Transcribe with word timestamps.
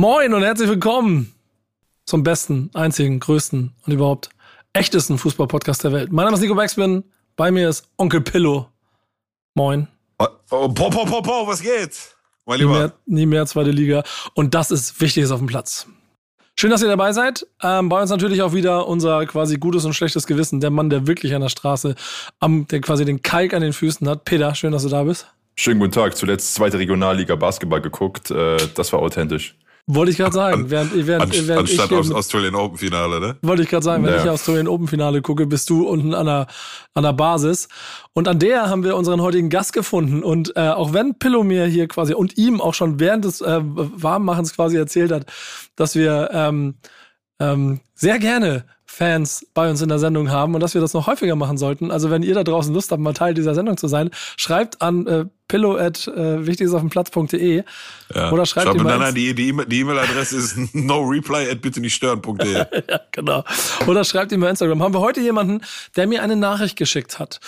Moin 0.00 0.32
und 0.32 0.42
herzlich 0.42 0.66
willkommen 0.66 1.34
zum 2.06 2.22
besten, 2.22 2.70
einzigen, 2.72 3.20
größten 3.20 3.74
und 3.84 3.92
überhaupt 3.92 4.30
echtesten 4.72 5.18
Fußball-Podcast 5.18 5.84
der 5.84 5.92
Welt. 5.92 6.10
Mein 6.10 6.24
Name 6.24 6.36
ist 6.36 6.40
Nico 6.40 6.54
Backspin, 6.54 7.04
bei 7.36 7.50
mir 7.50 7.68
ist 7.68 7.86
Onkel 7.98 8.22
Pillow. 8.22 8.66
Moin. 9.54 9.88
Oh, 10.18 10.26
oh, 10.52 10.68
po, 10.68 10.88
po, 10.88 11.04
po, 11.04 11.20
po, 11.20 11.46
was 11.46 11.60
geht? 11.60 12.16
Mein 12.46 12.60
Lieber. 12.60 12.72
Nie 12.72 12.78
mehr, 12.78 12.92
nie 13.04 13.26
mehr 13.26 13.44
zweite 13.44 13.72
Liga. 13.72 14.02
Und 14.32 14.54
das 14.54 14.70
ist 14.70 14.98
Wichtiges 15.02 15.30
auf 15.32 15.40
dem 15.40 15.48
Platz. 15.48 15.86
Schön, 16.58 16.70
dass 16.70 16.80
ihr 16.80 16.88
dabei 16.88 17.12
seid. 17.12 17.46
Ähm, 17.62 17.90
bei 17.90 18.00
uns 18.00 18.08
natürlich 18.08 18.40
auch 18.40 18.54
wieder 18.54 18.88
unser 18.88 19.26
quasi 19.26 19.58
gutes 19.58 19.84
und 19.84 19.92
schlechtes 19.92 20.26
Gewissen. 20.26 20.60
Der 20.60 20.70
Mann, 20.70 20.88
der 20.88 21.06
wirklich 21.06 21.34
an 21.34 21.42
der 21.42 21.50
Straße, 21.50 21.94
am, 22.38 22.66
der 22.68 22.80
quasi 22.80 23.04
den 23.04 23.20
Kalk 23.20 23.52
an 23.52 23.60
den 23.60 23.74
Füßen 23.74 24.08
hat. 24.08 24.24
Peter, 24.24 24.54
schön, 24.54 24.72
dass 24.72 24.82
du 24.82 24.88
da 24.88 25.02
bist. 25.02 25.26
Schönen 25.56 25.78
guten 25.78 25.92
Tag. 25.92 26.16
Zuletzt 26.16 26.54
zweite 26.54 26.78
Regionalliga 26.78 27.36
Basketball 27.36 27.82
geguckt. 27.82 28.30
Äh, 28.30 28.56
das 28.74 28.94
war 28.94 29.00
authentisch. 29.00 29.56
Wollte 29.94 30.12
ich 30.12 30.18
gerade 30.18 30.32
sagen. 30.32 30.70
Während, 30.70 31.06
während, 31.06 31.24
Anst 31.24 31.48
während 31.48 31.68
anstatt 31.68 31.92
aus 31.92 32.12
Australian 32.12 32.54
Open 32.54 32.78
Finale, 32.78 33.20
ne? 33.20 33.36
Wollte 33.42 33.62
ich 33.62 33.68
gerade 33.68 33.84
sagen, 33.84 34.04
wenn 34.04 34.14
ja. 34.14 34.22
ich 34.22 34.28
Australian 34.28 34.68
Open 34.68 34.86
Finale 34.86 35.20
gucke, 35.20 35.46
bist 35.46 35.68
du 35.68 35.88
unten 35.88 36.14
an 36.14 36.26
der, 36.26 36.46
an 36.94 37.02
der 37.02 37.12
Basis. 37.12 37.68
Und 38.12 38.28
an 38.28 38.38
der 38.38 38.68
haben 38.68 38.84
wir 38.84 38.96
unseren 38.96 39.20
heutigen 39.20 39.50
Gast 39.50 39.72
gefunden. 39.72 40.22
Und 40.22 40.56
äh, 40.56 40.68
auch 40.68 40.92
wenn 40.92 41.18
Pillow 41.18 41.42
mir 41.42 41.66
hier 41.66 41.88
quasi 41.88 42.14
und 42.14 42.38
ihm 42.38 42.60
auch 42.60 42.74
schon 42.74 43.00
während 43.00 43.24
des 43.24 43.40
äh, 43.40 43.60
Warmmachens 43.62 44.54
quasi 44.54 44.76
erzählt 44.76 45.10
hat, 45.10 45.26
dass 45.74 45.94
wir 45.94 46.30
ähm, 46.32 46.74
ähm, 47.40 47.80
sehr 47.94 48.18
gerne 48.18 48.66
Fans 48.92 49.46
bei 49.54 49.70
uns 49.70 49.80
in 49.80 49.88
der 49.88 50.00
Sendung 50.00 50.32
haben 50.32 50.52
und 50.54 50.60
dass 50.60 50.74
wir 50.74 50.80
das 50.80 50.94
noch 50.94 51.06
häufiger 51.06 51.36
machen 51.36 51.56
sollten. 51.56 51.92
Also 51.92 52.10
wenn 52.10 52.24
ihr 52.24 52.34
da 52.34 52.42
draußen 52.42 52.74
Lust 52.74 52.90
habt, 52.90 53.00
mal 53.00 53.12
Teil 53.12 53.34
dieser 53.34 53.54
Sendung 53.54 53.76
zu 53.76 53.86
sein, 53.86 54.10
schreibt 54.36 54.82
an 54.82 55.06
äh, 55.06 55.26
pillow 55.46 55.76
at 55.76 56.08
äh, 56.08 56.44
wichtigesaufdemplatz.de 56.44 57.62
ja. 58.14 58.32
oder 58.32 58.46
schreibt, 58.46 58.74
mir 58.74 58.82
nein, 58.82 58.98
nein, 58.98 59.14
die 59.14 59.32
die 59.32 59.48
E-Mail-Adresse 59.48 60.36
ist 60.36 60.56
no 60.74 61.02
reply 61.02 61.48
at 61.48 61.62
bitte 61.62 61.80
nicht 61.80 61.94
stören.de. 61.94 62.52
ja, 62.90 63.00
genau. 63.12 63.44
Oder 63.86 64.02
schreibt 64.02 64.32
ihm 64.32 64.40
bei 64.40 64.50
Instagram. 64.50 64.82
Haben 64.82 64.94
wir 64.94 65.00
heute 65.00 65.20
jemanden, 65.20 65.60
der 65.96 66.08
mir 66.08 66.24
eine 66.24 66.34
Nachricht 66.34 66.76
geschickt 66.76 67.20
hat. 67.20 67.38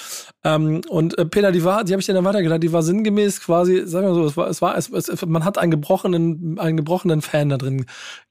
Ähm, 0.45 0.83
und 0.89 1.19
äh, 1.19 1.27
Peter, 1.27 1.51
die 1.51 1.65
war, 1.65 1.83
die 1.83 1.93
habe 1.93 2.01
ich 2.01 2.07
dir 2.07 2.15
dann 2.15 2.25
weitergeleitet, 2.25 2.63
die 2.63 2.73
war 2.73 2.85
sinngemäß 2.85 3.41
quasi, 3.41 3.83
sagen 3.85 4.07
wir 4.07 4.15
so, 4.15 4.25
es 4.25 4.37
war, 4.37 4.49
es 4.49 4.63
war, 4.63 4.77
es, 4.77 4.89
es, 4.91 5.27
man 5.27 5.45
hat 5.45 5.59
einen 5.59 5.73
gebrochenen, 5.73 6.59
einen 6.61 6.77
gebrochenen 6.77 7.21
Fan 7.21 7.49
da 7.49 7.59
drin 7.59 7.87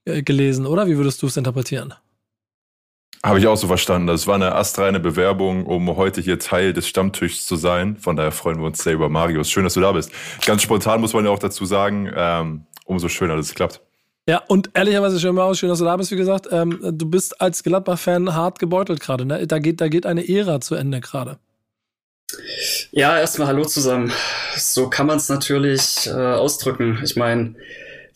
äh, 0.06 0.22
gelesen, 0.22 0.64
oder? 0.66 0.86
Wie 0.86 0.96
würdest 0.96 1.20
du 1.22 1.26
es 1.26 1.36
interpretieren? 1.36 1.92
Habe 3.24 3.38
ich 3.38 3.46
auch 3.46 3.56
so 3.56 3.68
verstanden. 3.68 4.08
Das 4.08 4.26
war 4.26 4.34
eine 4.34 4.56
astreine 4.56 4.98
Bewerbung, 4.98 5.64
um 5.66 5.96
heute 5.96 6.20
hier 6.20 6.40
Teil 6.40 6.72
des 6.72 6.88
Stammtischs 6.88 7.46
zu 7.46 7.54
sein. 7.54 7.96
Von 7.96 8.16
daher 8.16 8.32
freuen 8.32 8.58
wir 8.58 8.66
uns 8.66 8.82
sehr 8.82 8.94
über 8.94 9.08
Marius. 9.08 9.48
Schön, 9.48 9.62
dass 9.62 9.74
du 9.74 9.80
da 9.80 9.92
bist. 9.92 10.10
Ganz 10.44 10.62
spontan 10.62 11.00
muss 11.00 11.12
man 11.12 11.24
ja 11.24 11.30
auch 11.30 11.38
dazu 11.38 11.64
sagen, 11.64 12.10
ähm, 12.16 12.66
umso 12.84 13.08
schöner, 13.08 13.36
dass 13.36 13.46
es 13.46 13.54
klappt. 13.54 13.80
Ja, 14.28 14.42
und 14.48 14.70
ehrlicherweise 14.74 15.20
schön, 15.20 15.36
Marius, 15.36 15.60
schön, 15.60 15.68
dass 15.68 15.78
du 15.78 15.84
da 15.84 15.96
bist. 15.96 16.10
Wie 16.10 16.16
gesagt, 16.16 16.48
ähm, 16.50 16.80
du 16.82 17.08
bist 17.08 17.40
als 17.40 17.62
Gladbach-Fan 17.62 18.34
hart 18.34 18.58
gebeutelt 18.58 18.98
gerade. 18.98 19.24
Ne? 19.24 19.46
Da, 19.46 19.60
geht, 19.60 19.80
da 19.80 19.86
geht 19.86 20.04
eine 20.04 20.28
Ära 20.28 20.60
zu 20.60 20.74
Ende 20.74 21.00
gerade. 21.00 21.38
Ja, 22.90 23.18
erstmal 23.18 23.46
Hallo 23.46 23.64
zusammen. 23.64 24.12
So 24.56 24.90
kann 24.90 25.06
man 25.06 25.18
es 25.18 25.28
natürlich 25.28 26.08
äh, 26.08 26.10
ausdrücken. 26.10 26.98
Ich 27.04 27.14
meine, 27.14 27.54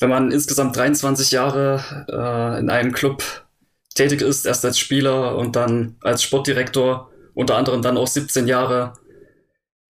wenn 0.01 0.11
man 0.11 0.33
insgesamt 0.33 0.77
23 0.77 1.31
Jahre 1.31 2.07
äh, 2.09 2.59
in 2.59 2.71
einem 2.71 2.93
Club 2.93 3.46
tätig 3.97 4.23
ist, 4.23 4.47
erst 4.47 4.65
als 4.65 4.79
Spieler 4.79 5.37
und 5.37 5.57
dann 5.57 5.97
als 6.01 6.23
Sportdirektor, 6.23 7.11
unter 7.35 7.57
anderem 7.57 7.83
dann 7.83 7.97
auch 7.97 8.07
17 8.07 8.47
Jahre 8.47 8.95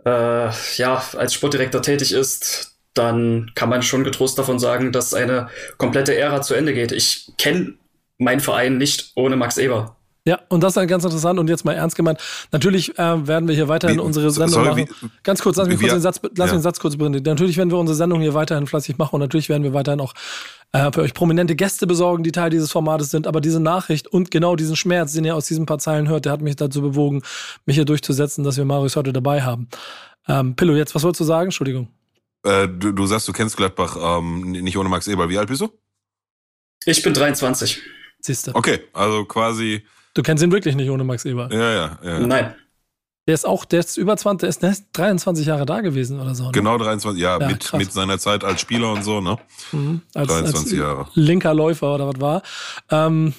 äh, 0.04 0.50
ja, 0.76 1.04
als 1.16 1.34
Sportdirektor 1.34 1.82
tätig 1.82 2.12
ist, 2.12 2.76
dann 2.94 3.50
kann 3.54 3.68
man 3.68 3.82
schon 3.82 4.04
getrost 4.04 4.38
davon 4.38 4.58
sagen, 4.58 4.92
dass 4.92 5.12
eine 5.12 5.48
komplette 5.76 6.16
Ära 6.16 6.40
zu 6.40 6.54
Ende 6.54 6.72
geht. 6.72 6.92
Ich 6.92 7.32
kenne 7.36 7.74
meinen 8.18 8.40
Verein 8.40 8.78
nicht 8.78 9.12
ohne 9.16 9.36
Max 9.36 9.58
Eber. 9.58 9.96
Ja, 10.26 10.40
und 10.48 10.60
das 10.62 10.72
ist 10.72 10.76
halt 10.76 10.90
ganz 10.90 11.04
interessant 11.04 11.38
und 11.38 11.48
jetzt 11.48 11.64
mal 11.64 11.72
ernst 11.72 11.94
gemeint. 11.94 12.18
Natürlich 12.50 12.98
äh, 12.98 13.28
werden 13.28 13.46
wir 13.46 13.54
hier 13.54 13.68
weiterhin 13.68 13.98
wie, 13.98 14.02
unsere 14.02 14.32
Sendung 14.32 14.64
sorry, 14.64 14.82
machen. 14.82 14.96
Wie, 15.00 15.08
ganz 15.22 15.40
kurz, 15.40 15.56
lass 15.56 15.68
mich 15.68 15.78
kurz 15.78 15.92
den 15.92 16.00
Satz, 16.00 16.20
lass 16.22 16.30
ja. 16.36 16.44
mich 16.44 16.52
den 16.52 16.62
Satz 16.62 16.80
kurz 16.80 16.96
beenden. 16.96 17.22
Natürlich 17.22 17.56
werden 17.56 17.70
wir 17.70 17.78
unsere 17.78 17.94
Sendung 17.94 18.20
hier 18.20 18.34
weiterhin 18.34 18.66
fleißig 18.66 18.98
machen 18.98 19.14
und 19.14 19.20
natürlich 19.20 19.48
werden 19.48 19.62
wir 19.62 19.72
weiterhin 19.72 20.00
auch 20.00 20.14
äh, 20.72 20.90
für 20.92 21.02
euch 21.02 21.14
prominente 21.14 21.54
Gäste 21.54 21.86
besorgen, 21.86 22.24
die 22.24 22.32
Teil 22.32 22.50
dieses 22.50 22.72
Formates 22.72 23.12
sind. 23.12 23.28
Aber 23.28 23.40
diese 23.40 23.60
Nachricht 23.60 24.08
und 24.08 24.32
genau 24.32 24.56
diesen 24.56 24.74
Schmerz, 24.74 25.12
den 25.12 25.24
ihr 25.24 25.36
aus 25.36 25.46
diesen 25.46 25.64
paar 25.64 25.78
Zeilen 25.78 26.08
hört, 26.08 26.24
der 26.24 26.32
hat 26.32 26.40
mich 26.40 26.56
dazu 26.56 26.82
bewogen, 26.82 27.22
mich 27.64 27.76
hier 27.76 27.84
durchzusetzen, 27.84 28.42
dass 28.42 28.56
wir 28.56 28.64
Marius 28.64 28.96
heute 28.96 29.12
dabei 29.12 29.42
haben. 29.42 29.68
Ähm, 30.26 30.56
Pillow, 30.56 30.74
jetzt, 30.74 30.92
was 30.96 31.04
wolltest 31.04 31.20
du 31.20 31.24
sagen? 31.24 31.46
Entschuldigung. 31.46 31.86
Äh, 32.42 32.66
du, 32.66 32.90
du 32.90 33.06
sagst, 33.06 33.28
du 33.28 33.32
kennst 33.32 33.56
Gladbach 33.56 33.96
ähm, 34.18 34.50
nicht 34.50 34.76
ohne 34.76 34.88
Max 34.88 35.06
Eberl. 35.06 35.28
Wie 35.28 35.38
alt 35.38 35.48
bist 35.48 35.60
du? 35.60 35.70
Ich 36.84 37.00
bin 37.02 37.14
23. 37.14 37.80
Siehst 38.20 38.48
du. 38.48 38.54
Okay, 38.54 38.80
also 38.92 39.24
quasi 39.24 39.84
Du 40.16 40.22
kennst 40.22 40.42
ihn 40.42 40.50
wirklich 40.50 40.74
nicht 40.74 40.88
ohne 40.88 41.04
Max 41.04 41.26
Eber. 41.26 41.50
Ja, 41.52 41.72
ja, 41.72 41.98
ja. 42.02 42.18
Nein. 42.20 42.54
Der 43.26 43.34
ist 43.34 43.44
auch, 43.44 43.66
der 43.66 43.80
ist 43.80 43.98
über 43.98 44.16
20, 44.16 44.40
der 44.40 44.48
ist, 44.48 44.62
der 44.62 44.70
ist 44.70 44.86
23 44.94 45.46
Jahre 45.46 45.66
da 45.66 45.82
gewesen 45.82 46.18
oder 46.18 46.34
so. 46.34 46.44
Ne? 46.44 46.52
Genau 46.52 46.78
23, 46.78 47.20
ja, 47.20 47.38
ja 47.38 47.46
mit, 47.46 47.70
mit 47.74 47.92
seiner 47.92 48.18
Zeit 48.18 48.42
als 48.42 48.62
Spieler 48.62 48.92
und 48.92 49.04
so, 49.04 49.20
ne? 49.20 49.36
Mhm, 49.72 50.00
als, 50.14 50.28
23 50.28 50.56
als 50.56 50.72
Jahre. 50.72 51.08
Linker 51.12 51.52
Läufer 51.52 51.94
oder 51.94 52.08
was 52.08 52.20
war. 52.20 52.42
Ähm, 52.90 53.34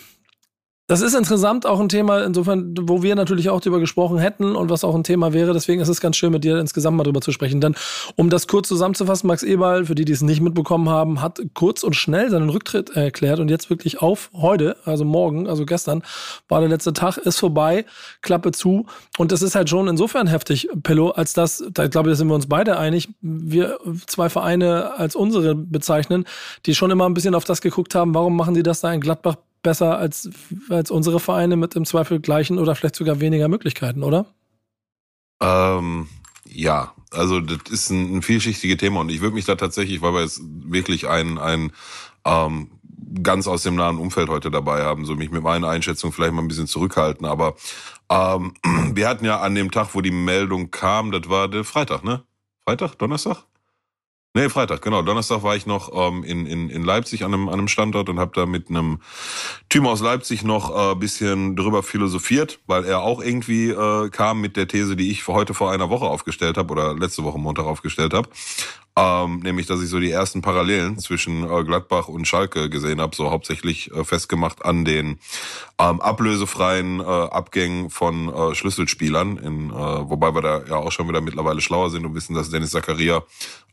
das 0.88 1.02
ist 1.02 1.14
insgesamt 1.14 1.66
auch 1.66 1.82
ein 1.82 1.90
Thema, 1.90 2.24
insofern, 2.24 2.74
wo 2.80 3.04
wir 3.04 3.16
natürlich 3.16 3.50
auch 3.50 3.60
drüber 3.60 3.82
gesprochen 3.82 4.20
hätten 4.20 4.56
und 4.56 4.70
was 4.70 4.86
auch 4.86 4.96
ein 4.96 5.04
Thema 5.04 5.34
wäre. 5.34 5.52
Deswegen 5.52 5.82
ist 5.82 5.90
es 5.90 6.00
ganz 6.00 6.16
schön, 6.16 6.32
mit 6.32 6.46
dir 6.46 6.58
insgesamt 6.60 6.96
mal 6.96 7.04
drüber 7.04 7.20
zu 7.20 7.34
sprechen. 7.34 7.60
Denn 7.60 7.76
um 8.16 8.30
das 8.30 8.48
kurz 8.48 8.70
zusammenzufassen, 8.70 9.28
Max 9.28 9.44
Eberl, 9.44 9.86
für 9.86 9.96
die, 9.96 10.06
die 10.06 10.14
es 10.14 10.22
nicht 10.22 10.40
mitbekommen 10.40 10.88
haben, 10.88 11.22
hat 11.22 11.42
kurz 11.54 11.84
und 11.84 11.98
schnell 11.98 12.30
seinen 12.30 12.50
Rücktritt 12.50 12.92
erklärt 12.92 13.40
und 13.40 13.50
jetzt 13.50 13.70
wirklich 13.70 14.02
auf 14.02 14.30
heute, 14.34 14.78
also 14.86 15.04
morgen, 15.04 15.50
also 15.50 15.66
gestern, 15.66 16.04
war 16.48 16.62
der 16.62 16.70
letzte 16.70 16.94
Tag, 16.94 17.18
ist 17.18 17.38
vorbei, 17.38 17.84
Klappe 18.22 18.54
zu. 18.54 18.86
Und 19.18 19.34
das 19.34 19.42
ist 19.42 19.56
halt 19.56 19.70
schon 19.70 19.90
insofern 19.90 20.28
heftig, 20.28 20.70
Pillow, 20.84 21.10
als 21.10 21.34
dass, 21.34 21.66
da 21.70 21.88
glaube 21.88 22.10
ich, 22.10 22.14
da 22.14 22.18
sind 22.20 22.30
wir 22.30 22.36
uns 22.36 22.48
beide 22.48 22.80
einig, 22.80 23.10
wir 23.20 23.78
zwei 24.06 24.30
Vereine 24.30 24.98
als 24.98 25.18
unsere 25.18 25.54
bezeichnen, 25.54 26.24
die 26.66 26.76
schon 26.76 26.92
immer 26.92 27.10
ein 27.10 27.14
bisschen 27.14 27.36
auf 27.36 27.44
das 27.44 27.60
geguckt 27.60 27.94
haben, 27.94 28.16
warum 28.16 28.38
machen 28.38 28.54
die 28.54 28.64
das 28.64 28.80
da 28.80 28.94
in 28.94 29.02
Gladbach 29.02 29.36
besser 29.62 29.98
als, 29.98 30.30
als 30.70 30.92
unsere 30.92 31.20
Vereine 31.20 31.56
mit 31.56 31.76
im 31.76 31.86
Zweifel 31.86 32.20
gleichen 32.20 32.60
oder 32.60 32.76
vielleicht 32.76 32.96
sogar 32.96 33.20
weniger 33.20 33.48
Möglichkeiten, 33.48 34.04
oder? 34.04 34.26
Ähm, 35.42 36.08
ja, 36.46 36.94
also 37.12 37.40
das 37.40 37.72
ist 37.72 37.90
ein, 37.90 38.18
ein 38.18 38.22
vielschichtiges 38.22 38.78
Thema 38.78 39.02
und 39.02 39.10
ich 39.10 39.22
würde 39.22 39.36
mich 39.36 39.46
da 39.46 39.56
tatsächlich, 39.56 40.02
weil 40.02 40.14
wir 40.14 40.22
jetzt 40.22 40.42
wirklich 40.44 41.08
ein, 41.08 41.38
ein 41.38 41.72
ähm, 42.26 42.72
ganz 43.24 43.48
aus 43.48 43.64
dem 43.64 43.76
nahen 43.76 43.98
Umfeld 43.98 44.30
heute 44.30 44.52
dabei 44.52 44.84
haben, 44.84 45.06
so 45.06 45.16
mich 45.16 45.32
mit 45.32 45.44
meiner 45.44 45.70
Einschätzung 45.70 46.12
vielleicht 46.12 46.34
mal 46.34 46.42
ein 46.42 46.48
bisschen 46.48 46.68
zurückhalten. 46.68 47.26
Aber 47.26 47.56
ähm, 48.10 48.54
wir 48.94 49.08
hatten 49.08 49.26
ja 49.26 49.40
an 49.40 49.56
dem 49.56 49.72
Tag, 49.72 49.90
wo 49.94 50.02
die 50.02 50.12
Meldung 50.12 50.72
kam, 50.72 51.12
das 51.12 51.30
war 51.30 51.48
der 51.48 51.64
Freitag, 51.64 52.04
ne? 52.04 52.24
Freitag, 52.66 52.96
Donnerstag? 52.96 53.46
Nee, 54.34 54.50
Freitag, 54.50 54.84
genau. 54.84 55.02
Donnerstag 55.02 55.42
war 55.42 55.56
ich 55.56 55.66
noch 55.66 55.90
ähm, 55.92 56.24
in, 56.24 56.46
in, 56.46 56.70
in 56.70 56.84
Leipzig 56.84 57.24
an 57.24 57.34
einem, 57.34 57.48
an 57.48 57.56
einem 57.56 57.68
Standort 57.68 58.08
und 58.08 58.20
habe 58.20 58.34
da 58.36 58.46
mit 58.46 58.70
einem 58.70 59.02
Typ 59.68 59.86
aus 59.86 60.02
Leipzig 60.02 60.44
noch 60.44 60.92
äh, 60.92 60.96
bisschen 60.96 61.56
drüber 61.56 61.82
philosophiert, 61.82 62.60
weil 62.68 62.86
er 62.86 63.02
auch 63.02 63.20
irgendwie 63.20 63.70
äh, 63.70 64.10
kam 64.10 64.40
mit 64.40 64.56
der 64.56 64.68
These, 64.68 64.96
die 64.96 65.10
ich 65.10 65.28
heute 65.28 65.56
vor 65.56 65.72
einer 65.72 65.90
Woche 65.90 66.06
aufgestellt 66.06 66.58
habe 66.58 66.72
oder 66.72 66.94
letzte 66.94 67.24
Woche 67.24 67.40
Montag 67.40 67.66
aufgestellt 67.66 68.14
habe. 68.14 68.30
Ähm, 68.96 69.40
nämlich, 69.40 69.68
dass 69.68 69.82
ich 69.82 69.90
so 69.90 70.00
die 70.00 70.10
ersten 70.10 70.42
Parallelen 70.42 70.98
zwischen 70.98 71.44
äh, 71.44 71.64
Gladbach 71.64 72.08
und 72.08 72.28
Schalke 72.28 72.70
gesehen 72.70 73.00
habe, 73.00 73.16
so 73.16 73.30
hauptsächlich 73.30 73.92
äh, 73.92 74.04
festgemacht 74.04 74.66
an 74.66 74.86
den 74.86 75.20
ähm, 75.80 76.02
ablösefreien 76.02 77.00
äh, 77.00 77.04
Abgängen 77.04 77.92
von 77.92 78.34
äh, 78.34 78.56
Schlüsselspielern, 78.56 79.38
in, 79.38 79.70
äh, 79.70 79.74
wobei 79.74 80.34
wir 80.34 80.42
da 80.42 80.64
ja 80.66 80.76
auch 80.78 80.92
schon 80.92 81.08
wieder 81.08 81.22
mittlerweile 81.22 81.62
schlauer 81.62 81.92
sind 81.92 82.06
und 82.06 82.16
wissen, 82.16 82.34
dass 82.34 82.50
Dennis 82.50 82.72
Zakaria 82.72 83.24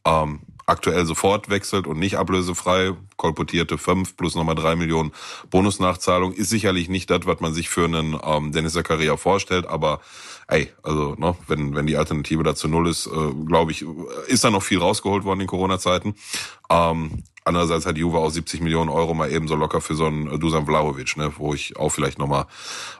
ähm, 0.04 0.40
aktuell 0.66 1.04
sofort 1.06 1.50
wechselt 1.50 1.86
und 1.86 1.98
nicht 1.98 2.16
ablösefrei, 2.16 2.92
kolportierte 3.16 3.78
fünf 3.78 4.16
plus 4.16 4.34
nochmal 4.34 4.54
drei 4.54 4.76
Millionen 4.76 5.12
Bonusnachzahlung, 5.50 6.32
ist 6.32 6.50
sicherlich 6.50 6.88
nicht 6.88 7.10
das, 7.10 7.26
was 7.26 7.40
man 7.40 7.54
sich 7.54 7.68
für 7.68 7.84
einen 7.84 8.18
ähm, 8.22 8.52
Dennis 8.52 8.74
Zakaria 8.74 9.16
vorstellt, 9.16 9.66
aber 9.66 10.00
ey, 10.48 10.72
also 10.82 11.14
ne, 11.16 11.36
wenn, 11.46 11.74
wenn 11.74 11.86
die 11.86 11.96
Alternative 11.96 12.42
dazu 12.42 12.68
null 12.68 12.88
ist, 12.88 13.06
äh, 13.06 13.10
glaube 13.46 13.72
ich, 13.72 13.84
ist 14.28 14.44
da 14.44 14.50
noch 14.50 14.62
viel 14.62 14.78
rausgeholt 14.78 15.24
worden 15.24 15.40
in 15.40 15.46
Corona-Zeiten. 15.46 16.14
Ähm, 16.70 17.22
Andererseits 17.46 17.84
hat 17.84 17.98
Juve 17.98 18.16
auch 18.16 18.30
70 18.30 18.62
Millionen 18.62 18.88
Euro 18.88 19.12
mal 19.12 19.30
eben 19.30 19.48
so 19.48 19.54
locker 19.54 19.82
für 19.82 19.94
so 19.94 20.06
einen 20.06 20.40
Dusan 20.40 20.64
Vlahovic, 20.64 21.18
ne, 21.18 21.30
wo 21.36 21.52
ich 21.52 21.76
auch 21.76 21.90
vielleicht 21.90 22.18
nochmal 22.18 22.46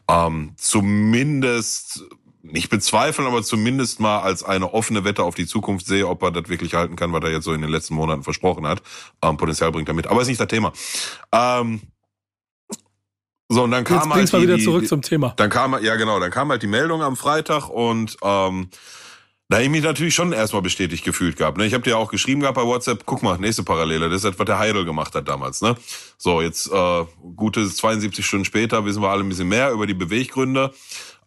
ähm, 0.07 0.53
zumindest 0.57 2.05
nicht 2.45 2.69
bezweifeln, 2.69 3.27
aber 3.27 3.43
zumindest 3.43 4.01
mal 4.01 4.21
als 4.21 4.43
eine 4.43 4.75
offene 4.75 5.05
Wette 5.05 5.23
auf 5.23 5.35
die 5.35 5.47
Zukunft 5.47 5.87
sehe, 5.87 6.07
ob 6.07 6.23
er 6.23 6.31
das 6.31 6.49
wirklich 6.49 6.75
halten 6.75 6.95
kann, 6.95 7.13
was 7.13 7.25
er 7.25 7.31
jetzt 7.31 7.45
so 7.45 7.53
in 7.53 7.63
den 7.63 7.71
letzten 7.71 7.95
Monaten 7.95 8.23
versprochen 8.23 8.67
hat. 8.67 8.83
Ähm, 9.23 9.37
Potenzial 9.37 9.73
bringt 9.73 9.89
er 9.89 9.95
mit. 9.95 10.07
Aber 10.07 10.21
ist 10.21 10.29
nicht 10.29 10.41
das 10.41 10.49
Thema. 10.49 10.73
Ähm, 11.33 11.81
so, 13.49 13.65
und 13.65 13.71
dann 13.71 13.85
kam 13.85 14.11
jetzt 14.19 14.33
halt. 14.33 14.43
Die, 14.43 14.49
wieder 14.49 14.59
zurück 14.59 14.83
die, 14.83 14.89
zum 14.89 15.03
Thema. 15.03 15.35
Dann 15.37 15.51
kam, 15.51 15.83
ja 15.83 15.97
genau, 15.97 16.21
dann 16.21 16.31
kam 16.31 16.51
halt 16.51 16.63
die 16.63 16.67
Meldung 16.67 17.03
am 17.03 17.17
Freitag 17.17 17.69
und 17.69 18.17
ähm, 18.23 18.69
da 19.49 19.57
habe 19.57 19.65
ich 19.65 19.71
mich 19.71 19.83
natürlich 19.83 20.15
schon 20.15 20.33
erstmal 20.33 20.63
bestätigt 20.63 21.05
gefühlt 21.05 21.37
gehabt. 21.37 21.59
Ne? 21.59 21.67
Ich 21.67 21.75
habe 21.75 21.85
dir 21.85 21.99
auch 21.99 22.11
geschrieben 22.11 22.41
gehabt 22.41 22.57
bei 22.57 22.65
WhatsApp, 22.65 23.05
guck 23.05 23.23
mal, 23.23 23.39
nächste 23.39 23.63
Parallele, 23.63 24.09
das 24.09 24.17
ist 24.17 24.25
das, 24.25 24.39
was 24.39 24.47
der 24.47 24.59
Heidel 24.59 24.85
gemacht 24.85 25.15
hat 25.15 25.29
damals. 25.29 25.61
Ne? 25.61 25.77
So, 26.17 26.41
jetzt 26.41 26.71
äh, 26.73 27.05
gute 27.37 27.69
72 27.69 28.25
Stunden 28.25 28.45
später 28.45 28.85
wissen 28.85 29.03
wir 29.03 29.11
alle 29.11 29.23
ein 29.23 29.29
bisschen 29.29 29.49
mehr 29.49 29.71
über 29.71 29.87
die 29.87 29.95
Beweggründe. 29.95 30.73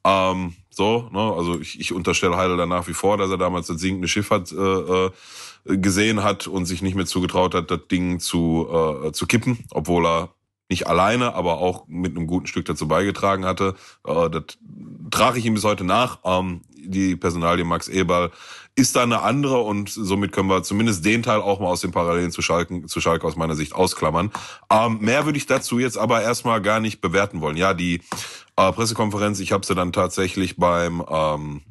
Ähm, 0.03 0.55
so, 0.77 1.09
ne? 1.11 1.19
also 1.19 1.59
ich, 1.59 1.79
ich 1.79 1.91
unterstelle 1.91 2.37
Heidel 2.37 2.55
dann 2.55 2.69
nach 2.69 2.87
wie 2.87 2.93
vor, 2.93 3.17
dass 3.17 3.29
er 3.29 3.37
damals 3.37 3.67
das 3.67 3.81
sinkende 3.81 4.07
Schiff 4.07 4.29
hat, 4.29 4.51
äh, 4.51 4.55
äh, 5.05 5.11
gesehen 5.77 6.23
hat 6.23 6.47
und 6.47 6.65
sich 6.65 6.81
nicht 6.81 6.95
mehr 6.95 7.05
zugetraut 7.05 7.53
hat, 7.53 7.69
das 7.69 7.87
Ding 7.91 8.19
zu, 8.19 8.67
äh, 9.03 9.11
zu 9.11 9.27
kippen, 9.27 9.65
obwohl 9.71 10.05
er 10.05 10.29
nicht 10.69 10.87
alleine, 10.87 11.33
aber 11.33 11.57
auch 11.57 11.85
mit 11.87 12.15
einem 12.15 12.27
guten 12.27 12.47
Stück 12.47 12.65
dazu 12.65 12.87
beigetragen 12.87 13.45
hatte. 13.45 13.75
Äh, 14.05 14.29
das 14.29 14.43
trage 15.11 15.39
ich 15.39 15.45
ihm 15.45 15.55
bis 15.55 15.63
heute 15.63 15.83
nach. 15.83 16.19
Ähm, 16.23 16.61
die 16.75 17.15
Personalie 17.15 17.65
Max 17.65 17.87
Eberl 17.87 18.31
ist 18.75 18.95
da 18.95 19.01
eine 19.01 19.23
andere 19.23 19.57
und 19.61 19.89
somit 19.89 20.31
können 20.31 20.49
wir 20.49 20.61
zumindest 20.61 21.03
den 21.03 21.23
Teil 21.23 21.41
auch 21.41 21.59
mal 21.59 21.67
aus 21.67 21.81
den 21.81 21.91
Parallelen 21.91 22.31
zu 22.31 22.43
Schalke, 22.43 22.85
zu 22.85 23.01
Schalke 23.01 23.25
aus 23.25 23.35
meiner 23.35 23.55
Sicht 23.55 23.73
ausklammern. 23.73 24.31
Ähm, 24.69 24.99
mehr 25.01 25.25
würde 25.25 25.39
ich 25.39 25.47
dazu 25.47 25.79
jetzt 25.79 25.97
aber 25.97 26.21
erstmal 26.21 26.61
gar 26.61 26.79
nicht 26.79 27.01
bewerten 27.01 27.41
wollen. 27.41 27.57
Ja, 27.57 27.73
die 27.73 28.01
Pressekonferenz, 28.57 29.39
ich 29.39 29.51
habe 29.51 29.65
sie 29.65 29.75
dann 29.75 29.93
tatsächlich 29.93 30.57
beim 30.57 31.03
ähm, 31.09 31.61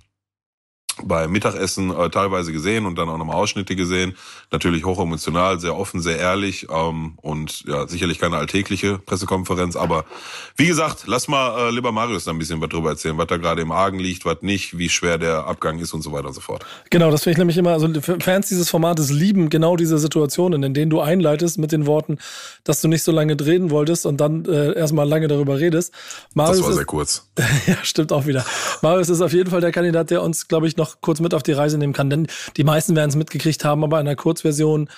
beim 1.02 1.30
Mittagessen 1.30 1.90
äh, 1.90 2.10
teilweise 2.10 2.52
gesehen 2.52 2.86
und 2.86 2.96
dann 2.96 3.08
auch 3.08 3.18
nochmal 3.18 3.36
Ausschnitte 3.36 3.76
gesehen. 3.76 4.16
Natürlich 4.50 4.84
hochemotional, 4.84 5.60
sehr 5.60 5.76
offen, 5.76 6.00
sehr 6.00 6.18
ehrlich 6.18 6.66
ähm, 6.70 7.14
und 7.22 7.64
ja, 7.66 7.86
sicherlich 7.86 8.18
keine 8.18 8.36
alltägliche 8.36 8.98
Pressekonferenz. 8.98 9.76
Aber 9.76 10.04
wie 10.56 10.66
gesagt, 10.66 11.04
lass 11.06 11.28
mal 11.28 11.68
äh, 11.68 11.70
lieber 11.70 11.92
Marius 11.92 12.24
da 12.24 12.30
ein 12.30 12.38
bisschen 12.38 12.60
was 12.60 12.68
drüber 12.68 12.90
erzählen, 12.90 13.18
was 13.18 13.26
da 13.26 13.36
gerade 13.36 13.62
im 13.62 13.72
Argen 13.72 13.98
liegt, 13.98 14.24
was 14.24 14.38
nicht, 14.40 14.78
wie 14.78 14.88
schwer 14.88 15.18
der 15.18 15.46
Abgang 15.46 15.78
ist 15.78 15.92
und 15.92 16.02
so 16.02 16.12
weiter 16.12 16.28
und 16.28 16.34
so 16.34 16.40
fort. 16.40 16.64
Genau, 16.90 17.10
das 17.10 17.24
finde 17.24 17.32
ich 17.32 17.38
nämlich 17.38 17.58
immer, 17.58 17.72
also 17.72 17.88
Fans 18.20 18.48
dieses 18.48 18.70
Formates 18.70 19.10
lieben 19.10 19.50
genau 19.50 19.76
diese 19.76 19.98
Situationen, 19.98 20.62
in 20.62 20.74
denen 20.74 20.90
du 20.90 21.00
einleitest 21.00 21.58
mit 21.58 21.72
den 21.72 21.86
Worten, 21.86 22.18
dass 22.64 22.80
du 22.80 22.88
nicht 22.88 23.02
so 23.02 23.12
lange 23.12 23.36
drehen 23.36 23.70
wolltest 23.70 24.06
und 24.06 24.20
dann 24.20 24.44
äh, 24.46 24.72
erstmal 24.74 25.08
lange 25.08 25.28
darüber 25.28 25.58
redest. 25.58 25.92
Marius 26.34 26.58
das 26.58 26.66
war 26.66 26.72
sehr 26.74 26.84
kurz. 26.84 27.28
ja, 27.66 27.76
stimmt 27.82 28.12
auch 28.12 28.26
wieder. 28.26 28.44
Marius 28.82 29.08
ist 29.08 29.20
auf 29.20 29.32
jeden 29.32 29.50
Fall 29.50 29.60
der 29.60 29.72
Kandidat, 29.72 30.10
der 30.10 30.22
uns, 30.22 30.48
glaube 30.48 30.66
ich, 30.66 30.76
noch 30.76 30.85
noch 30.86 31.00
kurz 31.00 31.20
mit 31.20 31.34
auf 31.34 31.42
die 31.42 31.52
Reise 31.52 31.78
nehmen 31.78 31.92
kann. 31.92 32.10
Denn 32.10 32.26
die 32.56 32.64
meisten 32.64 32.96
werden 32.96 33.10
es 33.10 33.16
mitgekriegt 33.16 33.64
haben, 33.64 33.84
aber 33.84 34.00
in 34.00 34.06
der 34.06 34.16
Kurzversion, 34.16 34.88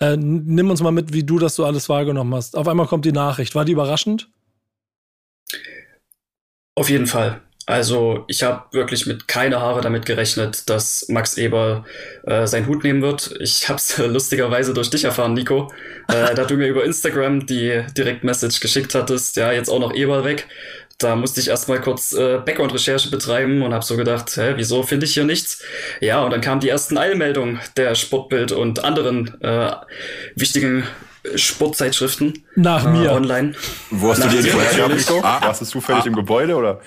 äh, 0.00 0.16
nimm 0.16 0.70
uns 0.70 0.82
mal 0.82 0.92
mit, 0.92 1.12
wie 1.12 1.24
du 1.24 1.38
das 1.38 1.54
so 1.54 1.64
alles 1.64 1.88
wahrgenommen 1.88 2.34
hast. 2.34 2.56
Auf 2.56 2.68
einmal 2.68 2.86
kommt 2.86 3.04
die 3.04 3.12
Nachricht. 3.12 3.54
War 3.54 3.64
die 3.64 3.72
überraschend? 3.72 4.28
Auf 6.74 6.90
jeden 6.90 7.06
Fall. 7.06 7.40
Also 7.66 8.24
ich 8.28 8.42
habe 8.42 8.64
wirklich 8.72 9.06
mit 9.06 9.26
keine 9.26 9.58
Haare 9.58 9.80
damit 9.80 10.04
gerechnet, 10.04 10.68
dass 10.68 11.08
Max 11.08 11.38
Eber 11.38 11.84
äh, 12.24 12.46
seinen 12.46 12.66
Hut 12.66 12.84
nehmen 12.84 13.00
wird. 13.00 13.34
Ich 13.40 13.68
habe 13.70 13.78
es 13.78 13.96
lustigerweise 14.06 14.74
durch 14.74 14.90
dich 14.90 15.04
erfahren, 15.04 15.32
Nico, 15.32 15.72
äh, 16.08 16.34
da 16.34 16.44
du 16.44 16.56
mir 16.56 16.68
über 16.68 16.84
Instagram 16.84 17.46
die 17.46 17.82
Direktmessage 17.96 18.60
geschickt 18.60 18.94
hattest. 18.94 19.36
Ja, 19.36 19.50
jetzt 19.50 19.70
auch 19.70 19.80
noch 19.80 19.94
Eber 19.94 20.24
weg 20.24 20.46
da 20.98 21.16
musste 21.16 21.40
ich 21.40 21.48
erstmal 21.48 21.80
kurz 21.80 22.12
äh, 22.12 22.38
Background-Recherche 22.38 23.10
betreiben 23.10 23.62
und 23.62 23.72
habe 23.72 23.84
so 23.84 23.96
gedacht, 23.96 24.36
hä, 24.36 24.54
wieso 24.56 24.82
finde 24.82 25.06
ich 25.06 25.14
hier 25.14 25.24
nichts? 25.24 25.62
Ja, 26.00 26.22
und 26.22 26.30
dann 26.32 26.40
kamen 26.40 26.60
die 26.60 26.68
ersten 26.68 26.98
Eilmeldungen 26.98 27.60
der 27.76 27.94
Sportbild 27.94 28.52
und 28.52 28.84
anderen 28.84 29.40
äh, 29.42 29.72
wichtigen 30.36 30.84
Sportzeitschriften. 31.36 32.44
Nach 32.54 32.84
äh, 32.84 32.88
mir. 32.88 33.12
Online. 33.12 33.54
Wo 33.90 34.10
hast 34.10 34.18
Nach 34.18 34.30
du 34.30 34.42
die 34.42 34.48
vorher 34.48 34.88
Nico? 34.88 35.20
Ah, 35.22 35.40
Warst 35.42 35.62
du 35.62 35.64
zufällig 35.64 36.04
ah, 36.04 36.06
im 36.06 36.14
Gebäude 36.14 36.54
oder? 36.54 36.80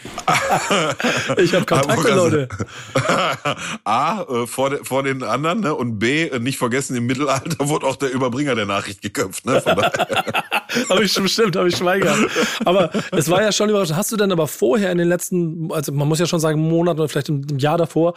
ich 1.38 1.54
habe 1.56 1.66
Kontakte, 1.66 2.14
Leute. 2.14 2.48
A, 3.84 4.22
äh, 4.22 4.48
vor, 4.48 4.70
de, 4.70 4.84
vor 4.84 5.04
den 5.04 5.24
anderen 5.24 5.62
ne? 5.62 5.74
und 5.74 5.98
B, 5.98 6.28
äh, 6.28 6.40
nicht 6.40 6.58
vergessen, 6.58 6.96
im 6.96 7.08
Mittelalter 7.08 7.68
wurde 7.68 7.88
auch 7.88 7.96
der 7.96 8.12
Überbringer 8.12 8.56
der 8.56 8.66
Nachricht 8.66 9.02
geköpft. 9.02 9.46
Ne? 9.46 9.64
habe 10.90 11.04
ich 11.04 11.12
schon 11.12 11.24
bestimmt, 11.24 11.56
habe 11.56 11.70
ich 11.70 11.76
Schweiger. 11.76 12.16
Aber 12.64 12.92
es 13.12 13.30
war 13.30 13.42
ja 13.42 13.52
schon 13.52 13.70
überraschend. 13.70 13.98
Hast 13.98 14.12
du 14.12 14.18
denn 14.18 14.32
aber 14.32 14.48
vorher 14.48 14.92
in 14.92 15.00
den 15.00 15.10
letzten, 15.10 15.72
also 15.72 15.92
man 15.92 16.08
muss 16.08 16.20
ja 16.20 16.28
schon 16.28 16.40
sagen, 16.40 16.60
Monat 16.62 16.98
oder 17.00 17.10
vielleicht 17.10 17.30
im 17.30 17.58
Jahr 17.58 17.78
davor, 17.78 18.14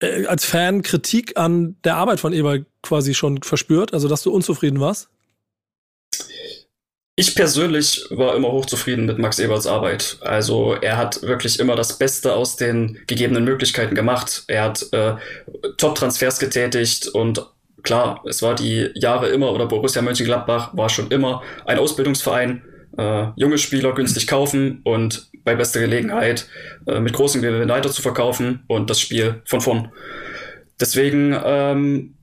äh, 0.00 0.26
als 0.26 0.44
Fan 0.44 0.82
Kritik 0.82 1.36
an 1.36 1.76
der 1.84 1.96
Arbeit 1.96 2.20
von 2.20 2.32
Eber 2.32 2.58
quasi 2.82 3.14
schon 3.14 3.42
verspürt? 3.42 3.94
Also, 3.94 4.08
dass 4.08 4.22
du 4.22 4.32
unzufrieden 4.32 4.80
warst? 4.80 5.08
Ich 7.20 7.34
persönlich 7.34 8.06
war 8.08 8.34
immer 8.34 8.50
hochzufrieden 8.50 9.04
mit 9.04 9.18
Max 9.18 9.38
Eberts 9.38 9.66
Arbeit. 9.66 10.16
Also 10.22 10.74
er 10.80 10.96
hat 10.96 11.20
wirklich 11.20 11.60
immer 11.60 11.76
das 11.76 11.98
Beste 11.98 12.32
aus 12.32 12.56
den 12.56 12.98
gegebenen 13.06 13.44
Möglichkeiten 13.44 13.94
gemacht. 13.94 14.44
Er 14.46 14.64
hat 14.64 14.86
äh, 14.92 15.16
Top-Transfers 15.76 16.38
getätigt 16.38 17.08
und 17.08 17.44
klar, 17.82 18.22
es 18.26 18.40
war 18.40 18.54
die 18.54 18.88
Jahre 18.94 19.28
immer, 19.28 19.52
oder 19.52 19.66
Borussia 19.66 20.00
Mönchengladbach 20.00 20.74
war 20.74 20.88
schon 20.88 21.10
immer 21.10 21.42
ein 21.66 21.78
Ausbildungsverein. 21.78 22.62
Äh, 22.96 23.26
junge 23.36 23.58
Spieler 23.58 23.94
günstig 23.94 24.26
kaufen 24.26 24.80
und 24.84 25.29
bei 25.44 25.54
bester 25.54 25.80
Gelegenheit 25.80 26.48
äh, 26.86 27.00
mit 27.00 27.12
großem 27.12 27.42
Gewinn 27.42 27.68
weiter 27.68 27.90
zu 27.90 28.02
verkaufen 28.02 28.64
und 28.66 28.90
das 28.90 29.00
Spiel 29.00 29.42
von 29.44 29.60
vorn. 29.60 29.92
Deswegen 30.80 31.36
ähm, 31.44 32.14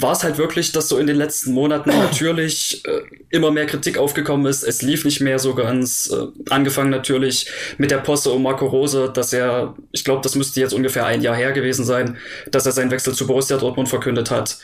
war 0.00 0.12
es 0.12 0.22
halt 0.22 0.38
wirklich, 0.38 0.72
dass 0.72 0.88
so 0.88 0.98
in 0.98 1.06
den 1.06 1.16
letzten 1.16 1.52
Monaten 1.52 1.90
natürlich 1.90 2.82
äh, 2.86 3.00
immer 3.30 3.50
mehr 3.50 3.66
Kritik 3.66 3.98
aufgekommen 3.98 4.46
ist. 4.46 4.62
Es 4.62 4.82
lief 4.82 5.04
nicht 5.04 5.20
mehr 5.20 5.38
so 5.38 5.54
ganz. 5.54 6.12
Äh, 6.12 6.26
angefangen 6.50 6.90
natürlich 6.90 7.50
mit 7.78 7.90
der 7.90 7.98
Posse 7.98 8.30
um 8.30 8.42
Marco 8.42 8.66
Rose, 8.66 9.10
dass 9.12 9.32
er, 9.32 9.74
ich 9.90 10.04
glaube, 10.04 10.22
das 10.22 10.34
müsste 10.34 10.60
jetzt 10.60 10.72
ungefähr 10.74 11.06
ein 11.06 11.22
Jahr 11.22 11.36
her 11.36 11.52
gewesen 11.52 11.84
sein, 11.84 12.16
dass 12.50 12.66
er 12.66 12.72
seinen 12.72 12.90
Wechsel 12.90 13.14
zu 13.14 13.26
Borussia 13.26 13.56
Dortmund 13.56 13.88
verkündet 13.88 14.30
hat, 14.30 14.58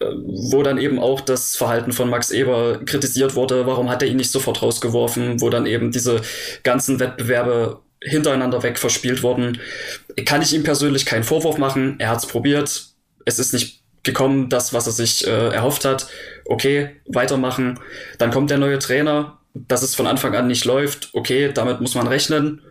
äh, 0.00 0.06
wo 0.24 0.62
dann 0.62 0.78
eben 0.78 0.98
auch 0.98 1.20
das 1.20 1.56
Verhalten 1.56 1.92
von 1.92 2.08
Max 2.08 2.30
Eber 2.30 2.80
kritisiert 2.84 3.34
wurde. 3.34 3.66
Warum 3.66 3.90
hat 3.90 4.02
er 4.02 4.08
ihn 4.08 4.16
nicht 4.16 4.30
sofort 4.30 4.62
rausgeworfen? 4.62 5.40
Wo 5.40 5.50
dann 5.50 5.66
eben 5.66 5.90
diese 5.90 6.22
ganzen 6.62 7.00
Wettbewerbe 7.00 7.80
hintereinander 8.04 8.62
weg 8.62 8.78
verspielt 8.78 9.22
wurden. 9.22 9.60
Kann 10.24 10.42
ich 10.42 10.52
ihm 10.52 10.64
persönlich 10.64 11.06
keinen 11.06 11.24
Vorwurf 11.24 11.58
machen. 11.58 11.96
Er 11.98 12.10
hat 12.10 12.18
es 12.18 12.26
probiert. 12.26 12.86
Es 13.24 13.38
ist 13.38 13.52
nicht 13.52 13.81
gekommen, 14.02 14.48
das, 14.48 14.72
was 14.72 14.86
er 14.86 14.92
sich 14.92 15.26
äh, 15.26 15.48
erhofft 15.48 15.84
hat. 15.84 16.08
Okay, 16.44 16.96
weitermachen. 17.06 17.78
Dann 18.18 18.30
kommt 18.30 18.50
der 18.50 18.58
neue 18.58 18.78
Trainer, 18.78 19.38
dass 19.54 19.82
es 19.82 19.94
von 19.94 20.06
Anfang 20.06 20.34
an 20.34 20.46
nicht 20.46 20.64
läuft. 20.64 21.10
Okay, 21.12 21.52
damit 21.52 21.80
muss 21.80 21.94
man 21.94 22.08
rechnen. 22.08 22.62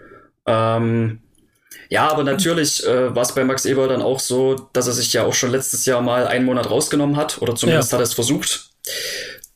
Ähm, 0.46 1.22
ja, 1.90 2.10
aber 2.10 2.24
natürlich 2.24 2.86
äh, 2.86 3.14
war 3.16 3.24
es 3.24 3.34
bei 3.34 3.44
Max 3.44 3.66
Eber 3.66 3.88
dann 3.88 4.02
auch 4.02 4.20
so, 4.20 4.70
dass 4.74 4.88
er 4.88 4.94
sich 4.94 5.12
ja 5.14 5.26
auch 5.26 5.34
schon 5.34 5.52
letztes 5.52 5.86
Jahr 5.86 6.02
mal 6.02 6.28
einen 6.28 6.46
Monat 6.46 6.70
rausgenommen 6.70 7.18
hat, 7.18 7.42
oder 7.42 7.56
zumindest 7.56 7.92
ja. 7.92 7.98
hat 7.98 8.02
er 8.02 8.06
es 8.06 8.14
versucht. 8.14 8.70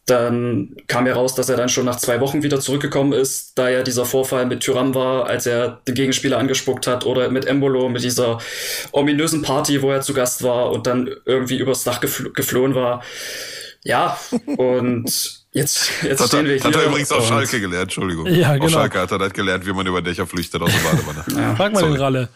Dann 0.06 0.76
kam 0.88 1.08
ja 1.08 1.14
raus, 1.14 1.34
dass 1.34 1.50
er 1.50 1.58
dann 1.58 1.70
schon 1.70 1.86
nach 1.86 1.96
zwei 1.96 2.20
Wochen 2.20 2.44
wieder 2.44 2.60
zurückgekommen 2.60 3.12
ist, 3.12 3.58
da 3.58 3.70
ja 3.70 3.82
dieser 3.82 4.06
Vorfall 4.06 4.46
mit 4.46 4.60
Tyram 4.60 4.94
war, 4.94 5.26
als 5.26 5.48
er 5.48 5.82
den 5.88 5.96
Gegenspieler 5.96 6.38
angespuckt 6.38 6.86
hat, 6.86 7.06
oder 7.08 7.30
mit 7.32 7.46
Embolo, 7.46 7.90
mit 7.90 8.04
dieser 8.04 8.38
ominösen 8.92 9.42
Party, 9.42 9.82
wo 9.82 9.90
er 9.92 10.02
zu 10.02 10.14
Gast 10.14 10.44
war 10.44 10.72
und 10.72 10.86
dann 10.86 11.10
irgendwie 11.26 11.58
übers 11.58 11.84
Dach 11.84 12.02
gefl 12.02 12.32
geflohen 12.34 12.76
war. 12.76 13.02
Ja, 13.84 14.20
und 14.58 15.06
jetzt, 15.52 15.90
jetzt 16.04 16.20
das 16.20 16.28
stehen 16.28 16.46
wir 16.46 16.56
hier. 16.56 16.64
Hat 16.64 16.76
er 16.76 16.86
übrigens 16.86 17.12
auf 17.12 17.28
Schalke 17.28 17.60
gelernt, 17.60 17.84
Entschuldigung. 17.84 18.28
Ja, 18.28 18.54
genau. 18.54 18.66
Auf 18.66 18.72
Schalke 18.72 19.00
hat 19.00 19.12
er 19.12 19.18
das 19.18 19.34
gelernt, 19.34 19.66
wie 19.66 19.74
man 19.74 19.88
über 19.88 20.02
Dächer 20.04 20.28
flüchtet 20.28 20.62
aus 20.62 20.72
der 20.72 20.90
Badewanne. 20.90 21.24
ja. 21.36 21.56
Frag 21.56 21.74
mal 21.74 21.80
Sorry. 21.80 21.94
den 21.94 22.02
Ralle 22.02 22.30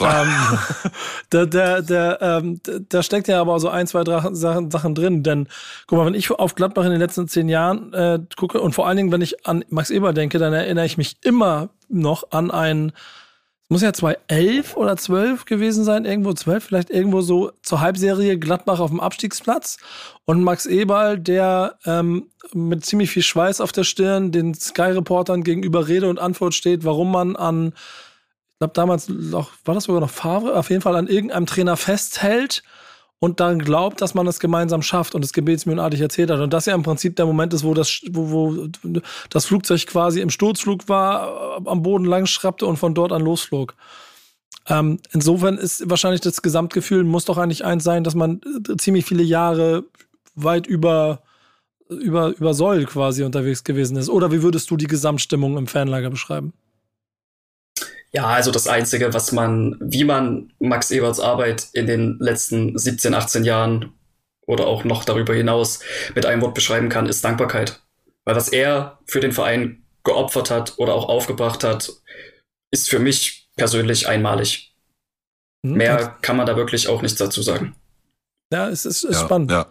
ähm, 0.00 0.58
da, 1.30 1.46
da, 1.46 1.80
da, 1.80 2.38
ähm, 2.38 2.60
da 2.88 3.02
steckt 3.02 3.28
ja 3.28 3.40
aber 3.40 3.58
so 3.60 3.68
ein, 3.68 3.86
zwei 3.86 4.04
Sachen, 4.04 4.70
Sachen 4.70 4.94
drin. 4.94 5.22
Denn 5.22 5.48
guck 5.86 5.98
mal, 5.98 6.06
wenn 6.06 6.14
ich 6.14 6.30
auf 6.30 6.54
Gladbach 6.54 6.84
in 6.84 6.90
den 6.90 7.00
letzten 7.00 7.28
zehn 7.28 7.48
Jahren 7.48 7.92
äh, 7.92 8.18
gucke 8.36 8.60
und 8.60 8.74
vor 8.74 8.86
allen 8.86 8.96
Dingen, 8.96 9.12
wenn 9.12 9.22
ich 9.22 9.46
an 9.46 9.64
Max 9.68 9.90
Eber 9.90 10.12
denke, 10.12 10.38
dann 10.38 10.52
erinnere 10.52 10.86
ich 10.86 10.98
mich 10.98 11.16
immer 11.22 11.70
noch 11.88 12.30
an 12.30 12.50
ein, 12.50 12.92
es 13.64 13.70
muss 13.70 13.82
ja 13.82 13.92
2011 13.92 14.76
oder 14.76 14.96
12 14.96 15.44
gewesen 15.44 15.84
sein, 15.84 16.06
irgendwo 16.06 16.32
12, 16.32 16.64
vielleicht 16.64 16.90
irgendwo 16.90 17.20
so 17.20 17.52
zur 17.62 17.80
Halbserie 17.80 18.38
Gladbach 18.38 18.80
auf 18.80 18.90
dem 18.90 19.00
Abstiegsplatz. 19.00 19.76
Und 20.24 20.42
Max 20.42 20.64
Eberl, 20.64 21.18
der 21.18 21.76
ähm, 21.84 22.28
mit 22.54 22.86
ziemlich 22.86 23.10
viel 23.10 23.22
Schweiß 23.22 23.60
auf 23.60 23.72
der 23.72 23.84
Stirn 23.84 24.32
den 24.32 24.54
Sky-Reportern 24.54 25.42
gegenüber 25.42 25.86
Rede 25.86 26.08
und 26.08 26.18
Antwort 26.18 26.54
steht, 26.54 26.84
warum 26.84 27.12
man 27.12 27.36
an 27.36 27.74
glaube 28.58 28.74
damals 28.74 29.08
noch, 29.08 29.52
war 29.64 29.74
das 29.74 29.84
sogar 29.84 30.00
noch 30.00 30.10
Favre, 30.10 30.56
auf 30.56 30.70
jeden 30.70 30.82
Fall 30.82 30.96
an 30.96 31.06
irgendeinem 31.06 31.46
Trainer 31.46 31.76
festhält 31.76 32.62
und 33.20 33.40
dann 33.40 33.58
glaubt, 33.58 34.00
dass 34.00 34.14
man 34.14 34.26
es 34.26 34.38
gemeinsam 34.38 34.82
schafft 34.82 35.14
und 35.14 35.24
es 35.24 35.32
gebetsmühlenartig 35.32 36.00
erzählt 36.00 36.30
hat. 36.30 36.40
Und 36.40 36.52
das 36.52 36.66
ja 36.66 36.74
im 36.74 36.82
Prinzip 36.82 37.16
der 37.16 37.26
Moment 37.26 37.52
ist, 37.52 37.64
wo 37.64 37.74
das, 37.74 38.00
wo, 38.10 38.30
wo 38.30 38.68
das 39.30 39.46
Flugzeug 39.46 39.86
quasi 39.86 40.20
im 40.20 40.30
Sturzflug 40.30 40.88
war, 40.88 41.60
am 41.64 41.82
Boden 41.82 42.04
lang 42.04 42.26
schrappte 42.26 42.66
und 42.66 42.76
von 42.76 42.94
dort 42.94 43.12
an 43.12 43.22
losflog. 43.22 43.74
Ähm, 44.68 45.00
insofern 45.12 45.56
ist 45.56 45.88
wahrscheinlich 45.88 46.20
das 46.20 46.42
Gesamtgefühl, 46.42 47.02
muss 47.02 47.24
doch 47.24 47.38
eigentlich 47.38 47.64
eins 47.64 47.84
sein, 47.84 48.04
dass 48.04 48.14
man 48.14 48.40
äh, 48.68 48.76
ziemlich 48.76 49.04
viele 49.04 49.22
Jahre 49.22 49.84
weit 50.34 50.66
über, 50.66 51.22
über, 51.88 52.28
über 52.36 52.54
Soll 52.54 52.84
quasi 52.84 53.24
unterwegs 53.24 53.64
gewesen 53.64 53.96
ist. 53.96 54.10
Oder 54.10 54.30
wie 54.30 54.42
würdest 54.42 54.70
du 54.70 54.76
die 54.76 54.86
Gesamtstimmung 54.86 55.56
im 55.56 55.66
Fanlager 55.66 56.10
beschreiben? 56.10 56.52
Ja, 58.12 58.26
also 58.26 58.50
das 58.50 58.66
Einzige, 58.66 59.12
was 59.12 59.32
man, 59.32 59.76
wie 59.80 60.04
man 60.04 60.52
Max 60.58 60.90
Eberts 60.90 61.20
Arbeit 61.20 61.66
in 61.72 61.86
den 61.86 62.18
letzten 62.18 62.78
17, 62.78 63.14
18 63.14 63.44
Jahren 63.44 63.92
oder 64.46 64.66
auch 64.66 64.84
noch 64.84 65.04
darüber 65.04 65.34
hinaus 65.34 65.80
mit 66.14 66.24
einem 66.24 66.40
Wort 66.40 66.54
beschreiben 66.54 66.88
kann, 66.88 67.06
ist 67.06 67.22
Dankbarkeit. 67.22 67.82
Weil 68.24 68.36
was 68.36 68.48
er 68.48 68.98
für 69.06 69.20
den 69.20 69.32
Verein 69.32 69.84
geopfert 70.04 70.50
hat 70.50 70.74
oder 70.78 70.94
auch 70.94 71.08
aufgebracht 71.08 71.64
hat, 71.64 71.92
ist 72.70 72.88
für 72.88 72.98
mich 72.98 73.48
persönlich 73.56 74.08
einmalig. 74.08 74.74
Hm, 75.64 75.74
Mehr 75.74 76.16
kann 76.22 76.36
man 76.36 76.46
da 76.46 76.56
wirklich 76.56 76.88
auch 76.88 77.02
nichts 77.02 77.18
dazu 77.18 77.42
sagen. 77.42 77.74
Ja, 78.50 78.68
es 78.68 78.86
ist, 78.86 79.04
ist 79.04 79.14
ja, 79.14 79.24
spannend. 79.24 79.50
Ja. 79.50 79.66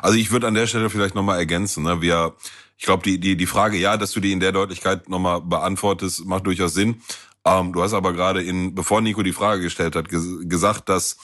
Also 0.00 0.16
ich 0.16 0.30
würde 0.30 0.46
an 0.46 0.54
der 0.54 0.68
Stelle 0.68 0.88
vielleicht 0.88 1.16
nochmal 1.16 1.38
ergänzen. 1.38 1.82
Ne? 1.82 2.00
Wir, 2.00 2.34
ich 2.76 2.84
glaube, 2.84 3.02
die, 3.02 3.18
die, 3.18 3.36
die 3.36 3.46
Frage, 3.46 3.76
ja, 3.76 3.96
dass 3.96 4.12
du 4.12 4.20
die 4.20 4.32
in 4.32 4.40
der 4.40 4.52
Deutlichkeit 4.52 5.08
nochmal 5.08 5.40
beantwortest, 5.40 6.24
macht 6.24 6.46
durchaus 6.46 6.74
Sinn. 6.74 7.02
Ähm, 7.44 7.72
du 7.72 7.82
hast 7.82 7.92
aber 7.92 8.12
gerade 8.12 8.42
in, 8.42 8.74
bevor 8.74 9.00
Nico 9.00 9.22
die 9.22 9.32
Frage 9.32 9.62
gestellt 9.62 9.96
hat, 9.96 10.08
ges 10.08 10.26
gesagt, 10.42 10.88
dass 10.88 11.16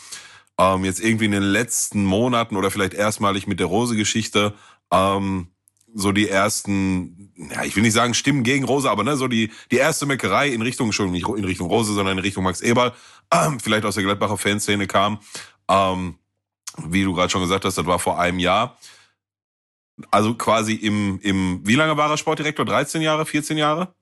ähm, 0.58 0.84
jetzt 0.84 1.00
irgendwie 1.00 1.26
in 1.26 1.32
den 1.32 1.42
letzten 1.42 2.04
Monaten 2.04 2.56
oder 2.56 2.70
vielleicht 2.70 2.94
erstmalig 2.94 3.46
mit 3.46 3.60
der 3.60 3.66
Rose-Geschichte 3.66 4.54
ähm, 4.90 5.48
so 5.94 6.12
die 6.12 6.28
ersten, 6.28 7.32
ja, 7.36 7.64
ich 7.64 7.74
will 7.74 7.82
nicht 7.82 7.94
sagen 7.94 8.14
Stimmen 8.14 8.42
gegen 8.42 8.64
Rose, 8.64 8.90
aber 8.90 9.04
ne, 9.04 9.16
so 9.16 9.28
die, 9.28 9.50
die 9.70 9.76
erste 9.76 10.06
Meckerei 10.06 10.48
in 10.48 10.62
Richtung, 10.62 10.92
schon 10.92 11.12
nicht 11.12 11.26
in 11.28 11.44
Richtung 11.44 11.68
Rose, 11.68 11.92
sondern 11.92 12.18
in 12.18 12.24
Richtung 12.24 12.44
Max 12.44 12.60
Eberl, 12.60 12.92
ähm, 13.32 13.58
vielleicht 13.60 13.84
aus 13.84 13.94
der 13.94 14.04
Gladbacher 14.04 14.36
Fanszene 14.36 14.86
kam. 14.86 15.20
Ähm, 15.68 16.16
wie 16.86 17.04
du 17.04 17.14
gerade 17.14 17.30
schon 17.30 17.42
gesagt 17.42 17.64
hast, 17.64 17.78
das 17.78 17.86
war 17.86 17.98
vor 17.98 18.18
einem 18.20 18.38
Jahr. 18.38 18.76
Also 20.10 20.34
quasi 20.34 20.74
im, 20.74 21.18
im, 21.22 21.60
wie 21.64 21.74
lange 21.74 21.96
war 21.96 22.10
er 22.10 22.16
Sportdirektor? 22.16 22.64
13 22.64 23.02
Jahre, 23.02 23.26
14 23.26 23.58
Jahre? 23.58 23.94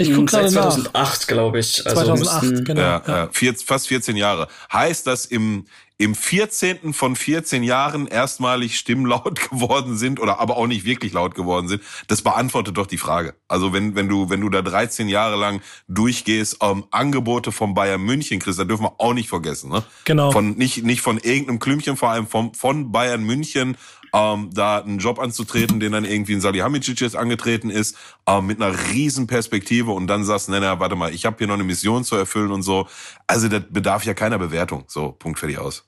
Ich 0.00 0.14
gucke 0.14 0.26
gerade 0.26 0.48
2008, 0.48 1.28
glaube 1.28 1.60
ich. 1.60 1.86
Also 1.86 2.02
2008, 2.02 2.42
müssten, 2.42 2.64
genau. 2.64 2.80
Ja, 2.80 3.02
ja. 3.06 3.28
Vier, 3.32 3.54
fast 3.54 3.88
14 3.88 4.16
Jahre. 4.16 4.48
Heißt, 4.72 5.06
dass 5.06 5.26
im, 5.26 5.66
im 5.98 6.14
14. 6.14 6.94
von 6.94 7.14
14 7.14 7.62
Jahren 7.62 8.06
erstmalig 8.06 8.78
Stimmen 8.78 9.04
laut 9.04 9.50
geworden 9.50 9.98
sind 9.98 10.18
oder 10.18 10.40
aber 10.40 10.56
auch 10.56 10.66
nicht 10.66 10.86
wirklich 10.86 11.12
laut 11.12 11.34
geworden 11.34 11.68
sind, 11.68 11.82
das 12.08 12.22
beantwortet 12.22 12.78
doch 12.78 12.86
die 12.86 12.96
Frage. 12.96 13.34
Also 13.46 13.74
wenn, 13.74 13.94
wenn 13.94 14.08
du, 14.08 14.30
wenn 14.30 14.40
du 14.40 14.48
da 14.48 14.62
13 14.62 15.08
Jahre 15.08 15.36
lang 15.36 15.60
durchgehst, 15.86 16.56
ähm, 16.62 16.84
Angebote 16.90 17.52
von 17.52 17.74
Bayern 17.74 18.00
München 18.00 18.38
kriegst, 18.38 18.58
da 18.58 18.64
dürfen 18.64 18.84
wir 18.84 18.94
auch 18.98 19.12
nicht 19.12 19.28
vergessen, 19.28 19.70
ne? 19.70 19.82
Genau. 20.06 20.32
Von, 20.32 20.52
nicht, 20.56 20.82
nicht 20.82 21.02
von 21.02 21.18
irgendeinem 21.18 21.58
Klümpchen, 21.58 21.98
vor 21.98 22.08
allem 22.08 22.26
vom, 22.26 22.54
von 22.54 22.90
Bayern 22.90 23.22
München 23.22 23.76
ähm, 24.12 24.50
da 24.52 24.78
einen 24.78 24.98
Job 24.98 25.18
anzutreten, 25.18 25.80
den 25.80 25.92
dann 25.92 26.04
irgendwie 26.04 26.34
ein 26.34 26.40
Salihamidzic 26.40 27.00
jetzt 27.00 27.16
angetreten 27.16 27.70
ist, 27.70 27.96
ähm, 28.26 28.46
mit 28.46 28.60
einer 28.60 28.74
riesen 28.92 29.26
Perspektive 29.26 29.92
und 29.92 30.06
dann 30.06 30.24
sagst, 30.24 30.48
nee, 30.48 30.60
warte 30.60 30.96
mal, 30.96 31.12
ich 31.12 31.26
habe 31.26 31.36
hier 31.38 31.46
noch 31.46 31.54
eine 31.54 31.64
Mission 31.64 32.04
zu 32.04 32.16
erfüllen 32.16 32.50
und 32.50 32.62
so. 32.62 32.86
Also 33.26 33.48
das 33.48 33.62
bedarf 33.70 34.04
ja 34.04 34.14
keiner 34.14 34.38
Bewertung. 34.38 34.84
So, 34.88 35.12
Punkt 35.12 35.38
fertig 35.38 35.58
aus. 35.58 35.84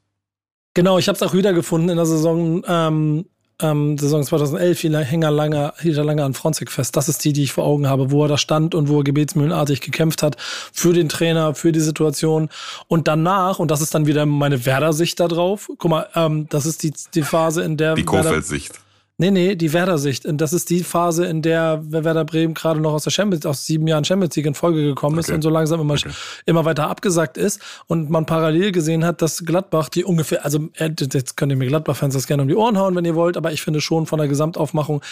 Genau, 0.75 0.99
ich 0.99 1.09
habe 1.09 1.17
es 1.17 1.23
auch 1.23 1.35
wiedergefunden 1.35 1.91
in 1.91 1.97
der 1.97 2.07
Saison 2.07 2.63
ähm, 2.67 3.27
ähm, 3.63 3.97
Saison 3.99 4.23
2011 4.23 4.81
hielt 4.81 4.95
er 4.95 5.31
lange, 5.31 5.73
hielt 5.81 5.97
er 5.97 6.05
lange 6.05 6.25
an 6.25 6.35
Fronzek 6.35 6.71
fest. 6.71 6.97
Das 6.97 7.09
ist 7.09 7.25
die, 7.25 7.33
die 7.33 7.45
ich 7.45 7.53
vor 7.53 7.65
Augen 7.65 7.89
habe, 7.89 8.11
wo 8.11 8.25
er 8.25 8.29
da 8.29 8.37
stand 8.37 8.75
und 8.75 8.89
wo 8.89 8.99
er 8.99 9.05
gebetsmühlenartig 9.05 9.81
gekämpft 9.81 10.23
hat 10.23 10.37
für 10.39 10.93
den 10.93 11.09
Trainer, 11.09 11.55
für 11.55 11.73
die 11.73 11.81
Situation. 11.81 12.49
Und 12.89 13.09
danach, 13.09 13.59
und 13.59 13.71
das 13.71 13.81
ist 13.81 13.95
dann 13.95 14.07
wieder 14.07 14.27
meine 14.27 14.67
Werder-Sicht 14.67 15.21
da 15.21 15.29
drauf, 15.29 15.71
guck 15.79 15.91
mal, 15.91 16.07
ähm, 16.15 16.47
das 16.49 16.67
ist 16.67 16.83
die, 16.83 16.93
die 17.15 17.23
Phase, 17.23 17.63
in 17.63 17.77
der. 17.77 17.95
Die 17.95 18.05
Kofeld-Sicht. 18.05 18.73
Nee, 19.19 19.31
nee, 19.31 19.55
die 19.55 19.73
Werder-Sicht. 19.73 20.25
Und 20.25 20.41
das 20.41 20.53
ist 20.53 20.71
die 20.71 20.83
Phase, 20.83 21.27
in 21.27 21.43
der 21.43 21.83
Werder 21.85 22.25
Bremen 22.25 22.55
gerade 22.55 22.81
noch 22.81 22.95
aus 22.95 23.05
der 23.05 23.11
Champions, 23.11 23.45
aus 23.45 23.67
sieben 23.67 23.87
Jahren 23.87 24.05
Champions 24.05 24.35
League 24.35 24.47
in 24.47 24.55
Folge 24.55 24.83
gekommen 24.83 25.19
okay. 25.19 25.29
ist 25.29 25.31
und 25.31 25.43
so 25.43 25.51
langsam 25.51 25.81
immer, 25.81 25.95
okay. 25.95 26.11
immer 26.47 26.65
weiter 26.65 26.89
abgesagt 26.89 27.37
ist. 27.37 27.61
Und 27.87 28.09
man 28.09 28.25
parallel 28.25 28.73
gesehen 28.73 29.05
hat, 29.05 29.21
dass 29.21 29.45
Gladbach 29.45 29.91
die 29.91 30.05
ungefähr, 30.05 30.45
also 30.45 30.71
äh, 30.75 30.91
jetzt 30.99 31.37
könnt 31.37 31.53
ihr 31.53 31.57
mir 31.57 31.69
Gladbach-Fans 31.69 32.15
das 32.15 32.27
gerne 32.27 32.43
um 32.43 32.49
die 32.49 32.57
Ohren 32.57 32.79
hauen, 32.79 32.97
wenn 32.97 33.05
ihr 33.05 33.15
wollt, 33.15 33.37
aber 33.37 33.53
ich 33.53 33.63
finde 33.63 33.83
schon 33.83 34.07
von 34.07 34.19
der 34.19 34.29
Gesamtaufmachung 34.29 35.03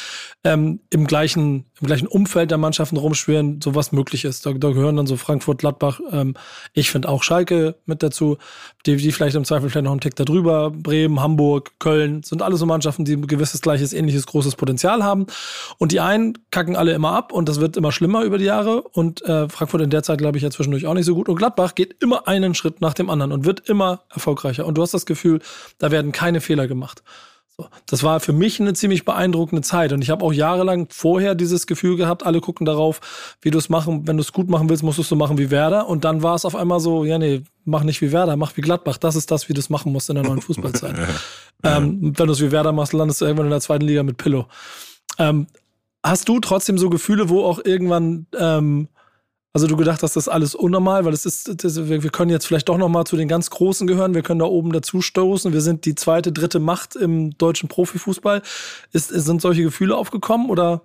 ähm, 0.45 0.80
im 0.88 1.07
gleichen, 1.07 1.66
im 1.80 1.87
gleichen 1.87 2.09
Umfeld 2.09 2.50
der 2.50 2.59
Mannschaften 2.59 2.97
rumschwirren, 2.97 3.61
sowas 3.61 3.92
möglich 3.92 4.25
ist. 4.25 4.47
Da, 4.47 4.54
da 4.54 4.71
gehören 4.71 4.97
dann 4.97 5.07
so 5.07 5.16
Frankfurt, 5.16 5.59
Gladbach, 5.59 6.00
ähm, 6.11 6.35
ich 6.73 6.90
finde 6.90 7.09
auch 7.09 7.23
Schalke 7.23 7.76
mit 7.85 8.02
dazu, 8.02 8.38
die, 8.87 8.97
die 8.97 9.12
vielleicht 9.12 9.37
im 9.37 9.45
Zweifel 9.45 9.69
vielleicht 9.69 9.85
noch 9.85 9.92
einen 9.92 10.00
Tick 10.00 10.16
darüber, 10.16 10.71
Bremen, 10.71 11.21
Hamburg, 11.21 11.78
Köln, 11.78 12.23
sind 12.23 12.42
alles 12.42 12.61
so 12.61 12.66
Mannschaften, 12.66 13.04
die 13.04 13.12
ein 13.12 13.26
gewisses 13.26 13.61
gleiches 13.61 13.89
ähnliches 13.92 14.26
großes 14.26 14.56
Potenzial 14.56 15.02
haben. 15.02 15.26
Und 15.78 15.92
die 15.92 16.00
einen 16.00 16.38
kacken 16.50 16.76
alle 16.76 16.92
immer 16.92 17.12
ab 17.12 17.32
und 17.32 17.49
das 17.49 17.61
wird 17.61 17.76
immer 17.76 17.92
schlimmer 17.92 18.23
über 18.23 18.38
die 18.38 18.44
Jahre. 18.44 18.82
Und 18.82 19.23
äh, 19.23 19.49
Frankfurt 19.49 19.82
in 19.82 19.90
der 19.90 20.02
Zeit, 20.02 20.18
glaube 20.18 20.38
ich, 20.38 20.44
ja 20.44 20.50
zwischendurch 20.50 20.87
auch 20.87 20.94
nicht 20.94 21.06
so 21.06 21.14
gut. 21.14 21.28
Und 21.28 21.37
Gladbach 21.37 21.75
geht 21.75 21.97
immer 22.02 22.28
einen 22.28 22.54
Schritt 22.54 22.80
nach 22.80 22.94
dem 22.94 23.11
anderen 23.11 23.32
und 23.32 23.44
wird 23.44 23.68
immer 23.68 24.02
erfolgreicher. 24.11 24.66
Und 24.66 24.76
du 24.78 24.82
hast 24.82 24.94
das 24.94 25.06
Gefühl, 25.06 25.40
da 25.78 25.90
werden 25.90 26.12
keine 26.12 26.40
Fehler 26.40 26.66
gemacht. 26.66 27.02
Das 27.87 28.02
war 28.02 28.21
für 28.21 28.33
mich 28.33 28.61
eine 28.61 28.73
ziemlich 28.73 29.05
beeindruckende 29.05 29.62
Zeit. 29.62 29.93
Und 29.93 30.02
ich 30.02 30.11
habe 30.11 30.25
auch 30.25 30.33
jahrelang 30.33 30.88
vorher 30.90 31.35
dieses 31.35 31.67
Gefühl 31.67 31.97
gehabt, 31.97 32.25
alle 32.25 32.40
gucken 32.40 32.67
darauf, 32.67 33.00
wie 33.43 33.50
du 33.50 33.59
es 33.59 33.69
machen, 33.69 34.07
wenn 34.07 34.17
du 34.17 34.23
es 34.23 34.33
gut 34.33 34.49
machen 34.49 34.69
willst, 34.69 34.83
musst 34.83 34.99
du 34.99 35.02
es 35.02 35.09
so 35.09 35.17
machen 35.17 35.38
wie 35.38 35.50
Werder. 35.50 35.88
Und 35.88 36.05
dann 36.05 36.23
war 36.23 36.35
es 36.35 36.45
auf 36.45 36.57
einmal 36.57 36.81
so, 36.81 37.05
ja, 37.05 37.19
nee, 37.19 37.43
mach 37.64 37.83
nicht 37.83 38.00
wie 38.00 38.12
Werder, 38.12 38.37
mach 38.37 38.57
wie 38.57 38.61
Gladbach. 38.61 38.97
Das 38.99 39.17
ist 39.17 39.31
das, 39.31 39.49
wie 39.49 39.55
du 39.55 39.61
es 39.61 39.71
machen 39.71 39.93
musst 39.93 40.09
in 40.09 40.17
der 40.17 40.25
neuen 40.25 40.40
Fußballzeit. 40.40 40.97
ähm, 41.64 42.12
wenn 42.17 42.26
du 42.26 42.33
es 42.33 42.40
wie 42.40 42.52
Werder 42.52 42.73
machst, 42.73 42.93
landest 42.93 43.21
du 43.21 43.25
irgendwann 43.25 43.47
in 43.47 43.52
der 43.52 43.61
zweiten 43.61 43.87
Liga 43.87 44.02
mit 44.02 44.17
Pillow. 44.17 44.47
Ähm, 45.19 45.47
hast 46.02 46.29
du 46.29 46.40
trotzdem 46.40 46.79
so 46.79 46.90
Gefühle, 46.90 47.29
wo 47.29 47.45
auch 47.45 47.61
irgendwann 47.64 48.26
ähm, 48.38 48.88
also 49.52 49.66
du 49.66 49.76
gedacht 49.76 50.02
hast, 50.02 50.14
das 50.14 50.26
ist 50.26 50.33
alles 50.33 50.54
unnormal, 50.54 51.04
weil 51.04 51.12
es 51.12 51.26
ist, 51.26 51.64
das, 51.64 51.88
wir 51.88 52.11
können 52.11 52.30
jetzt 52.30 52.47
vielleicht 52.47 52.69
doch 52.69 52.78
noch 52.78 52.88
mal 52.88 53.04
zu 53.04 53.16
den 53.16 53.26
ganz 53.26 53.50
Großen 53.50 53.87
gehören. 53.87 54.14
Wir 54.14 54.23
können 54.23 54.38
da 54.38 54.47
oben 54.47 54.73
dazu 54.73 55.02
stoßen. 55.02 55.52
Wir 55.52 55.61
sind 55.61 55.85
die 55.87 55.97
zweite, 55.97 56.30
dritte 56.30 56.61
Macht 56.61 56.95
im 56.95 57.37
deutschen 57.37 57.69
Profifußball. 57.69 58.42
Ist, 58.92 59.09
sind 59.09 59.42
solche 59.42 59.62
Gefühle 59.62 59.97
aufgekommen 59.97 60.50
oder? 60.50 60.83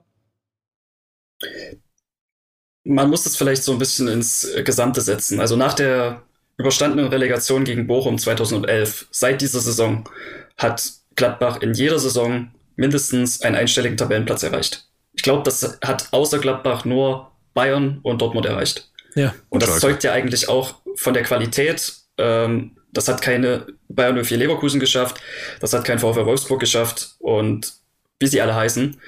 Man 2.84 3.10
muss 3.10 3.24
das 3.24 3.36
vielleicht 3.36 3.63
so 3.63 3.72
ein 3.72 3.77
bisschen 3.77 4.07
ins 4.07 4.48
Gesamte 4.63 5.01
setzen. 5.01 5.39
Also 5.39 5.55
nach 5.55 5.74
der 5.74 6.24
überstandenen 6.57 7.07
Relegation 7.07 7.65
gegen 7.65 7.86
Bochum 7.86 8.17
2011, 8.17 9.07
seit 9.12 9.41
dieser 9.41 9.60
Saison, 9.60 10.10
hat 10.57 10.91
Gladbach 11.15 11.62
in 11.62 11.74
jeder 11.74 12.00
Saison 12.00 12.51
mindestens 12.75 13.41
einen 13.41 13.55
einstelligen 13.55 13.98
Tabellenplatz 13.98 14.41
erreicht. 14.43 14.88
Ich 15.13 15.22
glaube, 15.22 15.43
das 15.43 15.77
hat 15.84 16.10
außer 16.12 16.39
Gladbach 16.39 16.84
nur 16.84 17.31
Bayern 17.55 18.00
und 18.03 18.21
Dortmund 18.21 18.45
erreicht. 18.45 18.91
Ja. 19.15 19.33
Und 19.50 19.63
das 19.63 19.79
zeugt 19.79 20.03
ja 20.03 20.12
eigentlich 20.12 20.50
auch 20.50 20.75
von 20.95 21.15
der 21.15 21.24
Qualität. 21.24 21.93
Ähm, 22.19 22.75
das 22.93 23.07
hat 23.07 23.21
keine 23.21 23.65
Bayern 23.89 24.24
04 24.24 24.38
Leverkusen 24.38 24.79
geschafft, 24.79 25.19
das 25.59 25.74
hat 25.74 25.83
kein 25.83 26.00
VfL 26.00 26.25
Wolfsburg 26.25 26.59
geschafft 26.59 27.15
und 27.19 27.74
wie 28.19 28.27
sie 28.27 28.41
alle 28.41 28.55
heißen. 28.55 29.00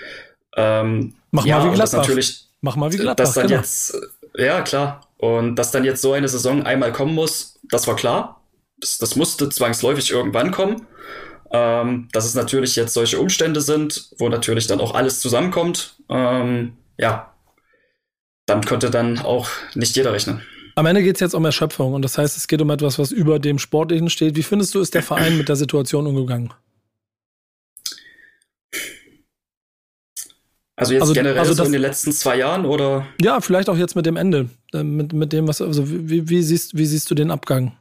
Ähm, 0.56 1.14
Mach 1.32 1.46
ja, 1.46 1.60
mal 1.60 1.70
wie 1.70 1.76
Gladbach. 1.76 2.00
Natürlich, 2.00 2.48
Mach 2.62 2.76
mal 2.76 2.92
wie 2.92 2.98
Gladbach. 2.98 3.26
Dass 3.26 3.34
dann 3.34 3.48
genau. 3.48 3.60
jetzt, 3.60 3.96
ja 4.36 4.62
klar. 4.62 5.08
Und 5.18 5.56
dass 5.56 5.72
dann 5.72 5.84
jetzt 5.84 6.02
so 6.02 6.14
eine 6.14 6.28
Saison 6.28 6.64
einmal 6.64 6.92
kommen 6.92 7.14
muss, 7.14 7.60
das 7.70 7.88
war 7.88 7.96
klar. 7.96 8.42
Das, 8.80 8.98
das 8.98 9.16
musste 9.16 9.50
zwangsläufig 9.50 10.12
irgendwann 10.12 10.52
kommen. 10.52 10.88
Ähm, 11.50 12.10
dass 12.12 12.26
es 12.26 12.34
natürlich 12.34 12.76
jetzt 12.76 12.94
solche 12.94 13.20
Umstände 13.20 13.62
sind, 13.62 14.10
wo 14.18 14.28
natürlich 14.28 14.68
dann 14.68 14.82
auch 14.82 14.94
alles 14.94 15.22
zusammenkommt. 15.22 15.96
Ähm, 16.10 16.74
ja, 16.98 17.34
damit 18.48 18.66
konnte 18.66 18.90
dann 18.90 19.20
auch 19.20 19.50
nicht 19.76 19.96
jeder 19.96 20.14
rechnen. 20.14 20.42
Am 20.76 20.86
Ende 20.86 21.04
geht 21.04 21.16
es 21.16 21.22
jetzt 21.22 21.34
um 21.34 21.46
Erschöpfung 21.46 21.94
und 21.94 22.02
das 22.02 22.18
heißt, 22.18 22.38
es 22.38 22.48
geht 22.48 22.62
um 22.62 22.70
etwas, 22.70 22.98
was 22.98 23.12
über 23.12 23.40
dem 23.40 23.60
Sportlichen 23.60 24.10
steht. 24.10 24.36
Wie 24.36 24.44
findest 24.44 24.74
du, 24.74 24.80
ist 24.80 24.94
der 24.94 25.04
Verein 25.04 25.38
mit 25.38 25.50
der 25.50 25.56
Situation 25.56 26.08
umgegangen? 26.08 26.54
Also 30.80 30.94
jetzt 30.94 31.02
also, 31.02 31.14
generell 31.14 31.40
also 31.40 31.54
so 31.54 31.64
in 31.64 31.72
den 31.72 31.82
letzten 31.82 32.12
zwei 32.12 32.38
Jahren 32.38 32.66
oder? 32.66 33.08
Ja, 33.20 33.42
vielleicht 33.42 33.68
auch 33.68 33.78
jetzt 33.78 33.96
mit 33.96 34.06
dem 34.06 34.16
Ende. 34.16 34.50
Äh, 34.74 34.84
mit, 34.84 35.12
mit 35.12 35.34
dem, 35.34 35.48
was, 35.48 35.60
also 35.60 35.90
wie, 35.90 36.30
wie, 36.30 36.44
siehst, 36.44 36.78
wie 36.78 36.86
siehst 36.86 37.10
du 37.10 37.16
den 37.16 37.32
Abgang? 37.32 37.76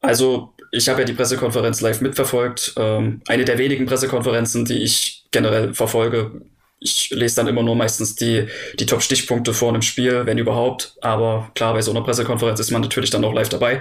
Also, 0.00 0.54
ich 0.70 0.88
habe 0.88 1.00
ja 1.00 1.04
die 1.04 1.14
Pressekonferenz 1.14 1.80
live 1.80 2.00
mitverfolgt. 2.00 2.74
Ähm, 2.76 3.20
eine 3.26 3.44
der 3.44 3.58
wenigen 3.58 3.86
Pressekonferenzen, 3.86 4.64
die 4.64 4.84
ich 4.84 5.24
generell 5.32 5.74
verfolge, 5.74 6.42
ich 6.78 7.10
lese 7.10 7.36
dann 7.36 7.48
immer 7.48 7.62
nur 7.62 7.74
meistens 7.74 8.14
die, 8.14 8.48
die 8.78 8.86
Top-Stichpunkte 8.86 9.54
vor 9.54 9.70
einem 9.70 9.82
Spiel, 9.82 10.26
wenn 10.26 10.38
überhaupt. 10.38 10.96
Aber 11.00 11.50
klar, 11.54 11.72
bei 11.72 11.82
so 11.82 11.90
einer 11.90 12.02
Pressekonferenz 12.02 12.60
ist 12.60 12.70
man 12.70 12.82
natürlich 12.82 13.10
dann 13.10 13.24
auch 13.24 13.32
live 13.32 13.48
dabei. 13.48 13.80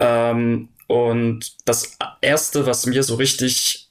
Ähm, 0.00 0.70
und 0.88 1.52
das 1.64 1.96
erste, 2.20 2.66
was 2.66 2.86
mir 2.86 3.02
so 3.02 3.16
richtig 3.16 3.90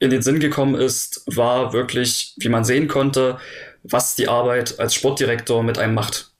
in 0.00 0.10
den 0.10 0.22
Sinn 0.22 0.40
gekommen 0.40 0.74
ist, 0.74 1.22
war 1.26 1.72
wirklich, 1.72 2.34
wie 2.36 2.48
man 2.48 2.64
sehen 2.64 2.88
konnte, 2.88 3.38
was 3.82 4.16
die 4.16 4.28
Arbeit 4.28 4.78
als 4.78 4.94
Sportdirektor 4.94 5.62
mit 5.62 5.78
einem 5.78 5.94
macht. 5.94 6.32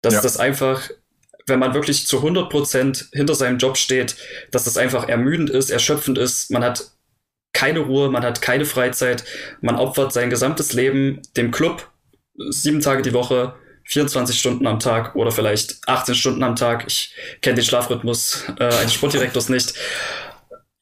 Dass 0.00 0.14
ja. 0.14 0.22
das 0.22 0.36
einfach, 0.38 0.90
wenn 1.46 1.58
man 1.58 1.74
wirklich 1.74 2.06
zu 2.06 2.18
100 2.18 2.50
Prozent 2.50 3.08
hinter 3.12 3.34
seinem 3.34 3.58
Job 3.58 3.76
steht, 3.76 4.16
dass 4.50 4.64
das 4.64 4.76
einfach 4.76 5.08
ermüdend 5.08 5.50
ist, 5.50 5.70
erschöpfend 5.70 6.18
ist. 6.18 6.50
Man 6.50 6.64
hat 6.64 6.90
keine 7.52 7.80
Ruhe, 7.80 8.10
man 8.10 8.22
hat 8.22 8.42
keine 8.42 8.64
Freizeit, 8.64 9.24
man 9.60 9.76
opfert 9.76 10.12
sein 10.12 10.30
gesamtes 10.30 10.72
Leben 10.72 11.20
dem 11.36 11.50
Club, 11.50 11.90
sieben 12.50 12.80
Tage 12.80 13.02
die 13.02 13.12
Woche, 13.12 13.54
24 13.84 14.38
Stunden 14.38 14.66
am 14.66 14.78
Tag 14.78 15.14
oder 15.16 15.32
vielleicht 15.32 15.86
18 15.86 16.14
Stunden 16.14 16.42
am 16.42 16.56
Tag. 16.56 16.84
Ich 16.86 17.14
kenne 17.40 17.56
den 17.56 17.64
Schlafrhythmus 17.64 18.44
äh, 18.58 18.64
eines 18.64 18.94
Sportdirektors 18.94 19.48
nicht. 19.48 19.74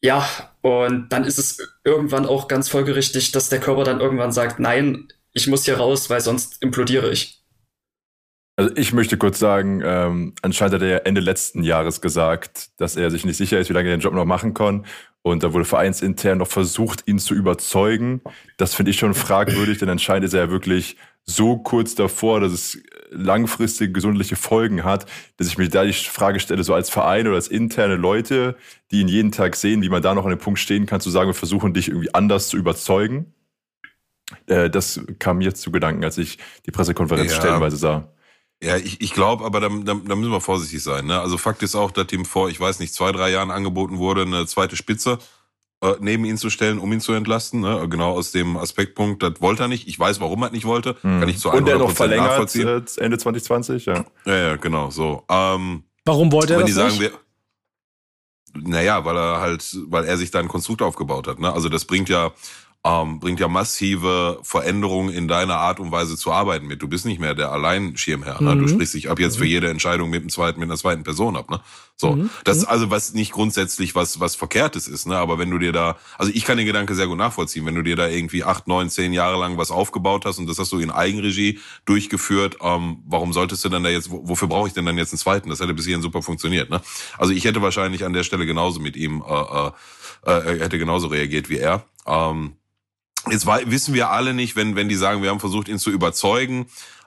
Ja, 0.03 0.27
und 0.61 1.09
dann 1.09 1.25
ist 1.25 1.37
es 1.37 1.59
irgendwann 1.83 2.25
auch 2.25 2.47
ganz 2.47 2.69
folgerichtig, 2.69 3.31
dass 3.31 3.49
der 3.49 3.59
Körper 3.59 3.83
dann 3.83 3.99
irgendwann 3.99 4.31
sagt, 4.31 4.59
nein, 4.59 5.07
ich 5.33 5.47
muss 5.47 5.65
hier 5.65 5.77
raus, 5.77 6.09
weil 6.09 6.21
sonst 6.21 6.61
implodiere 6.61 7.11
ich. 7.11 7.41
Also 8.57 8.75
ich 8.75 8.93
möchte 8.93 9.17
kurz 9.17 9.39
sagen, 9.39 9.81
ähm, 9.83 10.35
anscheinend 10.41 10.75
hat 10.75 10.81
er 10.81 10.87
ja 10.87 10.97
Ende 10.97 11.21
letzten 11.21 11.63
Jahres 11.63 12.01
gesagt, 12.01 12.69
dass 12.77 12.95
er 12.95 13.09
sich 13.09 13.25
nicht 13.25 13.37
sicher 13.37 13.59
ist, 13.59 13.69
wie 13.69 13.73
lange 13.73 13.89
er 13.89 13.97
den 13.97 14.01
Job 14.01 14.13
noch 14.13 14.25
machen 14.25 14.53
kann. 14.53 14.85
Und 15.23 15.43
da 15.43 15.53
wurde 15.53 15.65
vereinsintern 15.65 16.39
noch 16.39 16.47
versucht, 16.47 17.07
ihn 17.07 17.19
zu 17.19 17.35
überzeugen. 17.35 18.21
Das 18.57 18.73
finde 18.73 18.91
ich 18.91 18.97
schon 18.97 19.13
fragwürdig, 19.13 19.77
denn 19.77 19.89
anscheinend 19.89 20.25
ist 20.25 20.33
er 20.33 20.45
ja 20.45 20.51
wirklich 20.51 20.97
so 21.25 21.57
kurz 21.57 21.93
davor, 21.93 22.39
dass 22.39 22.51
es 22.51 22.81
langfristige 23.11 23.91
gesundliche 23.91 24.35
Folgen 24.35 24.83
hat, 24.83 25.05
dass 25.37 25.47
ich 25.47 25.57
mir 25.57 25.69
da 25.69 25.83
die 25.83 25.93
Frage 25.93 26.39
stelle, 26.39 26.63
so 26.63 26.73
als 26.73 26.89
Verein 26.89 27.27
oder 27.27 27.35
als 27.35 27.47
interne 27.47 27.95
Leute, 27.95 28.55
die 28.89 29.01
ihn 29.01 29.07
jeden 29.07 29.31
Tag 29.31 29.55
sehen, 29.55 29.83
wie 29.83 29.89
man 29.89 30.01
da 30.01 30.15
noch 30.15 30.23
an 30.23 30.31
dem 30.31 30.39
Punkt 30.39 30.59
stehen 30.59 30.85
kann, 30.85 31.01
zu 31.01 31.09
sagen, 31.09 31.29
wir 31.29 31.35
versuchen 31.35 31.73
dich 31.73 31.89
irgendwie 31.89 32.13
anders 32.15 32.47
zu 32.49 32.57
überzeugen. 32.57 33.33
Äh, 34.47 34.69
das 34.69 35.01
kam 35.19 35.37
mir 35.39 35.53
zu 35.53 35.71
Gedanken, 35.71 36.03
als 36.03 36.17
ich 36.17 36.39
die 36.65 36.71
Pressekonferenz 36.71 37.31
ja. 37.31 37.39
stellenweise 37.39 37.75
sah. 37.75 38.11
Ja, 38.63 38.77
ich, 38.77 39.01
ich 39.01 39.13
glaube, 39.13 39.43
aber 39.43 39.59
da, 39.59 39.69
da, 39.69 39.95
da 39.95 40.15
müssen 40.15 40.31
wir 40.31 40.41
vorsichtig 40.41 40.83
sein. 40.83 41.07
Ne? 41.07 41.19
Also 41.19 41.37
Fakt 41.37 41.63
ist 41.63 41.75
auch, 41.75 41.89
dass 41.89 42.11
ihm 42.11 42.25
vor, 42.25 42.49
ich 42.49 42.59
weiß 42.59 42.79
nicht, 42.79 42.93
zwei, 42.93 43.11
drei 43.11 43.31
Jahren 43.31 43.49
angeboten 43.49 43.97
wurde, 43.97 44.21
eine 44.21 44.45
zweite 44.45 44.75
Spitze 44.75 45.17
äh, 45.83 45.95
neben 45.99 46.25
ihn 46.25 46.37
zu 46.37 46.51
stellen, 46.51 46.77
um 46.77 46.93
ihn 46.93 47.01
zu 47.01 47.13
entlasten. 47.13 47.61
Ne? 47.61 47.87
Genau 47.89 48.11
aus 48.11 48.31
dem 48.31 48.57
Aspektpunkt, 48.57 49.23
das 49.23 49.41
wollte 49.41 49.63
er 49.63 49.67
nicht. 49.67 49.87
Ich 49.87 49.99
weiß, 49.99 50.21
warum 50.21 50.43
er 50.43 50.51
nicht 50.51 50.65
wollte. 50.65 50.95
Hm. 51.01 51.19
Kann 51.19 51.29
ich 51.29 51.39
zu 51.39 51.51
100% 51.51 51.57
Und 51.57 51.67
er 51.67 51.79
noch 51.79 51.91
verlängert 51.91 52.55
äh, 52.55 53.03
Ende 53.03 53.17
2020, 53.17 53.85
ja. 53.87 54.05
Ja, 54.25 54.35
ja, 54.35 54.55
genau, 54.57 54.91
so. 54.91 55.23
Ähm, 55.27 55.83
warum 56.05 56.31
wollte 56.31 56.53
er 56.53 56.59
das 56.59 56.67
die 56.67 56.73
sagen, 56.73 56.97
nicht? 56.99 57.01
Wir, 57.01 57.11
naja, 58.53 59.03
weil 59.05 59.17
er 59.17 59.41
halt, 59.41 59.75
weil 59.87 60.05
er 60.05 60.17
sich 60.17 60.29
da 60.29 60.39
ein 60.39 60.47
Konstrukt 60.47 60.83
aufgebaut 60.83 61.27
hat. 61.27 61.39
Ne? 61.39 61.51
Also 61.51 61.67
das 61.67 61.85
bringt 61.85 62.09
ja 62.09 62.31
ähm, 62.83 63.19
bringt 63.19 63.39
ja 63.39 63.47
massive 63.47 64.39
Veränderungen 64.41 65.13
in 65.13 65.27
deiner 65.27 65.57
Art 65.57 65.79
und 65.79 65.91
Weise 65.91 66.17
zu 66.17 66.31
arbeiten 66.31 66.65
mit. 66.65 66.81
Du 66.81 66.87
bist 66.87 67.05
nicht 67.05 67.19
mehr 67.19 67.35
der 67.35 67.51
Alleinschirmherr. 67.51 68.41
Ne? 68.41 68.55
Du 68.55 68.63
mhm. 68.63 68.67
sprichst 68.69 68.95
dich 68.95 69.09
ab 69.09 69.19
jetzt 69.19 69.37
für 69.37 69.43
mhm. 69.43 69.49
jede 69.49 69.69
Entscheidung 69.69 70.09
mit 70.09 70.23
dem 70.23 70.29
zweiten, 70.29 70.59
mit 70.59 70.67
einer 70.67 70.77
zweiten 70.77 71.03
Person 71.03 71.35
ab. 71.35 71.51
Ne? 71.51 71.59
So, 71.95 72.13
mhm. 72.13 72.31
das 72.43 72.57
ist 72.57 72.65
also 72.65 72.89
was 72.89 73.13
nicht 73.13 73.33
grundsätzlich 73.33 73.93
was 73.93 74.19
was 74.19 74.35
Verkehrtes 74.35 74.87
ist. 74.87 75.05
Ne? 75.05 75.15
Aber 75.15 75.37
wenn 75.37 75.51
du 75.51 75.59
dir 75.59 75.71
da, 75.71 75.97
also 76.17 76.31
ich 76.33 76.43
kann 76.43 76.57
den 76.57 76.65
Gedanke 76.65 76.95
sehr 76.95 77.05
gut 77.05 77.19
nachvollziehen, 77.19 77.67
wenn 77.67 77.75
du 77.75 77.83
dir 77.83 77.95
da 77.95 78.07
irgendwie 78.07 78.43
acht, 78.43 78.67
neun, 78.67 78.89
zehn 78.89 79.13
Jahre 79.13 79.39
lang 79.39 79.57
was 79.57 79.69
aufgebaut 79.69 80.25
hast 80.25 80.39
und 80.39 80.47
das 80.47 80.57
hast 80.57 80.71
du 80.71 80.79
in 80.79 80.89
Eigenregie 80.89 81.59
durchgeführt, 81.85 82.57
ähm, 82.61 83.03
warum 83.05 83.31
solltest 83.31 83.63
du 83.63 83.69
dann 83.69 83.83
da 83.83 83.91
jetzt, 83.91 84.09
wofür 84.09 84.47
brauche 84.47 84.67
ich 84.67 84.73
denn 84.73 84.87
dann 84.87 84.97
jetzt 84.97 85.13
einen 85.13 85.19
zweiten? 85.19 85.49
Das 85.49 85.59
hätte 85.59 85.75
bis 85.75 85.85
hierhin 85.85 86.01
super 86.01 86.23
funktioniert. 86.23 86.71
Ne? 86.71 86.81
Also 87.19 87.31
ich 87.31 87.45
hätte 87.45 87.61
wahrscheinlich 87.61 88.05
an 88.05 88.13
der 88.13 88.23
Stelle 88.23 88.47
genauso 88.47 88.79
mit 88.79 88.97
ihm 88.97 89.23
äh, 89.27 89.67
äh, 89.67 89.71
äh, 90.25 90.59
hätte 90.59 90.79
genauso 90.79 91.07
reagiert 91.07 91.49
wie 91.49 91.57
er. 91.57 91.85
Ähm, 92.07 92.55
Jetzt 93.29 93.45
wissen 93.45 93.93
wir 93.93 94.09
alle 94.09 94.33
nicht, 94.33 94.55
wenn, 94.55 94.75
wenn 94.75 94.89
die 94.89 94.95
sagen, 94.95 95.21
wir 95.21 95.29
haben 95.29 95.39
versucht, 95.39 95.67
ihn 95.67 95.77
zu 95.77 95.91
überzeugen, 95.91 96.65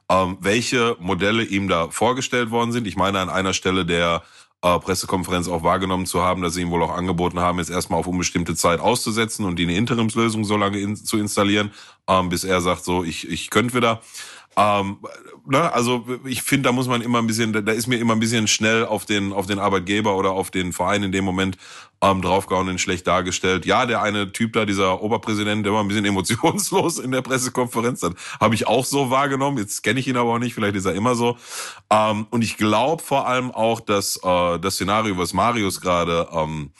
ähm, 0.08 0.36
welche 0.40 0.96
Modelle 1.00 1.42
ihm 1.42 1.68
da 1.68 1.88
vorgestellt 1.90 2.50
worden 2.50 2.72
sind. 2.72 2.86
Ich 2.86 2.96
meine, 2.96 3.20
an 3.20 3.30
einer 3.30 3.52
Stelle 3.52 3.84
der 3.84 4.22
äh, 4.62 4.78
Pressekonferenz 4.78 5.48
auch 5.48 5.62
wahrgenommen 5.62 6.06
zu 6.06 6.22
haben, 6.22 6.42
dass 6.42 6.54
sie 6.54 6.62
ihm 6.62 6.70
wohl 6.70 6.82
auch 6.82 6.94
angeboten 6.94 7.40
haben, 7.40 7.58
jetzt 7.58 7.70
erstmal 7.70 8.00
auf 8.00 8.06
unbestimmte 8.06 8.54
Zeit 8.54 8.80
auszusetzen 8.80 9.44
und 9.44 9.58
die 9.58 9.64
eine 9.64 9.76
Interimslösung 9.76 10.44
so 10.44 10.56
lange 10.56 10.78
in, 10.78 10.96
zu 10.96 11.18
installieren, 11.18 11.72
ähm, 12.08 12.28
bis 12.28 12.44
er 12.44 12.60
sagt, 12.60 12.84
so, 12.84 13.04
ich, 13.04 13.28
ich 13.28 13.50
könnte 13.50 13.74
wieder. 13.74 14.00
Ähm, 14.56 14.98
ne, 15.46 15.72
also 15.72 16.04
ich 16.24 16.42
finde, 16.42 16.68
da 16.68 16.72
muss 16.72 16.86
man 16.86 17.02
immer 17.02 17.18
ein 17.18 17.26
bisschen, 17.26 17.52
da 17.52 17.72
ist 17.72 17.86
mir 17.86 17.98
immer 17.98 18.14
ein 18.14 18.20
bisschen 18.20 18.46
schnell 18.46 18.84
auf 18.84 19.04
den, 19.04 19.32
auf 19.32 19.46
den 19.46 19.58
Arbeitgeber 19.58 20.16
oder 20.16 20.32
auf 20.32 20.50
den 20.50 20.72
Verein 20.72 21.02
in 21.02 21.12
dem 21.12 21.24
Moment 21.24 21.56
ähm, 22.00 22.22
draufgehauen 22.22 22.68
und 22.68 22.80
schlecht 22.80 23.06
dargestellt. 23.06 23.66
Ja, 23.66 23.86
der 23.86 24.02
eine 24.02 24.32
Typ 24.32 24.52
da, 24.52 24.64
dieser 24.64 25.02
Oberpräsident, 25.02 25.64
der 25.64 25.72
war 25.72 25.82
ein 25.82 25.88
bisschen 25.88 26.04
emotionslos 26.04 26.98
in 26.98 27.12
der 27.12 27.22
Pressekonferenz. 27.22 28.00
Das 28.00 28.12
habe 28.40 28.54
ich 28.54 28.66
auch 28.66 28.84
so 28.84 29.10
wahrgenommen. 29.10 29.58
Jetzt 29.58 29.82
kenne 29.82 30.00
ich 30.00 30.08
ihn 30.08 30.16
aber 30.16 30.34
auch 30.34 30.38
nicht, 30.38 30.54
vielleicht 30.54 30.76
ist 30.76 30.86
er 30.86 30.94
immer 30.94 31.14
so. 31.14 31.36
Ähm, 31.90 32.26
und 32.30 32.42
ich 32.42 32.56
glaube 32.56 33.02
vor 33.02 33.26
allem 33.26 33.50
auch, 33.50 33.80
dass 33.80 34.20
äh, 34.22 34.58
das 34.58 34.74
Szenario, 34.74 35.16
was 35.18 35.32
Marius 35.32 35.80
gerade 35.80 36.28
ähm, 36.32 36.70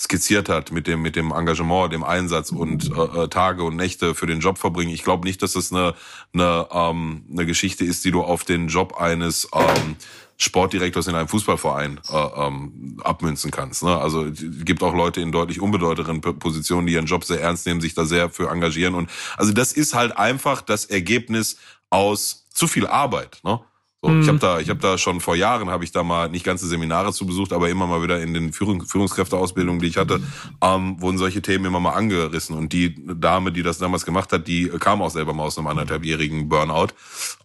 skizziert 0.00 0.48
hat 0.48 0.72
mit 0.72 0.86
dem 0.86 1.02
mit 1.02 1.14
dem 1.14 1.30
Engagement, 1.30 1.92
dem 1.92 2.02
Einsatz 2.02 2.50
und 2.50 2.90
äh, 2.90 3.24
äh 3.24 3.28
Tage 3.28 3.62
und 3.64 3.76
Nächte 3.76 4.14
für 4.14 4.26
den 4.26 4.40
Job 4.40 4.56
verbringen. 4.56 4.90
Ich 4.90 5.04
glaube 5.04 5.26
nicht, 5.26 5.42
dass 5.42 5.56
es 5.56 5.72
eine 5.72 5.94
eine, 6.32 6.68
ähm, 6.72 7.24
eine 7.30 7.44
Geschichte 7.44 7.84
ist, 7.84 8.04
die 8.04 8.10
du 8.10 8.22
auf 8.22 8.44
den 8.44 8.68
Job 8.68 8.96
eines 8.98 9.48
ähm, 9.52 9.96
Sportdirektors 10.38 11.06
in 11.06 11.14
einem 11.14 11.28
Fußballverein 11.28 12.00
äh, 12.10 12.16
ähm, 12.16 12.98
abmünzen 13.04 13.50
kannst. 13.50 13.82
Ne? 13.82 13.94
Also 13.94 14.24
es 14.24 14.64
gibt 14.64 14.82
auch 14.82 14.94
Leute 14.94 15.20
in 15.20 15.32
deutlich 15.32 15.60
unbedeutenderen 15.60 16.22
Positionen, 16.22 16.86
die 16.86 16.94
ihren 16.94 17.04
Job 17.04 17.24
sehr 17.24 17.42
ernst 17.42 17.66
nehmen, 17.66 17.82
sich 17.82 17.92
da 17.92 18.06
sehr 18.06 18.30
für 18.30 18.48
engagieren. 18.48 18.94
Und 18.94 19.10
also 19.36 19.52
das 19.52 19.72
ist 19.72 19.92
halt 19.92 20.16
einfach 20.16 20.62
das 20.62 20.86
Ergebnis 20.86 21.58
aus 21.90 22.46
zu 22.54 22.66
viel 22.68 22.86
Arbeit. 22.86 23.40
Ne? 23.44 23.60
So, 24.02 24.08
mhm. 24.08 24.22
Ich 24.22 24.28
habe 24.28 24.38
da, 24.38 24.60
ich 24.60 24.70
habe 24.70 24.80
da 24.80 24.96
schon 24.96 25.20
vor 25.20 25.36
Jahren 25.36 25.68
habe 25.68 25.84
ich 25.84 25.92
da 25.92 26.02
mal 26.02 26.30
nicht 26.30 26.44
ganze 26.44 26.66
Seminare 26.66 27.12
zu 27.12 27.26
besucht, 27.26 27.52
aber 27.52 27.68
immer 27.68 27.86
mal 27.86 28.02
wieder 28.02 28.20
in 28.22 28.32
den 28.32 28.52
Führung, 28.52 28.86
Führungskräfteausbildungen, 28.86 29.80
die 29.80 29.88
ich 29.88 29.98
hatte, 29.98 30.22
ähm, 30.62 31.00
wurden 31.02 31.18
solche 31.18 31.42
Themen 31.42 31.66
immer 31.66 31.80
mal 31.80 31.92
angerissen. 31.92 32.56
Und 32.56 32.72
die 32.72 32.94
Dame, 33.14 33.52
die 33.52 33.62
das 33.62 33.78
damals 33.78 34.06
gemacht 34.06 34.32
hat, 34.32 34.46
die 34.48 34.68
kam 34.68 35.02
auch 35.02 35.10
selber 35.10 35.34
mal 35.34 35.44
aus 35.44 35.58
einem 35.58 35.66
anderthalbjährigen 35.66 36.48
Burnout. 36.48 36.88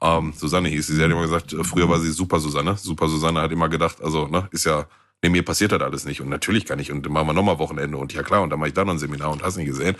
Ähm, 0.01 0.33
Susanne 0.35 0.69
hieß 0.69 0.87
sie. 0.87 0.95
Sie 0.95 1.03
hat 1.03 1.11
immer 1.11 1.23
gesagt, 1.23 1.51
äh, 1.51 1.63
früher 1.63 1.89
war 1.89 1.99
sie 1.99 2.11
super 2.11 2.39
Susanne. 2.39 2.77
Super 2.77 3.09
Susanne 3.09 3.41
hat 3.41 3.51
immer 3.51 3.67
gedacht, 3.67 4.01
also 4.01 4.27
ne, 4.27 4.47
ist 4.51 4.65
ja 4.65 4.85
Nee, 5.23 5.29
mir 5.29 5.43
passiert 5.43 5.71
das 5.71 5.81
alles 5.81 6.05
nicht. 6.05 6.21
Und 6.21 6.29
natürlich 6.29 6.65
kann 6.65 6.77
ich. 6.77 6.91
Und 6.91 7.03
dann 7.03 7.13
machen 7.13 7.27
wir 7.27 7.33
nochmal 7.33 7.57
Wochenende. 7.57 7.97
Und 7.97 8.13
ja 8.13 8.21
klar, 8.21 8.43
und 8.43 8.51
dann 8.51 8.59
mache 8.59 8.67
ich 8.67 8.75
da 8.75 8.85
noch 8.85 8.93
ein 8.93 8.99
Seminar 8.99 9.31
und 9.31 9.41
hast 9.41 9.57
nicht 9.57 9.65
gesehen. 9.65 9.95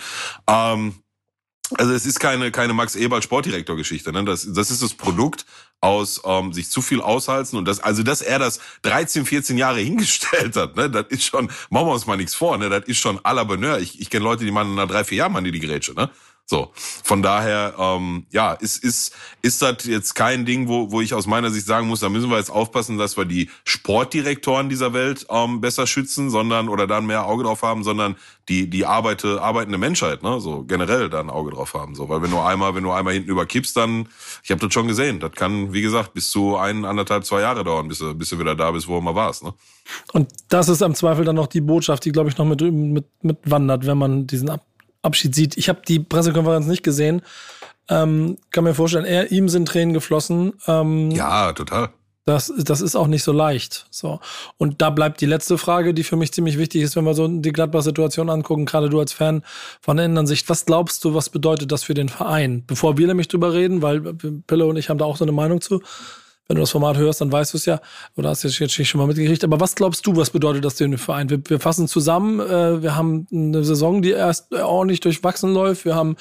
Ähm, 0.46 0.94
also 1.74 1.94
es 1.94 2.06
ist 2.06 2.20
keine, 2.20 2.52
keine 2.52 2.74
Max 2.74 2.96
Eberl 2.96 3.22
Sportdirektor-Geschichte. 3.22 4.12
Ne? 4.12 4.24
Das, 4.24 4.48
das 4.54 4.72
ist 4.72 4.82
das 4.82 4.94
Produkt 4.94 5.46
aus 5.82 6.22
ähm, 6.26 6.54
sich 6.54 6.70
zu 6.70 6.82
viel 6.82 7.02
aushalten 7.02 7.58
und 7.58 7.66
das, 7.68 7.80
also 7.80 8.02
dass 8.02 8.22
er 8.22 8.40
das 8.40 8.60
13, 8.84 9.26
14 9.26 9.58
Jahre 9.58 9.80
hingestellt 9.82 10.56
hat, 10.56 10.76
ne, 10.76 10.90
das 10.90 11.06
ist 11.10 11.26
schon, 11.26 11.50
machen 11.70 11.88
wir 11.88 11.94
uns 11.94 12.08
mal 12.08 12.18
nichts 12.18 12.34
vor, 12.34 12.58
ne, 12.58 12.70
das 12.70 12.86
ist 12.86 12.98
schon 12.98 13.20
à 13.20 13.34
la 13.34 13.44
Bonheur. 13.44 13.80
Ich, 13.80 14.00
ich 14.00 14.10
kenne 14.10 14.24
Leute, 14.24 14.46
die 14.46 14.52
machen 14.52 14.76
nach 14.76 14.88
drei, 14.88 15.04
vier 15.04 15.20
Jahren 15.20 15.44
die, 15.44 15.52
die 15.52 15.60
Grätsche, 15.60 15.94
ne? 15.94 16.10
So, 16.48 16.72
von 16.76 17.24
daher, 17.24 17.74
ähm, 17.80 18.28
ja, 18.32 18.54
ist, 18.54 18.84
ist, 18.84 19.16
ist 19.42 19.64
das 19.64 19.86
jetzt 19.86 20.14
kein 20.14 20.46
Ding, 20.46 20.68
wo, 20.68 20.92
wo 20.92 21.02
ich 21.02 21.16
aus 21.16 21.26
meiner 21.26 21.50
Sicht 21.50 21.66
sagen 21.66 21.88
muss, 21.88 22.02
da 22.02 22.10
müssen 22.10 22.30
wir 22.30 22.38
jetzt 22.38 22.52
aufpassen, 22.52 23.00
dass 23.00 23.18
wir 23.18 23.26
die 23.26 23.50
Sportdirektoren 23.64 24.70
dieser 24.70 24.94
Welt 24.94 25.26
ähm, 25.32 25.60
besser 25.60 25.88
schützen, 25.88 26.30
sondern 26.30 26.70
oder 26.70 26.86
dann 26.86 27.08
mehr 27.08 27.26
Auge 27.26 27.46
drauf 27.46 27.64
haben, 27.64 27.84
sondern 27.84 28.16
die, 28.48 28.70
die 28.70 28.86
arbeite, 28.86 29.42
arbeitende 29.42 29.80
Menschheit, 29.80 30.22
ne, 30.22 30.40
so 30.40 30.64
generell 30.66 31.10
da 31.10 31.20
ein 31.20 31.32
Auge 31.32 31.50
drauf 31.50 31.74
haben. 31.74 31.96
So, 31.96 32.10
weil 32.10 32.22
wenn 32.22 32.30
du 32.30 32.40
einmal, 32.40 32.76
wenn 32.76 32.84
du 32.84 32.92
einmal 32.92 33.16
hinten 33.16 33.32
überkippst, 33.32 33.76
dann, 33.76 34.08
ich 34.44 34.52
habe 34.52 34.62
das 34.62 34.72
schon 34.72 34.88
gesehen, 34.88 35.20
das 35.20 35.32
kann, 35.32 35.74
wie 35.74 35.82
gesagt, 35.82 36.14
bis 36.14 36.30
zu 36.30 36.58
ein, 36.58 36.86
anderthalb, 36.86 37.26
zwei 37.26 37.42
Jahre 37.42 37.64
dauern, 37.64 37.88
bis 37.88 37.98
du, 37.98 38.14
bis 38.14 38.30
du 38.30 38.38
wieder 38.38 38.54
da 38.54 38.70
bist, 38.70 38.88
wo 38.88 38.98
du 38.98 39.02
mal 39.02 39.16
warst. 39.16 39.44
Ne? 39.44 39.52
Und 40.14 40.32
das 40.50 40.70
ist 40.70 40.84
am 40.84 40.94
Zweifel 40.94 41.26
dann 41.26 41.38
noch 41.38 41.48
die 41.48 41.62
Botschaft, 41.62 42.06
die, 42.06 42.12
glaube 42.12 42.30
ich, 42.30 42.38
noch 42.38 42.46
mit, 42.46 42.62
mit, 42.62 43.06
mit 43.24 43.38
wandert, 43.50 43.88
wenn 43.88 43.98
man 43.98 44.28
diesen 44.28 44.52
Ab 44.52 44.62
Abschied 45.06 45.36
sieht. 45.36 45.58
Ich 45.58 45.70
habe 45.70 45.82
die 45.88 46.00
Pressekonferenz 46.00 46.66
nicht 46.66 46.84
gesehen. 46.84 47.22
Ähm, 47.88 48.38
kann 48.52 48.64
mir 48.64 48.74
vorstellen, 48.74 49.06
er, 49.06 49.32
ihm 49.32 49.48
sind 49.48 49.68
Tränen 49.68 49.94
geflossen. 49.94 50.54
Ähm, 50.68 51.12
ja, 51.12 51.54
total. 51.54 51.90
Das, 52.28 52.52
das 52.58 52.82
ist 52.82 52.96
auch 52.96 53.06
nicht 53.06 53.24
so 53.24 53.32
leicht. 53.32 53.86
So. 53.92 54.20
Und 54.58 54.82
da 54.82 54.90
bleibt 54.90 55.22
die 55.22 55.28
letzte 55.28 55.60
Frage, 55.60 55.94
die 55.94 56.04
für 56.04 56.16
mich 56.16 56.32
ziemlich 56.32 56.58
wichtig 56.58 56.82
ist, 56.82 56.96
wenn 56.96 57.04
wir 57.04 57.14
so 57.14 57.28
die 57.28 57.52
Gladbach-Situation 57.52 58.32
angucken, 58.32 58.66
gerade 58.66 58.90
du 58.90 59.00
als 59.00 59.14
Fan 59.14 59.44
von 59.80 59.98
der 59.98 60.08
anderen 60.08 60.26
Sicht. 60.26 60.50
Was 60.50 60.66
glaubst 60.66 61.06
du, 61.06 61.14
was 61.14 61.30
bedeutet 61.30 61.72
das 61.72 61.84
für 61.84 61.94
den 61.94 62.10
Verein? 62.10 62.64
Bevor 62.66 62.98
wir 62.98 63.06
nämlich 63.06 63.28
drüber 63.28 63.54
reden, 63.54 63.84
weil 63.84 64.02
Pille 64.02 64.66
und 64.66 64.78
ich 64.78 64.90
haben 64.90 64.98
da 64.98 65.06
auch 65.06 65.18
so 65.18 65.24
eine 65.24 65.34
Meinung 65.34 65.62
zu. 65.62 65.84
Wenn 66.48 66.56
du 66.56 66.62
das 66.62 66.72
Format 66.72 66.98
hörst, 66.98 67.22
dann 67.22 67.32
weißt 67.32 67.54
du 67.54 67.58
es 67.58 67.66
ja, 67.66 67.80
oder 68.16 68.30
hast 68.30 68.46
es 68.46 68.60
jetzt 68.60 68.74
schon 68.74 69.00
mal 69.00 69.08
mitgekriegt. 69.08 69.44
Aber 69.44 69.60
was 69.60 69.76
glaubst 69.76 70.06
du, 70.06 70.16
was 70.16 70.30
bedeutet 70.30 70.64
das 70.64 70.76
für 70.76 70.88
den 70.88 70.98
Verein? 70.98 71.30
Wir, 71.30 71.42
wir 71.48 71.60
fassen 71.60 71.88
zusammen, 71.88 72.40
äh, 72.40 72.82
wir 72.82 72.96
haben 72.96 73.28
eine 73.32 73.64
Saison, 73.64 74.02
die 74.02 74.12
erst 74.12 74.54
ordentlich 74.54 75.00
durchwachsen 75.00 75.54
läuft. 75.54 75.86
Wir 75.86 75.96
haben 75.96 76.18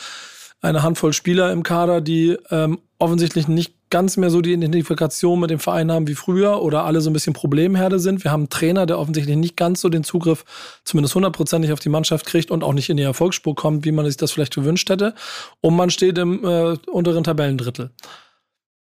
eine 0.62 0.82
Handvoll 0.82 1.12
Spieler 1.12 1.52
im 1.52 1.62
Kader, 1.62 2.00
die 2.00 2.38
ähm, 2.50 2.78
offensichtlich 2.98 3.48
nicht 3.48 3.74
ganz 3.90 4.16
mehr 4.16 4.30
so 4.30 4.40
die 4.40 4.52
Identifikation 4.52 5.38
mit 5.38 5.50
dem 5.50 5.60
Verein 5.60 5.92
haben 5.92 6.08
wie 6.08 6.14
früher 6.14 6.62
oder 6.62 6.84
alle 6.84 7.00
so 7.00 7.10
ein 7.10 7.12
bisschen 7.12 7.32
Problemherde 7.32 8.00
sind. 8.00 8.24
Wir 8.24 8.32
haben 8.32 8.40
einen 8.40 8.50
Trainer, 8.50 8.86
der 8.86 8.98
offensichtlich 8.98 9.36
nicht 9.36 9.56
ganz 9.56 9.82
so 9.82 9.88
den 9.88 10.02
Zugriff, 10.02 10.44
zumindest 10.84 11.14
hundertprozentig 11.14 11.70
auf 11.70 11.80
die 11.80 11.90
Mannschaft 11.90 12.26
kriegt 12.26 12.50
und 12.50 12.64
auch 12.64 12.72
nicht 12.72 12.88
in 12.88 12.96
die 12.96 13.02
Erfolgsspur 13.02 13.54
kommt, 13.54 13.84
wie 13.84 13.92
man 13.92 14.06
sich 14.06 14.16
das 14.16 14.32
vielleicht 14.32 14.54
gewünscht 14.54 14.88
hätte. 14.88 15.14
Und 15.60 15.76
man 15.76 15.90
steht 15.90 16.18
im 16.18 16.44
äh, 16.44 16.76
unteren 16.90 17.24
Tabellendrittel. 17.24 17.90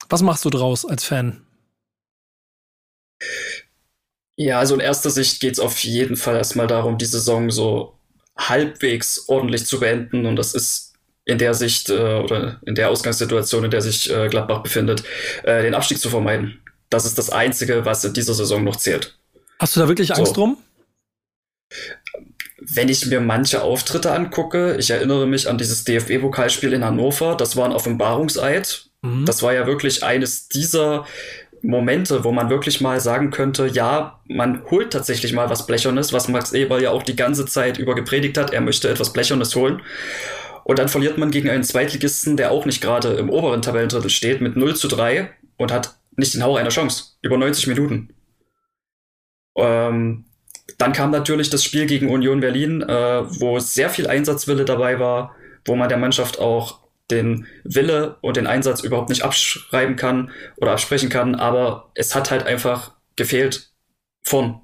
Was 0.09 0.21
machst 0.21 0.45
du 0.45 0.49
draus 0.49 0.85
als 0.85 1.03
Fan? 1.03 1.45
Ja, 4.37 4.59
also 4.59 4.75
in 4.75 4.81
erster 4.81 5.09
Sicht 5.09 5.39
geht 5.39 5.53
es 5.53 5.59
auf 5.59 5.79
jeden 5.83 6.17
Fall 6.17 6.35
erstmal 6.35 6.67
darum, 6.67 6.97
die 6.97 7.05
Saison 7.05 7.49
so 7.49 7.97
halbwegs 8.37 9.29
ordentlich 9.29 9.65
zu 9.65 9.79
beenden. 9.79 10.25
Und 10.25 10.35
das 10.35 10.53
ist 10.53 10.93
in 11.23 11.37
der 11.37 11.53
Sicht 11.53 11.89
äh, 11.89 12.19
oder 12.19 12.59
in 12.65 12.75
der 12.75 12.89
Ausgangssituation, 12.89 13.63
in 13.63 13.71
der 13.71 13.81
sich 13.81 14.11
äh, 14.11 14.27
Gladbach 14.27 14.61
befindet, 14.61 15.03
äh, 15.43 15.63
den 15.63 15.73
Abstieg 15.73 15.99
zu 15.99 16.09
vermeiden. 16.09 16.61
Das 16.89 17.05
ist 17.05 17.17
das 17.17 17.29
Einzige, 17.29 17.85
was 17.85 18.03
in 18.03 18.13
dieser 18.13 18.33
Saison 18.33 18.63
noch 18.63 18.75
zählt. 18.75 19.17
Hast 19.59 19.75
du 19.75 19.79
da 19.79 19.87
wirklich 19.87 20.13
Angst 20.13 20.35
so. 20.35 20.41
drum? 20.41 20.57
Wenn 22.59 22.89
ich 22.89 23.05
mir 23.05 23.21
manche 23.21 23.63
Auftritte 23.63 24.11
angucke, 24.11 24.75
ich 24.77 24.89
erinnere 24.89 25.25
mich 25.27 25.49
an 25.49 25.57
dieses 25.57 25.83
DFB-Pokalspiel 25.83 26.73
in 26.73 26.83
Hannover, 26.83 27.35
das 27.35 27.55
war 27.55 27.65
ein 27.65 27.71
Offenbarungseid. 27.71 28.84
Mhm. 29.05 29.25
Das 29.25 29.43
war 29.43 29.53
ja 29.53 29.67
wirklich 29.67 30.03
eines 30.03 30.47
dieser 30.49 31.05
Momente, 31.61 32.23
wo 32.23 32.31
man 32.31 32.49
wirklich 32.49 32.81
mal 32.81 32.99
sagen 32.99 33.31
könnte, 33.31 33.67
ja, 33.67 34.19
man 34.27 34.63
holt 34.69 34.93
tatsächlich 34.93 35.33
mal 35.33 35.49
was 35.49 35.65
Blechernes, 35.65 36.13
was 36.13 36.27
Max 36.27 36.53
Eber 36.53 36.81
ja 36.81 36.91
auch 36.91 37.03
die 37.03 37.15
ganze 37.15 37.45
Zeit 37.45 37.77
über 37.77 37.95
gepredigt 37.95 38.37
hat, 38.37 38.53
er 38.53 38.61
möchte 38.61 38.89
etwas 38.89 39.13
Blechernes 39.13 39.55
holen. 39.55 39.81
Und 40.63 40.79
dann 40.79 40.89
verliert 40.89 41.17
man 41.17 41.31
gegen 41.31 41.49
einen 41.49 41.63
Zweitligisten, 41.63 42.37
der 42.37 42.51
auch 42.51 42.65
nicht 42.65 42.81
gerade 42.81 43.13
im 43.13 43.29
oberen 43.29 43.61
Tabellendrittel 43.61 44.09
steht, 44.09 44.41
mit 44.41 44.55
0 44.55 44.75
zu 44.75 44.87
3 44.87 45.29
und 45.57 45.71
hat 45.71 45.95
nicht 46.15 46.33
den 46.33 46.43
Hauch 46.43 46.57
einer 46.57 46.69
Chance. 46.69 47.15
Über 47.21 47.37
90 47.37 47.67
Minuten. 47.67 48.09
Ähm, 49.55 50.25
dann 50.77 50.93
kam 50.93 51.11
natürlich 51.11 51.49
das 51.49 51.63
Spiel 51.63 51.85
gegen 51.85 52.09
Union 52.09 52.39
Berlin, 52.39 52.81
äh, 52.81 53.23
wo 53.39 53.59
sehr 53.59 53.89
viel 53.89 54.07
Einsatzwille 54.07 54.65
dabei 54.65 54.99
war, 54.99 55.35
wo 55.65 55.75
man 55.75 55.89
der 55.89 55.99
Mannschaft 55.99 56.39
auch 56.39 56.84
den 57.11 57.47
Wille 57.63 58.17
und 58.21 58.37
den 58.37 58.47
Einsatz 58.47 58.81
überhaupt 58.81 59.09
nicht 59.09 59.23
abschreiben 59.23 59.95
kann 59.95 60.31
oder 60.57 60.71
absprechen 60.71 61.09
kann, 61.09 61.35
aber 61.35 61.91
es 61.93 62.15
hat 62.15 62.31
halt 62.31 62.45
einfach 62.45 62.93
gefehlt 63.15 63.71
von. 64.23 64.61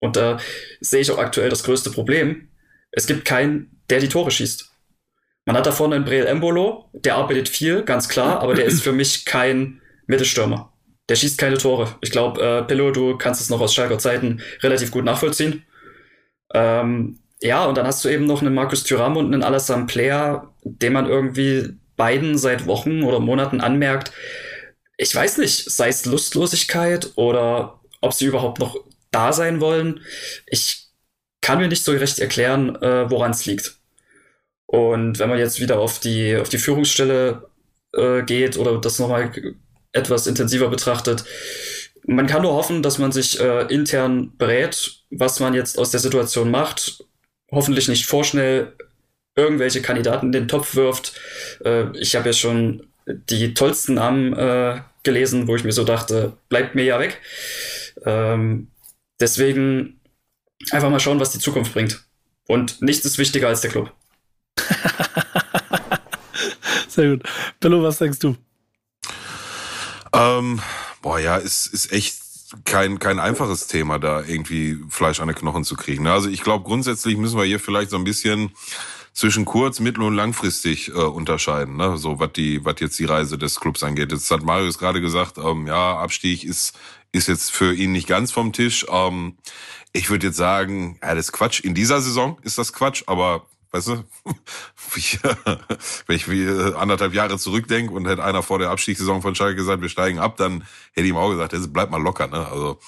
Und 0.00 0.16
da 0.16 0.38
sehe 0.80 1.00
ich 1.00 1.10
auch 1.10 1.18
aktuell 1.18 1.50
das 1.50 1.64
größte 1.64 1.90
Problem. 1.90 2.48
Es 2.90 3.06
gibt 3.06 3.24
keinen, 3.24 3.82
der 3.88 4.00
die 4.00 4.08
Tore 4.08 4.30
schießt. 4.30 4.70
Man 5.46 5.56
hat 5.56 5.66
da 5.66 5.72
vorne 5.72 5.96
einen 5.96 6.04
Breel 6.04 6.26
Embolo, 6.26 6.90
der 6.92 7.16
arbeitet 7.16 7.48
viel, 7.48 7.82
ganz 7.82 8.08
klar, 8.08 8.40
aber 8.40 8.54
der 8.54 8.66
ist 8.66 8.82
für 8.82 8.92
mich 8.92 9.24
kein 9.24 9.80
Mittelstürmer. 10.06 10.72
Der 11.08 11.16
schießt 11.16 11.38
keine 11.38 11.58
Tore. 11.58 11.96
Ich 12.02 12.10
glaube, 12.10 12.40
äh, 12.40 12.62
Pillow, 12.62 12.90
du 12.90 13.16
kannst 13.16 13.40
es 13.40 13.50
noch 13.50 13.60
aus 13.60 13.74
Schalker 13.74 13.98
Zeiten 13.98 14.42
relativ 14.62 14.90
gut 14.90 15.04
nachvollziehen. 15.04 15.64
Ähm, 16.52 17.19
ja, 17.42 17.64
und 17.64 17.76
dann 17.76 17.86
hast 17.86 18.04
du 18.04 18.08
eben 18.08 18.26
noch 18.26 18.42
einen 18.42 18.54
Markus 18.54 18.84
Thuram 18.84 19.16
und 19.16 19.32
einen 19.32 19.42
Alassane 19.42 19.86
Player, 19.86 20.52
dem 20.62 20.92
man 20.92 21.06
irgendwie 21.06 21.74
beiden 21.96 22.38
seit 22.38 22.66
Wochen 22.66 23.02
oder 23.02 23.20
Monaten 23.20 23.60
anmerkt, 23.60 24.12
ich 24.96 25.14
weiß 25.14 25.38
nicht, 25.38 25.70
sei 25.70 25.88
es 25.88 26.04
Lustlosigkeit 26.04 27.12
oder 27.16 27.80
ob 28.02 28.12
sie 28.12 28.26
überhaupt 28.26 28.58
noch 28.58 28.76
da 29.10 29.32
sein 29.32 29.60
wollen. 29.60 30.00
Ich 30.46 30.88
kann 31.40 31.58
mir 31.58 31.68
nicht 31.68 31.84
so 31.84 31.92
recht 31.92 32.18
erklären, 32.18 32.76
äh, 32.82 33.10
woran 33.10 33.30
es 33.30 33.46
liegt. 33.46 33.76
Und 34.66 35.18
wenn 35.18 35.30
man 35.30 35.38
jetzt 35.38 35.58
wieder 35.58 35.78
auf 35.78 36.00
die, 36.00 36.36
auf 36.36 36.50
die 36.50 36.58
Führungsstelle 36.58 37.48
äh, 37.94 38.22
geht 38.22 38.58
oder 38.58 38.78
das 38.78 38.98
nochmal 38.98 39.32
etwas 39.92 40.26
intensiver 40.26 40.68
betrachtet, 40.68 41.24
man 42.04 42.26
kann 42.26 42.42
nur 42.42 42.52
hoffen, 42.52 42.82
dass 42.82 42.98
man 42.98 43.10
sich 43.10 43.40
äh, 43.40 43.62
intern 43.72 44.36
berät, 44.36 45.02
was 45.10 45.40
man 45.40 45.54
jetzt 45.54 45.78
aus 45.78 45.90
der 45.90 46.00
Situation 46.00 46.50
macht 46.50 47.04
hoffentlich 47.50 47.88
nicht 47.88 48.06
vorschnell 48.06 48.72
irgendwelche 49.36 49.82
Kandidaten 49.82 50.26
in 50.26 50.32
den 50.32 50.48
Topf 50.48 50.74
wirft. 50.74 51.18
Äh, 51.64 51.96
ich 51.96 52.16
habe 52.16 52.28
ja 52.28 52.32
schon 52.32 52.86
die 53.06 53.54
tollsten 53.54 53.94
Namen 53.94 54.32
äh, 54.34 54.80
gelesen, 55.02 55.48
wo 55.48 55.56
ich 55.56 55.64
mir 55.64 55.72
so 55.72 55.84
dachte, 55.84 56.36
bleibt 56.48 56.74
mir 56.74 56.84
ja 56.84 56.98
weg. 56.98 57.20
Ähm, 58.04 58.68
deswegen 59.18 60.00
einfach 60.70 60.90
mal 60.90 61.00
schauen, 61.00 61.20
was 61.20 61.32
die 61.32 61.38
Zukunft 61.38 61.72
bringt. 61.72 62.04
Und 62.46 62.82
nichts 62.82 63.04
ist 63.04 63.18
wichtiger 63.18 63.48
als 63.48 63.60
der 63.60 63.70
Club. 63.70 63.92
Sehr 66.88 67.10
gut. 67.10 67.22
Bello, 67.60 67.82
was 67.82 67.98
denkst 67.98 68.18
du? 68.18 68.36
Ähm, 70.12 70.60
boah, 71.02 71.18
ja, 71.18 71.36
ist, 71.36 71.66
ist 71.66 71.92
echt 71.92 72.19
kein, 72.64 72.98
kein 72.98 73.18
einfaches 73.18 73.66
Thema, 73.66 73.98
da 73.98 74.22
irgendwie 74.22 74.78
Fleisch 74.88 75.20
an 75.20 75.28
den 75.28 75.36
Knochen 75.36 75.64
zu 75.64 75.76
kriegen. 75.76 76.06
Also 76.06 76.28
ich 76.28 76.42
glaube, 76.42 76.64
grundsätzlich 76.64 77.16
müssen 77.16 77.38
wir 77.38 77.44
hier 77.44 77.60
vielleicht 77.60 77.90
so 77.90 77.96
ein 77.96 78.04
bisschen 78.04 78.50
zwischen 79.12 79.44
kurz-, 79.44 79.80
mittel- 79.80 80.04
und 80.04 80.14
langfristig 80.14 80.88
äh, 80.88 80.92
unterscheiden, 80.92 81.76
ne? 81.76 81.96
so 81.98 82.20
was 82.20 82.32
die, 82.32 82.64
was 82.64 82.76
jetzt 82.80 82.98
die 82.98 83.04
Reise 83.04 83.38
des 83.38 83.58
Clubs 83.58 83.82
angeht. 83.82 84.12
Jetzt 84.12 84.30
hat 84.30 84.42
Marius 84.42 84.78
gerade 84.78 85.00
gesagt, 85.00 85.38
ähm, 85.38 85.66
ja, 85.66 85.98
Abstieg 85.98 86.44
ist 86.44 86.76
ist 87.12 87.28
jetzt 87.28 87.50
für 87.50 87.74
ihn 87.74 87.92
nicht 87.92 88.06
ganz 88.06 88.32
vom 88.32 88.52
Tisch. 88.52 88.86
Ähm, 88.90 89.36
ich 89.92 90.10
würde 90.10 90.28
jetzt 90.28 90.36
sagen, 90.36 90.98
ja, 91.02 91.14
das 91.14 91.26
ist 91.26 91.32
Quatsch. 91.32 91.60
In 91.60 91.74
dieser 91.74 92.00
Saison 92.00 92.38
ist 92.42 92.58
das 92.58 92.72
Quatsch, 92.72 93.02
aber 93.06 93.46
weißt 93.72 93.88
du, 93.88 93.92
wenn 96.06 96.16
ich 96.16 96.30
wie 96.30 96.48
anderthalb 96.74 97.14
Jahre 97.14 97.38
zurückdenke 97.38 97.92
und 97.92 98.06
hätte 98.06 98.24
einer 98.24 98.42
vor 98.42 98.58
der 98.58 98.70
Abstiegssaison 98.70 99.22
von 99.22 99.34
Schalke 99.34 99.56
gesagt, 99.56 99.82
wir 99.82 99.88
steigen 99.88 100.18
ab, 100.18 100.36
dann 100.36 100.64
hätte 100.92 101.06
ich 101.06 101.10
ihm 101.10 101.16
auch 101.16 101.30
gesagt, 101.30 101.54
bleib 101.72 101.90
mal 101.90 102.02
locker, 102.02 102.26
ne? 102.26 102.46
Also 102.46 102.78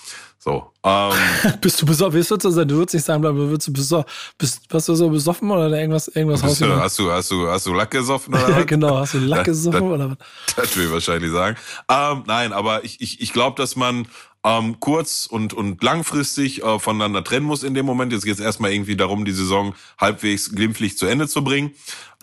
so. 0.45 0.73
Ähm, 0.83 1.13
bist 1.61 1.81
du 1.81 1.87
besoffen? 1.87 2.15
Wie 2.15 2.29
würdest 2.29 2.45
du 2.45 2.51
sein? 2.51 2.67
Du 2.67 2.75
würdest 2.75 2.95
nicht 2.95 3.05
sagen, 3.05 3.23
würdest 3.23 3.69
du 3.69 3.73
besoffen? 3.73 4.11
Bist, 4.37 4.69
bist 4.69 4.89
du 4.89 4.95
so 4.97 5.09
besoffen 5.09 5.49
oder 5.49 5.69
irgendwas, 5.71 6.09
irgendwas 6.09 6.43
hast 6.43 6.61
du, 6.61 6.67
hast 6.67 6.99
du, 6.99 7.13
hast 7.13 7.31
du, 7.31 7.49
hast 7.49 7.67
du 7.67 7.75
Lack 7.75 7.93
gesoffen 7.93 8.35
oder 8.35 8.51
Ja, 8.51 8.65
genau. 8.65 8.97
Hast 8.97 9.15
du 9.15 9.19
Lack 9.19 9.45
gesoffen 9.45 9.83
oder 9.83 10.11
was? 10.11 10.17
Das 10.57 10.77
will 10.77 10.87
ich 10.87 10.93
wahrscheinlich 10.93 11.31
sagen. 11.31 11.57
Ähm, 11.89 12.25
nein, 12.27 12.53
aber 12.53 12.85
ich, 12.85 13.01
ich, 13.01 13.21
ich 13.21 13.33
glaube, 13.33 13.57
dass 13.57 13.77
man 13.77 14.09
ähm, 14.45 14.81
kurz 14.81 15.27
und, 15.27 15.55
und 15.55 15.83
langfristig 15.83 16.63
äh, 16.63 16.79
voneinander 16.79 17.23
trennen 17.23 17.47
muss 17.47 17.63
in 17.63 17.75
dem 17.75 17.87
Moment. 17.87 18.13
Jetzt 18.13 18.25
geht 18.25 18.35
es 18.35 18.41
erstmal 18.41 18.73
irgendwie 18.73 18.97
darum, 18.97 19.25
die 19.25 19.33
Saison 19.33 19.75
halbwegs 19.99 20.53
glimpflich 20.53 20.99
zu 20.99 21.07
Ende 21.07 21.29
zu 21.29 21.45
bringen. 21.45 21.73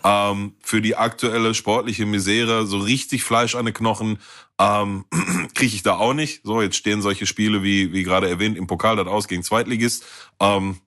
Ähm, 0.04 0.54
für 0.62 0.80
die 0.80 0.96
aktuelle 0.96 1.54
sportliche 1.54 2.06
Misere 2.06 2.66
so 2.66 2.78
richtig 2.78 3.24
Fleisch 3.24 3.54
an 3.54 3.66
den 3.66 3.74
Knochen 3.74 4.18
ähm, 4.58 5.04
kriege 5.54 5.74
ich 5.74 5.82
da 5.82 5.96
auch 5.96 6.14
nicht. 6.14 6.42
So, 6.44 6.60
jetzt 6.60 6.76
stehen 6.76 7.02
solche 7.02 7.26
Spiele 7.26 7.62
wie, 7.62 7.92
wie 7.92 8.02
gerade 8.02 8.28
erwähnt 8.28 8.56
im 8.56 8.66
Pokal 8.66 8.96
das 8.96 9.06
aus 9.06 9.28
gegen 9.28 9.42
Zweitligist. 9.42 10.04
Ähm, 10.40 10.78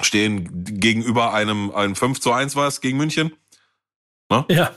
stehen 0.00 0.64
gegenüber 0.64 1.32
einem, 1.32 1.70
einem 1.70 1.96
5 1.96 2.20
zu 2.20 2.32
1 2.32 2.56
war 2.56 2.68
es 2.68 2.80
gegen 2.80 2.98
München. 2.98 3.32
Ne? 4.30 4.44
Ja. 4.50 4.72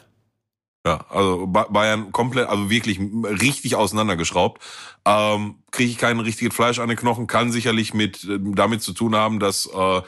Ja, 0.86 1.06
also 1.10 1.46
Bayern 1.46 2.12
komplett, 2.12 2.48
also 2.50 2.72
wirklich 2.72 3.00
richtig 3.00 3.76
auseinandergeschraubt. 3.76 4.62
Ähm, 5.06 5.56
Kriege 5.70 5.92
ich 5.92 5.98
kein 6.00 6.20
richtiges 6.20 6.56
Fleisch 6.56 6.80
an 6.80 6.90
den 6.90 6.98
Knochen, 6.98 7.28
kann 7.28 7.52
sicherlich 7.52 7.94
mit 7.94 8.24
äh, 8.24 8.40
damit 8.40 8.82
zu 8.82 8.94
tun 8.94 9.16
haben, 9.16 9.40
dass 9.40 9.68
äh, 9.68 10.02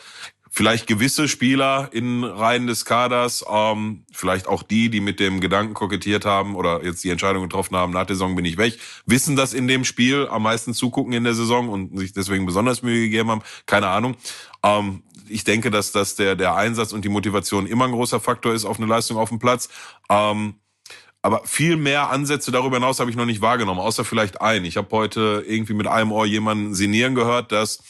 vielleicht 0.50 0.88
gewisse 0.88 1.28
Spieler 1.28 1.90
in 1.92 2.24
Reihen 2.24 2.66
des 2.66 2.86
Kaders, 2.86 3.46
ähm, 3.48 4.06
vielleicht 4.12 4.48
auch 4.48 4.64
die, 4.64 4.90
die 4.90 5.00
mit 5.00 5.20
dem 5.20 5.42
Gedanken 5.42 5.76
kokettiert 5.76 6.26
haben 6.26 6.56
oder 6.56 6.84
jetzt 6.84 7.04
die 7.04 7.10
Entscheidung 7.12 7.44
getroffen 7.44 7.76
haben, 7.76 7.92
nach 7.92 8.06
der 8.06 8.16
Saison 8.16 8.36
bin 8.36 8.46
ich 8.46 8.58
weg, 8.58 8.78
wissen 9.06 9.36
das 9.36 9.54
in 9.54 9.68
dem 9.68 9.86
Spiel 9.86 10.28
am 10.28 10.44
meisten 10.44 10.74
zugucken 10.74 11.14
in 11.14 11.24
der 11.24 11.36
Saison 11.36 11.70
und 11.70 11.98
sich 12.00 12.14
deswegen 12.14 12.48
besonders 12.48 12.82
Mühe 12.82 13.02
gegeben 13.02 13.30
haben. 13.30 13.42
Keine 13.68 13.88
Ahnung. 13.90 14.16
Ähm, 14.64 15.04
ich 15.28 15.44
denke, 15.44 15.72
dass, 15.72 15.92
dass 15.92 16.16
der, 16.16 16.36
der 16.36 16.56
Einsatz 16.56 16.94
und 16.94 17.06
die 17.06 17.10
Motivation 17.10 17.66
immer 17.66 17.86
ein 17.86 17.92
großer 17.92 18.20
Faktor 18.20 18.54
ist 18.54 18.66
auf 18.66 18.78
eine 18.78 18.88
Leistung 18.88 19.18
auf 19.18 19.30
dem 19.30 19.40
Platz. 19.40 19.70
Ähm, 20.10 20.56
aber 21.24 21.42
viel 21.46 21.78
mehr 21.78 22.10
Ansätze 22.10 22.52
darüber 22.52 22.76
hinaus 22.76 23.00
habe 23.00 23.10
ich 23.10 23.16
noch 23.16 23.26
nicht 23.26 23.42
wahrgenommen, 23.42 23.80
außer 23.80 24.04
vielleicht 24.04 24.42
ein. 24.42 24.66
Ich 24.66 24.76
habe 24.76 24.90
heute 24.92 25.44
irgendwie 25.48 25.74
mit 25.74 25.88
einem 25.88 26.12
Ohr 26.12 26.26
jemanden 26.26 26.76
sinnieren 26.76 27.16
gehört, 27.16 27.54
dass 27.54 27.82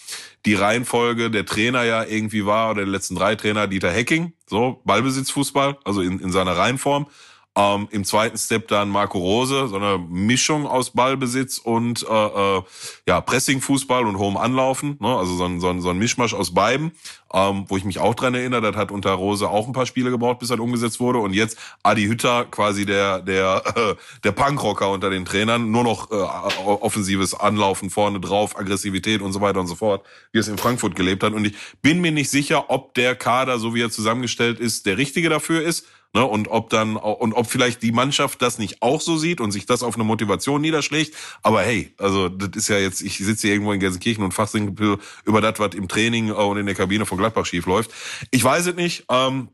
die 0.46 0.54
Reihenfolge 0.54 1.32
der 1.32 1.46
Trainer 1.46 1.84
ja 1.84 2.04
irgendwie 2.04 2.46
war, 2.46 2.70
oder 2.70 2.82
der 2.82 2.92
letzten 2.92 3.16
drei 3.16 3.34
Trainer, 3.36 3.68
Dieter 3.68 3.90
Hecking, 3.90 4.34
so 4.46 4.82
Ballbesitzfußball, 4.86 5.80
also 5.84 6.02
in, 6.02 6.20
in 6.20 6.32
seiner 6.32 6.56
Reihenform. 6.56 7.08
Ähm, 7.56 7.88
Im 7.92 8.04
zweiten 8.04 8.36
Step 8.36 8.68
dann 8.68 8.90
Marco 8.90 9.20
Rose, 9.20 9.68
so 9.68 9.76
eine 9.76 10.00
Mischung 10.00 10.66
aus 10.66 10.90
Ballbesitz 10.90 11.60
und 11.60 12.04
äh, 12.10 12.58
äh, 12.58 12.62
ja, 13.08 13.22
Pressing-Fußball 13.22 14.08
und 14.08 14.18
hohem 14.18 14.38
Anlaufen, 14.38 14.98
ne? 15.00 15.16
also 15.16 15.36
so 15.36 15.46
ein, 15.46 15.60
so, 15.62 15.70
ein, 15.70 15.80
so 15.80 15.92
ein 15.92 16.00
Mischmasch 16.00 16.34
aus 16.34 16.52
beiden, 16.56 16.94
ähm, 17.32 17.66
wo 17.68 17.78
ich 17.78 17.84
mich 17.84 18.00
auch 18.00 18.16
dran 18.16 18.34
erinnere, 18.34 18.72
das 18.72 18.76
hat 18.76 18.92
unter 18.92 19.12
Rose 19.12 19.48
auch 19.48 19.68
ein 19.68 19.74
paar 19.74 19.86
Spiele 19.86 20.10
gebraucht, 20.10 20.40
bis 20.40 20.50
das 20.50 20.60
umgesetzt 20.60 21.00
wurde. 21.00 21.20
Und 21.20 21.34
jetzt 21.34 21.60
Adi 21.84 22.06
Hütter, 22.06 22.46
quasi 22.46 22.88
der 22.88 23.20
der 23.20 23.62
äh, 23.76 23.96
der 24.24 24.32
Punkrocker 24.32 24.90
unter 24.90 25.12
den 25.12 25.24
Trainern, 25.26 25.70
nur 25.70 25.84
noch 25.84 26.10
äh, 26.10 26.16
offensives 26.16 27.36
Anlaufen 27.36 27.92
vorne 27.92 28.20
drauf, 28.20 28.58
Aggressivität 28.58 29.22
und 29.22 29.32
so 29.32 29.42
weiter 29.42 29.60
und 29.60 29.68
so 29.68 29.76
fort, 29.76 30.04
wie 30.32 30.40
es 30.40 30.48
in 30.48 30.58
Frankfurt 30.58 30.96
gelebt 30.96 31.24
hat. 31.24 31.34
Und 31.34 31.46
ich 31.46 31.56
bin 31.84 32.02
mir 32.02 32.12
nicht 32.12 32.32
sicher, 32.32 32.72
ob 32.72 32.96
der 32.96 33.16
Kader, 33.16 33.60
so 33.60 33.76
wie 33.76 33.82
er 33.82 33.92
zusammengestellt 33.92 34.60
ist, 34.60 34.88
der 34.88 34.98
richtige 34.98 35.30
dafür 35.30 35.62
ist, 35.62 35.86
Ne, 36.16 36.24
und 36.24 36.48
ob 36.50 36.70
dann 36.70 36.96
und 36.96 37.34
ob 37.34 37.48
vielleicht 37.48 37.82
die 37.82 37.92
Mannschaft 37.92 38.40
das 38.44 38.60
nicht 38.60 38.84
auch 38.84 39.02
so 39.02 39.18
sieht 39.18 39.42
und 39.42 39.52
sich 39.52 39.66
das 39.66 39.82
auf 39.82 39.96
eine 39.96 40.04
Motivation 40.04 40.62
niederschlägt. 40.62 41.16
Aber 41.42 41.64
hey, 41.64 41.92
also 41.98 42.30
das 42.30 42.50
ist 42.56 42.68
ja 42.68 42.78
jetzt, 42.78 43.02
ich 43.02 43.18
sitze 43.18 43.48
hier 43.48 43.56
irgendwo 43.56 43.74
in 43.74 43.80
Gelsenkirchen 43.80 44.24
und 44.24 44.32
fachsinke 44.32 45.00
über 45.26 45.42
das, 45.42 45.58
was 45.58 45.74
im 45.74 45.88
Training 45.88 46.32
und 46.32 46.58
in 46.58 46.68
der 46.68 46.76
Kabine 46.76 47.08
von 47.08 47.18
Gladbach 47.18 47.48
schief 47.48 47.66
läuft. 47.66 47.92
Ich 48.30 48.44
weiß 48.44 48.68
es 48.68 48.76
nicht. 48.76 49.06
Ähm, 49.10 49.50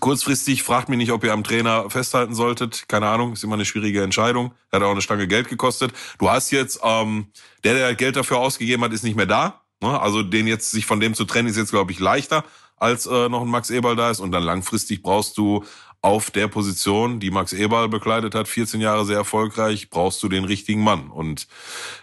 kurzfristig 0.00 0.64
fragt 0.64 0.88
mich 0.88 0.98
nicht, 0.98 1.12
ob 1.12 1.22
ihr 1.22 1.32
am 1.32 1.44
Trainer 1.44 1.88
festhalten 1.88 2.34
solltet. 2.34 2.88
Keine 2.88 3.06
Ahnung, 3.06 3.34
ist 3.34 3.44
immer 3.44 3.54
eine 3.54 3.64
schwierige 3.64 4.02
Entscheidung. 4.02 4.52
Hat 4.72 4.82
auch 4.82 4.90
eine 4.90 5.00
Stange 5.00 5.28
Geld 5.28 5.48
gekostet. 5.48 5.92
Du 6.18 6.28
hast 6.28 6.50
jetzt, 6.50 6.80
ähm, 6.82 7.28
der, 7.62 7.74
der 7.74 7.94
Geld 7.94 8.16
dafür 8.16 8.38
ausgegeben 8.38 8.82
hat, 8.82 8.92
ist 8.92 9.04
nicht 9.04 9.16
mehr 9.16 9.26
da. 9.26 9.62
Ne? 9.80 10.00
Also 10.00 10.24
den 10.24 10.48
jetzt 10.48 10.72
sich 10.72 10.86
von 10.86 10.98
dem 10.98 11.14
zu 11.14 11.24
trennen, 11.24 11.48
ist 11.48 11.56
jetzt, 11.56 11.70
glaube 11.70 11.92
ich, 11.92 12.00
leichter 12.00 12.44
als 12.84 13.06
äh, 13.06 13.28
noch 13.28 13.40
ein 13.40 13.48
Max 13.48 13.70
Eberl 13.70 13.96
da 13.96 14.10
ist. 14.10 14.20
Und 14.20 14.30
dann 14.32 14.42
langfristig 14.42 15.02
brauchst 15.02 15.38
du 15.38 15.64
auf 16.02 16.30
der 16.30 16.48
Position, 16.48 17.18
die 17.18 17.30
Max 17.30 17.54
Eberl 17.54 17.88
bekleidet 17.88 18.34
hat, 18.34 18.46
14 18.46 18.78
Jahre 18.82 19.06
sehr 19.06 19.16
erfolgreich, 19.16 19.88
brauchst 19.88 20.22
du 20.22 20.28
den 20.28 20.44
richtigen 20.44 20.82
Mann. 20.82 21.10
Und 21.10 21.48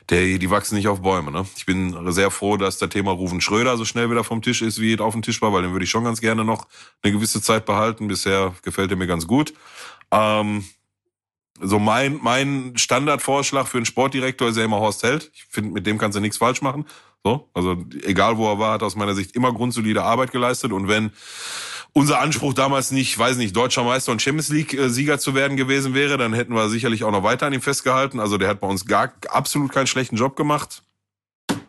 der, 0.10 0.40
die 0.40 0.50
wachsen 0.50 0.74
nicht 0.74 0.88
auf 0.88 1.04
Bäume. 1.04 1.32
Ne? 1.32 1.46
Ich 1.56 1.68
bin 1.68 2.12
sehr 2.12 2.32
froh, 2.32 2.58
dass 2.58 2.80
der 2.80 2.90
Thema 2.90 3.12
Rufen 3.12 3.42
Schröder 3.42 3.78
so 3.78 3.86
schnell 3.86 4.10
wieder 4.10 4.24
vom 4.24 4.42
Tisch 4.42 4.64
ist, 4.64 4.82
wie 4.82 4.92
es 4.92 5.00
auf 5.00 5.14
dem 5.14 5.22
Tisch 5.22 5.40
war, 5.44 5.54
weil 5.54 5.62
den 5.62 5.72
würde 5.72 5.86
ich 5.86 5.92
schon 5.92 6.04
ganz 6.04 6.20
gerne 6.20 6.44
noch 6.44 6.68
eine 7.04 7.14
gewisse 7.14 7.44
Zeit 7.44 7.66
behalten. 7.68 8.08
Bisher 8.08 8.56
gefällt 8.64 8.90
er 8.90 8.98
mir 8.98 9.06
ganz 9.06 9.28
gut. 9.28 9.54
Ähm, 10.10 10.66
so 11.62 11.78
mein, 11.78 12.20
mein 12.24 12.74
Standardvorschlag 12.76 13.68
für 13.68 13.78
einen 13.78 13.86
Sportdirektor 13.86 14.50
ist 14.50 14.58
ja 14.58 14.66
immer 14.66 14.80
Horst 14.80 15.04
Held. 15.04 15.30
Ich 15.36 15.46
finde, 15.48 15.70
mit 15.70 15.86
dem 15.86 16.00
kannst 16.00 16.18
du 16.18 16.22
nichts 16.22 16.38
falsch 16.38 16.64
machen. 16.64 16.86
So, 17.24 17.50
also 17.54 17.86
egal 18.04 18.38
wo 18.38 18.48
er 18.52 18.58
war, 18.58 18.74
hat 18.74 18.84
aus 18.84 18.96
meiner 18.96 19.14
Sicht 19.14 19.36
immer 19.36 19.54
grundsolide 19.54 20.04
Arbeit 20.04 20.32
geleistet. 20.32 20.72
Und 20.72 20.88
wenn 20.88 21.12
unser 21.94 22.20
Anspruch 22.20 22.54
damals 22.54 22.92
nicht, 22.92 23.18
weiß 23.18 23.38
nicht, 23.38 23.56
deutscher 23.56 23.84
Meister 23.84 24.12
und 24.12 24.22
Champions 24.22 24.50
League 24.50 24.74
äh, 24.74 25.18
zu 25.20 25.36
werden 25.36 25.58
gewesen 25.58 25.94
wäre, 25.94 26.18
dann 26.18 26.34
hätten 26.34 26.56
wir 26.56 26.70
sicherlich 26.70 27.04
auch 27.04 27.12
noch 27.12 27.24
weiter 27.24 27.46
an 27.48 27.54
ihm 27.54 27.62
festgehalten. 27.62 28.20
Also 28.20 28.38
der 28.38 28.48
hat 28.50 28.60
bei 28.60 28.68
uns 28.68 28.86
gar 28.86 29.14
absolut 29.30 29.72
keinen 29.72 29.88
schlechten 29.88 30.16
Job 30.16 30.36
gemacht. 30.36 30.84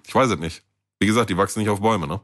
Ich 0.07 0.15
weiß 0.15 0.31
es 0.31 0.39
nicht. 0.39 0.63
Wie 1.01 1.07
gesagt, 1.07 1.31
die 1.31 1.37
wachsen 1.37 1.61
nicht 1.61 1.69
auf 1.69 1.81
Bäume, 1.81 2.07
ne? 2.07 2.21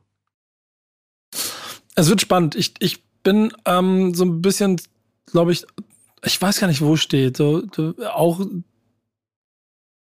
Es 1.97 2.09
wird 2.09 2.21
spannend. 2.21 2.55
Ich, 2.55 2.75
ich 2.79 3.03
bin 3.25 3.53
ähm, 3.65 4.15
so 4.15 4.25
ein 4.25 4.41
bisschen, 4.41 4.81
glaube 5.27 5.53
ich, 5.53 5.67
ich 6.25 6.41
weiß 6.41 6.61
gar 6.61 6.69
nicht, 6.69 6.81
wo 6.81 6.97
steht. 6.97 7.37
So, 7.37 7.65
auch 8.13 8.41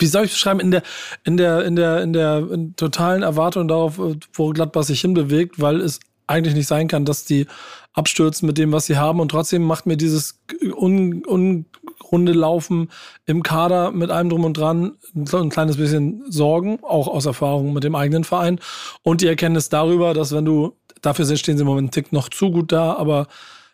wie 0.01 0.07
soll 0.07 0.25
ich 0.25 0.33
beschreiben, 0.33 0.61
in 0.61 0.71
der, 0.71 0.83
in 1.25 1.37
der, 1.37 1.65
in 1.65 1.77
der, 1.77 2.03
in 2.03 2.13
der 2.13 2.51
in 2.51 2.77
totalen 2.77 3.23
Erwartung 3.23 3.69
darauf, 3.69 4.01
wo 4.33 4.51
Gladbach 4.51 4.83
sich 4.83 5.01
hinbewegt, 5.01 5.61
weil 5.61 5.81
es 5.81 6.01
eigentlich 6.27 6.55
nicht 6.55 6.67
sein 6.67 6.89
kann, 6.89 7.05
dass 7.05 7.25
die 7.25 7.47
abstürzen 7.93 8.47
mit 8.47 8.59
dem, 8.59 8.73
was 8.73 8.87
sie 8.87 8.97
haben. 8.97 9.21
Und 9.21 9.31
trotzdem 9.31 9.63
macht 9.63 9.87
mir 9.87 9.97
dieses 9.97 10.41
un, 10.77 11.25
unrunde 11.25 12.33
Laufen 12.33 12.91
im 13.27 13.43
Kader 13.43 13.93
mit 13.93 14.11
allem 14.11 14.31
drum 14.31 14.45
und 14.45 14.57
dran 14.57 14.97
ein 15.15 15.51
kleines 15.51 15.77
bisschen 15.77 16.25
Sorgen, 16.31 16.81
auch 16.83 17.09
aus 17.09 17.27
Erfahrung 17.27 17.73
mit 17.73 17.85
dem 17.85 17.95
eigenen 17.95 18.25
Verein. 18.25 18.59
Und 19.03 19.21
die 19.21 19.29
Erkenntnis 19.29 19.69
darüber, 19.69 20.13
dass 20.13 20.33
wenn 20.33 20.45
du, 20.45 20.77
dafür 21.03 21.25
stehen 21.37 21.57
sie 21.57 21.63
im 21.63 21.69
Moment 21.69 21.93
Tick 21.93 22.13
noch 22.13 22.29
zu 22.29 22.51
gut 22.51 22.73
da, 22.73 22.95
aber 22.95 23.29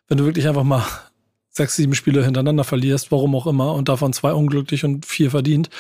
wenn 0.09 0.19
du 0.19 0.25
wirklich 0.25 0.49
einfach 0.49 0.65
mal 0.65 0.85
sechs, 1.49 1.77
sieben 1.77 1.95
Spiele 1.95 2.25
hintereinander 2.25 2.65
verlierst, 2.65 3.11
warum 3.11 3.35
auch 3.35 3.47
immer, 3.47 3.75
und 3.75 3.89
davon 3.89 4.13
zwei 4.13 4.33
unglücklich 4.33 4.85
und 4.85 5.07
vier 5.07 5.31
verdient, 5.31 5.71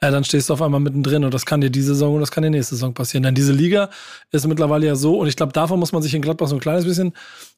äh, 0.00 0.10
dann 0.10 0.24
stehst 0.24 0.48
du 0.48 0.54
auf 0.54 0.62
einmal 0.62 0.80
mittendrin 0.80 1.24
und 1.24 1.34
das 1.34 1.44
kann 1.44 1.60
dir 1.60 1.70
diese 1.70 1.88
Saison 1.88 2.14
und 2.14 2.20
das 2.20 2.30
kann 2.30 2.42
dir 2.42 2.50
nächste 2.50 2.74
Saison 2.76 2.94
passieren. 2.94 3.24
Denn 3.24 3.34
diese 3.34 3.52
Liga 3.52 3.90
ist 4.30 4.46
mittlerweile 4.46 4.86
ja 4.86 4.94
so 4.94 5.18
und 5.18 5.26
ich 5.26 5.36
glaube, 5.36 5.52
davon 5.52 5.78
muss 5.78 5.92
man 5.92 6.02
sich 6.02 6.14
in 6.14 6.22
Gladbach 6.22 6.48
so 6.48 6.56
ein 6.56 6.60
kleines 6.60 6.84
bisschen 6.84 7.12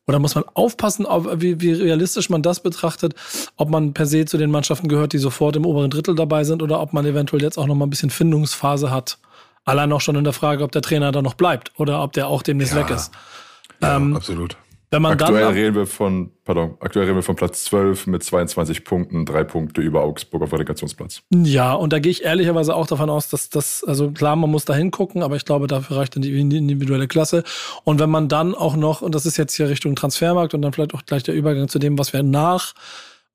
oder 0.07 0.19
muss 0.19 0.35
man 0.35 0.45
aufpassen, 0.55 1.07
auf, 1.07 1.27
wie, 1.37 1.61
wie 1.61 1.73
realistisch 1.73 2.31
man 2.31 2.43
das 2.43 2.61
betrachtet, 2.61 3.15
ob 3.57 3.69
man 3.69 3.93
per 3.93 4.07
se 4.07 4.25
zu 4.25 4.39
den 4.39 4.51
Mannschaften 4.51 4.89
gehört, 4.89 5.13
die 5.13 5.19
sofort 5.19 5.57
im 5.57 5.67
oberen 5.67 5.91
Drittel 5.91 6.15
dabei 6.15 6.45
sind 6.45 6.63
oder 6.63 6.81
ob 6.81 6.93
man 6.93 7.05
eventuell 7.05 7.43
jetzt 7.43 7.59
auch 7.59 7.67
noch 7.67 7.75
mal 7.75 7.87
ein 7.87 7.91
bisschen 7.91 8.11
Findungsphase 8.11 8.91
hat. 8.91 9.19
Allein 9.65 9.93
auch 9.93 10.01
schon 10.01 10.17
in 10.17 10.25
der 10.25 10.33
Frage, 10.33 10.65
ob 10.65 10.73
der 10.73 10.83
Trainer 10.83 11.13
da 11.13 11.21
noch 11.21 11.35
bleibt 11.35 11.73
oder 11.79 12.03
ob 12.03 12.13
der 12.15 12.29
auch 12.29 12.43
demnächst 12.43 12.75
ja. 12.75 12.81
weg 12.81 12.91
ist. 12.91 13.13
Ja, 13.83 13.97
ähm, 13.97 14.17
absolut. 14.17 14.57
Wenn 14.93 15.03
man 15.03 15.13
aktuell 15.13 15.45
dann, 15.45 15.55
reden 15.55 15.77
wir 15.77 15.87
von, 15.87 16.33
pardon, 16.45 16.75
aktuell 16.81 17.05
reden 17.05 17.17
wir 17.17 17.23
von 17.23 17.37
Platz 17.37 17.65
12 17.65 18.09
mit 18.09 18.25
22 18.25 18.85
Punkten, 18.85 19.25
drei 19.25 19.45
Punkte 19.45 19.81
über 19.83 20.03
Augsburg 20.03 20.43
auf 20.43 20.53
Relegationsplatz. 20.53 21.23
Ja, 21.31 21.75
und 21.75 21.93
da 21.93 22.01
gehe 22.01 22.11
ich 22.11 22.25
ehrlicherweise 22.25 22.75
auch 22.75 22.89
davon 22.89 23.09
aus, 23.09 23.29
dass 23.29 23.51
das, 23.51 23.85
also 23.85 24.11
klar, 24.11 24.35
man 24.35 24.51
muss 24.51 24.65
da 24.65 24.75
hingucken, 24.75 25.23
aber 25.23 25.37
ich 25.37 25.45
glaube, 25.45 25.69
dafür 25.69 25.99
reicht 25.99 26.17
dann 26.17 26.23
die 26.23 26.39
individuelle 26.41 27.07
Klasse. 27.07 27.45
Und 27.85 28.01
wenn 28.01 28.11
man 28.11 28.29
dann 28.29 28.53
auch 28.53 28.75
noch, 28.75 29.01
und 29.01 29.15
das 29.15 29.27
ist 29.27 29.37
jetzt 29.37 29.55
hier 29.55 29.69
Richtung 29.69 29.95
Transfermarkt 29.95 30.55
und 30.55 30.63
dann 30.63 30.73
vielleicht 30.73 30.95
auch 30.95 31.05
gleich 31.05 31.23
der 31.23 31.35
Übergang 31.35 31.69
zu 31.69 31.79
dem, 31.79 31.97
was 31.97 32.13
wir 32.13 32.25
nach 32.25 32.75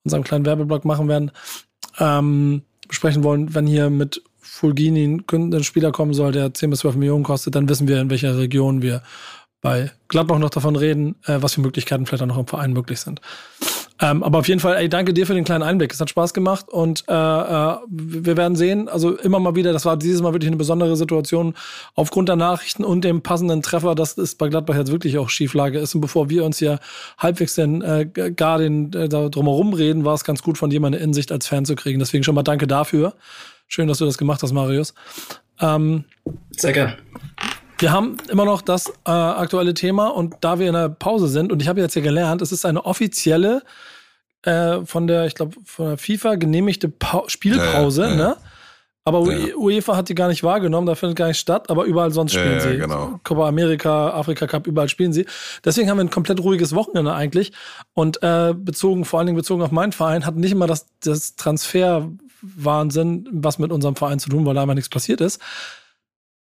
unserem 0.03 0.25
kleinen 0.25 0.45
Werbeblock 0.45 0.83
machen 0.83 1.07
werden, 1.07 1.31
ähm, 1.99 2.63
besprechen 2.89 3.23
wollen, 3.23 3.55
wenn 3.55 3.65
hier 3.65 3.89
mit 3.89 4.21
Fulgini 4.41 5.23
ein 5.31 5.63
Spieler 5.63 5.93
kommen 5.93 6.13
soll, 6.13 6.33
der 6.33 6.53
10 6.53 6.69
bis 6.69 6.79
12 6.79 6.97
Millionen 6.97 7.23
kostet, 7.23 7.55
dann 7.55 7.69
wissen 7.69 7.87
wir, 7.87 8.01
in 8.01 8.09
welcher 8.09 8.37
Region 8.37 8.81
wir 8.81 9.01
bei 9.61 9.91
Gladbach 10.07 10.37
noch 10.37 10.49
davon 10.49 10.75
reden, 10.75 11.15
äh, 11.25 11.37
was 11.39 11.53
für 11.53 11.61
Möglichkeiten 11.61 12.05
vielleicht 12.05 12.23
auch 12.23 12.27
noch 12.27 12.37
im 12.37 12.47
Verein 12.47 12.73
möglich 12.73 12.99
sind. 12.99 13.21
Ähm, 14.01 14.23
aber 14.23 14.39
auf 14.39 14.47
jeden 14.49 14.59
Fall, 14.59 14.75
ey, 14.75 14.89
danke 14.89 15.13
dir 15.13 15.25
für 15.25 15.33
den 15.33 15.45
kleinen 15.45 15.63
Einblick. 15.63 15.93
Es 15.93 16.01
hat 16.01 16.09
Spaß 16.09 16.33
gemacht 16.33 16.67
und 16.67 17.05
äh, 17.07 17.13
äh, 17.13 17.77
wir 17.87 18.35
werden 18.35 18.57
sehen, 18.57 18.89
also 18.89 19.15
immer 19.15 19.39
mal 19.39 19.55
wieder, 19.55 19.71
das 19.71 19.85
war 19.85 19.95
dieses 19.95 20.21
Mal 20.21 20.33
wirklich 20.33 20.49
eine 20.49 20.57
besondere 20.57 20.97
Situation 20.97 21.53
aufgrund 21.93 22.27
der 22.27 22.35
Nachrichten 22.35 22.83
und 22.83 23.05
dem 23.05 23.21
passenden 23.21 23.61
Treffer, 23.61 23.95
dass 23.95 24.17
es 24.17 24.35
bei 24.35 24.49
Gladbach 24.49 24.75
jetzt 24.75 24.91
wirklich 24.91 25.17
auch 25.17 25.29
Schieflage 25.29 25.79
ist. 25.79 25.95
Und 25.95 26.01
bevor 26.01 26.29
wir 26.29 26.43
uns 26.43 26.57
hier 26.57 26.79
halbwegs 27.17 27.55
denn 27.55 27.81
äh, 27.81 28.05
gar 28.35 28.57
den 28.57 28.91
äh, 28.91 29.07
drumherum 29.07 29.73
reden, 29.73 30.03
war 30.03 30.13
es 30.13 30.25
ganz 30.25 30.43
gut 30.43 30.57
von 30.57 30.69
dir 30.69 30.81
meine 30.81 30.97
Insicht 30.97 31.31
als 31.31 31.47
Fan 31.47 31.63
zu 31.63 31.75
kriegen. 31.75 31.99
Deswegen 31.99 32.25
schon 32.25 32.35
mal 32.35 32.43
danke 32.43 32.67
dafür. 32.67 33.13
Schön, 33.67 33.87
dass 33.87 33.99
du 33.99 34.05
das 34.05 34.17
gemacht 34.17 34.43
hast, 34.43 34.51
Marius. 34.51 34.93
Ähm, 35.61 36.03
Sehr 36.51 36.73
gerne. 36.73 36.97
Wir 37.77 37.91
haben 37.91 38.17
immer 38.29 38.45
noch 38.45 38.61
das 38.61 38.89
äh, 39.05 39.11
aktuelle 39.11 39.73
Thema 39.73 40.07
und 40.07 40.35
da 40.41 40.59
wir 40.59 40.67
in 40.67 40.73
der 40.73 40.89
Pause 40.89 41.27
sind 41.27 41.51
und 41.51 41.61
ich 41.61 41.67
habe 41.67 41.81
jetzt 41.81 41.93
hier 41.93 42.01
gelernt, 42.01 42.41
es 42.41 42.51
ist 42.51 42.65
eine 42.65 42.85
offizielle 42.85 43.63
äh, 44.43 44.85
von 44.85 45.07
der, 45.07 45.25
ich 45.25 45.35
glaube, 45.35 45.55
von 45.65 45.87
der 45.87 45.97
FIFA 45.97 46.35
genehmigte 46.35 46.87
pa 46.89 47.23
Spielpause, 47.27 48.03
ja, 48.03 48.07
ja, 48.07 48.15
ja. 48.15 48.27
ne? 48.29 48.37
Aber 49.07 49.19
UEFA 49.19 49.95
hat 49.95 50.09
die 50.09 50.15
gar 50.15 50.29
nicht 50.29 50.41
wahrgenommen, 50.41 50.87
da 50.87 50.95
findet 50.95 51.15
gar 51.15 51.27
nicht 51.27 51.37
statt, 51.37 51.69
aber 51.69 51.83
überall 51.83 52.09
sonst 52.11 52.33
spielen 52.33 52.59
sie. 52.59 52.77
Genau. 52.77 53.19
Copa 53.23 53.47
America, 53.47 54.09
Afrika 54.09 54.47
Cup, 54.47 54.65
überall 54.65 54.89
spielen 54.89 55.13
sie. 55.13 55.27
Deswegen 55.63 55.91
haben 55.91 55.97
wir 55.97 56.05
ein 56.05 56.09
komplett 56.09 56.39
ruhiges 56.39 56.73
Wochenende 56.73 57.13
eigentlich. 57.13 57.51
Und 57.93 58.23
äh, 58.23 58.55
bezogen, 58.57 59.05
vor 59.05 59.19
allen 59.19 59.27
Dingen 59.27 59.37
bezogen 59.37 59.61
auf 59.61 59.69
meinen 59.69 59.91
Verein, 59.91 60.25
hat 60.25 60.37
nicht 60.37 60.53
immer 60.53 60.65
das, 60.65 60.87
das 61.01 61.35
Transferwahnsinn 61.35 63.29
was 63.31 63.59
mit 63.59 63.71
unserem 63.71 63.95
Verein 63.95 64.17
zu 64.17 64.31
tun, 64.31 64.43
weil 64.43 64.55
da 64.55 64.63
einfach 64.63 64.73
nichts 64.73 64.89
passiert 64.89 65.21
ist. 65.21 65.39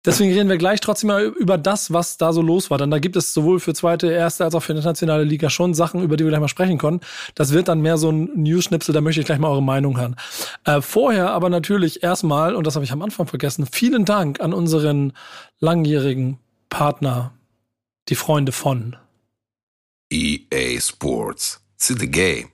Deswegen 0.04 0.32
reden 0.32 0.48
wir 0.48 0.56
gleich 0.56 0.80
trotzdem 0.80 1.08
mal 1.08 1.24
über 1.24 1.58
das, 1.58 1.92
was 1.92 2.16
da 2.16 2.32
so 2.32 2.42
los 2.42 2.70
war. 2.70 2.78
Denn 2.78 2.90
da 2.90 2.98
gibt 2.98 3.14
es 3.14 3.32
sowohl 3.32 3.60
für 3.60 3.72
zweite, 3.72 4.10
erste 4.10 4.44
als 4.44 4.54
auch 4.54 4.62
für 4.62 4.72
internationale 4.72 5.22
Liga 5.22 5.48
schon 5.48 5.74
Sachen, 5.74 6.02
über 6.02 6.16
die 6.16 6.24
wir 6.24 6.30
gleich 6.30 6.40
mal 6.40 6.48
sprechen 6.48 6.78
können. 6.78 7.00
Das 7.36 7.52
wird 7.52 7.68
dann 7.68 7.80
mehr 7.80 7.98
so 7.98 8.10
ein 8.10 8.30
News-Schnipsel, 8.34 8.92
da 8.92 9.00
möchte 9.00 9.20
ich 9.20 9.26
gleich 9.26 9.38
mal 9.38 9.50
eure 9.50 9.62
Meinung 9.62 9.98
hören. 9.98 10.16
Äh, 10.64 10.80
vorher 10.80 11.30
aber 11.30 11.50
natürlich 11.50 12.02
erstmal, 12.02 12.56
und 12.56 12.66
das 12.66 12.74
habe 12.74 12.84
ich 12.84 12.92
am 12.92 13.02
Anfang 13.02 13.26
vergessen, 13.28 13.66
vielen 13.70 14.04
Dank 14.04 14.40
an 14.40 14.52
unseren 14.52 15.12
langjährigen 15.60 16.38
Partner, 16.68 17.32
die 18.08 18.16
Freunde 18.16 18.50
von 18.50 18.96
EA 20.10 20.80
Sports. 20.80 21.60
In 21.88 21.98
the 21.98 22.06
game. 22.08 22.51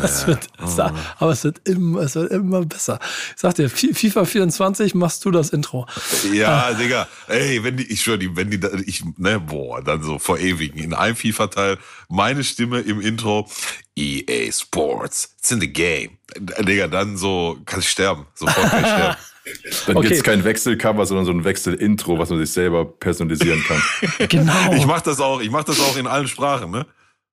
Das 0.00 0.26
wird, 0.26 0.48
ja. 0.76 0.94
aber 1.18 1.32
es 1.32 1.44
wird, 1.44 1.68
immer, 1.68 2.00
es 2.00 2.14
wird 2.14 2.32
immer 2.32 2.64
besser. 2.64 2.98
Ich 3.34 3.40
sag 3.40 3.54
dir, 3.56 3.68
FIFA 3.68 4.24
24 4.24 4.94
machst 4.94 5.24
du 5.24 5.30
das 5.30 5.50
Intro. 5.50 5.86
Ja, 6.32 6.66
ah. 6.68 6.72
Digga, 6.72 7.08
ey, 7.28 7.62
wenn 7.62 7.76
die, 7.76 7.84
ich 7.84 8.02
schwör, 8.02 8.16
die, 8.16 8.34
wenn 8.34 8.50
die, 8.50 8.60
ich, 8.86 9.04
ne, 9.18 9.38
boah, 9.38 9.82
dann 9.82 10.02
so 10.02 10.18
vor 10.18 10.38
ewigen, 10.38 10.78
in 10.78 10.94
einem 10.94 11.16
FIFA-Teil, 11.16 11.78
meine 12.08 12.42
Stimme 12.42 12.80
im 12.80 13.00
Intro, 13.00 13.48
EA 13.96 14.50
Sports, 14.50 15.34
it's 15.38 15.50
in 15.50 15.60
the 15.60 15.70
game. 15.70 16.18
Digga, 16.38 16.88
dann 16.88 17.16
so, 17.16 17.58
kann 17.66 17.80
ich 17.80 17.88
sterben, 17.88 18.26
sofort 18.34 18.70
kann 18.70 18.84
ich 18.84 18.90
sterben. 18.92 19.16
Dann 19.86 19.96
okay. 19.96 20.08
gibt's 20.08 20.22
kein 20.22 20.44
Wechselcover, 20.44 21.04
sondern 21.04 21.26
so 21.26 21.32
ein 21.32 21.44
Wechselintro, 21.44 22.18
was 22.18 22.30
man 22.30 22.38
sich 22.38 22.50
selber 22.50 22.84
personalisieren 22.84 23.62
kann. 23.64 23.82
genau. 24.28 24.72
Ich 24.74 24.86
mach 24.86 25.00
das 25.00 25.20
auch, 25.20 25.40
ich 25.40 25.50
mach 25.50 25.64
das 25.64 25.80
auch 25.80 25.96
in 25.96 26.06
allen 26.06 26.28
Sprachen, 26.28 26.70
ne? 26.70 26.86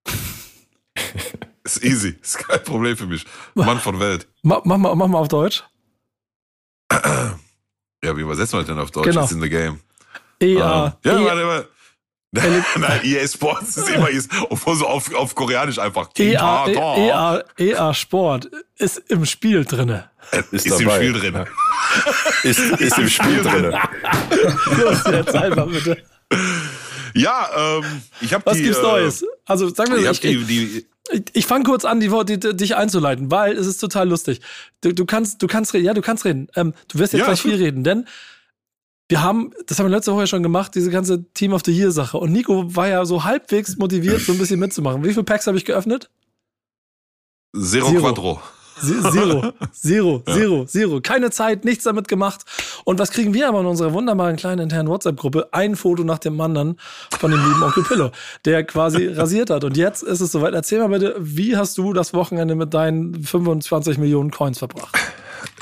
Ist 1.75 1.83
easy. 1.83 2.15
Ist 2.21 2.39
kein 2.39 2.63
Problem 2.63 2.97
für 2.97 3.05
mich. 3.05 3.25
Mann 3.53 3.79
von 3.79 3.99
Welt. 3.99 4.27
Mach, 4.41 4.61
mach, 4.63 4.77
mal, 4.77 4.95
mach 4.95 5.07
mal 5.07 5.19
auf 5.19 5.27
Deutsch. 5.27 5.63
Ja, 8.03 8.15
wie 8.15 8.21
übersetzen 8.21 8.53
wir 8.53 8.59
das 8.61 8.67
denn 8.67 8.79
auf 8.79 8.91
Deutsch? 8.91 9.05
Genau. 9.05 9.23
It's 9.23 9.31
in 9.31 9.41
the 9.41 9.49
game. 9.49 9.79
EA. 10.41 10.85
Um, 10.85 10.93
ja, 11.03 11.19
e 11.19 11.25
warte, 11.25 11.47
warte. 11.47 11.69
Nein, 12.31 13.01
EA 13.03 13.27
Sports 13.27 13.77
ist 13.77 13.89
immer 13.89 14.09
ist, 14.09 14.31
obwohl 14.49 14.75
so 14.75 14.87
auf, 14.87 15.13
auf 15.13 15.33
Koreanisch 15.35 15.79
einfach. 15.79 16.09
EA, 16.17 16.67
EA, 16.67 17.43
EA 17.57 17.93
Sport 17.93 18.49
ist 18.77 18.99
im 19.09 19.25
Spiel 19.25 19.65
drinne. 19.65 20.09
Ist, 20.51 20.65
ist 20.65 20.79
im 20.79 20.89
Spiel 20.89 21.13
drin. 21.13 21.45
ist, 22.43 22.59
ist 22.59 22.97
im 22.97 23.09
Spiel 23.09 23.41
drin. 23.41 23.63
Los, 24.77 25.03
jetzt 25.05 25.35
einfach 25.35 25.67
bitte. 25.67 26.03
Ja, 27.13 27.77
ähm, 27.79 28.01
ich 28.21 28.33
habe 28.33 28.45
Was 28.45 28.57
gibt's 28.57 28.79
äh, 28.79 28.83
Neues? 28.83 29.25
Also 29.45 29.73
sagen 29.73 29.91
wir 29.93 30.11
ich 30.11 30.19
die, 30.19 30.43
die 30.43 30.85
ich, 31.11 31.23
ich 31.33 31.45
fange 31.45 31.63
kurz 31.63 31.85
an, 31.85 31.99
die, 31.99 32.09
die, 32.25 32.55
dich 32.55 32.75
einzuleiten, 32.75 33.31
weil 33.31 33.57
es 33.57 33.67
ist 33.67 33.79
total 33.79 34.09
lustig. 34.09 34.41
Du, 34.81 34.93
du 34.93 35.05
kannst, 35.05 35.41
du 35.41 35.47
kannst 35.47 35.73
reden, 35.73 35.85
ja, 35.85 35.93
du 35.93 36.01
kannst 36.01 36.25
reden. 36.25 36.47
Ähm, 36.55 36.73
du 36.87 36.99
wirst 36.99 37.13
jetzt 37.13 37.21
ja, 37.21 37.25
gleich 37.25 37.41
viel 37.41 37.55
reden, 37.55 37.83
denn 37.83 38.05
wir 39.07 39.23
haben, 39.23 39.51
das 39.65 39.79
haben 39.79 39.87
wir 39.87 39.95
letzte 39.95 40.13
Woche 40.13 40.27
schon 40.27 40.43
gemacht, 40.43 40.75
diese 40.75 40.91
ganze 40.91 41.23
Team 41.33 41.53
of 41.53 41.63
the 41.65 41.71
Year 41.71 41.91
Sache. 41.91 42.17
Und 42.17 42.31
Nico 42.31 42.75
war 42.75 42.87
ja 42.87 43.05
so 43.05 43.23
halbwegs 43.23 43.77
motiviert, 43.77 44.21
so 44.21 44.33
ein 44.33 44.37
bisschen 44.37 44.59
mitzumachen. 44.59 45.03
Wie 45.03 45.09
viele 45.09 45.23
Packs 45.23 45.47
habe 45.47 45.57
ich 45.57 45.65
geöffnet? 45.65 46.11
Zero, 47.59 47.89
Zero. 47.89 48.01
Quattro. 48.01 48.41
Zero, 49.11 49.53
zero, 49.73 50.23
zero, 50.25 50.65
zero. 50.65 51.01
Keine 51.01 51.31
Zeit, 51.31 51.65
nichts 51.65 51.83
damit 51.83 52.07
gemacht. 52.07 52.41
Und 52.85 52.99
was 52.99 53.11
kriegen 53.11 53.33
wir 53.33 53.47
aber 53.47 53.59
in 53.61 53.65
unserer 53.65 53.93
wunderbaren 53.93 54.35
kleinen 54.35 54.61
internen 54.61 54.87
WhatsApp-Gruppe? 54.87 55.49
Ein 55.51 55.75
Foto 55.75 56.03
nach 56.03 56.19
dem 56.19 56.39
anderen 56.39 56.79
von 57.19 57.31
dem 57.31 57.39
lieben 57.39 57.61
Onkel 57.63 57.83
Pillow, 57.83 58.11
der 58.45 58.63
quasi 58.63 59.07
rasiert 59.13 59.49
hat. 59.49 59.63
Und 59.63 59.77
jetzt 59.77 60.03
ist 60.03 60.21
es 60.21 60.31
soweit. 60.31 60.53
Erzähl 60.53 60.79
mal 60.79 60.89
bitte, 60.89 61.15
wie 61.19 61.57
hast 61.57 61.77
du 61.77 61.93
das 61.93 62.13
Wochenende 62.13 62.55
mit 62.55 62.73
deinen 62.73 63.23
25 63.23 63.97
Millionen 63.97 64.31
Coins 64.31 64.59
verbracht? 64.59 64.97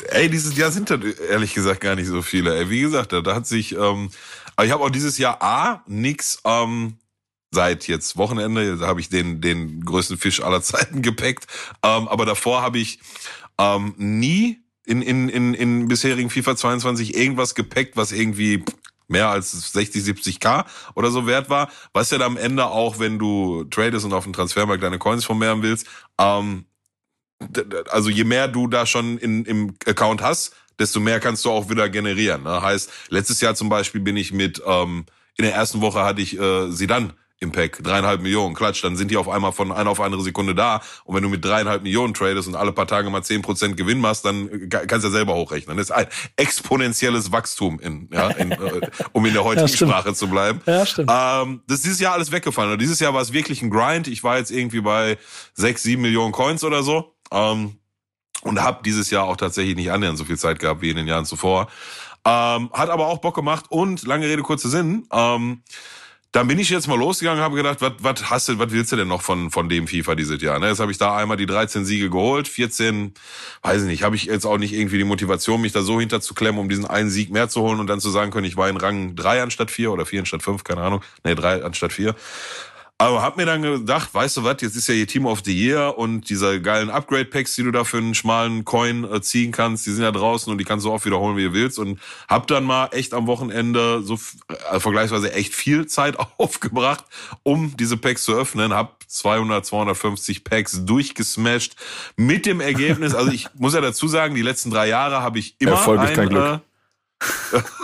Ey, 0.10 0.30
dieses 0.30 0.56
Jahr 0.56 0.72
sind 0.72 0.90
da 0.90 0.98
ehrlich 1.30 1.54
gesagt 1.54 1.82
gar 1.82 1.96
nicht 1.96 2.08
so 2.08 2.22
viele. 2.22 2.56
Ey, 2.56 2.70
wie 2.70 2.82
gesagt, 2.82 3.14
da, 3.14 3.22
da 3.22 3.36
hat 3.36 3.48
sich, 3.48 3.76
ähm, 3.76 4.10
ich 4.64 4.72
habe 4.72 4.84
auch 4.84 4.90
dieses 4.90 5.18
Jahr 5.18 5.42
A, 5.42 5.84
nix, 5.88 6.40
ähm, 6.46 6.98
seit 7.58 7.88
jetzt 7.88 8.18
Wochenende, 8.18 8.78
da 8.78 8.86
habe 8.86 9.00
ich 9.00 9.10
den, 9.10 9.42
den 9.42 9.84
größten 9.84 10.20
Fisch 10.20 10.44
aller 10.44 10.62
Zeiten 10.62 11.02
gepackt. 11.10 11.48
Ähm, 11.82 12.08
aber 12.08 12.28
davor 12.28 12.62
habe 12.62 12.78
ich 12.78 13.00
ähm, 13.58 13.96
nie 13.98 14.60
in, 14.86 15.02
in, 15.02 15.28
in, 15.28 15.56
in 15.56 15.88
bisherigen 15.88 16.30
FIFA 16.30 16.56
22 16.56 17.16
irgendwas 17.16 17.56
gepackt, 17.56 17.98
was 17.98 18.12
irgendwie 18.12 18.64
mehr 19.08 19.30
als 19.30 19.72
60, 19.72 20.04
70k 20.04 20.66
oder 20.94 21.10
so 21.10 21.26
wert 21.26 21.50
war. 21.50 21.72
Was 21.94 22.12
ja 22.12 22.20
dann 22.20 22.34
am 22.34 22.38
Ende 22.38 22.68
auch, 22.68 23.00
wenn 23.00 23.18
du 23.18 23.64
tradest 23.64 24.06
und 24.06 24.14
auf 24.14 24.26
dem 24.26 24.34
Transfermarkt 24.34 24.84
deine 24.84 25.00
Coins 25.00 25.26
vermehren 25.26 25.64
willst, 25.64 25.88
ähm, 26.20 26.66
also 27.90 28.10
je 28.10 28.24
mehr 28.24 28.48
du 28.48 28.68
da 28.68 28.86
schon 28.86 29.18
in, 29.18 29.46
im 29.46 29.74
Account 29.88 30.22
hast, 30.22 30.56
desto 30.78 31.00
mehr 31.00 31.20
kannst 31.20 31.44
du 31.44 31.50
auch 31.50 31.72
wieder 31.72 31.90
generieren. 31.90 32.44
Ne? 32.44 32.62
Heißt, 32.62 32.92
letztes 33.10 33.42
Jahr 33.42 33.56
zum 33.56 33.70
Beispiel 33.70 34.02
bin 34.02 34.16
ich 34.16 34.32
mit, 34.32 34.62
ähm, 34.64 35.08
in 35.38 35.46
der 35.46 35.56
ersten 35.56 35.82
Woche 35.82 36.02
hatte 36.04 36.22
ich 36.22 36.40
äh, 36.40 36.70
Sidan 36.70 37.14
im 37.40 37.52
Pack, 37.52 37.84
dreieinhalb 37.84 38.22
Millionen, 38.22 38.56
klatsch, 38.56 38.84
dann 38.84 38.96
sind 38.96 39.12
die 39.12 39.18
auf 39.18 39.30
einmal 39.30 39.52
von 39.52 39.72
einer 39.72 39.90
auf 39.92 40.02
andere 40.02 40.22
Sekunde 40.22 40.56
da. 40.56 40.82
Und 41.04 41.16
wenn 41.16 41.22
du 41.22 41.30
mit 41.30 41.46
dreieinhalb 41.46 41.84
Millionen 41.84 42.14
tradest 42.14 42.48
und 42.48 42.56
alle 42.56 42.72
paar 42.72 42.88
Tage 42.88 43.10
mal 43.10 43.22
zehn 43.24 43.44
Prozent 43.44 43.78
Gewinn 43.78 44.00
machst, 44.00 44.26
dann 44.26 44.70
kannst 44.70 45.04
du 45.04 45.10
ja 45.10 45.12
selber 45.12 45.36
hochrechnen. 45.36 45.78
Das 45.78 45.88
ist 45.88 45.92
ein 45.92 46.08
exponentielles 46.36 47.32
Wachstum, 47.32 47.80
in, 47.80 48.10
ja, 48.12 48.30
in, 48.30 48.52
äh, 48.52 48.90
um 49.12 49.26
in 49.26 49.34
der 49.34 49.44
heutigen 49.44 49.68
ja, 49.68 49.78
Sprache 49.78 50.14
zu 50.16 50.28
bleiben. 50.28 50.62
Ja, 50.66 50.86
stimmt. 50.86 51.12
Ähm, 51.14 51.62
das 51.68 51.78
ist 51.78 51.86
dieses 51.86 52.00
Jahr 52.00 52.14
alles 52.14 52.32
weggefallen. 52.32 52.72
Und 52.72 52.82
dieses 52.82 53.00
Jahr 53.00 53.14
war 53.14 53.22
es 53.22 53.34
wirklich 53.34 53.62
ein 53.62 53.70
Grind. 53.70 54.08
Ich 54.08 54.24
war 54.24 54.38
jetzt 54.38 54.50
irgendwie 54.52 54.82
bei 54.82 55.18
sechs, 55.54 55.84
sieben 55.84 56.02
Millionen 56.02 56.32
Coins 56.32 56.64
oder 56.64 56.82
so. 56.82 57.14
Ähm, 57.32 57.78
und 58.42 58.62
habe 58.62 58.82
dieses 58.84 59.10
Jahr 59.12 59.26
auch 59.26 59.38
tatsächlich 59.38 59.76
nicht 59.76 59.92
annähernd 59.92 60.18
so 60.18 60.26
viel 60.26 60.38
Zeit 60.38 60.60
gehabt 60.60 60.82
wie 60.82 60.90
in 60.90 60.96
den 60.96 61.08
Jahren 61.08 61.26
zuvor. 61.26 61.68
Ähm, 62.26 62.72
hat 62.74 62.90
aber 62.90 63.08
auch 63.08 63.20
Bock 63.20 63.36
gemacht 63.36 63.66
und 63.70 64.06
lange 64.06 64.28
Rede, 64.28 64.42
kurzer 64.42 64.70
Sinn. 64.70 65.08
Ähm, 65.12 65.62
dann 66.34 66.48
bin 66.48 66.60
ich 66.60 66.70
jetzt 66.70 66.88
mal 66.88 66.98
losgegangen, 66.98 67.42
habe 67.42 67.56
gedacht, 67.56 67.82
was 67.82 67.94
was 68.00 68.30
hast 68.30 68.50
du, 68.50 68.60
was 68.60 68.72
willst 68.72 68.92
du 68.92 68.96
denn 68.96 69.08
noch 69.08 69.22
von 69.22 69.50
von 69.50 69.70
dem 69.70 69.88
FIFA 69.88 70.16
dieses 70.16 70.42
Jahr? 70.42 70.60
Ne? 70.60 70.68
Jetzt 70.68 70.80
habe 70.80 70.92
ich 70.92 70.98
da 70.98 71.16
einmal 71.16 71.38
die 71.38 71.46
13 71.46 71.86
Siege 71.86 72.10
geholt, 72.10 72.48
14, 72.48 73.14
weiß 73.64 73.84
ich 73.84 73.88
nicht, 73.88 74.04
habe 74.04 74.16
ich 74.16 74.26
jetzt 74.26 74.46
auch 74.46 74.58
nicht 74.58 74.74
irgendwie 74.74 74.98
die 74.98 75.04
Motivation, 75.04 75.62
mich 75.62 75.72
da 75.72 75.82
so 75.82 76.00
hinterzuklemmen, 76.00 76.60
um 76.60 76.70
diesen 76.70 76.86
einen 76.86 77.10
Sieg 77.10 77.32
mehr 77.32 77.50
zu 77.50 77.62
holen 77.62 77.80
und 77.80 77.88
dann 77.88 78.02
zu 78.02 78.10
sagen 78.10 78.32
können, 78.32 78.46
ich 78.46 78.58
war 78.58 78.70
in 78.70 78.78
Rang 78.78 79.16
3 79.16 79.44
anstatt 79.44 79.72
4 79.72 79.92
oder 79.92 80.06
4 80.06 80.20
anstatt 80.20 80.44
5, 80.44 80.64
keine 80.64 80.82
Ahnung. 80.82 81.02
Nee, 81.24 81.36
3 81.36 81.64
anstatt 81.64 81.94
4. 81.94 82.14
Aber 83.00 83.22
hab 83.22 83.38
mir 83.38 83.46
dann 83.46 83.62
gedacht, 83.62 84.12
weißt 84.12 84.38
du 84.38 84.44
was, 84.44 84.58
jetzt 84.62 84.76
ist 84.76 84.88
ja 84.88 84.96
hier 84.96 85.06
Team 85.06 85.28
of 85.28 85.42
the 85.46 85.56
Year 85.56 86.00
und 86.00 86.32
diese 86.32 86.60
geilen 86.60 86.90
Upgrade-Packs, 86.90 87.54
die 87.54 87.62
du 87.62 87.70
da 87.70 87.84
für 87.84 87.98
einen 87.98 88.16
schmalen 88.16 88.66
Coin 88.66 89.04
äh, 89.04 89.22
ziehen 89.22 89.52
kannst, 89.52 89.86
die 89.86 89.92
sind 89.92 90.04
ja 90.04 90.12
draußen 90.12 90.52
und 90.52 90.58
die 90.58 90.64
kannst 90.64 90.84
du 90.84 90.92
auch 90.92 91.06
wiederholen, 91.06 91.38
wie 91.38 91.44
du 91.44 91.54
willst. 91.54 91.78
Und 91.78 92.00
hab 92.28 92.48
dann 92.48 92.64
mal 92.64 92.90
echt 92.94 93.14
am 93.14 93.28
Wochenende 93.28 94.02
so 94.02 94.18
äh, 94.72 94.80
vergleichsweise 94.80 95.32
echt 95.32 95.54
viel 95.54 95.86
Zeit 95.86 96.18
aufgebracht, 96.40 97.06
um 97.44 97.78
diese 97.78 97.98
Packs 97.98 98.24
zu 98.24 98.34
öffnen. 98.34 98.74
Hab 98.74 99.04
200, 99.06 99.64
250 99.64 100.44
Packs 100.44 100.84
durchgesmashed 100.84 101.76
mit 102.16 102.48
dem 102.48 102.62
Ergebnis, 102.62 103.14
also 103.14 103.32
ich 103.32 103.48
muss 103.54 103.76
ja 103.76 103.82
dazu 103.82 104.08
sagen, 104.08 104.34
die 104.34 104.42
letzten 104.42 104.72
drei 104.72 104.88
Jahre 104.88 105.22
habe 105.22 105.38
ich 105.38 105.56
immer 105.60 105.74
Erfolg 105.74 106.04
ist 106.04 106.16
kein 106.16 106.30
Glück. 106.30 106.62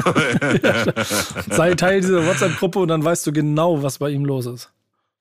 Äh, 0.06 0.94
Sei 1.50 1.76
Teil 1.76 2.02
dieser 2.02 2.26
WhatsApp-Gruppe 2.26 2.80
und 2.80 2.88
dann 2.88 3.04
weißt 3.04 3.26
du 3.28 3.32
genau, 3.32 3.84
was 3.84 4.00
bei 4.00 4.10
ihm 4.10 4.26
los 4.26 4.48
ist. 4.48 4.72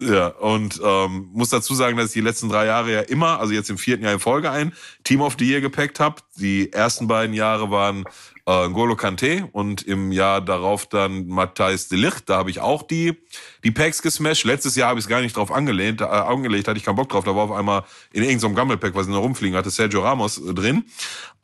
Ja, 0.05 0.29
und 0.29 0.81
ähm, 0.85 1.31
muss 1.33 1.51
dazu 1.51 1.75
sagen, 1.75 1.97
dass 1.97 2.09
ich 2.09 2.13
die 2.15 2.21
letzten 2.21 2.49
drei 2.49 2.67
Jahre 2.67 2.93
ja 2.93 3.01
immer, 3.03 3.39
also 3.39 3.53
jetzt 3.53 3.71
im 3.71 3.79
vierten 3.79 4.03
Jahr 4.03 4.13
in 4.13 4.19
Folge 4.19 4.51
ein 4.51 4.73
Team 5.05 5.21
of 5.21 5.37
the 5.39 5.49
Year 5.49 5.61
gepackt 5.61 6.01
habe. 6.01 6.17
Die 6.37 6.73
ersten 6.73 7.07
beiden 7.07 7.35
Jahre 7.35 7.71
waren 7.71 8.05
äh, 8.47 8.69
Ngolo 8.69 8.97
Kante 8.97 9.49
und 9.53 9.83
im 9.83 10.11
Jahr 10.11 10.41
darauf 10.41 10.87
dann 10.87 11.29
Matthijs 11.29 11.89
de 11.89 11.99
Ligt. 11.99 12.29
Da 12.29 12.39
habe 12.39 12.51
ich 12.51 12.61
auch 12.61 12.83
die, 12.83 13.17
die 13.63 13.71
Packs 13.71 14.03
gesmashed. 14.03 14.45
Letztes 14.45 14.75
Jahr 14.75 14.89
habe 14.89 14.99
ich 14.99 15.05
es 15.05 15.09
gar 15.09 15.21
nicht 15.21 15.37
drauf 15.37 15.53
angelehnt, 15.53 16.01
äh, 16.01 16.05
angelegt, 16.05 16.67
hatte 16.67 16.79
ich 16.79 16.85
keinen 16.85 16.97
Bock 16.97 17.11
drauf. 17.11 17.25
Da 17.25 17.37
war 17.37 17.45
auf 17.45 17.53
einmal 17.53 17.85
in 18.13 18.25
irgendeinem 18.25 18.57
Gammelpack, 18.57 18.97
was 18.97 19.07
in 19.07 19.13
der 19.13 19.21
rumfliegen 19.21 19.57
hatte, 19.57 19.71
Sergio 19.71 20.01
Ramos 20.01 20.39
äh, 20.39 20.53
drin. 20.53 20.85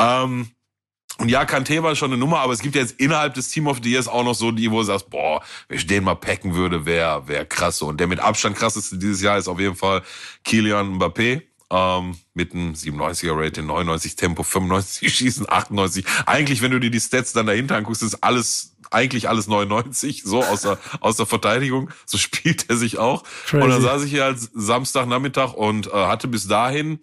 Ähm, 0.01 0.49
und 1.21 1.29
ja, 1.29 1.45
Kante 1.45 1.83
war 1.83 1.97
schon 1.97 2.13
eine 2.13 2.19
Nummer, 2.19 2.39
aber 2.39 2.53
es 2.53 2.61
gibt 2.61 2.77
jetzt 2.77 2.93
innerhalb 3.01 3.35
des 3.35 3.49
Team 3.49 3.67
of 3.67 3.81
the 3.83 3.91
Years 3.91 4.07
auch 4.07 4.23
noch 4.23 4.35
so 4.35 4.53
die, 4.53 4.71
wo 4.71 4.79
du 4.79 4.85
sagst, 4.85 5.11
boah, 5.11 5.43
wenn 5.69 5.79
ich 5.79 5.87
den 5.87 6.05
mal 6.05 6.15
packen 6.15 6.55
würde, 6.55 6.87
wäre 6.87 7.27
wär 7.27 7.45
krass. 7.45 7.83
Und 7.83 7.99
der 7.99 8.07
mit 8.07 8.21
Abstand 8.21 8.57
krasseste 8.57 8.99
dieses 8.99 9.21
Jahr 9.21 9.37
ist 9.37 9.49
auf 9.49 9.59
jeden 9.59 9.75
Fall 9.75 10.03
Kilian 10.45 10.99
Mbappé. 10.99 11.43
Ähm, 11.71 12.17
mit 12.33 12.55
einem 12.55 12.73
97er 12.73 13.37
Rating, 13.37 13.67
99 13.67 14.17
Tempo, 14.17 14.43
95 14.43 15.15
Schießen, 15.15 15.47
98. 15.51 16.05
Eigentlich, 16.25 16.63
wenn 16.63 16.71
du 16.71 16.81
dir 16.81 16.91
die 16.91 17.01
Stats 17.01 17.35
dann 17.35 17.47
dahinter 17.47 17.77
anguckst, 17.77 18.03
ist 18.03 18.23
alles 18.23 18.77
eigentlich 18.91 19.29
alles 19.29 19.49
99, 19.49 20.23
so 20.25 20.43
aus 20.43 20.63
der, 20.63 20.79
aus 21.01 21.17
der 21.19 21.27
Verteidigung. 21.27 21.91
So 22.07 22.17
spielt 22.17 22.71
er 22.71 22.77
sich 22.77 22.97
auch. 22.97 23.25
Crazy. 23.45 23.63
Und 23.63 23.71
dann 23.71 23.83
saß 23.83 24.05
ich 24.05 24.11
hier 24.11 24.25
als 24.25 24.51
Samstagnachmittag 24.55 25.53
und 25.53 25.89
äh, 25.89 25.91
hatte 25.91 26.29
bis 26.29 26.49
dahin 26.49 27.01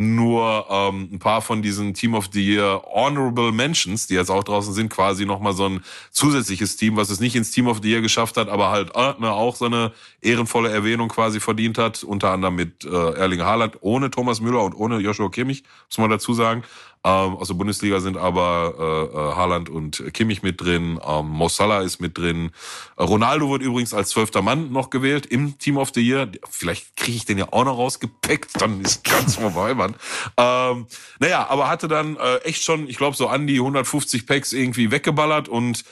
nur 0.00 0.66
ähm, 0.70 1.08
ein 1.12 1.18
paar 1.18 1.42
von 1.42 1.60
diesen 1.60 1.92
Team 1.92 2.14
of 2.14 2.28
the 2.32 2.40
Year 2.40 2.82
Honorable 2.86 3.50
Mentions, 3.50 4.06
die 4.06 4.14
jetzt 4.14 4.30
auch 4.30 4.44
draußen 4.44 4.72
sind, 4.72 4.90
quasi 4.90 5.26
nochmal 5.26 5.54
so 5.54 5.68
ein 5.68 5.80
zusätzliches 6.12 6.76
Team, 6.76 6.96
was 6.96 7.10
es 7.10 7.18
nicht 7.18 7.34
ins 7.34 7.50
Team 7.50 7.66
of 7.66 7.80
the 7.82 7.90
Year 7.90 8.00
geschafft 8.00 8.36
hat, 8.36 8.48
aber 8.48 8.70
halt 8.70 8.94
äh, 8.94 9.14
ne, 9.18 9.32
auch 9.32 9.56
so 9.56 9.64
eine 9.64 9.92
ehrenvolle 10.20 10.70
Erwähnung 10.70 11.08
quasi 11.08 11.40
verdient 11.40 11.78
hat, 11.78 12.04
unter 12.04 12.30
anderem 12.30 12.54
mit 12.54 12.84
äh, 12.84 12.88
Erling 12.88 13.42
Haaland, 13.42 13.78
ohne 13.80 14.08
Thomas 14.10 14.40
Müller 14.40 14.62
und 14.62 14.74
ohne 14.74 14.98
Joshua 15.00 15.30
Kimmich, 15.30 15.64
muss 15.88 15.98
man 15.98 16.10
dazu 16.10 16.32
sagen. 16.32 16.62
Ähm, 17.04 17.36
aus 17.36 17.48
der 17.48 17.54
Bundesliga 17.54 18.00
sind 18.00 18.16
aber 18.16 18.74
äh, 18.78 19.16
äh, 19.16 19.36
Haaland 19.36 19.68
und 19.68 20.02
Kimmich 20.12 20.42
mit 20.42 20.60
drin, 20.60 20.98
ähm, 21.06 21.28
Mo 21.28 21.48
Salah 21.48 21.82
ist 21.82 22.00
mit 22.00 22.18
drin. 22.18 22.50
Äh, 22.96 23.04
Ronaldo 23.04 23.50
wird 23.50 23.62
übrigens 23.62 23.94
als 23.94 24.10
zwölfter 24.10 24.42
Mann 24.42 24.72
noch 24.72 24.90
gewählt 24.90 25.26
im 25.26 25.58
Team 25.58 25.76
of 25.76 25.90
the 25.94 26.00
Year. 26.00 26.28
Vielleicht 26.50 26.96
kriege 26.96 27.16
ich 27.16 27.24
den 27.24 27.38
ja 27.38 27.52
auch 27.52 27.64
noch 27.64 27.78
rausgepackt, 27.78 28.60
dann 28.60 28.80
ist 28.80 29.04
ganz 29.04 29.36
vorbei, 29.36 29.74
Mann. 29.74 29.94
Ähm, 30.36 30.86
naja, 31.20 31.46
aber 31.48 31.68
hatte 31.68 31.88
dann 31.88 32.16
äh, 32.16 32.38
echt 32.38 32.64
schon, 32.64 32.88
ich 32.88 32.96
glaube, 32.96 33.16
so 33.16 33.28
an 33.28 33.46
die 33.46 33.58
150 33.58 34.26
Packs 34.26 34.52
irgendwie 34.52 34.90
weggeballert 34.90 35.48
und 35.48 35.84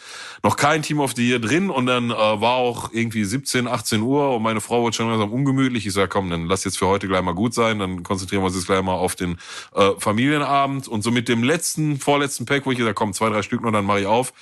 noch 0.42 0.56
kein 0.56 0.82
Team 0.82 1.00
of 1.00 1.14
the 1.16 1.28
Year 1.28 1.38
drin. 1.38 1.70
Und 1.70 1.86
dann 1.86 2.10
äh, 2.10 2.14
war 2.14 2.54
auch 2.54 2.90
irgendwie 2.92 3.24
17, 3.24 3.66
18 3.66 4.00
Uhr 4.00 4.36
und 4.36 4.42
meine 4.42 4.60
Frau 4.60 4.82
wurde 4.82 4.96
schon 4.96 5.08
langsam 5.08 5.32
ungemütlich. 5.32 5.86
Ich 5.86 5.92
sage, 5.92 6.08
komm, 6.08 6.30
dann 6.30 6.46
lass 6.46 6.64
jetzt 6.64 6.78
für 6.78 6.86
heute 6.86 7.08
gleich 7.08 7.22
mal 7.22 7.34
gut 7.34 7.54
sein. 7.54 7.78
Dann 7.78 8.02
konzentrieren 8.02 8.42
wir 8.42 8.46
uns 8.46 8.56
jetzt 8.56 8.66
gleich 8.66 8.82
mal 8.82 8.94
auf 8.94 9.16
den 9.16 9.38
äh, 9.74 9.90
Familienabend. 9.98 10.88
Und 10.88 10.95
so 11.02 11.10
mit 11.10 11.28
dem 11.28 11.42
letzten, 11.42 11.98
vorletzten 11.98 12.46
Pack, 12.46 12.66
wo 12.66 12.72
ich 12.72 12.78
gesagt 12.78 12.96
komm, 12.96 13.12
zwei, 13.12 13.30
drei 13.30 13.42
Stück 13.42 13.62
noch, 13.62 13.72
dann 13.72 13.84
mache 13.84 14.00
ich 14.00 14.06
auf, 14.06 14.32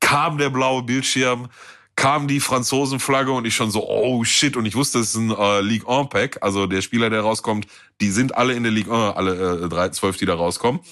kam 0.00 0.38
der 0.38 0.50
blaue 0.50 0.82
Bildschirm 0.82 1.48
kam 1.96 2.28
die 2.28 2.40
Franzosenflagge 2.40 3.32
und 3.32 3.46
ich 3.46 3.56
schon 3.56 3.70
so, 3.70 3.88
oh 3.88 4.22
shit, 4.22 4.56
und 4.56 4.66
ich 4.66 4.74
wusste, 4.74 4.98
es 4.98 5.10
ist 5.10 5.16
ein 5.16 5.30
äh, 5.30 5.62
League 5.62 5.88
1 5.88 6.10
Pack, 6.10 6.38
also 6.42 6.66
der 6.66 6.82
Spieler, 6.82 7.08
der 7.08 7.22
rauskommt, 7.22 7.66
die 8.02 8.10
sind 8.10 8.36
alle 8.36 8.52
in 8.52 8.62
der 8.62 8.70
League 8.70 8.90
1, 8.90 9.16
alle 9.16 9.64
äh, 9.64 9.68
drei, 9.68 9.88
zwölf, 9.88 10.18
die 10.18 10.26
da 10.26 10.34
rauskommen. 10.34 10.82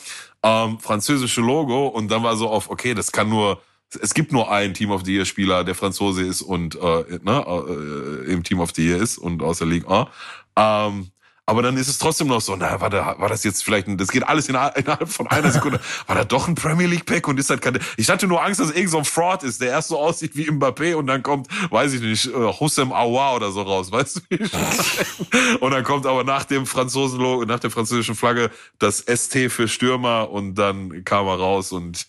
Ähm, 0.43 0.79
französische 0.81 1.43
Logo 1.43 1.89
und 1.89 2.11
dann 2.11 2.23
war 2.23 2.37
so 2.37 2.49
auf, 2.49 2.71
okay, 2.71 2.95
das 2.95 3.13
kann 3.13 3.29
nur 3.29 3.61
es 4.01 4.13
gibt 4.13 4.33
nur 4.33 4.51
einen 4.51 4.75
Team 4.75 4.91
of 4.91 5.03
the 5.05 5.15
Year 5.15 5.25
Spieler, 5.25 5.63
der 5.63 5.77
Franzose 5.77 6.23
ist 6.23 6.43
und 6.43 6.75
äh, 6.75 7.19
ne, 7.23 7.45
äh, 7.47 8.33
im 8.33 8.43
Team 8.43 8.59
of 8.59 8.73
the 8.75 8.85
Year 8.85 9.01
ist 9.01 9.19
und 9.19 9.41
aus 9.41 9.59
der 9.59 9.69
Ligue 9.69 9.89
1. 9.89 10.09
Ähm, 10.57 11.11
aber 11.47 11.61
dann 11.61 11.77
ist 11.77 11.89
es 11.89 11.99
trotzdem 11.99 12.29
noch 12.29 12.41
so, 12.41 12.57
na, 12.57 12.81
war, 12.81 12.89
da, 12.89 13.19
war 13.19 13.29
das 13.29 13.45
jetzt 13.45 13.63
vielleicht, 13.63 13.87
ein, 13.87 13.99
das 13.99 14.09
geht 14.09 14.27
alles 14.27 14.49
innerhalb 14.49 15.09
von 15.09 15.27
einer 15.27 15.51
Sekunde. 15.51 15.79
War 16.07 16.17
da 16.17 16.25
doch 16.25 16.49
ein 16.49 16.55
Premier 16.55 16.87
League 16.87 17.05
Pack 17.05 17.29
und 17.29 17.39
ist 17.39 17.51
halt 17.51 17.61
keine, 17.61 17.81
ich 17.99 18.09
hatte 18.09 18.27
nur 18.27 18.43
Angst, 18.43 18.61
dass 18.61 18.71
es 18.71 18.77
irgend 18.77 18.91
so 18.91 18.99
ein 18.99 19.05
Fraud 19.05 19.43
ist, 19.43 19.61
der 19.61 19.69
erst 19.69 19.89
so 19.89 19.99
aussieht 19.99 20.37
wie 20.37 20.51
Mbappé 20.51 20.95
und 20.95 21.07
dann 21.07 21.23
kommt, 21.23 21.49
weiß 21.71 21.93
ich 21.93 22.01
nicht, 22.01 22.27
äh, 22.27 22.33
Hussem 22.33 22.93
Aouar 22.93 23.37
oder 23.37 23.53
so 23.53 23.61
raus, 23.61 23.93
weißt 23.93 24.23
du? 24.31 25.59
und 25.61 25.71
dann 25.71 25.85
kommt 25.85 26.07
aber 26.07 26.25
nach 26.25 26.45
dem 26.45 26.65
Franzosen, 26.65 27.21
nach 27.47 27.61
der 27.61 27.71
französischen 27.71 28.15
Flagge 28.15 28.51
das 28.79 29.01
ST 29.01 29.51
für 29.51 29.69
Stürmer 29.69 30.31
und 30.31 30.55
dann 30.55 31.05
kam 31.05 31.27
er 31.27 31.39
raus 31.39 31.73
und 31.73 32.07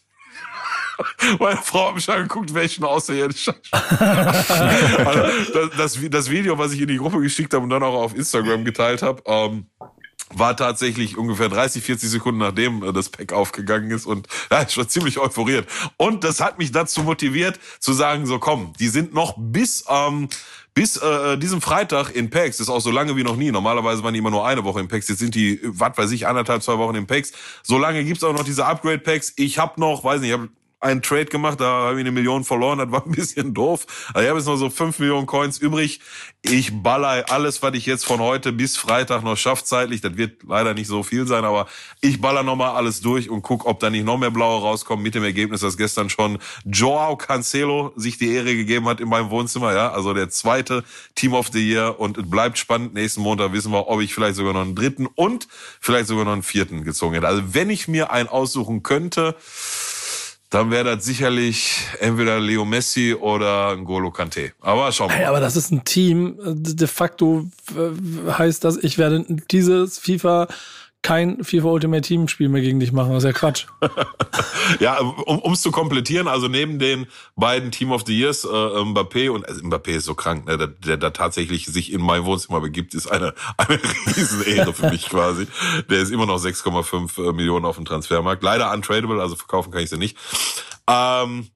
Meine 1.39 1.57
Frau 1.57 1.89
hat 1.89 1.95
mich 1.95 2.09
angeguckt, 2.09 2.53
welchen 2.53 2.83
außerirdischer. 2.83 3.55
also 3.71 5.21
das, 5.53 5.69
das, 5.77 5.99
das, 6.09 6.29
Video, 6.29 6.57
was 6.57 6.73
ich 6.73 6.81
in 6.81 6.87
die 6.87 6.97
Gruppe 6.97 7.19
geschickt 7.21 7.53
habe 7.53 7.63
und 7.63 7.69
dann 7.69 7.83
auch 7.83 7.95
auf 7.95 8.15
Instagram 8.15 8.65
geteilt 8.65 9.01
habe, 9.01 9.21
ähm, 9.25 9.67
war 10.33 10.57
tatsächlich 10.57 11.17
ungefähr 11.17 11.49
30, 11.49 11.83
40 11.83 12.09
Sekunden 12.09 12.39
nachdem 12.39 12.83
äh, 12.83 12.93
das 12.93 13.09
Pack 13.09 13.33
aufgegangen 13.33 13.91
ist 13.91 14.05
und 14.05 14.27
ja, 14.51 14.65
ich 14.67 14.77
war 14.77 14.87
ziemlich 14.87 15.19
euphoriert. 15.19 15.67
Und 15.97 16.23
das 16.23 16.39
hat 16.39 16.57
mich 16.57 16.71
dazu 16.71 17.03
motiviert 17.03 17.59
zu 17.79 17.93
sagen, 17.93 18.25
so 18.25 18.39
komm, 18.39 18.73
die 18.79 18.87
sind 18.87 19.13
noch 19.13 19.35
bis 19.37 19.85
ähm, 19.89 20.29
bis 20.73 20.97
äh, 20.97 21.37
diesem 21.37 21.61
Freitag 21.61 22.11
in 22.11 22.29
PAX, 22.29 22.57
das 22.57 22.67
ist 22.67 22.69
auch 22.69 22.81
so 22.81 22.91
lange 22.91 23.15
wie 23.15 23.23
noch 23.23 23.37
nie. 23.37 23.49
Normalerweise 23.49 24.03
waren 24.03 24.13
die 24.13 24.19
immer 24.19 24.29
nur 24.29 24.45
eine 24.45 24.65
Woche 24.65 24.81
in 24.81 24.89
PAX. 24.89 25.07
Jetzt 25.07 25.19
sind 25.19 25.33
die, 25.33 25.61
was 25.63 25.97
weiß 25.97 26.11
ich, 26.11 26.27
anderthalb, 26.27 26.63
zwei 26.63 26.77
Wochen 26.77 26.95
in 26.95 27.07
PAX. 27.07 27.31
So 27.63 27.77
lange 27.77 28.03
gibt's 28.03 28.25
auch 28.25 28.33
noch 28.33 28.43
diese 28.43 28.65
Upgrade-Packs. 28.65 29.33
Ich 29.37 29.57
habe 29.57 29.79
noch, 29.79 30.03
weiß 30.03 30.19
nicht, 30.19 30.31
ich 30.31 30.37
habe 30.37 30.49
einen 30.85 31.01
Trade 31.01 31.25
gemacht, 31.25 31.59
da 31.59 31.65
habe 31.65 31.95
ich 31.95 32.01
eine 32.01 32.11
Million 32.11 32.43
verloren, 32.43 32.77
das 32.77 32.91
war 32.91 33.05
ein 33.05 33.11
bisschen 33.11 33.53
doof. 33.53 33.85
Also 34.13 34.21
ich 34.21 34.29
habe 34.29 34.39
jetzt 34.39 34.47
noch 34.47 34.57
so 34.57 34.69
fünf 34.69 34.99
Millionen 34.99 35.25
Coins 35.25 35.57
übrig. 35.57 35.99
Ich 36.43 36.83
baller 36.83 37.25
alles, 37.29 37.63
was 37.63 37.73
ich 37.73 37.87
jetzt 37.87 38.05
von 38.05 38.19
heute 38.19 38.51
bis 38.51 38.77
Freitag 38.77 39.23
noch 39.23 39.35
schaffe 39.35 39.63
zeitlich. 39.63 40.01
Das 40.01 40.15
wird 40.15 40.43
leider 40.43 40.75
nicht 40.75 40.87
so 40.87 41.01
viel 41.01 41.25
sein, 41.25 41.43
aber 41.43 41.65
ich 42.01 42.21
baller 42.21 42.43
nochmal 42.43 42.75
alles 42.75 43.01
durch 43.01 43.31
und 43.31 43.41
guck, 43.41 43.65
ob 43.65 43.79
da 43.79 43.89
nicht 43.89 44.05
noch 44.05 44.19
mehr 44.19 44.29
blaue 44.29 44.61
rauskommen 44.61 45.01
mit 45.01 45.15
dem 45.15 45.23
Ergebnis, 45.23 45.61
dass 45.61 45.75
gestern 45.75 46.09
schon 46.09 46.37
Joao 46.65 47.17
Cancelo 47.17 47.93
sich 47.95 48.19
die 48.19 48.31
Ehre 48.31 48.55
gegeben 48.55 48.87
hat 48.87 48.99
in 48.99 49.09
meinem 49.09 49.31
Wohnzimmer. 49.31 49.73
Ja, 49.73 49.91
also 49.91 50.13
der 50.13 50.29
zweite 50.29 50.83
Team 51.15 51.33
of 51.33 51.49
the 51.51 51.67
Year 51.67 51.99
und 51.99 52.19
es 52.19 52.29
bleibt 52.29 52.59
spannend. 52.59 52.93
Nächsten 52.93 53.21
Montag 53.21 53.51
wissen 53.53 53.71
wir, 53.71 53.87
ob 53.87 54.01
ich 54.01 54.13
vielleicht 54.13 54.35
sogar 54.35 54.53
noch 54.53 54.61
einen 54.61 54.75
dritten 54.75 55.07
und 55.07 55.47
vielleicht 55.81 56.07
sogar 56.07 56.25
noch 56.25 56.33
einen 56.33 56.43
vierten 56.43 56.83
gezogen 56.83 57.15
hätte. 57.15 57.27
Also 57.27 57.41
wenn 57.55 57.71
ich 57.71 57.87
mir 57.87 58.11
einen 58.11 58.29
aussuchen 58.29 58.83
könnte, 58.83 59.35
dann 60.55 60.71
wäre 60.71 60.95
das 60.95 61.03
sicherlich 61.03 61.81
entweder 61.99 62.39
Leo 62.39 62.63
Messi 62.63 63.13
oder 63.13 63.73
N'Golo 63.73 64.09
Kante. 64.09 64.53
Aber 64.61 64.89
schauen 64.93 65.09
wir 65.09 65.15
mal. 65.15 65.19
Hey, 65.19 65.25
aber 65.25 65.41
das 65.41 65.57
ist 65.57 65.69
ein 65.71 65.83
Team. 65.83 66.37
De 66.45 66.87
facto 66.87 67.45
äh, 67.71 68.31
heißt 68.31 68.63
das, 68.63 68.77
ich 68.77 68.97
werde 68.97 69.25
dieses 69.51 69.99
FIFA 69.99 70.47
kein 71.05 71.43
FIFA 71.43 71.67
Ultimate 71.67 72.01
Team 72.01 72.27
Spiel 72.27 72.49
mehr 72.49 72.63
gegen 72.63 72.79
dich 72.79 72.91
machen. 72.91 73.13
Das 73.13 73.23
ist 73.23 73.27
ja 73.27 73.31
Quatsch. 73.31 73.67
ja, 74.79 74.97
um 74.97 75.53
es 75.53 75.61
zu 75.61 75.69
komplettieren, 75.69 76.27
also 76.27 76.47
neben 76.47 76.79
den 76.79 77.05
beiden 77.35 77.69
Team 77.69 77.91
of 77.91 78.05
the 78.07 78.19
Years, 78.19 78.43
äh, 78.43 78.47
Mbappé 78.47 79.29
und 79.29 79.47
also 79.47 79.61
Mbappé 79.61 79.91
ist 79.91 80.05
so 80.05 80.15
krank, 80.15 80.47
ne, 80.47 80.57
der, 80.57 80.97
da 80.97 81.11
tatsächlich 81.11 81.67
sich 81.67 81.93
in 81.93 82.01
mein 82.01 82.25
Wohnzimmer 82.25 82.59
begibt, 82.59 82.95
ist 82.95 83.05
eine, 83.05 83.35
eine 83.57 83.79
Riesenehre 84.07 84.73
für 84.73 84.89
mich 84.89 85.07
quasi. 85.07 85.45
Der 85.91 85.99
ist 85.99 86.11
immer 86.11 86.25
noch 86.25 86.43
6,5 86.43 87.29
äh, 87.29 87.33
Millionen 87.33 87.65
auf 87.65 87.75
dem 87.75 87.85
Transfermarkt. 87.85 88.41
Leider 88.41 88.73
untradable, 88.73 89.21
also 89.21 89.35
verkaufen 89.35 89.71
kann 89.71 89.83
ich 89.83 89.91
sie 89.91 89.99
nicht. 89.99 90.17
Ähm, 90.87 91.49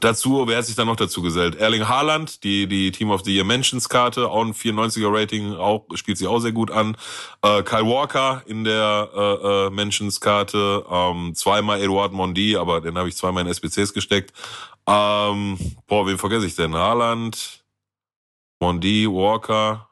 Dazu, 0.00 0.46
wer 0.46 0.58
hat 0.58 0.66
sich 0.66 0.74
dann 0.74 0.86
noch 0.86 0.96
dazu 0.96 1.22
gesellt? 1.22 1.56
Erling 1.56 1.88
Haaland, 1.88 2.42
die, 2.44 2.66
die 2.66 2.90
Team 2.90 3.10
of 3.10 3.22
the 3.24 3.34
Year 3.34 3.44
Mentions 3.44 3.88
Karte, 3.88 4.28
auch 4.28 4.44
ein 4.44 4.52
94er 4.52 5.12
Rating, 5.12 5.54
auch, 5.54 5.86
spielt 5.94 6.18
sich 6.18 6.26
auch 6.26 6.40
sehr 6.40 6.52
gut 6.52 6.70
an. 6.70 6.96
Äh, 7.42 7.62
Kyle 7.62 7.86
Walker 7.86 8.42
in 8.46 8.64
der 8.64 9.10
äh, 9.14 9.66
äh, 9.66 9.70
Mentions 9.70 10.20
Karte, 10.20 10.84
ähm, 10.90 11.34
zweimal 11.34 11.80
Eduard 11.80 12.12
Mondi, 12.12 12.56
aber 12.56 12.80
den 12.80 12.98
habe 12.98 13.08
ich 13.08 13.16
zweimal 13.16 13.44
in 13.46 13.52
SBCs 13.52 13.92
gesteckt. 13.92 14.32
Ähm, 14.86 15.58
boah, 15.86 16.06
wen 16.06 16.18
vergesse 16.18 16.46
ich 16.46 16.56
denn? 16.56 16.74
Haaland, 16.74 17.64
Mondi, 18.60 19.06
Walker, 19.08 19.88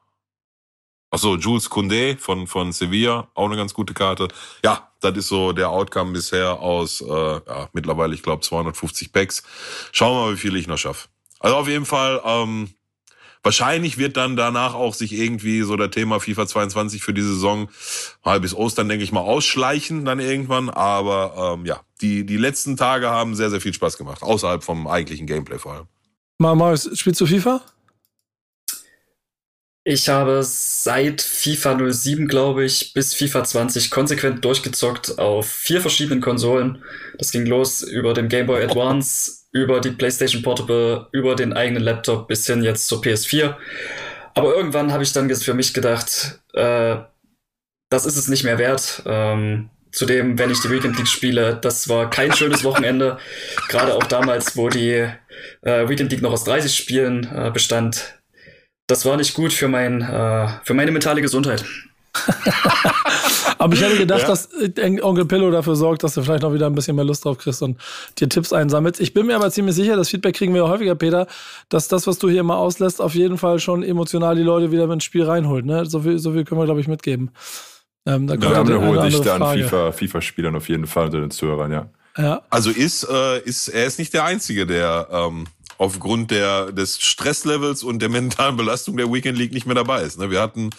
Achso, 1.10 1.36
Jules 1.36 1.70
Koundé 1.70 2.16
von, 2.16 2.46
von 2.46 2.72
Sevilla, 2.72 3.28
auch 3.34 3.44
eine 3.44 3.56
ganz 3.56 3.74
gute 3.74 3.92
Karte. 3.92 4.28
Ja, 4.64 4.91
das 5.04 5.16
ist 5.16 5.28
so 5.28 5.52
der 5.52 5.70
Outcome 5.70 6.12
bisher 6.12 6.60
aus, 6.60 7.00
äh, 7.00 7.06
ja, 7.06 7.68
mittlerweile, 7.72 8.14
ich 8.14 8.22
glaube, 8.22 8.42
250 8.42 9.12
Packs. 9.12 9.42
Schauen 9.92 10.16
wir 10.16 10.26
mal, 10.26 10.32
wie 10.34 10.38
viel 10.38 10.56
ich 10.56 10.66
noch 10.66 10.78
schaffe. 10.78 11.08
Also 11.40 11.56
auf 11.56 11.68
jeden 11.68 11.86
Fall, 11.86 12.20
ähm, 12.24 12.70
wahrscheinlich 13.42 13.98
wird 13.98 14.16
dann 14.16 14.36
danach 14.36 14.74
auch 14.74 14.94
sich 14.94 15.12
irgendwie 15.12 15.62
so 15.62 15.76
der 15.76 15.90
Thema 15.90 16.20
FIFA 16.20 16.46
22 16.46 17.02
für 17.02 17.12
die 17.12 17.22
Saison 17.22 17.68
mal 18.24 18.40
bis 18.40 18.54
Ostern, 18.54 18.88
denke 18.88 19.04
ich 19.04 19.12
mal, 19.12 19.20
ausschleichen 19.20 20.04
dann 20.04 20.20
irgendwann. 20.20 20.70
Aber 20.70 21.56
ähm, 21.56 21.66
ja, 21.66 21.80
die, 22.00 22.24
die 22.24 22.36
letzten 22.36 22.76
Tage 22.76 23.10
haben 23.10 23.34
sehr, 23.34 23.50
sehr 23.50 23.60
viel 23.60 23.74
Spaß 23.74 23.98
gemacht, 23.98 24.22
außerhalb 24.22 24.62
vom 24.62 24.86
eigentlichen 24.86 25.26
Gameplay 25.26 25.58
vor 25.58 25.72
allem. 25.72 25.86
Mal, 26.38 26.54
Marius, 26.54 26.90
spielst 26.98 27.20
du 27.20 27.26
FIFA? 27.26 27.60
Ich 29.84 30.08
habe 30.08 30.44
seit 30.44 31.20
FIFA 31.20 31.90
07, 31.90 32.28
glaube 32.28 32.64
ich, 32.64 32.92
bis 32.92 33.14
FIFA 33.14 33.42
20 33.42 33.90
konsequent 33.90 34.44
durchgezockt 34.44 35.18
auf 35.18 35.48
vier 35.48 35.80
verschiedenen 35.80 36.20
Konsolen. 36.20 36.84
Das 37.18 37.32
ging 37.32 37.46
los 37.46 37.82
über 37.82 38.14
den 38.14 38.28
Game 38.28 38.46
Boy 38.46 38.62
Advance, 38.62 39.46
über 39.50 39.80
die 39.80 39.90
PlayStation 39.90 40.42
Portable, 40.42 41.08
über 41.10 41.34
den 41.34 41.52
eigenen 41.52 41.82
Laptop 41.82 42.28
bis 42.28 42.46
hin 42.46 42.62
jetzt 42.62 42.86
zur 42.86 43.02
PS4. 43.02 43.56
Aber 44.34 44.54
irgendwann 44.54 44.92
habe 44.92 45.02
ich 45.02 45.12
dann 45.12 45.28
für 45.34 45.54
mich 45.54 45.74
gedacht, 45.74 46.40
äh, 46.54 46.98
das 47.90 48.06
ist 48.06 48.16
es 48.16 48.28
nicht 48.28 48.44
mehr 48.44 48.58
wert. 48.58 49.02
Ähm, 49.04 49.68
zudem, 49.90 50.38
wenn 50.38 50.52
ich 50.52 50.60
die 50.60 50.70
Weekend 50.70 50.96
League 50.96 51.08
spiele, 51.08 51.58
das 51.60 51.88
war 51.88 52.08
kein 52.08 52.32
schönes 52.32 52.62
Wochenende. 52.62 53.18
Gerade 53.68 53.96
auch 53.96 54.04
damals, 54.04 54.56
wo 54.56 54.68
die 54.68 55.08
äh, 55.62 55.88
Weekend 55.88 56.12
League 56.12 56.22
noch 56.22 56.32
aus 56.32 56.44
30 56.44 56.72
Spielen 56.72 57.28
äh, 57.34 57.50
bestand 57.50 58.21
das 58.86 59.04
war 59.04 59.16
nicht 59.16 59.34
gut 59.34 59.52
für, 59.52 59.68
mein, 59.68 60.02
äh, 60.02 60.48
für 60.64 60.74
meine 60.74 60.90
mentale 60.90 61.22
Gesundheit. 61.22 61.64
aber 63.58 63.74
ich 63.74 63.80
hätte 63.80 63.96
gedacht, 63.96 64.22
ja. 64.22 64.28
dass 64.28 64.50
Onkel 65.02 65.24
Pillow 65.24 65.50
dafür 65.50 65.76
sorgt, 65.76 66.04
dass 66.04 66.14
du 66.14 66.22
vielleicht 66.22 66.42
noch 66.42 66.52
wieder 66.52 66.66
ein 66.66 66.74
bisschen 66.74 66.94
mehr 66.94 67.04
Lust 67.04 67.24
drauf 67.24 67.38
kriegst 67.38 67.62
und 67.62 67.80
dir 68.18 68.28
Tipps 68.28 68.52
einsammelst. 68.52 69.00
Ich 69.00 69.14
bin 69.14 69.26
mir 69.26 69.36
aber 69.36 69.50
ziemlich 69.50 69.74
sicher, 69.74 69.96
das 69.96 70.10
Feedback 70.10 70.34
kriegen 70.34 70.52
wir 70.52 70.64
ja 70.64 70.68
häufiger, 70.68 70.94
Peter, 70.94 71.26
dass 71.70 71.88
das, 71.88 72.06
was 72.06 72.18
du 72.18 72.28
hier 72.28 72.42
mal 72.42 72.56
auslässt, 72.56 73.00
auf 73.00 73.14
jeden 73.14 73.38
Fall 73.38 73.58
schon 73.60 73.82
emotional 73.82 74.36
die 74.36 74.42
Leute 74.42 74.70
wieder 74.70 74.90
ins 74.90 75.04
Spiel 75.04 75.24
reinholt. 75.24 75.64
Ne? 75.64 75.86
So, 75.86 76.00
viel, 76.00 76.18
so 76.18 76.32
viel 76.32 76.44
können 76.44 76.60
wir, 76.60 76.66
glaube 76.66 76.80
ich, 76.80 76.88
mitgeben. 76.88 77.30
Ähm, 78.04 78.26
da 78.26 78.34
ja, 78.34 78.60
eine 78.60 78.80
hohe 78.80 79.02
Dichte 79.02 79.32
an 79.32 79.40
FIFA-Spielern 79.40 80.52
FIFA 80.54 80.58
auf 80.58 80.68
jeden 80.68 80.86
Fall 80.86 81.06
unter 81.06 81.20
den 81.20 81.30
Zuhörern, 81.30 81.72
ja. 81.72 81.86
ja. 82.18 82.42
Also 82.50 82.70
ist, 82.70 83.08
äh, 83.08 83.40
ist, 83.40 83.68
er 83.68 83.86
ist 83.86 83.98
nicht 83.98 84.12
der 84.12 84.24
Einzige, 84.24 84.66
der 84.66 85.08
ähm, 85.10 85.46
aufgrund 85.82 86.30
der, 86.30 86.70
des 86.70 87.00
Stresslevels 87.00 87.82
und 87.82 87.98
der 87.98 88.08
mentalen 88.08 88.56
Belastung 88.56 88.96
der 88.96 89.12
Weekend 89.12 89.36
League 89.36 89.52
nicht 89.52 89.66
mehr 89.66 89.74
dabei 89.74 90.02
ist. 90.02 90.16
Ne? 90.16 90.30
Wir 90.30 90.40
hatten 90.40 90.70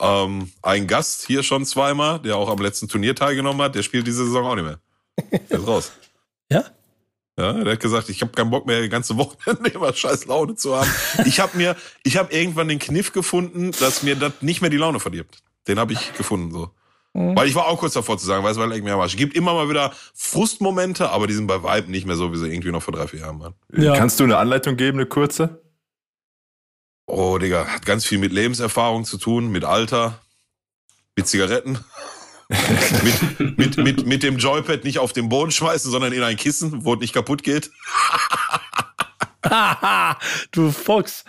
ähm, 0.00 0.50
einen 0.62 0.88
Gast 0.88 1.26
hier 1.28 1.44
schon 1.44 1.64
zweimal, 1.64 2.18
der 2.18 2.36
auch 2.36 2.50
am 2.50 2.58
letzten 2.58 2.88
Turnier 2.88 3.14
teilgenommen 3.14 3.62
hat, 3.62 3.76
der 3.76 3.84
spielt 3.84 4.08
diese 4.08 4.24
Saison 4.24 4.44
auch 4.46 4.56
nicht 4.56 4.64
mehr. 4.64 4.80
Der 5.48 5.60
ist 5.60 5.66
raus. 5.66 5.92
ja? 6.50 6.64
Ja, 7.38 7.52
der 7.52 7.74
hat 7.74 7.80
gesagt, 7.80 8.08
ich 8.08 8.20
habe 8.20 8.32
keinen 8.32 8.50
Bock 8.50 8.66
mehr, 8.66 8.82
die 8.82 8.88
ganze 8.88 9.16
Wochenende 9.16 9.70
immer 9.74 9.94
scheiß 9.94 10.26
Laune 10.26 10.56
zu 10.56 10.76
haben. 10.76 10.90
Ich 11.24 11.38
habe 11.38 11.56
mir, 11.56 11.76
ich 12.02 12.16
habe 12.16 12.34
irgendwann 12.34 12.66
den 12.66 12.80
Kniff 12.80 13.12
gefunden, 13.12 13.70
dass 13.78 14.02
mir 14.02 14.16
das 14.16 14.32
nicht 14.40 14.60
mehr 14.60 14.70
die 14.70 14.76
Laune 14.76 14.98
verdirbt. 14.98 15.40
Den 15.68 15.78
habe 15.78 15.92
ich 15.92 16.14
gefunden 16.14 16.50
so. 16.50 16.72
Mhm. 17.14 17.36
Weil 17.36 17.48
ich 17.48 17.54
war 17.54 17.66
auch 17.66 17.78
kurz 17.78 17.94
davor 17.94 18.18
zu 18.18 18.26
sagen, 18.26 18.44
weißt 18.44 18.56
du, 18.56 18.62
weil 18.62 18.72
ich 18.72 18.82
mir 18.82 18.96
Es 19.02 19.16
gibt 19.16 19.34
immer 19.34 19.54
mal 19.54 19.68
wieder 19.68 19.92
Frustmomente, 20.14 21.10
aber 21.10 21.26
die 21.26 21.34
sind 21.34 21.46
bei 21.46 21.62
Vibe 21.62 21.90
nicht 21.90 22.06
mehr 22.06 22.16
so, 22.16 22.32
wie 22.32 22.36
sie 22.36 22.48
irgendwie 22.48 22.70
noch 22.70 22.82
vor 22.82 22.94
drei, 22.94 23.06
vier 23.06 23.20
Jahren 23.20 23.40
waren. 23.40 23.54
Ja. 23.72 23.96
Kannst 23.96 24.20
du 24.20 24.24
eine 24.24 24.36
Anleitung 24.36 24.76
geben, 24.76 24.98
eine 24.98 25.06
kurze? 25.06 25.62
Oh, 27.06 27.38
Digga, 27.38 27.66
hat 27.66 27.86
ganz 27.86 28.04
viel 28.04 28.18
mit 28.18 28.32
Lebenserfahrung 28.32 29.04
zu 29.04 29.16
tun, 29.16 29.48
mit 29.48 29.64
Alter, 29.64 30.20
mit 31.16 31.26
Zigaretten. 31.26 31.78
mit, 33.02 33.58
mit, 33.58 33.76
mit, 33.76 34.06
mit 34.06 34.22
dem 34.22 34.38
Joypad 34.38 34.84
nicht 34.84 34.98
auf 34.98 35.12
den 35.12 35.28
Boden 35.28 35.50
schmeißen, 35.50 35.90
sondern 35.90 36.12
in 36.12 36.22
ein 36.22 36.36
Kissen, 36.36 36.84
wo 36.84 36.94
es 36.94 37.00
nicht 37.00 37.12
kaputt 37.12 37.42
geht. 37.42 37.70
du 40.52 40.70
Fuchs. 40.70 41.24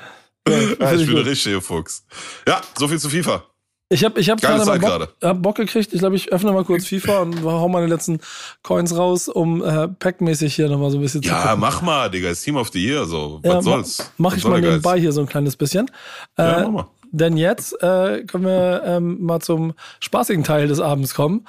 Ja, 0.48 0.94
ich 0.94 1.08
bin 1.08 1.18
ein 1.18 1.24
richtiger 1.24 1.62
Fuchs. 1.62 2.06
Ja, 2.48 2.62
so 2.78 2.88
viel 2.88 3.00
zu 3.00 3.10
FIFA. 3.10 3.46
Ich 3.92 4.06
habe 4.06 4.20
ich 4.20 4.30
hab 4.30 4.40
gerade 4.40 4.66
mal 4.66 4.78
Bock, 4.78 5.16
hab 5.24 5.42
Bock 5.42 5.56
gekriegt. 5.56 5.94
Ich 5.94 6.00
glaube, 6.00 6.16
ich 6.16 6.32
öffne 6.32 6.52
mal 6.52 6.64
kurz 6.64 6.86
FIFA 6.86 7.22
und 7.22 7.44
hau 7.44 7.68
meine 7.68 7.88
letzten 7.88 8.20
Coins 8.62 8.96
raus, 8.96 9.28
um 9.28 9.64
äh, 9.64 9.88
packmäßig 9.88 10.54
hier 10.54 10.70
nochmal 10.70 10.92
so 10.92 11.00
ein 11.00 11.02
bisschen 11.02 11.24
ja, 11.24 11.42
zu 11.42 11.48
Ja, 11.48 11.56
mach 11.56 11.82
mal, 11.82 12.10
Digga. 12.10 12.30
Das 12.30 12.42
Team 12.42 12.56
of 12.56 12.70
the 12.72 12.86
Year. 12.86 13.06
So. 13.06 13.40
Was 13.42 13.54
ja, 13.54 13.62
soll's? 13.64 13.98
Mach, 13.98 14.32
mach 14.32 14.38
ich 14.38 14.46
mal 14.46 14.62
nebenbei 14.62 14.92
Geist? 14.92 15.02
hier 15.02 15.12
so 15.12 15.22
ein 15.22 15.28
kleines 15.28 15.56
bisschen. 15.56 15.90
Äh, 16.38 16.44
ja, 16.44 16.60
mach 16.62 16.70
mal. 16.70 16.88
Denn 17.12 17.38
jetzt 17.38 17.74
äh, 17.82 18.24
können 18.26 18.46
wir 18.46 18.84
ähm, 18.86 19.18
mal 19.24 19.40
zum 19.40 19.74
spaßigen 20.00 20.44
Teil 20.44 20.68
des 20.68 20.80
Abends 20.80 21.16
kommen. 21.16 21.48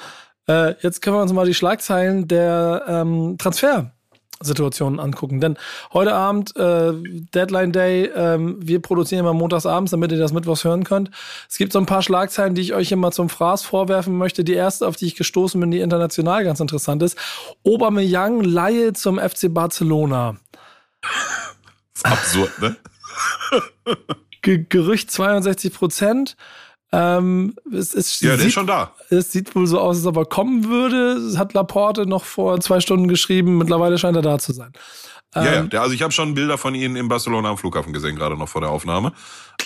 Äh, 0.48 0.74
jetzt 0.80 1.02
können 1.02 1.16
wir 1.16 1.22
uns 1.22 1.34
mal 1.34 1.44
die 1.44 1.52
Schlagzeilen 1.52 2.26
der 2.26 2.84
ähm, 2.88 3.36
Transfer 3.38 3.92
Situationen 4.42 4.98
angucken. 4.98 5.40
Denn 5.40 5.58
heute 5.92 6.14
Abend, 6.14 6.56
äh, 6.56 6.92
Deadline 7.34 7.72
Day, 7.72 8.10
ähm, 8.14 8.56
wir 8.60 8.80
produzieren 8.80 9.20
immer 9.20 9.34
montags 9.34 9.66
abends, 9.66 9.90
damit 9.90 10.12
ihr 10.12 10.18
das 10.18 10.32
mittwochs 10.32 10.64
hören 10.64 10.84
könnt. 10.84 11.10
Es 11.48 11.58
gibt 11.58 11.72
so 11.72 11.78
ein 11.78 11.86
paar 11.86 12.02
Schlagzeilen, 12.02 12.54
die 12.54 12.62
ich 12.62 12.74
euch 12.74 12.90
immer 12.90 13.12
zum 13.12 13.28
Fraß 13.28 13.62
vorwerfen 13.62 14.16
möchte. 14.16 14.42
Die 14.42 14.54
erste, 14.54 14.86
auf 14.86 14.96
die 14.96 15.06
ich 15.06 15.16
gestoßen 15.16 15.60
bin, 15.60 15.70
die 15.70 15.80
international 15.80 16.44
ganz 16.44 16.60
interessant 16.60 17.02
ist. 17.02 17.18
Aubameyang 17.64 18.40
Laie 18.40 18.92
zum 18.94 19.18
FC 19.18 19.52
Barcelona. 19.52 20.36
absurd, 22.02 22.58
ne? 22.60 22.76
Gerücht 24.42 25.10
62 25.10 25.74
Prozent. 25.74 26.36
Ähm, 26.92 27.54
es, 27.72 27.94
es 27.94 28.20
ja, 28.20 28.30
der 28.30 28.38
sieht, 28.38 28.46
ist 28.48 28.52
schon 28.54 28.66
da. 28.66 28.92
Es 29.10 29.30
sieht 29.30 29.54
wohl 29.54 29.66
so 29.66 29.78
aus, 29.78 29.98
als 29.98 30.06
ob 30.06 30.16
er 30.16 30.24
kommen 30.24 30.68
würde. 30.68 31.20
Das 31.24 31.38
hat 31.38 31.54
Laporte 31.54 32.06
noch 32.06 32.24
vor 32.24 32.60
zwei 32.60 32.80
Stunden 32.80 33.06
geschrieben. 33.06 33.58
Mittlerweile 33.58 33.96
scheint 33.96 34.16
er 34.16 34.22
da 34.22 34.38
zu 34.38 34.52
sein. 34.52 34.72
Ja, 35.34 35.44
ja, 35.44 35.52
ähm, 35.54 35.70
der, 35.70 35.82
also 35.82 35.94
ich 35.94 36.02
habe 36.02 36.12
schon 36.12 36.34
Bilder 36.34 36.58
von 36.58 36.74
Ihnen 36.74 36.96
in 36.96 37.06
Barcelona 37.06 37.50
am 37.50 37.58
Flughafen 37.58 37.92
gesehen, 37.92 38.16
gerade 38.16 38.36
noch 38.36 38.48
vor 38.48 38.60
der 38.60 38.70
Aufnahme. 38.70 39.12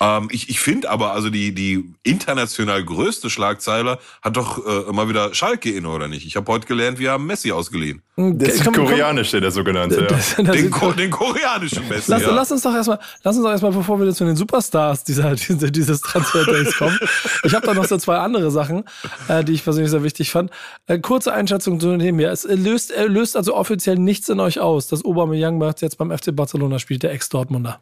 Ähm, 0.00 0.28
ich 0.30 0.48
ich 0.48 0.60
finde 0.60 0.90
aber, 0.90 1.12
also 1.12 1.30
die, 1.30 1.54
die 1.54 1.92
international 2.02 2.84
größte 2.84 3.30
Schlagzeile 3.30 3.98
hat 4.22 4.36
doch 4.36 4.64
äh, 4.66 4.88
immer 4.88 5.08
wieder 5.08 5.34
Schalke 5.34 5.70
inne, 5.70 5.88
oder 5.88 6.08
nicht? 6.08 6.26
Ich 6.26 6.36
habe 6.36 6.50
heute 6.52 6.66
gelernt, 6.66 6.98
wir 6.98 7.12
haben 7.12 7.26
Messi 7.26 7.52
ausgeliehen. 7.52 8.02
Das 8.16 8.54
ist 8.54 8.72
koreanisch, 8.72 9.32
der 9.32 9.50
sogenannte. 9.50 10.02
Ja. 10.02 10.06
Das, 10.14 10.36
das 10.36 10.56
den, 10.56 10.70
Ko 10.70 10.92
den, 10.92 11.10
koreanischen 11.10 11.88
Messi. 11.88 12.10
Lass, 12.10 12.22
ja. 12.22 12.30
lass, 12.30 12.52
uns 12.52 12.62
doch 12.62 12.74
erstmal, 12.74 13.00
lass 13.22 13.36
uns 13.36 13.44
doch 13.44 13.50
erstmal, 13.50 13.72
bevor 13.72 13.98
wir 14.00 14.12
zu 14.12 14.24
den 14.24 14.36
Superstars 14.36 15.02
dieser, 15.02 15.34
dieser 15.34 15.70
dieses 15.70 16.00
Transfer-Days 16.00 16.76
kommen. 16.76 16.98
ich 17.42 17.54
habe 17.54 17.66
da 17.66 17.74
noch 17.74 17.84
so 17.84 17.96
zwei 17.98 18.18
andere 18.18 18.50
Sachen, 18.50 18.84
äh, 19.28 19.42
die 19.42 19.52
ich 19.52 19.64
persönlich 19.64 19.90
sehr 19.90 20.04
wichtig 20.04 20.30
fand. 20.30 20.50
Äh, 20.86 21.00
kurze 21.00 21.32
Einschätzung 21.32 21.80
zu 21.80 21.96
dem 21.96 22.18
hier. 22.18 22.30
Es 22.30 22.44
löst, 22.44 22.92
äh, 22.92 23.06
löst 23.06 23.36
also 23.36 23.54
offiziell 23.54 23.96
nichts 23.96 24.28
in 24.28 24.38
euch 24.38 24.60
aus, 24.60 24.86
dass 24.86 25.04
Aubameyang 25.04 25.60
jetzt 25.80 25.98
beim 25.98 26.16
FC 26.16 26.34
Barcelona 26.34 26.78
spielt, 26.78 27.02
der 27.02 27.12
Ex-Dortmunder. 27.12 27.80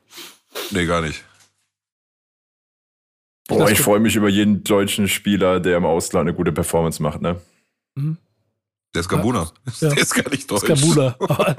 Nee, 0.71 0.87
gar 0.87 1.03
nicht. 1.03 1.23
Boah, 3.59 3.71
ich 3.71 3.81
freue 3.81 4.01
mich 4.01 4.17
über 4.17 4.29
jeden 4.29 4.65
deutschen 4.65 5.09
Spieler, 5.09 5.61
der 5.61 5.77
im 5.77 5.85
Ausland 5.85 6.29
eine 6.29 6.37
gute 6.37 6.53
Performance 6.53 7.03
macht, 7.03 7.23
ne? 7.23 7.41
Mhm. 7.95 8.17
Der 8.95 9.01
ist 9.01 9.09
Gabuna. 9.09 9.51
Ja. 9.81 9.89
Der 9.95 9.99
ist 9.99 10.15
gar 10.15 10.31
nicht 10.31 10.51
deutsch. 10.51 10.67
Gabuna. 10.67 11.17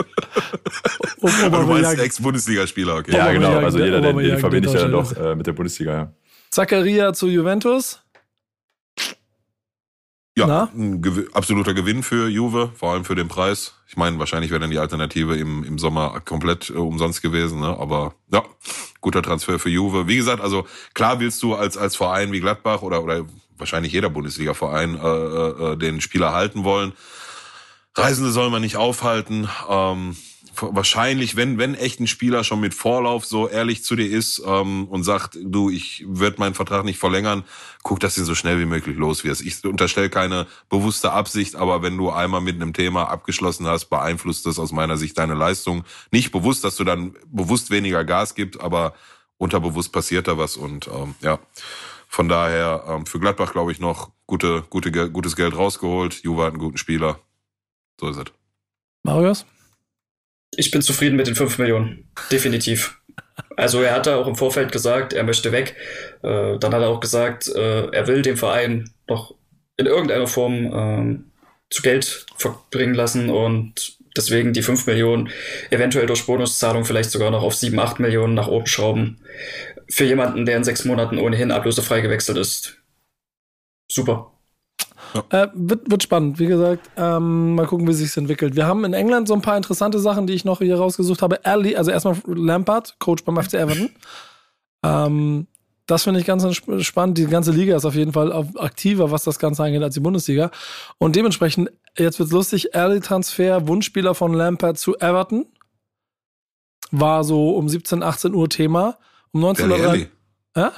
du 1.19 1.67
meinst 1.67 1.99
Ex-Bundesligaspieler, 1.99 2.97
okay. 2.97 3.11
Ja, 3.11 3.31
genau. 3.31 3.57
Also 3.57 3.79
jeder, 3.79 4.01
den, 4.01 4.17
den 4.17 4.37
verbinde 4.37 4.69
ich 4.69 4.75
ja 4.75 4.87
doch 4.87 5.15
äh, 5.17 5.35
mit 5.35 5.47
der 5.47 5.53
Bundesliga, 5.53 5.93
ja. 5.93 6.13
Zakaria 6.51 7.13
zu 7.13 7.27
Juventus. 7.27 8.02
Ja, 10.35 10.69
ein 10.73 11.01
gew 11.01 11.27
absoluter 11.33 11.75
Gewinn 11.75 12.01
für 12.01 12.27
Juve, 12.27 12.71
vor 12.75 12.93
allem 12.93 13.05
für 13.05 13.13
den 13.13 13.27
Preis. 13.27 13.75
Ich 13.87 13.97
meine, 13.97 14.17
wahrscheinlich 14.17 14.49
wäre 14.49 14.59
dann 14.59 14.71
die 14.71 14.79
Alternative 14.79 15.37
im, 15.37 15.63
im 15.63 15.77
Sommer 15.77 16.19
komplett 16.25 16.71
äh, 16.71 16.73
umsonst 16.73 17.21
gewesen, 17.21 17.59
ne? 17.59 17.67
aber 17.67 18.15
ja, 18.31 18.43
guter 18.99 19.21
Transfer 19.21 19.59
für 19.59 19.69
Juve. 19.69 20.07
Wie 20.07 20.15
gesagt, 20.15 20.41
also 20.41 20.65
klar 20.95 21.19
willst 21.19 21.43
du 21.43 21.53
als, 21.53 21.77
als 21.77 21.95
Verein 21.95 22.31
wie 22.31 22.39
Gladbach 22.39 22.81
oder, 22.81 23.03
oder 23.03 23.25
wahrscheinlich 23.57 23.93
jeder 23.93 24.09
Bundesliga-Verein 24.09 24.99
äh, 24.99 25.07
äh, 25.07 25.77
den 25.77 26.01
Spieler 26.01 26.33
halten 26.33 26.63
wollen. 26.63 26.93
Reisende 27.95 28.31
soll 28.31 28.49
man 28.49 28.61
nicht 28.61 28.77
aufhalten. 28.77 29.47
Ähm, 29.69 30.15
wahrscheinlich, 30.61 31.35
wenn, 31.35 31.57
wenn 31.57 31.75
echt 31.75 31.99
ein 31.99 32.07
Spieler 32.07 32.43
schon 32.43 32.59
mit 32.59 32.73
Vorlauf 32.73 33.25
so 33.25 33.47
ehrlich 33.47 33.83
zu 33.83 33.95
dir 33.95 34.09
ist 34.09 34.41
ähm, 34.45 34.87
und 34.87 35.03
sagt, 35.03 35.37
du, 35.41 35.69
ich 35.69 36.05
werde 36.07 36.39
meinen 36.39 36.53
Vertrag 36.53 36.85
nicht 36.85 36.99
verlängern, 36.99 37.43
guck, 37.83 37.99
dass 37.99 38.15
du 38.15 38.23
so 38.23 38.35
schnell 38.35 38.59
wie 38.59 38.65
möglich 38.65 38.97
los 38.97 39.23
wirst. 39.23 39.41
Ich 39.41 39.63
unterstelle 39.65 40.09
keine 40.09 40.47
bewusste 40.69 41.11
Absicht, 41.11 41.55
aber 41.55 41.81
wenn 41.81 41.97
du 41.97 42.11
einmal 42.11 42.41
mit 42.41 42.55
einem 42.55 42.73
Thema 42.73 43.09
abgeschlossen 43.09 43.67
hast, 43.67 43.85
beeinflusst 43.85 44.45
das 44.45 44.59
aus 44.59 44.71
meiner 44.71 44.97
Sicht 44.97 45.17
deine 45.17 45.33
Leistung. 45.33 45.83
Nicht 46.11 46.31
bewusst, 46.31 46.63
dass 46.63 46.75
du 46.75 46.83
dann 46.83 47.15
bewusst 47.27 47.71
weniger 47.71 48.03
Gas 48.03 48.35
gibst, 48.35 48.61
aber 48.61 48.93
unterbewusst 49.37 49.91
passiert 49.91 50.27
da 50.27 50.37
was 50.37 50.57
und 50.57 50.87
ähm, 50.87 51.15
ja. 51.21 51.39
Von 52.07 52.29
daher 52.29 52.83
ähm, 52.87 53.07
für 53.07 53.19
Gladbach 53.19 53.53
glaube 53.53 53.71
ich 53.71 53.79
noch 53.79 54.11
gute, 54.27 54.63
gute, 54.69 54.91
gutes 55.09 55.35
Geld 55.35 55.57
rausgeholt. 55.57 56.21
Juve 56.21 56.43
hat 56.43 56.49
einen 56.49 56.59
guten 56.59 56.77
Spieler. 56.77 57.19
So 57.99 58.07
ist 58.07 58.17
es. 58.17 58.25
Marius? 59.01 59.47
Ich 60.57 60.71
bin 60.71 60.81
zufrieden 60.81 61.15
mit 61.15 61.27
den 61.27 61.35
5 61.35 61.57
Millionen. 61.57 62.09
Definitiv. 62.31 62.99
Also 63.55 63.81
er 63.81 63.93
hatte 63.93 64.15
auch 64.15 64.27
im 64.27 64.35
Vorfeld 64.35 64.71
gesagt, 64.71 65.13
er 65.13 65.23
möchte 65.23 65.51
weg. 65.51 65.75
Äh, 66.21 66.57
dann 66.59 66.73
hat 66.73 66.81
er 66.81 66.89
auch 66.89 66.99
gesagt, 66.99 67.47
äh, 67.47 67.87
er 67.87 68.07
will 68.07 68.21
den 68.21 68.37
Verein 68.37 68.91
noch 69.07 69.35
in 69.77 69.85
irgendeiner 69.85 70.27
Form 70.27 70.71
ähm, 70.73 71.31
zu 71.69 71.81
Geld 71.81 72.25
verbringen 72.37 72.93
lassen 72.93 73.29
und 73.29 73.97
deswegen 74.15 74.53
die 74.53 74.61
5 74.61 74.85
Millionen, 74.85 75.29
eventuell 75.71 76.05
durch 76.05 76.25
Bonuszahlung 76.25 76.85
vielleicht 76.85 77.11
sogar 77.11 77.31
noch 77.31 77.43
auf 77.43 77.55
7, 77.55 77.77
8 77.79 77.99
Millionen 77.99 78.35
nach 78.35 78.47
oben 78.47 78.67
schrauben. 78.67 79.21
Für 79.89 80.05
jemanden, 80.05 80.45
der 80.45 80.57
in 80.57 80.63
sechs 80.63 80.85
Monaten 80.85 81.17
ohnehin 81.17 81.51
ablösefrei 81.51 82.01
gewechselt 82.01 82.37
ist. 82.37 82.77
Super. 83.91 84.32
Ja. 85.13 85.43
Äh, 85.43 85.47
wird, 85.53 85.89
wird 85.89 86.03
spannend, 86.03 86.39
wie 86.39 86.45
gesagt. 86.47 86.89
Ähm, 86.97 87.55
mal 87.55 87.67
gucken, 87.67 87.87
wie 87.87 87.93
sich 87.93 88.15
entwickelt. 88.17 88.55
Wir 88.55 88.65
haben 88.65 88.83
in 88.85 88.93
England 88.93 89.27
so 89.27 89.33
ein 89.33 89.41
paar 89.41 89.57
interessante 89.57 89.99
Sachen, 89.99 90.27
die 90.27 90.33
ich 90.33 90.45
noch 90.45 90.59
hier 90.59 90.77
rausgesucht 90.77 91.21
habe. 91.21 91.45
Ali, 91.45 91.75
also 91.75 91.91
erstmal 91.91 92.15
Lampard, 92.25 92.95
Coach 92.99 93.23
beim 93.23 93.41
FC 93.41 93.55
Everton. 93.55 93.89
Ähm, 94.85 95.47
das 95.85 96.03
finde 96.03 96.19
ich 96.19 96.25
ganz 96.25 96.45
spannend. 96.85 97.17
Die 97.17 97.25
ganze 97.25 97.51
Liga 97.51 97.75
ist 97.75 97.85
auf 97.85 97.95
jeden 97.95 98.13
Fall 98.13 98.31
aktiver, 98.57 99.11
was 99.11 99.23
das 99.23 99.39
Ganze 99.39 99.63
angeht, 99.63 99.81
als 99.81 99.93
die 99.93 99.99
Bundesliga. 99.99 100.51
Und 100.97 101.15
dementsprechend, 101.15 101.71
jetzt 101.97 102.19
wird's 102.19 102.31
lustig, 102.31 102.73
Early 102.73 102.99
Transfer, 102.99 103.67
Wunschspieler 103.67 104.15
von 104.15 104.33
Lampard 104.33 104.77
zu 104.77 104.97
Everton. 104.97 105.45
War 106.91 107.23
so 107.23 107.55
um 107.55 107.67
17, 107.67 108.03
18 108.03 108.33
Uhr 108.33 108.49
Thema. 108.49 108.97
Um 109.31 109.41
19 109.41 109.71
Uhr. 109.71 109.77
Delhi 109.77 110.07
Ja? 110.55 110.71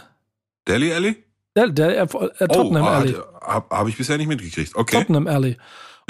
Delhi 0.68 0.94
Alley? 0.94 1.25
Der, 1.56 1.70
der, 1.70 2.02
äh, 2.02 2.08
Tottenham 2.48 2.84
oh, 2.84 2.88
Alley. 2.88 3.16
Habe 3.42 3.76
hab 3.76 3.88
ich 3.88 3.98
bisher 3.98 4.18
nicht 4.18 4.28
mitgekriegt. 4.28 4.76
Okay. 4.76 4.98
Tottenham 4.98 5.28
Alley. 5.28 5.58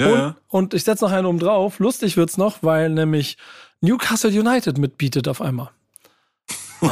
Ja, 0.00 0.06
und, 0.06 0.18
ja. 0.18 0.36
und 0.48 0.74
ich 0.74 0.84
setze 0.84 1.04
noch 1.04 1.12
einen 1.12 1.26
oben 1.26 1.38
drauf. 1.38 1.78
Lustig 1.78 2.16
wird's 2.16 2.36
noch, 2.36 2.62
weil 2.62 2.90
nämlich 2.90 3.38
Newcastle 3.80 4.30
United 4.30 4.78
mitbietet 4.78 5.28
auf 5.28 5.40
einmal. 5.40 5.70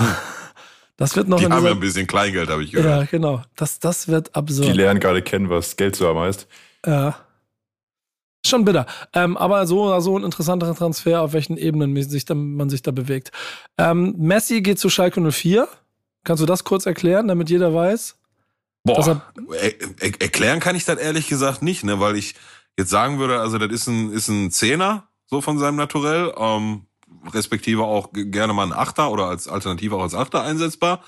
das 0.97 1.17
wird 1.17 1.29
noch. 1.29 1.39
Die 1.39 1.47
haben 1.47 1.65
ja 1.65 1.73
ein 1.73 1.81
bisschen 1.81 2.07
Kleingeld, 2.07 2.49
habe 2.49 2.63
ich 2.63 2.71
gehört. 2.71 3.03
Ja, 3.03 3.05
genau. 3.11 3.43
Das, 3.57 3.81
das 3.81 4.09
wird 4.09 4.35
absurd. 4.35 4.69
Die 4.69 4.73
lernen 4.73 5.01
gerade 5.01 5.23
kennen, 5.23 5.51
was 5.51 5.77
Geld 5.77 5.97
zu 5.97 6.07
haben 6.07 6.21
heißt. 6.21 6.47
Ja. 6.87 7.17
Schon 8.47 8.65
bitter. 8.65 8.87
Ähm, 9.15 9.37
aber 9.39 9.67
so, 9.67 9.99
so 10.01 10.19
ein 10.19 10.25
interessanter 10.25 10.75
Transfer, 10.75 11.23
auf 11.23 11.33
welchen 11.33 11.57
Ebenen 11.57 11.95
man 11.95 12.03
sich 12.03 12.27
da, 12.27 12.35
man 12.35 12.69
sich 12.69 12.83
da 12.83 12.91
bewegt. 12.91 13.33
Ähm, 13.79 14.15
Messi 14.19 14.61
geht 14.61 14.79
zu 14.79 14.91
Schalke 14.91 15.21
04. 15.21 15.67
Kannst 16.25 16.43
du 16.43 16.47
das 16.47 16.65
kurz 16.65 16.85
erklären, 16.85 17.27
damit 17.27 17.49
jeder 17.49 17.75
weiß? 17.75 18.17
Boah, 18.85 19.23
er, 19.61 19.73
er, 20.01 20.21
erklären 20.21 20.61
kann 20.61 20.77
ich 20.77 20.85
das 20.85 20.99
ehrlich 20.99 21.27
gesagt 21.27 21.63
nicht, 21.63 21.85
ne, 21.85 22.01
weil 22.01 22.17
ich 22.17 22.35
jetzt 22.79 22.91
sagen 22.91 23.19
würde, 23.19 23.41
also 23.41 23.59
das 23.59 23.73
ist 23.73 23.87
ein, 23.87 24.13
ist 24.13 24.29
ein 24.29 24.51
Zehner, 24.51 25.09
so 25.27 25.41
von 25.41 25.59
seinem 25.59 25.77
Naturell, 25.77 26.35
ähm, 26.37 26.87
respektive 27.33 27.85
auch 27.85 28.11
gerne 28.13 28.53
mal 28.53 28.67
ein 28.67 28.73
Achter 28.73 29.11
oder 29.11 29.27
als 29.27 29.49
Alternative 29.49 29.97
auch 29.97 30.03
als 30.03 30.15
Achter 30.15 30.43
einsetzbar. 30.43 31.03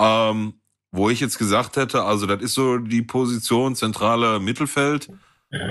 Ähm, 0.00 0.54
wo 0.90 1.08
ich 1.08 1.20
jetzt 1.20 1.38
gesagt 1.38 1.76
hätte, 1.76 2.04
also 2.04 2.26
das 2.26 2.42
ist 2.42 2.54
so 2.54 2.76
die 2.76 3.02
Position 3.02 3.74
zentrale 3.74 4.40
Mittelfeld, 4.40 5.08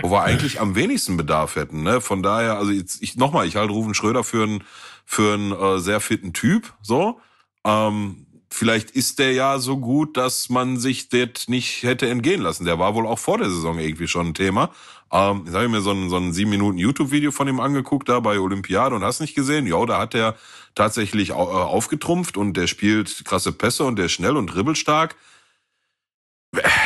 wo 0.02 0.10
wir 0.10 0.24
eigentlich 0.24 0.60
am 0.60 0.76
wenigsten 0.76 1.16
Bedarf 1.16 1.56
hätten. 1.56 1.84
Ne? 1.84 2.02
Von 2.02 2.24
daher, 2.24 2.58
also 2.58 2.72
jetzt, 2.72 3.04
ich 3.04 3.18
nochmal, 3.18 3.46
ich 3.46 3.56
halte 3.56 3.74
Rufen 3.74 3.94
Schröder 3.94 4.24
für 4.24 4.44
einen 4.44 4.64
für 5.06 5.34
einen 5.34 5.52
äh, 5.52 5.80
sehr 5.80 6.00
fitten 6.00 6.34
Typ, 6.34 6.74
so. 6.82 7.20
Ähm, 7.66 8.26
vielleicht 8.52 8.92
ist 8.92 9.20
der 9.20 9.34
ja 9.34 9.60
so 9.60 9.78
gut, 9.78 10.18
dass 10.18 10.50
man 10.50 10.78
sich 10.78 11.10
das 11.10 11.48
nicht 11.48 11.84
hätte 11.84 12.10
entgehen 12.10 12.42
lassen. 12.42 12.66
Der 12.66 12.80
war 12.80 12.94
wohl 12.96 13.08
auch 13.08 13.20
vor 13.20 13.38
der 13.38 13.50
Saison 13.50 13.80
irgendwie 13.80 14.08
schon 14.08 14.28
ein 14.28 14.34
Thema. 14.34 14.72
Ähm, 15.12 15.44
jetzt 15.46 15.56
habe 15.56 15.66
ich 15.66 15.72
mir 15.72 15.82
so 15.82 15.92
ein, 15.92 16.10
so 16.10 16.18
ein 16.18 16.34
sieben 16.34 16.52
Minuten 16.52 16.78
YouTube-Video 16.78 17.32
von 17.32 17.48
ihm 17.48 17.60
angeguckt, 17.60 18.10
da 18.10 18.20
bei 18.20 18.40
Olympiade 18.40 18.96
und 18.96 19.04
hast 19.04 19.20
nicht 19.22 19.36
gesehen. 19.36 19.68
Ja, 19.68 19.84
da 19.86 20.00
hat 20.00 20.16
er 20.16 20.36
tatsächlich 20.76 21.30
äh, 21.30 21.34
aufgetrumpft 21.34 22.38
und 22.38 22.56
der 22.56 22.68
spielt 22.68 23.24
krasse 23.26 23.52
Pässe 23.52 23.84
und 23.86 23.98
der 23.98 24.06
ist 24.06 24.14
schnell 24.14 24.38
und 24.38 24.48
dribbelstark. 24.48 25.16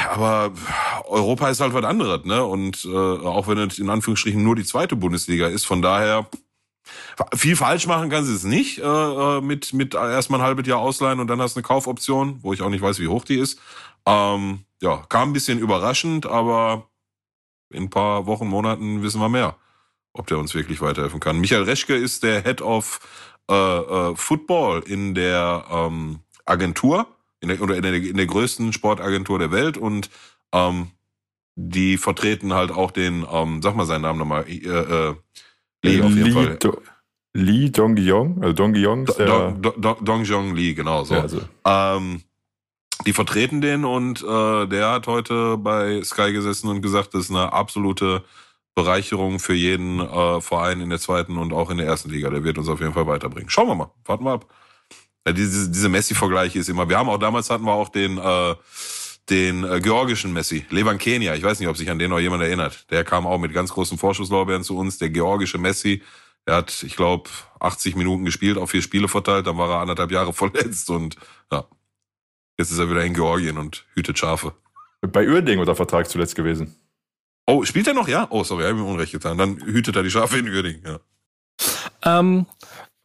Aber 0.09 0.51
Europa 1.05 1.49
ist 1.49 1.59
halt 1.59 1.73
was 1.73 1.83
anderes, 1.83 2.23
ne? 2.25 2.43
Und 2.43 2.85
äh, 2.85 2.95
auch 2.95 3.47
wenn 3.47 3.57
es 3.57 3.79
in 3.79 3.89
Anführungsstrichen 3.89 4.43
nur 4.43 4.55
die 4.55 4.63
zweite 4.63 4.95
Bundesliga 4.95 5.47
ist, 5.47 5.65
von 5.65 5.81
daher 5.81 6.29
viel 7.33 7.55
falsch 7.55 7.87
machen 7.87 8.09
kann 8.09 8.25
sie 8.25 8.33
es 8.33 8.43
nicht, 8.43 8.79
äh, 8.79 8.83
äh, 8.83 9.41
mit, 9.41 9.73
mit 9.73 9.93
erstmal 9.93 10.39
ein 10.39 10.45
halbes 10.45 10.67
Jahr 10.67 10.79
ausleihen 10.79 11.19
und 11.19 11.27
dann 11.27 11.41
hast 11.41 11.55
du 11.55 11.59
eine 11.59 11.63
Kaufoption, 11.67 12.39
wo 12.41 12.53
ich 12.53 12.61
auch 12.61 12.69
nicht 12.69 12.81
weiß, 12.81 12.99
wie 12.99 13.07
hoch 13.07 13.25
die 13.25 13.39
ist. 13.39 13.59
Ähm, 14.05 14.65
ja, 14.81 15.03
kam 15.09 15.29
ein 15.29 15.33
bisschen 15.33 15.59
überraschend, 15.59 16.25
aber 16.25 16.89
in 17.71 17.83
ein 17.83 17.89
paar 17.89 18.25
Wochen, 18.27 18.47
Monaten 18.47 19.01
wissen 19.01 19.19
wir 19.19 19.29
mehr, 19.29 19.55
ob 20.13 20.27
der 20.27 20.37
uns 20.37 20.53
wirklich 20.53 20.81
weiterhelfen 20.81 21.19
kann. 21.19 21.39
Michael 21.39 21.63
Reschke 21.63 21.95
ist 21.95 22.23
der 22.23 22.43
Head 22.43 22.61
of 22.61 22.99
äh, 23.49 23.53
äh, 23.53 24.15
Football 24.15 24.83
in 24.85 25.15
der 25.15 25.65
ähm, 25.71 26.19
Agentur, 26.45 27.07
in 27.41 27.49
der, 27.49 27.61
oder 27.61 27.75
in 27.75 27.81
der, 27.81 27.93
in 27.93 28.17
der 28.17 28.25
größten 28.25 28.73
Sportagentur 28.73 29.39
der 29.39 29.51
Welt 29.51 29.77
und 29.77 30.09
ähm, 30.51 30.91
die 31.55 31.97
vertreten 31.97 32.53
halt 32.53 32.71
auch 32.71 32.91
den, 32.91 33.25
ähm, 33.31 33.61
sag 33.61 33.75
mal 33.75 33.85
seinen 33.85 34.01
Namen 34.01 34.19
nochmal, 34.19 34.47
äh, 34.47 34.67
äh, 34.67 35.15
Lee 35.85 36.01
auf 36.01 36.09
jeden 36.11 36.25
Lee 36.25 36.31
Fall. 36.31 36.55
Do 36.57 36.81
Lee 37.33 37.69
Dong-Yong, 37.69 38.41
also 38.41 38.53
Dong-Yong. 38.53 39.05
Dong, 39.05 39.61
Dong, 39.61 40.05
Dong 40.05 40.23
Jong 40.23 40.55
Lee, 40.55 40.73
genau 40.73 41.03
so. 41.03 41.15
Ja, 41.15 41.21
also. 41.21 41.41
ähm, 41.65 42.21
die 43.05 43.11
vertreten 43.11 43.59
den 43.59 43.83
und 43.83 44.23
äh, 44.23 44.67
der 44.67 44.91
hat 44.91 45.07
heute 45.07 45.57
bei 45.57 46.01
Sky 46.03 46.31
gesessen 46.31 46.69
und 46.69 46.81
gesagt, 46.81 47.13
das 47.13 47.25
ist 47.25 47.31
eine 47.31 47.51
absolute 47.51 48.23
Bereicherung 48.73 49.39
für 49.39 49.53
jeden 49.53 49.99
äh, 49.99 50.41
Verein 50.41 50.79
in 50.79 50.89
der 50.89 50.99
zweiten 50.99 51.37
und 51.37 51.51
auch 51.51 51.69
in 51.69 51.77
der 51.77 51.87
ersten 51.87 52.09
Liga. 52.09 52.29
Der 52.29 52.43
wird 52.43 52.57
uns 52.57 52.69
auf 52.69 52.79
jeden 52.79 52.93
Fall 52.93 53.07
weiterbringen. 53.07 53.49
Schauen 53.49 53.67
wir 53.67 53.75
mal, 53.75 53.91
warten 54.05 54.23
wir 54.23 54.31
ab. 54.31 54.45
Ja, 55.27 55.33
diese 55.33 55.69
diese 55.69 55.89
Messi-Vergleiche 55.89 56.59
ist 56.59 56.69
immer. 56.69 56.87
Wir 56.87 56.97
haben 56.97 57.09
auch 57.09 57.17
damals 57.17 57.49
hatten 57.49 57.65
wir 57.65 57.73
auch 57.73 57.89
den 57.89 58.17
äh, 58.17 58.55
den 59.29 59.63
äh, 59.63 59.79
georgischen 59.79 60.33
Messi, 60.33 60.65
Levan 60.69 60.97
Kenia. 60.97 61.35
Ich 61.35 61.43
weiß 61.43 61.59
nicht, 61.59 61.69
ob 61.69 61.77
sich 61.77 61.89
an 61.89 61.99
den 61.99 62.11
noch 62.11 62.19
jemand 62.19 62.43
erinnert. 62.43 62.89
Der 62.91 63.03
kam 63.03 63.25
auch 63.25 63.39
mit 63.39 63.53
ganz 63.53 63.71
großen 63.71 63.97
Vorschusslorbeeren 63.97 64.63
zu 64.63 64.77
uns. 64.77 64.97
Der 64.97 65.09
georgische 65.09 65.57
Messi, 65.57 66.03
er 66.45 66.57
hat, 66.57 66.83
ich 66.83 66.95
glaube, 66.95 67.29
80 67.59 67.95
Minuten 67.95 68.25
gespielt, 68.25 68.57
auf 68.57 68.71
vier 68.71 68.81
Spiele 68.81 69.07
verteilt. 69.07 69.47
Dann 69.47 69.57
war 69.57 69.69
er 69.69 69.79
anderthalb 69.79 70.11
Jahre 70.11 70.33
verletzt 70.33 70.89
und 70.89 71.15
ja, 71.51 71.65
jetzt 72.57 72.71
ist 72.71 72.79
er 72.79 72.89
wieder 72.89 73.03
in 73.03 73.13
Georgien 73.13 73.57
und 73.57 73.85
hütet 73.93 74.19
Schafe. 74.19 74.53
Bei 75.01 75.27
Uerding 75.27 75.59
unter 75.59 75.75
Vertrag 75.75 76.09
zuletzt 76.09 76.35
gewesen. 76.35 76.75
Oh, 77.47 77.63
spielt 77.63 77.87
er 77.87 77.93
noch? 77.93 78.07
Ja? 78.07 78.27
Oh, 78.31 78.43
sorry, 78.43 78.63
habe 78.63 78.73
ich 78.73 78.83
mir 78.83 78.89
Unrecht 78.89 79.11
getan. 79.11 79.37
Dann 79.37 79.57
hütet 79.57 79.95
er 79.95 80.03
die 80.03 80.09
Schafe 80.09 80.39
in 80.39 80.49
Uerding, 80.49 80.81
ja. 80.83 80.99
Ähm, 82.03 82.45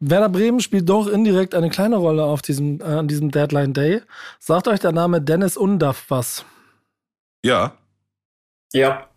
Werder 0.01 0.31
Bremen 0.31 0.61
spielt 0.61 0.89
doch 0.89 1.07
indirekt 1.07 1.55
eine 1.55 1.69
kleine 1.69 1.97
Rolle 1.97 2.25
auf 2.25 2.41
diesem, 2.41 2.81
äh, 2.81 2.85
an 2.85 3.09
diesem 3.09 3.31
Deadline 3.31 3.75
Day. 3.75 4.01
Sagt 4.39 4.67
euch 4.67 4.81
der 4.81 4.93
Name 4.93 5.21
Dennis 5.21 5.57
Undaff 5.57 6.07
was? 6.09 6.45
Ja. 7.45 7.77
Ja. 8.73 9.09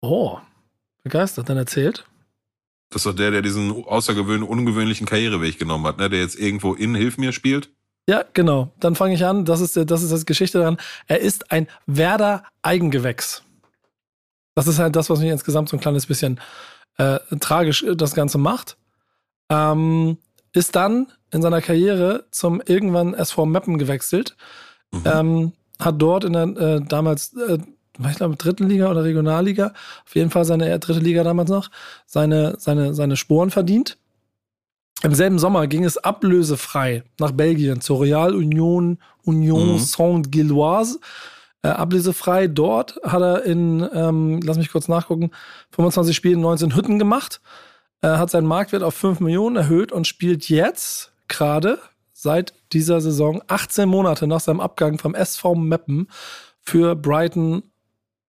Oh, 0.00 0.38
begeistert, 1.02 1.48
dann 1.48 1.56
erzählt. 1.56 2.06
Das 2.90 3.00
ist 3.00 3.06
doch 3.06 3.16
der, 3.16 3.32
der 3.32 3.42
diesen 3.42 3.84
außergewöhnlichen, 3.84 4.48
ungewöhnlichen 4.48 5.06
Karriereweg 5.06 5.58
genommen 5.58 5.86
hat, 5.86 5.98
ne? 5.98 6.08
der 6.08 6.20
jetzt 6.20 6.38
irgendwo 6.38 6.74
in 6.74 6.94
Hilf 6.94 7.18
mir 7.18 7.32
spielt. 7.32 7.70
Ja, 8.08 8.24
genau. 8.32 8.72
Dann 8.78 8.94
fange 8.94 9.14
ich 9.14 9.24
an. 9.24 9.44
Das 9.44 9.60
ist, 9.60 9.76
das 9.76 10.02
ist 10.02 10.12
das 10.12 10.26
Geschichte 10.26 10.58
daran. 10.58 10.76
Er 11.08 11.20
ist 11.20 11.50
ein 11.50 11.66
Werder-Eigengewächs. 11.86 13.42
Das 14.54 14.68
ist 14.68 14.78
halt 14.78 14.94
das, 14.94 15.10
was 15.10 15.18
mich 15.18 15.30
insgesamt 15.30 15.68
so 15.68 15.76
ein 15.76 15.80
kleines 15.80 16.06
bisschen 16.06 16.40
äh, 16.98 17.18
tragisch 17.40 17.82
äh, 17.82 17.96
das 17.96 18.14
Ganze 18.14 18.38
macht. 18.38 18.76
Ähm, 19.50 20.18
ist 20.52 20.74
dann 20.74 21.08
in 21.30 21.42
seiner 21.42 21.60
Karriere 21.60 22.24
zum 22.30 22.62
irgendwann 22.64 23.14
SV 23.14 23.46
Meppen 23.46 23.78
gewechselt. 23.78 24.36
Mhm. 24.92 25.02
Ähm, 25.04 25.52
hat 25.78 26.00
dort 26.00 26.24
in 26.24 26.32
der 26.32 26.44
äh, 26.44 26.80
damals, 26.80 27.34
äh, 27.34 27.58
ich 28.08 28.16
glaube, 28.16 28.36
dritten 28.36 28.68
Liga 28.68 28.90
oder 28.90 29.04
Regionalliga, 29.04 29.72
auf 30.06 30.14
jeden 30.14 30.30
Fall 30.30 30.44
seine 30.44 30.70
äh, 30.70 30.78
dritte 30.78 31.00
Liga 31.00 31.24
damals 31.24 31.50
noch, 31.50 31.70
seine, 32.06 32.56
seine, 32.58 32.94
seine 32.94 33.16
Sporen 33.16 33.50
verdient. 33.50 33.98
Im 35.02 35.14
selben 35.14 35.38
Sommer 35.38 35.66
ging 35.66 35.84
es 35.84 35.98
ablösefrei 35.98 37.02
nach 37.20 37.32
Belgien 37.32 37.82
zur 37.82 38.00
Real 38.00 38.34
Union 38.34 38.98
Union 39.24 39.74
mhm. 39.74 39.78
Saint-Gilloise. 39.78 41.00
Äh, 41.62 41.68
ablösefrei 41.68 42.46
dort 42.46 42.98
hat 43.02 43.20
er 43.20 43.44
in, 43.44 43.86
ähm, 43.92 44.40
lass 44.42 44.56
mich 44.56 44.70
kurz 44.70 44.88
nachgucken, 44.88 45.30
25 45.72 46.16
Spielen 46.16 46.40
19 46.40 46.74
Hütten 46.74 46.98
gemacht, 46.98 47.40
äh, 48.02 48.08
hat 48.08 48.30
seinen 48.30 48.46
Marktwert 48.46 48.82
auf 48.82 48.94
5 48.94 49.20
Millionen 49.20 49.56
erhöht 49.56 49.92
und 49.92 50.06
spielt 50.06 50.48
jetzt 50.48 51.12
gerade 51.28 51.78
seit 52.12 52.54
dieser 52.72 53.00
Saison 53.00 53.42
18 53.46 53.88
Monate 53.88 54.26
nach 54.26 54.40
seinem 54.40 54.60
Abgang 54.60 54.98
vom 54.98 55.14
SV 55.14 55.54
Meppen 55.54 56.08
für 56.60 56.94
Brighton 56.96 57.62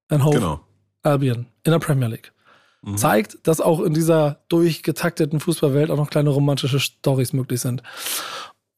and 0.09 0.23
Hove 0.23 0.35
genau. 0.35 0.59
Albion 1.03 1.47
in 1.63 1.71
der 1.71 1.79
Premier 1.79 2.07
League. 2.07 2.31
Mhm. 2.81 2.97
Zeigt, 2.97 3.47
dass 3.47 3.61
auch 3.61 3.81
in 3.81 3.93
dieser 3.93 4.41
durchgetakteten 4.49 5.39
Fußballwelt 5.39 5.89
auch 5.89 5.97
noch 5.97 6.09
kleine 6.09 6.29
romantische 6.29 6.79
Stories 6.79 7.33
möglich 7.33 7.61
sind. 7.61 7.81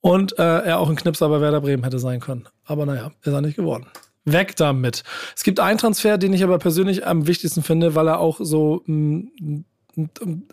Und 0.02 0.40
äh, 0.40 0.44
er 0.44 0.80
auch 0.80 0.90
ein 0.90 0.96
Knipser 0.96 1.28
bei 1.30 1.42
Werder 1.42 1.62
Bremen 1.62 1.84
hätte 1.84 2.00
sein 2.00 2.20
können. 2.20 2.48
Aber 2.66 2.86
naja, 2.86 3.12
ist 3.22 3.34
er 3.34 3.42
nicht 3.42 3.58
geworden. 3.58 3.88
Weg 4.26 4.56
damit. 4.56 5.04
Es 5.36 5.44
gibt 5.44 5.60
einen 5.60 5.78
Transfer, 5.78 6.18
den 6.18 6.34
ich 6.34 6.44
aber 6.44 6.60
persönlich 6.60 7.06
am 7.06 7.28
wichtigsten 7.28 7.64
finde, 7.64 7.96
weil 7.96 8.08
er 8.08 8.20
auch 8.20 8.40
so, 8.42 8.84
mm, 8.86 9.66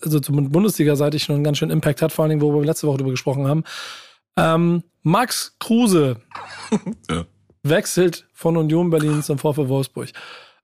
also 0.03 0.21
zum 0.21 0.51
Bundesliga-seitig 0.51 1.23
schon 1.23 1.37
einen 1.37 1.45
ganz 1.45 1.59
schönen 1.59 1.73
Impact 1.73 2.03
hat, 2.03 2.13
vor 2.13 2.23
allen 2.25 2.31
Dingen, 2.31 2.43
wo 2.43 2.53
wir 2.55 2.65
letzte 2.65 2.87
Woche 2.87 2.99
darüber 2.99 3.13
gesprochen 3.13 3.47
haben. 3.47 3.65
Ähm, 4.37 4.83
Max 5.03 5.55
Kruse 5.59 6.21
ja. 7.11 7.25
wechselt 7.63 8.27
von 8.35 8.57
Union 8.57 8.91
Berlin 8.91 9.23
zum 9.23 9.39
VfL 9.39 9.69
Wolfsburg. 9.69 10.11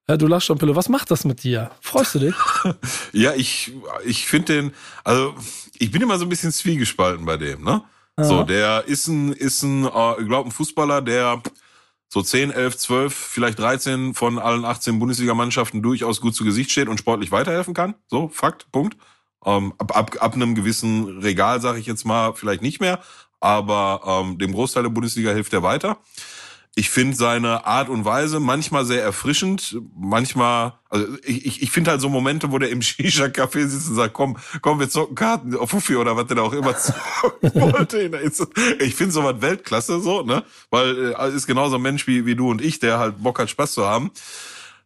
Ja, 0.08 0.16
du 0.16 0.26
lachst 0.26 0.46
schon, 0.46 0.58
Pille. 0.58 0.74
Was 0.74 0.88
macht 0.88 1.10
das 1.10 1.24
mit 1.24 1.44
dir? 1.44 1.70
Freust 1.80 2.16
du 2.16 2.18
dich? 2.18 2.34
ja, 3.12 3.34
ich, 3.34 3.72
ich 4.04 4.26
finde 4.26 4.54
den, 4.54 4.72
also 5.04 5.34
ich 5.78 5.90
bin 5.90 6.02
immer 6.02 6.18
so 6.18 6.26
ein 6.26 6.28
bisschen 6.28 6.52
zwiegespalten 6.52 7.24
bei 7.24 7.36
dem, 7.36 7.62
ne? 7.62 7.82
Ja. 8.18 8.24
So, 8.24 8.42
der 8.42 8.84
ist 8.86 9.06
ein, 9.06 9.32
ist 9.32 9.62
ein, 9.62 9.84
äh, 9.84 10.20
ich 10.20 10.26
glaube, 10.26 10.48
ein 10.48 10.52
Fußballer, 10.52 11.00
der 11.00 11.40
so 12.12 12.20
10, 12.20 12.50
11, 12.50 12.76
12, 12.76 13.14
vielleicht 13.14 13.58
13 13.58 14.12
von 14.12 14.38
allen 14.38 14.66
18 14.66 14.98
Bundesligamannschaften 14.98 15.80
durchaus 15.80 16.20
gut 16.20 16.34
zu 16.34 16.44
Gesicht 16.44 16.70
steht 16.70 16.88
und 16.88 16.98
sportlich 16.98 17.32
weiterhelfen 17.32 17.72
kann. 17.72 17.94
So, 18.08 18.28
Fakt, 18.28 18.70
Punkt. 18.70 18.98
Ähm, 19.46 19.72
ab, 19.78 19.96
ab, 19.96 20.16
ab 20.20 20.34
einem 20.34 20.54
gewissen 20.54 21.20
Regal, 21.20 21.62
sage 21.62 21.78
ich 21.78 21.86
jetzt 21.86 22.04
mal, 22.04 22.34
vielleicht 22.34 22.60
nicht 22.60 22.82
mehr, 22.82 23.00
aber 23.40 24.02
ähm, 24.06 24.36
dem 24.36 24.52
Großteil 24.52 24.82
der 24.82 24.90
Bundesliga 24.90 25.30
hilft 25.30 25.54
er 25.54 25.62
weiter. 25.62 25.96
Ich 26.74 26.88
finde 26.88 27.14
seine 27.14 27.66
Art 27.66 27.90
und 27.90 28.06
Weise 28.06 28.40
manchmal 28.40 28.86
sehr 28.86 29.02
erfrischend, 29.02 29.76
manchmal, 29.94 30.72
also 30.88 31.06
ich, 31.22 31.44
ich, 31.44 31.62
ich 31.62 31.70
finde 31.70 31.90
halt 31.90 32.00
so 32.00 32.08
Momente, 32.08 32.50
wo 32.50 32.58
der 32.58 32.70
im 32.70 32.80
Shisha-Café 32.82 33.66
sitzt 33.66 33.90
und 33.90 33.96
sagt, 33.96 34.14
komm, 34.14 34.38
komm, 34.62 34.80
wir 34.80 34.88
zocken 34.88 35.14
Karten 35.14 35.54
auf 35.54 35.70
Fuffi 35.70 35.96
oder 35.96 36.16
was 36.16 36.28
der 36.28 36.36
da 36.36 36.42
auch 36.42 36.54
immer 36.54 36.74
zocken 36.78 37.54
wollte. 37.54 38.10
Ich 38.80 38.94
finde 38.94 39.12
sowas 39.12 39.36
Weltklasse 39.40 40.00
so, 40.00 40.22
ne? 40.22 40.44
Weil 40.70 41.14
äh, 41.18 41.34
ist 41.34 41.46
genauso 41.46 41.76
ein 41.76 41.82
Mensch 41.82 42.06
wie, 42.06 42.24
wie 42.24 42.36
du 42.36 42.50
und 42.50 42.62
ich, 42.62 42.78
der 42.78 42.98
halt 42.98 43.22
Bock 43.22 43.38
hat, 43.38 43.50
Spaß 43.50 43.72
zu 43.72 43.86
haben 43.86 44.10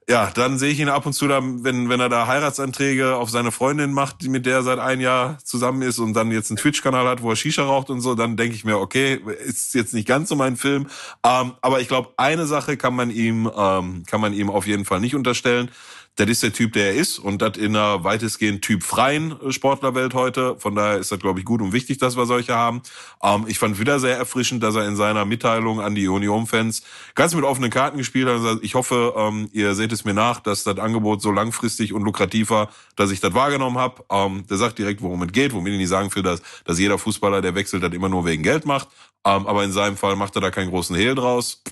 ja, 0.09 0.31
dann 0.31 0.57
sehe 0.57 0.71
ich 0.71 0.79
ihn 0.79 0.89
ab 0.89 1.05
und 1.05 1.15
zu 1.15 1.27
da, 1.27 1.41
wenn, 1.43 1.89
wenn 1.89 1.99
er 1.99 2.09
da 2.09 2.29
Heiratsanträge 2.29 3.17
auf 3.17 3.29
seine 3.29 3.51
Freundin 3.51 3.93
macht, 3.93 4.23
die 4.23 4.29
mit 4.29 4.47
der 4.47 4.57
er 4.59 4.63
seit 4.63 4.79
ein 4.79 5.01
Jahr 5.01 5.39
zusammen 5.43 5.83
ist 5.83 5.99
und 5.99 6.15
dann 6.15 6.31
jetzt 6.31 6.51
einen 6.51 6.59
Twitch-Kanal 6.59 7.09
hat, 7.09 7.23
wo 7.23 7.31
er 7.31 7.37
Shisha 7.37 7.65
raucht 7.65 7.91
und 7.91 8.01
so, 8.01 8.15
dann 8.15 8.37
denke 8.37 8.55
ich 8.55 8.65
mir, 8.65 8.79
okay, 8.79 9.21
ist 9.45 9.75
jetzt 9.75 9.95
nicht 9.95 10.07
ganz 10.07 10.29
so 10.29 10.37
mein 10.37 10.57
Film. 10.57 10.87
Ähm, 11.25 11.55
aber 11.61 11.81
ich 11.81 11.89
glaube, 11.89 12.11
eine 12.17 12.47
Sache 12.47 12.77
kann 12.77 12.95
man 12.95 13.11
ihm, 13.11 13.51
ähm, 13.57 14.05
kann 14.07 14.21
man 14.21 14.33
ihm 14.33 14.49
auf 14.49 14.69
jeden 14.69 14.85
Fall 14.85 15.01
nicht 15.01 15.17
unterstellen 15.17 15.71
das 16.17 16.29
ist 16.29 16.43
der 16.43 16.53
Typ, 16.53 16.73
der 16.73 16.87
er 16.87 16.95
ist 16.95 17.19
und 17.19 17.43
das 17.43 17.59
in 17.59 17.77
einer 17.77 18.03
weitestgehend 18.03 18.62
typfreien 18.62 19.37
Sportlerwelt 19.51 20.14
heute. 20.14 20.57
Von 20.59 20.75
daher 20.75 20.97
ist 20.97 21.12
das, 21.12 21.19
glaube 21.19 21.41
ich, 21.41 21.45
gut 21.45 21.61
und 21.61 21.73
wichtig, 21.73 21.99
dass 21.99 22.17
wir 22.17 22.25
solche 22.25 22.55
haben. 22.55 22.83
Ähm, 23.23 23.45
ich 23.47 23.59
fand 23.59 23.79
wieder 23.79 24.01
sehr 24.01 24.17
erfrischend, 24.17 24.62
dass 24.62 24.75
er 24.75 24.87
in 24.89 24.97
seiner 24.97 25.27
Mitteilung 25.27 25.81
an 25.81 25.95
die 25.95 26.09
Union-Fans 26.09 26.83
ganz 27.14 27.35
mit 27.35 27.45
offenen 27.45 27.71
Karten 27.71 27.99
gespielt 27.99 28.29
hat. 28.29 28.59
Ich 28.62 28.75
hoffe, 28.75 29.12
ähm, 29.17 29.51
ihr 29.53 29.75
seht 29.75 29.93
es 29.93 30.07
mir 30.07 30.14
nach, 30.14 30.41
dass 30.41 30.64
das 30.64 30.79
Angebot 30.79 31.21
so 31.21 31.31
langfristig 31.31 31.93
und 31.93 32.03
lukrativ 32.03 32.49
war, 32.49 32.71
dass 32.97 33.11
ich 33.11 33.21
das 33.21 33.35
wahrgenommen 33.35 33.77
habe. 33.77 34.03
Ähm, 34.11 34.47
der 34.49 34.57
sagt 34.57 34.79
direkt, 34.79 35.03
worum 35.03 35.23
es 35.23 35.33
geht, 35.33 35.53
womit 35.53 35.75
ich 35.75 35.79
nicht 35.79 35.89
sagen 35.91 36.14
will, 36.14 36.23
dass, 36.23 36.41
dass 36.64 36.79
jeder 36.79 36.97
Fußballer, 36.97 37.43
der 37.43 37.55
wechselt, 37.55 37.83
das 37.83 37.93
immer 37.93 38.09
nur 38.09 38.25
wegen 38.25 38.43
Geld 38.43 38.64
macht. 38.64 38.89
Ähm, 39.27 39.47
aber 39.47 39.64
in 39.64 39.73
seinem 39.73 39.99
Fall 39.99 40.17
macht 40.17 40.35
er 40.37 40.41
da 40.41 40.51
keinen 40.51 40.71
großen 40.71 40.97
Hehl 40.97 41.14
draus 41.14 41.62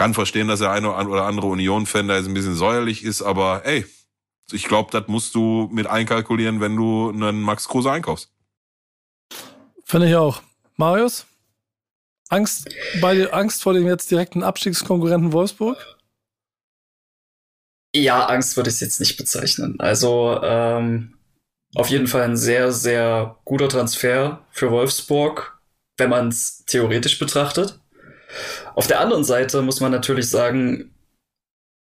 kann 0.00 0.14
verstehen, 0.14 0.48
dass 0.48 0.60
der 0.60 0.70
eine 0.70 0.90
oder 0.90 1.26
andere 1.26 1.48
Union-Fan 1.48 2.08
da 2.08 2.16
jetzt 2.16 2.24
ein 2.24 2.32
bisschen 2.32 2.54
säuerlich 2.54 3.04
ist, 3.04 3.20
aber 3.20 3.66
ey, 3.66 3.84
ich 4.50 4.64
glaube, 4.64 4.90
das 4.92 5.08
musst 5.08 5.34
du 5.34 5.68
mit 5.70 5.86
einkalkulieren, 5.86 6.62
wenn 6.62 6.74
du 6.74 7.10
einen 7.10 7.42
Max 7.42 7.68
Kruse 7.68 7.92
einkaufst. 7.92 8.32
Finde 9.84 10.08
ich 10.08 10.16
auch. 10.16 10.40
Marius? 10.78 11.26
Angst, 12.30 12.74
bei, 13.02 13.30
Angst 13.30 13.62
vor 13.62 13.74
dem 13.74 13.86
jetzt 13.86 14.10
direkten 14.10 14.42
Abstiegskonkurrenten 14.42 15.34
Wolfsburg? 15.34 15.76
Ja, 17.94 18.24
Angst 18.24 18.56
würde 18.56 18.70
ich 18.70 18.76
es 18.76 18.80
jetzt 18.80 19.00
nicht 19.00 19.18
bezeichnen. 19.18 19.78
Also 19.80 20.40
ähm, 20.42 21.18
auf 21.74 21.90
jeden 21.90 22.06
Fall 22.06 22.22
ein 22.22 22.38
sehr, 22.38 22.72
sehr 22.72 23.36
guter 23.44 23.68
Transfer 23.68 24.46
für 24.50 24.70
Wolfsburg, 24.70 25.60
wenn 25.98 26.08
man 26.08 26.28
es 26.28 26.64
theoretisch 26.64 27.18
betrachtet. 27.18 27.78
Auf 28.74 28.86
der 28.86 29.00
anderen 29.00 29.24
Seite 29.24 29.62
muss 29.62 29.80
man 29.80 29.92
natürlich 29.92 30.30
sagen, 30.30 30.94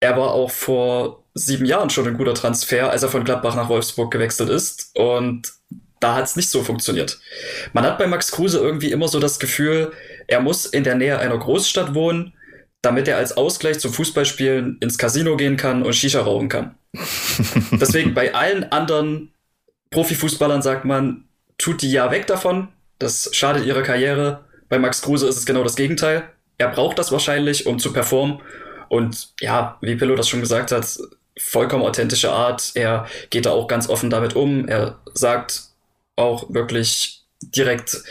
er 0.01 0.17
war 0.17 0.33
auch 0.33 0.51
vor 0.51 1.25
sieben 1.35 1.65
Jahren 1.65 1.91
schon 1.91 2.07
ein 2.07 2.17
guter 2.17 2.35
Transfer, 2.35 2.91
als 2.91 3.03
er 3.03 3.09
von 3.09 3.25
Gladbach 3.25 3.57
nach 3.57 3.69
Wolfsburg 3.69 4.11
gewechselt 4.11 4.51
ist. 4.51 4.91
Und 4.95 5.53
da 6.01 6.15
hat 6.15 6.25
es 6.25 6.37
nicht 6.37 6.51
so 6.51 6.63
funktioniert. 6.63 7.19
Man 7.73 7.85
hat 7.85 7.99
bei 7.99 8.07
Max 8.07 8.31
Kruse 8.31 8.59
irgendwie 8.59 8.93
immer 8.93 9.09
so 9.09 9.19
das 9.19 9.39
Gefühl, 9.39 9.93
er 10.27 10.41
muss 10.41 10.67
in 10.67 10.85
der 10.85 10.95
Nähe 10.95 11.19
einer 11.19 11.39
Großstadt 11.39 11.95
wohnen, 11.95 12.35
damit 12.83 13.09
er 13.09 13.17
als 13.17 13.37
Ausgleich 13.37 13.81
zum 13.81 13.93
Fußballspielen 13.93 14.79
ins 14.81 14.99
Casino 14.99 15.37
gehen 15.37 15.57
kann 15.57 15.83
und 15.83 15.95
Shisha 15.95 16.21
rauchen 16.21 16.49
kann. 16.49 16.75
Deswegen 17.73 18.15
bei 18.15 18.35
allen 18.35 18.71
anderen 18.71 19.33
Profifußballern 19.91 20.61
sagt 20.61 20.85
man, 20.85 21.25
tut 21.57 21.83
die 21.83 21.91
ja 21.91 22.11
weg 22.11 22.27
davon, 22.27 22.69
das 22.99 23.31
schadet 23.33 23.65
ihrer 23.65 23.83
Karriere. 23.83 24.44
Bei 24.69 24.79
Max 24.79 25.03
Kruse 25.03 25.29
ist 25.29 25.37
es 25.37 25.47
genau 25.47 25.63
das 25.63 25.77
Gegenteil 25.77 26.29
er 26.59 26.69
braucht 26.69 26.99
das 26.99 27.13
wahrscheinlich, 27.13 27.67
um 27.67 27.79
zu 27.79 27.93
performen. 27.93 28.41
Und 28.89 29.33
ja, 29.41 29.79
wie 29.81 29.97
Pillow 29.97 30.15
das 30.15 30.29
schon 30.29 30.41
gesagt 30.41 30.73
hat, 30.73 30.99
vollkommen 31.39 31.85
authentische 31.85 32.31
Art. 32.31 32.73
Er 32.75 33.07
geht 33.31 33.47
da 33.47 33.51
auch 33.51 33.67
ganz 33.67 33.89
offen 33.89 34.11
damit 34.11 34.37
um. 34.37 34.69
Er 34.69 35.01
sagt 35.15 35.63
auch 36.17 36.53
wirklich 36.53 37.23
direkt 37.41 38.03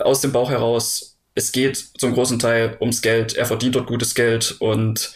aus 0.00 0.20
dem 0.20 0.32
Bauch 0.32 0.50
heraus, 0.50 1.18
es 1.34 1.52
geht 1.52 1.76
zum 1.98 2.12
großen 2.12 2.38
Teil 2.38 2.76
ums 2.80 3.00
Geld. 3.02 3.34
Er 3.34 3.46
verdient 3.46 3.74
dort 3.74 3.86
gutes 3.86 4.14
Geld 4.14 4.56
und 4.58 5.14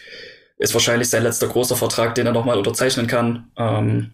ist 0.59 0.73
wahrscheinlich 0.73 1.11
sein 1.11 1.23
letzter 1.23 1.49
großer 1.49 1.77
Vertrag, 1.77 2.15
den 2.15 2.27
er 2.27 2.33
nochmal 2.33 2.57
unterzeichnen 2.57 3.07
kann. 3.07 3.51
Ähm, 3.59 4.13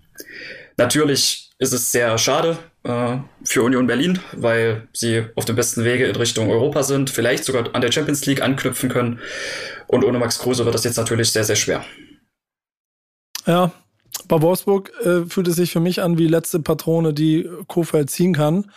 natürlich 0.76 1.50
ist 1.58 1.72
es 1.72 1.92
sehr 1.92 2.18
schade, 2.18 2.58
äh, 2.84 3.18
für 3.44 3.62
Union 3.62 3.86
Berlin, 3.86 4.18
weil 4.32 4.88
sie 4.92 5.24
auf 5.36 5.44
dem 5.44 5.56
besten 5.56 5.84
Wege 5.84 6.06
in 6.06 6.16
Richtung 6.16 6.50
Europa 6.50 6.82
sind, 6.82 7.10
vielleicht 7.10 7.44
sogar 7.44 7.74
an 7.74 7.80
der 7.80 7.92
Champions 7.92 8.26
League 8.26 8.42
anknüpfen 8.42 8.88
können. 8.88 9.20
Und 9.86 10.04
ohne 10.04 10.18
Max 10.18 10.38
Kruse 10.38 10.64
wird 10.64 10.74
das 10.74 10.84
jetzt 10.84 10.96
natürlich 10.96 11.30
sehr, 11.30 11.44
sehr 11.44 11.56
schwer. 11.56 11.84
Ja, 13.46 13.72
bei 14.28 14.40
Wolfsburg 14.40 14.92
äh, 15.04 15.24
fühlt 15.26 15.48
es 15.48 15.56
sich 15.56 15.72
für 15.72 15.80
mich 15.80 16.02
an 16.02 16.18
wie 16.18 16.28
letzte 16.28 16.60
Patrone, 16.60 17.12
die 17.12 17.48
Kofeld 17.66 18.10
ziehen 18.10 18.34
kann. 18.34 18.70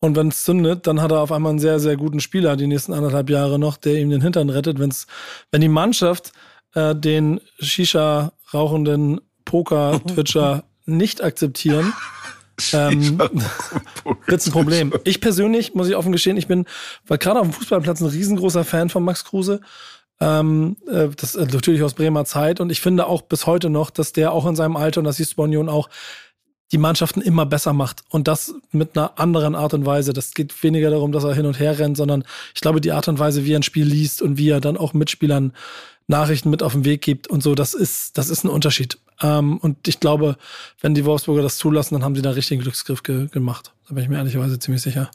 Und 0.00 0.16
wenn 0.16 0.28
es 0.28 0.44
zündet, 0.44 0.86
dann 0.86 1.02
hat 1.02 1.10
er 1.10 1.20
auf 1.20 1.32
einmal 1.32 1.50
einen 1.50 1.58
sehr, 1.58 1.80
sehr 1.80 1.96
guten 1.96 2.20
Spieler 2.20 2.56
die 2.56 2.68
nächsten 2.68 2.92
anderthalb 2.92 3.30
Jahre 3.30 3.58
noch, 3.58 3.76
der 3.76 3.96
ihm 3.96 4.10
den 4.10 4.20
Hintern 4.20 4.50
rettet. 4.50 4.78
Wenn's, 4.78 5.06
wenn 5.50 5.60
die 5.60 5.68
Mannschaft 5.68 6.32
äh, 6.74 6.94
den 6.94 7.40
Shisha 7.58 8.32
rauchenden 8.54 9.20
Poker-Twitcher 9.44 10.64
nicht 10.86 11.22
akzeptieren, 11.22 11.92
ähm, 12.72 13.18
wird 14.26 14.46
ein 14.46 14.52
Problem. 14.52 14.92
Ich 15.04 15.20
persönlich, 15.20 15.74
muss 15.74 15.88
ich 15.88 15.96
offen 15.96 16.12
gestehen, 16.12 16.36
ich 16.36 16.46
bin, 16.46 16.66
weil 17.06 17.18
gerade 17.18 17.40
auf 17.40 17.46
dem 17.46 17.52
Fußballplatz 17.52 18.00
ein 18.00 18.08
riesengroßer 18.08 18.64
Fan 18.64 18.88
von 18.88 19.04
Max 19.04 19.24
Kruse. 19.24 19.60
Ähm, 20.20 20.76
äh, 20.88 21.08
das 21.16 21.36
äh, 21.36 21.46
natürlich 21.46 21.82
aus 21.82 21.94
Bremer 21.94 22.24
Zeit 22.24 22.60
und 22.60 22.70
ich 22.70 22.80
finde 22.80 23.06
auch 23.06 23.22
bis 23.22 23.46
heute 23.46 23.70
noch, 23.70 23.90
dass 23.90 24.12
der 24.12 24.32
auch 24.32 24.46
in 24.46 24.56
seinem 24.56 24.76
Alter, 24.76 25.00
und 25.00 25.04
das 25.04 25.16
siehst 25.16 25.32
du 25.32 25.36
bei 25.36 25.44
Union 25.44 25.68
auch, 25.68 25.88
die 26.72 26.78
Mannschaften 26.78 27.22
immer 27.22 27.46
besser 27.46 27.72
macht 27.72 28.02
und 28.10 28.28
das 28.28 28.54
mit 28.72 28.96
einer 28.96 29.18
anderen 29.18 29.54
Art 29.54 29.72
und 29.72 29.86
Weise. 29.86 30.12
Das 30.12 30.34
geht 30.34 30.62
weniger 30.62 30.90
darum, 30.90 31.12
dass 31.12 31.24
er 31.24 31.34
hin 31.34 31.46
und 31.46 31.58
her 31.58 31.78
rennt, 31.78 31.96
sondern 31.96 32.24
ich 32.54 32.60
glaube, 32.60 32.80
die 32.80 32.92
Art 32.92 33.08
und 33.08 33.18
Weise, 33.18 33.44
wie 33.46 33.54
er 33.54 33.58
ein 33.58 33.62
Spiel 33.62 33.86
liest 33.86 34.20
und 34.20 34.36
wie 34.36 34.50
er 34.50 34.60
dann 34.60 34.76
auch 34.76 34.92
Mitspielern 34.92 35.54
Nachrichten 36.08 36.50
mit 36.50 36.62
auf 36.62 36.72
den 36.72 36.84
Weg 36.84 37.02
gibt 37.02 37.28
und 37.28 37.42
so, 37.42 37.54
das 37.54 37.74
ist, 37.74 38.18
das 38.18 38.30
ist 38.30 38.44
ein 38.44 38.48
Unterschied. 38.48 38.98
Ähm, 39.22 39.58
und 39.58 39.86
ich 39.86 40.00
glaube, 40.00 40.36
wenn 40.80 40.94
die 40.94 41.04
Wolfsburger 41.04 41.42
das 41.42 41.58
zulassen, 41.58 41.94
dann 41.94 42.02
haben 42.02 42.16
sie 42.16 42.22
da 42.22 42.30
richtigen 42.30 42.62
Glücksgriff 42.62 43.02
ge 43.02 43.28
gemacht. 43.28 43.72
Da 43.88 43.94
bin 43.94 44.02
ich 44.02 44.08
mir 44.08 44.16
ehrlicherweise 44.16 44.58
ziemlich 44.58 44.82
sicher. 44.82 45.10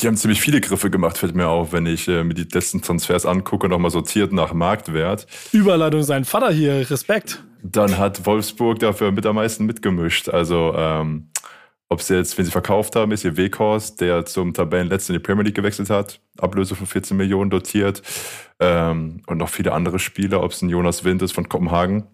Die 0.00 0.08
haben 0.08 0.16
ziemlich 0.16 0.40
viele 0.40 0.60
Griffe 0.60 0.90
gemacht, 0.90 1.18
fällt 1.18 1.36
mir 1.36 1.48
auf, 1.48 1.72
wenn 1.72 1.86
ich 1.86 2.08
äh, 2.08 2.24
mir 2.24 2.34
die 2.34 2.48
letzten 2.52 2.82
Transfers 2.82 3.24
angucke 3.24 3.66
und 3.66 3.70
nochmal 3.70 3.90
sortiert 3.90 4.32
nach 4.32 4.52
Marktwert. 4.52 5.26
Überleitung 5.52 6.02
sein 6.02 6.24
Vater 6.24 6.50
hier, 6.50 6.90
Respekt. 6.90 7.42
Dann 7.62 7.98
hat 7.98 8.26
Wolfsburg 8.26 8.80
dafür 8.80 9.12
mit 9.12 9.24
am 9.26 9.36
meisten 9.36 9.64
mitgemischt. 9.64 10.28
Also, 10.28 10.74
ähm, 10.76 11.28
ob 11.92 12.02
sie 12.02 12.16
jetzt, 12.16 12.36
wenn 12.38 12.44
sie 12.44 12.50
verkauft 12.50 12.96
haben, 12.96 13.12
ist 13.12 13.24
ihr 13.24 13.36
Weghorst, 13.36 14.00
der 14.00 14.24
zum 14.24 14.54
Tabellenletzten 14.54 15.14
in 15.14 15.20
die 15.20 15.24
Premier 15.24 15.44
League 15.44 15.54
gewechselt 15.54 15.90
hat, 15.90 16.20
Ablöse 16.38 16.74
von 16.74 16.86
14 16.86 17.16
Millionen 17.16 17.50
dotiert. 17.50 18.02
Ähm, 18.58 19.22
und 19.26 19.38
noch 19.38 19.48
viele 19.48 19.72
andere 19.72 19.98
Spieler, 19.98 20.42
ob 20.42 20.52
es 20.52 20.62
ein 20.62 20.68
Jonas 20.68 21.04
Wind 21.04 21.22
ist 21.22 21.32
von 21.32 21.48
Kopenhagen. 21.48 22.04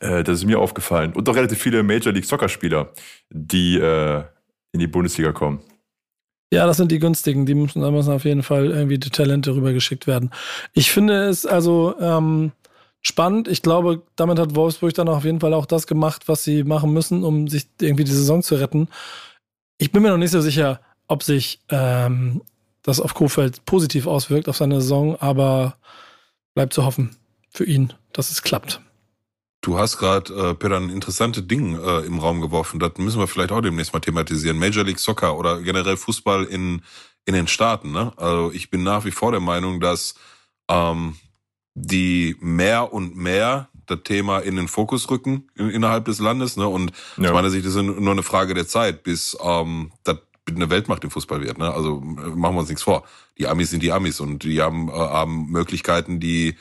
Äh, 0.00 0.22
das 0.22 0.38
ist 0.38 0.44
mir 0.44 0.58
aufgefallen. 0.58 1.12
Und 1.12 1.28
auch 1.28 1.36
relativ 1.36 1.60
viele 1.60 1.82
Major 1.82 2.12
League 2.12 2.24
Soccer 2.24 2.48
Spieler, 2.48 2.92
die 3.30 3.78
äh, 3.78 4.22
in 4.72 4.80
die 4.80 4.86
Bundesliga 4.86 5.32
kommen. 5.32 5.60
Ja, 6.52 6.66
das 6.66 6.76
sind 6.76 6.92
die 6.92 6.98
günstigen. 6.98 7.46
Die 7.46 7.54
müssen, 7.54 7.82
da 7.82 7.90
müssen 7.90 8.12
auf 8.12 8.24
jeden 8.24 8.42
Fall 8.42 8.70
irgendwie 8.70 8.98
die 8.98 9.10
Talente 9.10 9.54
rübergeschickt 9.54 10.06
werden. 10.06 10.30
Ich 10.72 10.90
finde 10.90 11.24
es 11.24 11.46
also 11.46 11.94
ähm, 11.98 12.52
spannend. 13.06 13.48
Ich 13.48 13.62
glaube, 13.62 14.02
damit 14.16 14.38
hat 14.38 14.54
Wolfsburg 14.54 14.94
dann 14.94 15.08
auf 15.08 15.24
jeden 15.24 15.40
Fall 15.40 15.54
auch 15.54 15.66
das 15.66 15.86
gemacht, 15.86 16.26
was 16.26 16.42
sie 16.42 16.64
machen 16.64 16.92
müssen, 16.92 17.22
um 17.22 17.48
sich 17.48 17.68
irgendwie 17.80 18.04
die 18.04 18.12
Saison 18.12 18.42
zu 18.42 18.56
retten. 18.56 18.88
Ich 19.78 19.92
bin 19.92 20.02
mir 20.02 20.10
noch 20.10 20.18
nicht 20.18 20.30
so 20.30 20.40
sicher, 20.40 20.80
ob 21.06 21.22
sich 21.22 21.60
ähm, 21.68 22.42
das 22.82 23.00
auf 23.00 23.14
Kofeld 23.14 23.64
positiv 23.64 24.06
auswirkt 24.06 24.48
auf 24.48 24.56
seine 24.56 24.80
Saison, 24.80 25.16
aber 25.16 25.76
bleibt 26.54 26.72
zu 26.72 26.84
hoffen 26.84 27.16
für 27.50 27.64
ihn, 27.64 27.92
dass 28.12 28.30
es 28.30 28.42
klappt. 28.42 28.80
Du 29.60 29.78
hast 29.78 29.96
gerade, 29.96 30.32
äh, 30.34 30.54
Peter, 30.54 30.76
ein 30.76 30.90
interessantes 30.90 31.46
Ding 31.46 31.78
äh, 31.78 32.00
im 32.00 32.18
Raum 32.18 32.42
geworfen. 32.42 32.78
Das 32.78 32.92
müssen 32.98 33.18
wir 33.18 33.26
vielleicht 33.26 33.50
auch 33.50 33.62
demnächst 33.62 33.94
mal 33.94 34.00
thematisieren. 34.00 34.58
Major 34.58 34.84
League 34.84 34.98
Soccer 34.98 35.38
oder 35.38 35.62
generell 35.62 35.96
Fußball 35.96 36.44
in, 36.44 36.82
in 37.24 37.34
den 37.34 37.48
Staaten. 37.48 37.90
Ne? 37.90 38.12
Also 38.16 38.52
ich 38.52 38.68
bin 38.70 38.82
nach 38.82 39.06
wie 39.06 39.10
vor 39.10 39.30
der 39.30 39.40
Meinung, 39.40 39.80
dass 39.80 40.16
ähm, 40.68 41.16
die 41.74 42.36
mehr 42.40 42.92
und 42.92 43.16
mehr 43.16 43.68
das 43.86 43.98
Thema 44.04 44.38
in 44.38 44.56
den 44.56 44.68
Fokus 44.68 45.10
rücken 45.10 45.48
in, 45.56 45.70
innerhalb 45.70 46.06
des 46.06 46.18
Landes. 46.20 46.56
Ne? 46.56 46.66
Und 46.66 46.92
ja. 47.16 47.28
aus 47.28 47.34
meiner 47.34 47.50
Sicht 47.50 47.66
ist 47.66 47.74
es 47.74 47.82
nur 47.82 48.12
eine 48.12 48.22
Frage 48.22 48.54
der 48.54 48.66
Zeit, 48.66 49.02
bis 49.02 49.36
ähm, 49.42 49.92
das 50.04 50.18
eine 50.48 50.70
Weltmacht 50.70 51.04
im 51.04 51.10
Fußball 51.10 51.40
wird. 51.40 51.58
Ne? 51.58 51.72
Also 51.72 51.98
äh, 51.98 52.30
machen 52.30 52.54
wir 52.54 52.60
uns 52.60 52.68
nichts 52.68 52.82
vor. 52.82 53.04
Die 53.38 53.46
Amis 53.46 53.70
sind 53.70 53.82
die 53.82 53.92
Amis 53.92 54.20
und 54.20 54.44
die 54.44 54.60
haben, 54.60 54.88
äh, 54.88 54.92
haben 54.92 55.50
Möglichkeiten, 55.50 56.20
die 56.20 56.56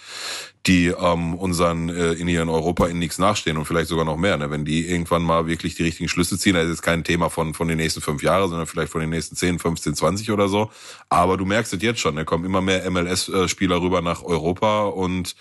die 0.65 0.87
ähm, 0.87 1.35
unseren 1.35 1.89
äh, 1.89 2.13
in 2.13 2.27
hier 2.27 2.41
in 2.41 2.49
Europa 2.49 2.87
in 2.87 2.97
nichts 2.97 3.17
nachstehen 3.17 3.57
und 3.57 3.65
vielleicht 3.65 3.89
sogar 3.89 4.05
noch 4.05 4.15
mehr. 4.15 4.37
Ne? 4.37 4.49
Wenn 4.49 4.63
die 4.63 4.87
irgendwann 4.87 5.21
mal 5.21 5.45
wirklich 5.45 5.75
die 5.75 5.83
richtigen 5.83 6.07
Schlüsse 6.07 6.37
ziehen, 6.37 6.53
das 6.53 6.65
ist 6.65 6.69
jetzt 6.69 6.81
kein 6.83 7.03
Thema 7.03 7.29
von 7.29 7.53
von 7.53 7.67
den 7.67 7.77
nächsten 7.77 7.99
fünf 7.99 8.23
Jahren, 8.23 8.49
sondern 8.49 8.65
vielleicht 8.65 8.91
von 8.91 9.01
den 9.01 9.09
nächsten 9.09 9.35
10, 9.35 9.59
15, 9.59 9.95
20 9.95 10.31
oder 10.31 10.47
so. 10.47 10.71
Aber 11.09 11.35
du 11.35 11.45
merkst 11.45 11.73
es 11.73 11.81
jetzt 11.81 11.99
schon, 11.99 12.15
da 12.15 12.21
ne? 12.21 12.25
kommen 12.25 12.45
immer 12.45 12.61
mehr 12.61 12.89
MLS-Spieler 12.89 13.81
rüber 13.81 14.01
nach 14.01 14.23
Europa 14.23 14.85
und 14.85 15.35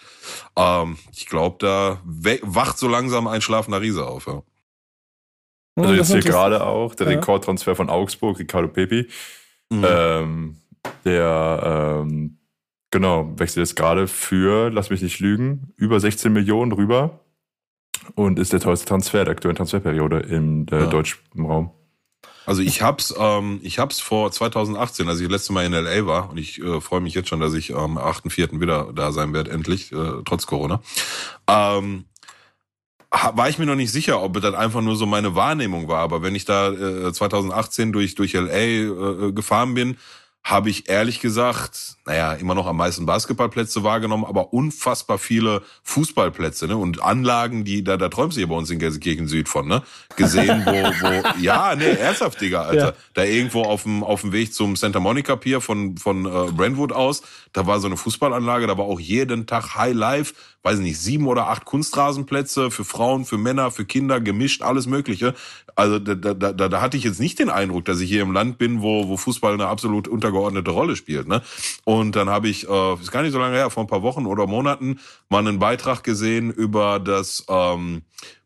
ähm, 0.56 0.98
ich 1.12 1.26
glaube, 1.26 1.56
da 1.60 2.00
wacht 2.42 2.78
so 2.78 2.88
langsam 2.88 3.28
ein 3.28 3.42
schlafender 3.42 3.80
Riese 3.80 4.06
auf. 4.06 4.26
Ja. 4.26 4.42
Also 5.76 5.94
jetzt 5.94 6.12
hier 6.12 6.20
gerade 6.20 6.64
auch 6.64 6.94
der 6.94 7.08
ja. 7.08 7.14
Rekordtransfer 7.14 7.76
von 7.76 7.88
Augsburg, 7.88 8.38
Ricardo 8.38 8.68
Pepi. 8.68 9.08
Mhm. 9.70 9.86
Ähm, 9.88 10.56
der 11.04 12.02
ähm, 12.02 12.38
genau 12.92 13.32
wechselt 13.36 13.66
jetzt 13.66 13.74
gerade 13.74 14.06
für, 14.06 14.70
lass 14.70 14.90
mich 14.90 15.02
nicht 15.02 15.18
lügen, 15.18 15.72
über 15.76 15.98
16 15.98 16.32
Millionen 16.32 16.70
rüber 16.70 17.24
und 18.14 18.38
ist 18.38 18.52
der 18.52 18.60
teuerste 18.60 18.86
Transfer 18.86 19.24
der 19.24 19.32
aktuellen 19.32 19.56
Transferperiode 19.56 20.20
im 20.20 20.66
äh, 20.70 20.80
ja. 20.80 20.86
deutschen 20.86 21.18
Raum. 21.36 21.72
Also 22.44 22.62
ich 22.62 22.82
hab's, 22.82 23.14
ähm, 23.18 23.60
ich 23.62 23.78
hab's 23.78 24.00
vor 24.00 24.30
2018, 24.30 25.08
als 25.08 25.20
ich 25.20 25.26
das 25.26 25.32
letzte 25.32 25.52
Mal 25.52 25.64
in 25.64 25.72
LA 25.72 26.06
war, 26.06 26.30
und 26.30 26.38
ich 26.38 26.60
äh, 26.60 26.80
freue 26.80 27.00
mich 27.00 27.14
jetzt 27.14 27.28
schon, 27.28 27.40
dass 27.40 27.54
ich 27.54 27.74
am 27.74 27.98
8.4. 27.98 28.60
wieder 28.60 28.92
da 28.94 29.12
sein 29.12 29.32
werde, 29.32 29.50
endlich, 29.50 29.92
äh, 29.92 30.22
trotz 30.24 30.46
Corona. 30.46 30.82
Ähm, 31.48 32.04
war 33.10 33.48
ich 33.48 33.58
mir 33.58 33.66
noch 33.66 33.74
nicht 33.74 33.92
sicher, 33.92 34.22
ob 34.22 34.40
das 34.40 34.54
einfach 34.54 34.80
nur 34.80 34.96
so 34.96 35.04
meine 35.06 35.34
Wahrnehmung 35.34 35.86
war. 35.86 35.98
Aber 35.98 36.22
wenn 36.22 36.34
ich 36.34 36.46
da 36.46 36.72
äh, 36.72 37.12
2018 37.12 37.92
durch, 37.92 38.14
durch 38.14 38.32
LA 38.32 38.56
äh, 38.56 39.32
gefahren 39.32 39.74
bin, 39.74 39.98
habe 40.44 40.70
ich 40.70 40.88
ehrlich 40.88 41.20
gesagt, 41.20 41.96
naja, 42.04 42.32
immer 42.32 42.54
noch 42.56 42.66
am 42.66 42.76
meisten 42.76 43.06
Basketballplätze 43.06 43.84
wahrgenommen, 43.84 44.24
aber 44.24 44.52
unfassbar 44.52 45.18
viele 45.18 45.62
Fußballplätze 45.84 46.66
ne? 46.66 46.76
und 46.76 47.00
Anlagen, 47.00 47.64
die, 47.64 47.84
da, 47.84 47.96
da 47.96 48.08
träumst 48.08 48.36
du 48.36 48.40
ja 48.40 48.48
bei 48.48 48.56
uns 48.56 48.68
in 48.68 48.80
Gelsenkirchen 48.80 49.28
Süd 49.28 49.48
von, 49.48 49.68
ne? 49.68 49.82
Gesehen, 50.16 50.66
wo, 50.66 50.72
wo, 50.72 51.22
ja, 51.40 51.76
nee, 51.76 51.92
ernsthaft, 51.92 52.40
Digga, 52.40 52.62
Alter. 52.62 52.86
Ja. 52.86 52.92
Da 53.14 53.24
irgendwo 53.24 53.62
auf 53.62 53.84
dem, 53.84 54.02
auf 54.02 54.22
dem 54.22 54.32
Weg 54.32 54.52
zum 54.52 54.74
Santa 54.74 54.98
Monica 54.98 55.36
Pier 55.36 55.60
von, 55.60 55.96
von 55.96 56.26
äh, 56.26 56.50
Brentwood 56.50 56.92
aus, 56.92 57.22
da 57.52 57.68
war 57.68 57.78
so 57.78 57.86
eine 57.86 57.96
Fußballanlage, 57.96 58.66
da 58.66 58.76
war 58.76 58.86
auch 58.86 59.00
jeden 59.00 59.46
Tag 59.46 59.76
High 59.76 59.94
Life, 59.94 60.34
weiß 60.62 60.78
nicht, 60.78 60.98
sieben 60.98 61.26
oder 61.26 61.48
acht 61.48 61.64
Kunstrasenplätze 61.64 62.70
für 62.70 62.84
Frauen, 62.84 63.24
für 63.24 63.38
Männer, 63.38 63.70
für 63.70 63.84
Kinder, 63.84 64.20
gemischt, 64.20 64.62
alles 64.62 64.86
Mögliche. 64.86 65.34
Also 65.74 65.98
da, 65.98 66.14
da, 66.14 66.34
da, 66.34 66.68
da 66.68 66.80
hatte 66.80 66.96
ich 66.96 67.04
jetzt 67.04 67.20
nicht 67.20 67.38
den 67.38 67.50
Eindruck, 67.50 67.84
dass 67.84 68.00
ich 68.00 68.08
hier 68.08 68.22
im 68.22 68.32
Land 68.32 68.58
bin, 68.58 68.82
wo, 68.82 69.08
wo 69.08 69.16
Fußball 69.16 69.54
eine 69.54 69.66
absolut 69.66 70.06
untergeordnete 70.06 70.70
Rolle 70.70 70.96
spielt. 70.96 71.26
Ne? 71.26 71.42
Und 71.84 72.14
dann 72.14 72.28
habe 72.28 72.48
ich, 72.48 72.68
äh, 72.68 72.94
ist 72.94 73.10
gar 73.10 73.22
nicht 73.22 73.32
so 73.32 73.38
lange 73.38 73.56
her, 73.56 73.70
vor 73.70 73.82
ein 73.82 73.88
paar 73.88 74.02
Wochen 74.02 74.26
oder 74.26 74.46
Monaten, 74.46 75.00
mal 75.28 75.40
einen 75.40 75.58
Beitrag 75.58 76.04
gesehen 76.04 76.50
über 76.50 77.00
das 77.00 77.44
ähm, 77.48 78.02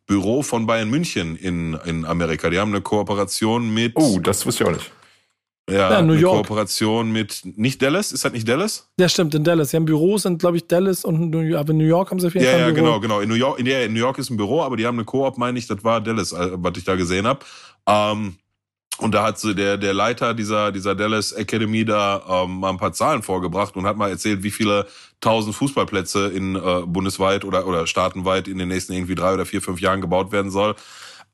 Büro 0.07 0.43
von 0.43 0.67
Bayern 0.67 0.89
München 0.89 1.37
in, 1.37 1.75
in 1.85 2.05
Amerika. 2.05 2.49
Die 2.49 2.59
haben 2.59 2.71
eine 2.71 2.81
Kooperation 2.81 3.75
mit. 3.75 3.93
Oh, 3.97 4.21
das 4.21 4.47
wusste 4.47 4.64
ich 4.64 4.71
auch 4.71 4.75
nicht. 4.75 4.93
Ja, 5.69 5.91
ja 5.91 6.03
New 6.03 6.12
eine 6.12 6.21
York. 6.21 6.37
Kooperation 6.37 7.11
mit, 7.11 7.43
nicht 7.57 7.83
Dallas? 7.83 8.12
Ist 8.12 8.25
das 8.25 8.33
nicht 8.33 8.49
Dallas? 8.49 8.89
Ja, 8.99 9.09
stimmt, 9.09 9.35
in 9.35 9.43
Dallas. 9.43 9.71
Sie 9.71 9.77
haben 9.77 9.85
Büros 9.85 10.25
in, 10.25 10.39
glaube 10.39 10.59
ich, 10.59 10.67
Dallas 10.69 11.05
und 11.05 11.31
New 11.31 11.41
York, 11.41 11.61
aber 11.61 11.71
in 11.73 11.79
New 11.79 11.85
York 11.85 12.11
haben 12.11 12.21
sie 12.21 12.29
auf 12.29 12.35
jeden 12.35 12.47
ja, 12.47 12.53
Fall 12.53 12.61
ein 12.62 12.69
Ja, 12.69 12.75
genau, 12.75 13.01
genau. 13.01 13.21
In 13.21 13.29
New, 13.29 13.35
York, 13.35 13.59
in, 13.59 13.67
in 13.67 13.93
New 13.93 13.99
York 13.99 14.19
ist 14.19 14.31
ein 14.31 14.37
Büro, 14.37 14.62
aber 14.62 14.77
die 14.77 14.87
haben 14.87 14.97
eine 14.97 15.05
Koop, 15.05 15.39
meine 15.39 15.59
ich, 15.59 15.67
das 15.67 15.83
war 15.83 16.01
Dallas, 16.01 16.33
äh, 16.33 16.51
was 16.53 16.77
ich 16.77 16.85
da 16.85 16.95
gesehen 16.95 17.27
habe. 17.27 17.41
Ähm, 17.89 18.37
und 18.99 19.14
da 19.14 19.25
hat 19.25 19.39
so 19.39 19.53
der, 19.53 19.77
der 19.77 19.93
Leiter 19.93 20.33
dieser, 20.33 20.73
dieser 20.73 20.95
Dallas 20.95 21.33
Academy 21.33 21.85
da 21.85 22.45
ähm, 22.45 22.61
mal 22.61 22.71
ein 22.71 22.79
paar 22.79 22.93
Zahlen 22.93 23.23
vorgebracht 23.23 23.77
und 23.77 23.85
hat 23.87 23.97
mal 23.97 24.09
erzählt, 24.09 24.43
wie 24.43 24.51
viele 24.51 24.87
tausend 25.21 25.55
Fußballplätze 25.55 26.29
in 26.29 26.57
äh, 26.57 26.83
bundesweit 26.87 27.45
oder, 27.45 27.67
oder 27.67 27.87
staatenweit 27.87 28.49
in 28.49 28.59
den 28.59 28.69
nächsten 28.69 28.95
irgendwie 28.95 29.14
drei 29.14 29.35
oder 29.35 29.45
vier, 29.45 29.61
fünf 29.61 29.81
Jahren 29.81 30.01
gebaut 30.01 30.33
werden 30.33 30.51
soll. 30.51 30.77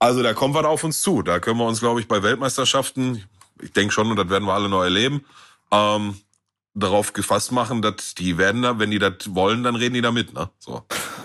Also 0.00 0.24
da 0.24 0.34
kommt 0.34 0.54
was 0.54 0.64
auf 0.64 0.82
uns 0.82 1.00
zu. 1.00 1.22
Da 1.22 1.38
können 1.38 1.58
wir 1.58 1.66
uns, 1.66 1.78
glaube 1.78 2.00
ich, 2.00 2.08
bei 2.08 2.24
Weltmeisterschaften, 2.24 3.22
ich 3.62 3.72
denke 3.72 3.92
schon, 3.92 4.10
und 4.10 4.16
das 4.16 4.28
werden 4.28 4.44
wir 4.44 4.54
alle 4.54 4.68
noch 4.68 4.82
erleben, 4.82 5.24
ähm, 5.70 6.16
darauf 6.74 7.12
gefasst 7.12 7.52
machen, 7.52 7.82
dass 7.82 8.14
die 8.14 8.38
werden 8.38 8.62
da, 8.62 8.78
wenn 8.78 8.90
die 8.90 8.98
das 8.98 9.34
wollen, 9.34 9.62
dann 9.62 9.76
reden 9.76 9.94
die 9.94 10.00
da 10.00 10.10
mit. 10.10 10.32
Ne? 10.32 10.48
So. 10.58 10.82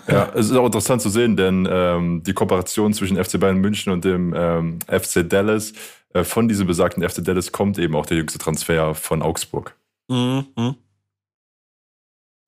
Ja, 0.08 0.30
es 0.34 0.50
ist 0.50 0.56
auch 0.56 0.66
interessant 0.66 1.02
zu 1.02 1.10
sehen, 1.10 1.38
denn 1.38 1.68
ähm, 1.70 2.24
die 2.24 2.34
Kooperation 2.34 2.94
zwischen 2.94 3.22
FC 3.22 3.40
Bayern 3.40 3.58
München 3.58 3.92
und 3.92 4.04
dem 4.04 4.34
ähm, 4.36 4.80
FC 4.88 5.28
Dallas, 5.28 5.74
äh, 6.14 6.24
von 6.24 6.48
diesem 6.48 6.68
besagten 6.68 7.08
FC 7.08 7.24
Dallas 7.24 7.52
kommt 7.52 7.78
eben 7.80 7.96
auch 7.96 8.06
der 8.06 8.18
jüngste 8.18 8.40
Transfer 8.40 8.94
von 8.96 9.22
Augsburg. 9.22 9.76
Mhm. 10.10 10.76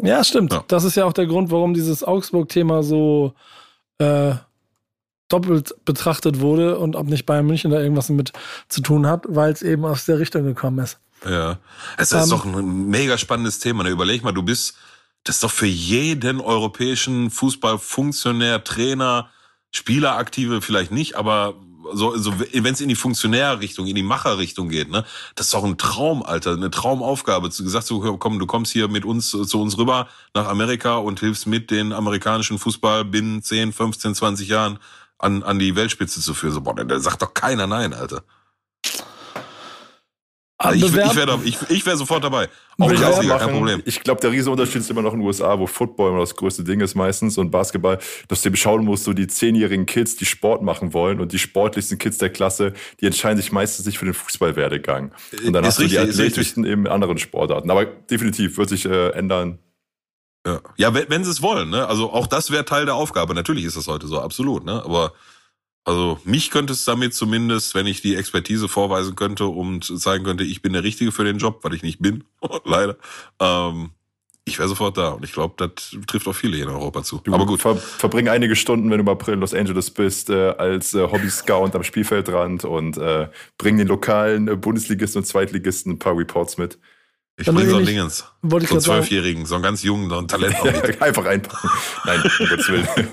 Ja, 0.01 0.23
stimmt. 0.23 0.53
Ja. 0.53 0.63
Das 0.67 0.83
ist 0.83 0.95
ja 0.95 1.05
auch 1.05 1.13
der 1.13 1.27
Grund, 1.27 1.51
warum 1.51 1.73
dieses 1.73 2.03
Augsburg-Thema 2.03 2.83
so 2.83 3.33
äh, 3.97 4.33
doppelt 5.29 5.73
betrachtet 5.85 6.41
wurde 6.41 6.77
und 6.77 6.95
ob 6.95 7.07
nicht 7.07 7.25
Bayern 7.25 7.45
München 7.45 7.71
da 7.71 7.79
irgendwas 7.79 8.09
mit 8.09 8.33
zu 8.67 8.81
tun 8.81 9.07
hat, 9.07 9.25
weil 9.27 9.53
es 9.53 9.61
eben 9.61 9.85
aus 9.85 10.05
der 10.05 10.19
Richtung 10.19 10.43
gekommen 10.43 10.79
ist. 10.79 10.99
Ja, 11.25 11.59
es 11.97 12.11
ist 12.11 12.23
ähm, 12.23 12.29
doch 12.29 12.45
ein 12.45 12.87
mega 12.89 13.17
spannendes 13.17 13.59
Thema. 13.59 13.83
Ne? 13.83 13.89
Überleg 13.89 14.23
mal, 14.23 14.31
du 14.31 14.43
bist, 14.43 14.75
das 15.23 15.35
ist 15.35 15.43
doch 15.43 15.51
für 15.51 15.65
jeden 15.65 16.41
europäischen 16.41 17.29
Fußballfunktionär, 17.29 18.63
Trainer, 18.63 19.29
Spieleraktive 19.71 20.61
vielleicht 20.61 20.91
nicht, 20.91 21.15
aber 21.15 21.55
so, 21.93 22.17
so 22.17 22.33
wenn 22.39 22.73
es 22.73 22.81
in 22.81 22.89
die 22.89 22.95
Funktionärrichtung, 22.95 23.87
in 23.87 23.95
die 23.95 24.03
Macherrichtung 24.03 24.69
geht, 24.69 24.89
ne, 24.89 25.05
das 25.35 25.47
ist 25.47 25.53
doch 25.53 25.63
ein 25.63 25.77
Traum, 25.77 26.23
Alter, 26.23 26.53
eine 26.53 26.71
Traumaufgabe. 26.71 27.49
Du 27.49 27.63
gesagt, 27.63 27.87
so, 27.87 28.17
komm, 28.17 28.39
du 28.39 28.45
kommst 28.45 28.71
hier 28.71 28.87
mit 28.87 29.05
uns 29.05 29.31
zu 29.31 29.61
uns 29.61 29.77
rüber 29.77 30.07
nach 30.33 30.47
Amerika 30.47 30.97
und 30.97 31.19
hilfst 31.19 31.47
mit, 31.47 31.71
den 31.71 31.93
amerikanischen 31.93 32.59
Fußball 32.59 33.05
binnen 33.05 33.41
10, 33.41 33.73
15, 33.73 34.15
20 34.15 34.47
Jahren 34.47 34.79
an, 35.19 35.43
an 35.43 35.59
die 35.59 35.75
Weltspitze 35.75 36.21
zu 36.21 36.33
führen. 36.33 36.53
So, 36.53 36.61
boah, 36.61 36.73
da 36.73 36.99
sagt 36.99 37.21
doch 37.21 37.33
keiner 37.33 37.67
nein, 37.67 37.93
Alter. 37.93 38.23
Ich, 40.73 40.83
ich 40.83 40.93
wäre 40.93 41.39
ich, 41.45 41.57
ich 41.69 41.85
wär 41.85 41.95
sofort 41.95 42.21
dabei. 42.21 42.49
Auch 42.77 42.91
ich 42.91 43.01
auch 43.01 43.39
kein 43.39 43.49
Problem. 43.49 43.81
Ich 43.85 44.01
glaube, 44.01 44.19
der 44.19 44.31
riesige 44.31 44.51
Unterschied 44.51 44.81
ist 44.81 44.89
immer 44.89 45.01
noch 45.01 45.13
in 45.13 45.19
den 45.19 45.25
USA, 45.25 45.57
wo 45.57 45.65
Football 45.65 46.09
immer 46.09 46.19
das 46.19 46.35
größte 46.35 46.65
Ding 46.65 46.81
ist 46.81 46.95
meistens 46.95 47.37
und 47.37 47.49
Basketball, 47.49 47.97
dass 48.27 48.41
du 48.41 48.49
eben 48.49 48.57
schauen 48.57 48.83
musst, 48.83 49.05
so 49.05 49.13
die 49.13 49.27
zehnjährigen 49.27 49.85
Kids, 49.85 50.17
die 50.17 50.25
Sport 50.25 50.61
machen 50.61 50.91
wollen 50.91 51.21
und 51.21 51.31
die 51.31 51.39
sportlichsten 51.39 51.97
Kids 51.97 52.17
der 52.17 52.29
Klasse, 52.29 52.73
die 52.99 53.05
entscheiden 53.05 53.37
sich 53.37 53.53
meistens 53.53 53.85
nicht 53.85 53.99
für 53.99 54.05
den 54.05 54.13
Fußballwerdegang. 54.13 55.13
Und 55.45 55.53
dann 55.53 55.63
ist 55.63 55.69
hast 55.69 55.79
richtig, 55.79 55.97
du 55.97 56.05
die 56.05 56.11
athletischsten 56.11 56.65
eben 56.65 56.85
in 56.85 56.91
anderen 56.91 57.17
Sportarten. 57.19 57.71
Aber 57.71 57.85
definitiv 57.85 58.57
wird 58.57 58.67
sich 58.67 58.85
äh, 58.85 59.11
ändern. 59.11 59.59
Ja, 60.45 60.61
ja 60.77 60.93
wenn, 60.93 61.09
wenn 61.09 61.23
sie 61.23 61.31
es 61.31 61.41
wollen, 61.41 61.69
ne? 61.69 61.87
Also 61.87 62.11
auch 62.11 62.27
das 62.27 62.51
wäre 62.51 62.65
Teil 62.65 62.85
der 62.85 62.95
Aufgabe. 62.95 63.33
Natürlich 63.33 63.65
ist 63.65 63.77
das 63.77 63.87
heute 63.87 64.07
so, 64.07 64.19
absolut, 64.19 64.65
ne? 64.65 64.83
Aber 64.83 65.13
also 65.85 66.19
mich 66.23 66.51
könnte 66.51 66.73
es 66.73 66.85
damit 66.85 67.13
zumindest, 67.13 67.73
wenn 67.73 67.87
ich 67.87 68.01
die 68.01 68.15
Expertise 68.15 68.67
vorweisen 68.67 69.15
könnte 69.15 69.45
und 69.45 69.85
zeigen 69.99 70.23
könnte, 70.23 70.43
ich 70.43 70.61
bin 70.61 70.73
der 70.73 70.83
Richtige 70.83 71.11
für 71.11 71.23
den 71.23 71.37
Job, 71.37 71.63
weil 71.63 71.73
ich 71.73 71.83
nicht 71.83 71.99
bin, 71.99 72.23
leider. 72.65 72.97
Ähm, 73.39 73.91
ich 74.45 74.57
wäre 74.57 74.67
sofort 74.67 74.97
da 74.97 75.09
und 75.09 75.23
ich 75.23 75.31
glaube, 75.31 75.53
das 75.57 75.95
trifft 76.07 76.27
auch 76.27 76.33
viele 76.33 76.57
hier 76.57 76.65
in 76.65 76.71
Europa 76.71 77.03
zu. 77.03 77.21
Du 77.23 77.33
Aber 77.33 77.45
gut. 77.45 77.61
Ver 77.61 77.75
verbring 77.75 78.27
einige 78.27 78.55
Stunden, 78.55 78.89
wenn 78.89 78.97
du 78.97 79.03
im 79.03 79.09
April 79.09 79.35
in 79.35 79.39
Los 79.41 79.53
Angeles 79.53 79.91
bist, 79.91 80.29
äh, 80.29 80.49
als 80.57 80.93
äh, 80.93 81.03
Hobby-Scout 81.03 81.71
am 81.73 81.83
Spielfeldrand 81.83 82.65
und 82.65 82.97
äh, 82.97 83.27
bring 83.57 83.77
den 83.77 83.87
lokalen 83.87 84.47
äh, 84.47 84.55
Bundesligisten 84.55 85.21
und 85.21 85.25
Zweitligisten 85.25 85.93
ein 85.93 85.99
paar 85.99 86.17
Reports 86.17 86.57
mit. 86.57 86.79
Ich 87.39 87.45
bringe 87.45 87.69
so 87.69 87.77
ein 87.77 87.85
Dingens. 87.85 88.25
So 88.41 88.57
einen 88.57 88.81
Zwölfjährigen, 88.81 89.45
so 89.45 89.55
einen 89.55 89.63
ganz 89.63 89.81
jungen, 89.83 90.09
so 90.09 90.17
einen 90.17 90.27
Talent. 90.27 90.55
Einfach 91.01 91.25
einpacken. 91.25 91.69
Nein, 92.05 92.21
um 92.39 92.47
Gottes 92.47 92.69
Willen. 92.69 92.87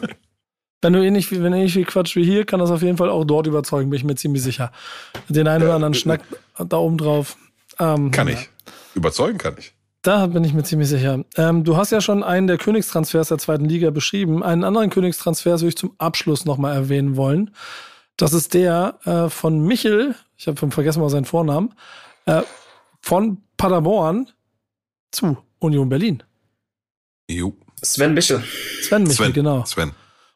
Wenn 0.82 0.92
du 0.92 1.04
ähnlich 1.04 1.30
wie, 1.30 1.42
wenn 1.42 1.52
ähnlich 1.54 1.72
viel 1.72 1.86
Quatsch 1.86 2.14
wie 2.16 2.24
hier, 2.24 2.44
kann 2.44 2.60
das 2.60 2.70
auf 2.70 2.82
jeden 2.82 2.98
Fall 2.98 3.08
auch 3.08 3.24
dort 3.24 3.46
überzeugen, 3.46 3.90
bin 3.90 3.96
ich 3.96 4.04
mir 4.04 4.14
ziemlich 4.14 4.42
sicher. 4.42 4.70
Den 5.28 5.48
einen 5.48 5.64
oder 5.64 5.74
anderen 5.74 5.94
Schnack 5.94 6.20
da 6.58 6.76
oben 6.76 6.98
drauf. 6.98 7.36
Ähm, 7.80 8.10
kann 8.10 8.28
ich. 8.28 8.50
Überzeugen 8.94 9.38
kann 9.38 9.56
ich. 9.58 9.72
Da 10.02 10.26
bin 10.26 10.44
ich 10.44 10.52
mir 10.52 10.62
ziemlich 10.62 10.88
sicher. 10.88 11.24
Ähm, 11.36 11.64
du 11.64 11.76
hast 11.76 11.90
ja 11.90 12.00
schon 12.00 12.22
einen 12.22 12.46
der 12.46 12.58
Königstransfers 12.58 13.28
der 13.28 13.38
zweiten 13.38 13.64
Liga 13.64 13.90
beschrieben. 13.90 14.44
Einen 14.44 14.62
anderen 14.62 14.90
Königstransfer 14.90 15.52
würde 15.52 15.68
ich 15.68 15.76
zum 15.76 15.94
Abschluss 15.98 16.44
nochmal 16.44 16.76
erwähnen 16.76 17.16
wollen. 17.16 17.50
Das 18.16 18.32
ist 18.32 18.54
der 18.54 18.98
äh, 19.04 19.28
von 19.28 19.66
Michel, 19.66 20.14
ich 20.36 20.46
habe 20.46 20.70
vergessen 20.70 21.00
mal 21.00 21.10
seinen 21.10 21.24
Vornamen, 21.24 21.74
äh, 22.26 22.42
von 23.00 23.38
Paderborn 23.56 24.28
zu 25.10 25.38
Union 25.58 25.88
Berlin. 25.88 26.22
Jo. 27.28 27.54
Sven 27.82 28.14
Michel. 28.14 28.42
Sven 28.82 29.02
Michel, 29.02 29.16
Sven, 29.16 29.32
genau. 29.32 29.64
Sven. 29.64 29.92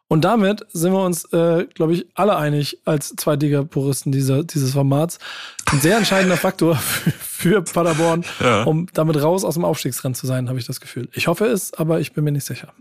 Und 0.09 0.23
damit 0.23 0.67
sind 0.73 0.93
wir 0.93 1.05
uns, 1.05 1.25
äh, 1.33 1.67
glaube 1.73 1.95
ich, 1.95 2.07
alle 2.15 2.37
einig 2.37 2.81
als 2.85 3.15
Zweitliga-Puristen 3.15 4.11
dieser, 4.11 4.43
dieses 4.43 4.73
Formats. 4.73 5.21
Ein 5.67 5.81
sehr 5.81 5.97
entscheidender 5.97 6.37
Faktor 6.37 6.75
für, 6.77 7.13
für 7.13 7.63
Paderborn, 7.63 8.25
ja. 8.41 8.65
um 8.65 8.89
damit 8.93 9.23
raus 9.23 9.45
aus 9.45 9.55
dem 9.55 9.65
Aufstiegsrennen 9.65 10.17
zu 10.17 10.27
sein, 10.27 10.49
habe 10.49 10.59
ich 10.59 10.67
das 10.67 10.81
Gefühl. 10.81 11.09
Ich 11.13 11.29
hoffe 11.29 11.47
es, 11.47 11.73
aber 11.75 12.01
ich 12.01 12.13
bin 12.13 12.25
mir 12.25 12.33
nicht 12.33 12.45
sicher. 12.45 12.73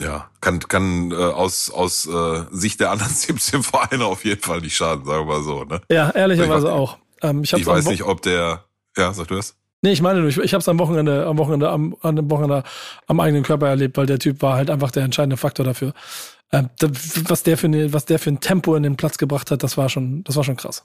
Ja, 0.00 0.30
kann, 0.40 0.60
kann 0.60 1.10
äh, 1.10 1.16
aus, 1.16 1.70
aus 1.70 2.06
äh, 2.06 2.44
Sicht 2.50 2.80
der 2.80 2.92
anderen 2.92 3.12
17 3.14 3.62
Vereine 3.62 4.06
auf 4.06 4.24
jeden 4.24 4.40
Fall 4.40 4.62
nicht 4.62 4.74
schaden, 4.76 5.04
sagen 5.04 5.28
wir 5.28 5.34
mal 5.34 5.42
so. 5.42 5.64
Ne? 5.64 5.82
Ja, 5.90 6.10
ehrlicherweise 6.10 6.68
ich 6.68 6.72
auch. 6.72 6.96
Ähm, 7.20 7.42
ich, 7.42 7.52
ich 7.52 7.66
weiß 7.66 7.86
nicht, 7.88 8.04
ob 8.04 8.22
der, 8.22 8.64
ja, 8.96 9.12
sag 9.12 9.28
du 9.28 9.36
das? 9.36 9.56
Nee, 9.80 9.92
ich 9.92 10.02
meine 10.02 10.20
nur, 10.20 10.28
ich, 10.28 10.38
ich 10.38 10.54
habe 10.54 10.60
es 10.60 10.68
am 10.68 10.78
Wochenende, 10.80 11.26
am 11.26 11.38
Wochenende, 11.38 11.70
am, 11.70 11.94
am 12.02 12.30
Wochenende 12.30 12.64
am 13.06 13.20
eigenen 13.20 13.44
Körper 13.44 13.68
erlebt, 13.68 13.96
weil 13.96 14.06
der 14.06 14.18
Typ 14.18 14.42
war 14.42 14.56
halt 14.56 14.70
einfach 14.70 14.90
der 14.90 15.04
entscheidende 15.04 15.36
Faktor 15.36 15.64
dafür. 15.64 15.92
Ähm, 16.50 16.70
was 17.28 17.42
der 17.42 17.58
für 17.58 17.66
eine, 17.66 17.92
was 17.92 18.06
der 18.06 18.18
für 18.18 18.30
ein 18.30 18.40
Tempo 18.40 18.74
in 18.74 18.82
den 18.82 18.96
Platz 18.96 19.18
gebracht 19.18 19.50
hat, 19.50 19.62
das 19.62 19.76
war 19.76 19.88
schon, 19.88 20.24
das 20.24 20.36
war 20.36 20.44
schon 20.44 20.56
krass. 20.56 20.84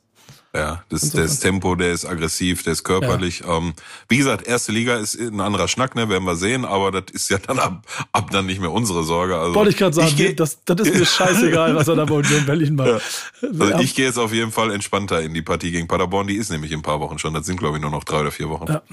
Ja, 0.56 0.84
das, 0.90 1.10
das 1.10 1.40
Tempo, 1.40 1.74
der 1.76 1.94
ist 1.94 2.06
aggressiv, 2.06 2.62
der 2.62 2.74
ist 2.74 2.84
körperlich. 2.84 3.40
Ja. 3.40 3.58
Ähm, 3.58 3.74
wie 4.08 4.18
gesagt, 4.18 4.46
erste 4.46 4.72
Liga 4.72 4.98
ist 4.98 5.20
ein 5.20 5.40
anderer 5.40 5.68
Schnack, 5.68 5.96
ne, 5.96 6.10
werden 6.10 6.26
wir 6.26 6.36
sehen, 6.36 6.64
aber 6.64 6.92
das 6.92 7.06
ist 7.12 7.30
ja 7.32 7.40
dann 7.40 7.58
ab, 7.58 7.88
ab 8.12 8.30
dann 8.30 8.46
nicht 8.46 8.62
mehr 8.62 8.72
unsere 8.72 9.04
Sorge. 9.04 9.36
Also, 9.36 9.56
Wollte 9.56 9.72
ich 9.72 9.78
gerade 9.78 9.96
sagen, 9.96 10.14
ich 10.16 10.36
das, 10.36 10.64
das 10.64 10.82
ist 10.82 11.00
mir 11.00 11.06
scheißegal, 11.06 11.76
was 11.76 11.88
er 11.88 11.96
da 11.96 12.06
bei 12.06 12.16
Union 12.16 12.46
Berlin 12.46 12.76
macht. 12.76 12.88
Ja. 12.88 13.00
Also 13.42 13.80
ich 13.80 13.96
gehe 13.96 14.06
jetzt 14.06 14.20
auf 14.20 14.32
jeden 14.32 14.52
Fall 14.52 14.72
entspannter 14.72 15.22
in 15.22 15.34
die 15.34 15.42
Partie 15.42 15.72
gegen 15.72 15.88
Paderborn, 15.88 16.28
die 16.28 16.36
ist 16.36 16.52
nämlich 16.52 16.72
in 16.72 16.80
ein 16.80 16.84
paar 16.84 17.00
Wochen 17.00 17.18
schon. 17.18 17.34
Das 17.34 17.48
sind, 17.48 17.58
glaube 17.58 17.78
ich, 17.78 17.82
nur 17.82 17.92
noch 17.92 18.04
drei 18.04 18.20
oder 18.20 18.32
vier 18.32 18.50
Wochen. 18.50 18.72
Ja. 18.72 18.84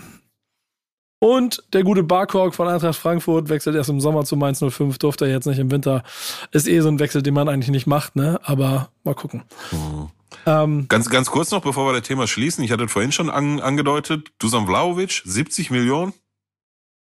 Und 1.21 1.63
der 1.75 1.85
gute 1.85 2.03
Barkork 2.03 2.55
von 2.55 2.67
Eintracht 2.67 2.99
Frankfurt 2.99 3.51
wechselt 3.51 3.77
erst 3.77 3.91
im 3.91 4.01
Sommer 4.01 4.25
zu 4.25 4.37
Mainz 4.37 4.65
05, 4.67 4.97
durfte 4.97 5.27
er 5.27 5.31
jetzt 5.31 5.45
nicht 5.45 5.59
im 5.59 5.71
Winter. 5.71 6.03
Ist 6.51 6.67
eh 6.67 6.81
so 6.81 6.89
ein 6.89 6.99
Wechsel, 6.99 7.23
den 7.23 7.35
man 7.35 7.49
eigentlich 7.49 7.71
nicht 7.71 7.87
macht, 7.87 8.17
ne? 8.17 8.41
Aber 8.43 8.89
mal 9.05 9.15
gucken. 9.15 9.45
Mhm. 9.71 10.09
Ähm, 10.47 10.87
ganz, 10.89 11.11
ganz 11.11 11.31
kurz 11.31 11.51
noch, 11.51 11.61
bevor 11.61 11.87
wir 11.87 11.93
das 11.93 12.09
Thema 12.09 12.27
schließen. 12.27 12.65
Ich 12.65 12.73
hatte 12.73 12.85
es 12.85 12.93
vorhin 12.93 13.13
schon 13.13 13.29
an, 13.29 13.61
angedeutet. 13.61 14.33
Dusan 14.39 14.67
Vlaovic, 14.67 15.23
70 15.25 15.71
Millionen. 15.71 16.15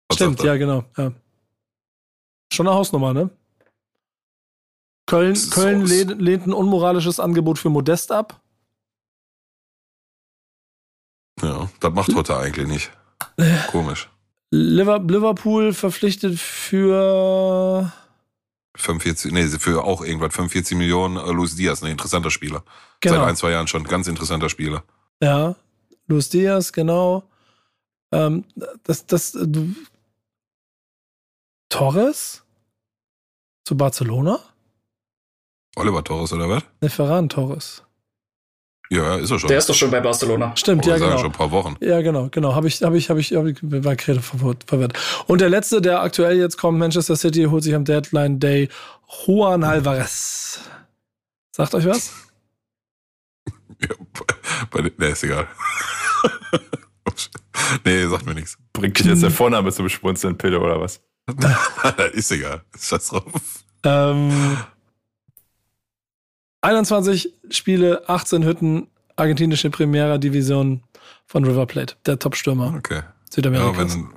Was 0.08 0.16
Stimmt, 0.16 0.42
ja, 0.42 0.58
genau. 0.58 0.84
Ja. 0.98 1.12
Schon 2.52 2.68
eine 2.68 2.76
Hausnummer, 2.76 3.14
ne? 3.14 3.30
Köln, 5.06 5.38
Köln 5.52 5.86
lehnt, 5.86 6.20
lehnt 6.20 6.48
ein 6.48 6.54
unmoralisches 6.54 7.20
Angebot 7.20 7.60
für 7.60 7.70
Modest 7.70 8.12
ab. 8.12 8.42
Ja, 11.42 11.70
das 11.80 11.94
macht 11.94 12.16
heute 12.16 12.36
eigentlich 12.36 12.68
nicht. 12.68 12.92
Komisch. 13.72 14.10
Liverpool 14.52 15.74
verpflichtet 15.74 16.40
für 16.40 17.92
45, 18.76 19.32
nee, 19.32 19.48
für 19.48 19.84
auch 19.84 20.02
irgendwas, 20.02 20.34
45 20.34 20.78
Millionen 20.78 21.18
äh, 21.18 21.32
Luis 21.32 21.56
Diaz, 21.56 21.84
ein 21.84 21.92
interessanter 21.92 22.32
Spieler. 22.32 22.64
Genau. 23.02 23.16
Seit 23.16 23.28
ein, 23.28 23.36
zwei 23.36 23.52
Jahren 23.52 23.68
schon, 23.68 23.84
ganz 23.84 24.08
interessanter 24.08 24.50
Spieler. 24.50 24.84
Ja, 25.22 25.56
Luis 26.08 26.30
Diaz, 26.30 26.72
genau. 26.72 27.24
Ähm, 28.12 28.46
das, 28.84 29.06
das, 29.06 29.32
du, 29.34 29.76
Torres? 31.70 32.44
Zu 33.66 33.76
Barcelona? 33.76 34.40
Oliver 35.76 36.04
Torres 36.04 36.32
oder 36.32 36.50
was? 36.50 36.64
Ne, 36.80 36.90
Ferran 36.90 37.28
Torres. 37.28 37.84
Ja, 38.90 39.18
ist 39.18 39.32
er 39.32 39.40
schon. 39.40 39.48
Der 39.50 39.58
ist 39.58 39.70
doch 39.70 39.76
schon 39.76 39.92
bei 39.92 40.00
Barcelona. 40.00 40.54
Stimmt, 40.56 40.86
ja, 40.86 40.98
genau. 40.98 41.18
schon 41.18 41.28
ein 41.28 41.32
paar 41.32 41.52
Wochen. 41.52 41.76
Ja, 41.82 42.02
genau, 42.02 42.30
genau. 42.32 42.56
Habe 42.56 42.68
ich, 42.68 42.82
habe 42.82 42.98
ich, 42.98 43.10
habe 43.10 43.20
ich, 43.20 43.34
hab 43.34 43.46
ich, 43.46 43.58
war 43.62 43.96
gerade 43.96 44.22
verwirrt. 44.22 44.94
Und 45.28 45.42
der 45.42 45.50
letzte, 45.50 45.82
der 45.82 46.02
aktuell 46.02 46.38
jetzt 46.38 46.58
kommt, 46.58 46.80
Manchester 46.80 47.16
City, 47.16 47.46
holt 47.46 47.64
sich 47.64 47.76
am 47.76 47.84
Deadline 47.84 48.40
Day 48.40 48.70
Juan 49.26 49.64
Alvarez. 49.64 50.62
Sagt 51.52 51.76
euch 51.76 51.86
was? 51.86 52.14
ja, 53.82 53.90
bei, 54.72 54.82
bei, 54.82 54.92
nee, 54.98 55.12
ist 55.12 55.24
egal. 55.24 55.48
nee, 57.86 58.08
sagt 58.08 58.26
mir 58.26 58.36
nichts. 58.36 58.58
Bringt 58.74 59.00
dich 59.00 59.06
jetzt 59.06 59.24
der 59.24 59.32
Vorname 59.32 59.72
zum 59.72 59.90
Spunzeln, 59.90 60.38
Pille, 60.38 60.60
oder 60.60 60.80
was? 60.80 61.02
ist 62.14 62.32
egal. 62.32 62.62
Scheiß 62.80 63.08
drauf. 63.10 63.24
Ähm, 63.84 64.58
21 66.62 67.34
Spiele, 67.50 68.08
18 68.08 68.44
Hütten, 68.44 68.88
argentinische 69.16 69.70
Primera 69.70 70.18
Division 70.18 70.84
von 71.26 71.46
River 71.46 71.66
Plate, 71.66 71.96
der 72.06 72.20
Top-Stürmer. 72.20 72.74
Okay. 72.78 73.02
Südamerikas. 73.30 73.96
Ja, 73.96 74.00
wenn, 74.00 74.10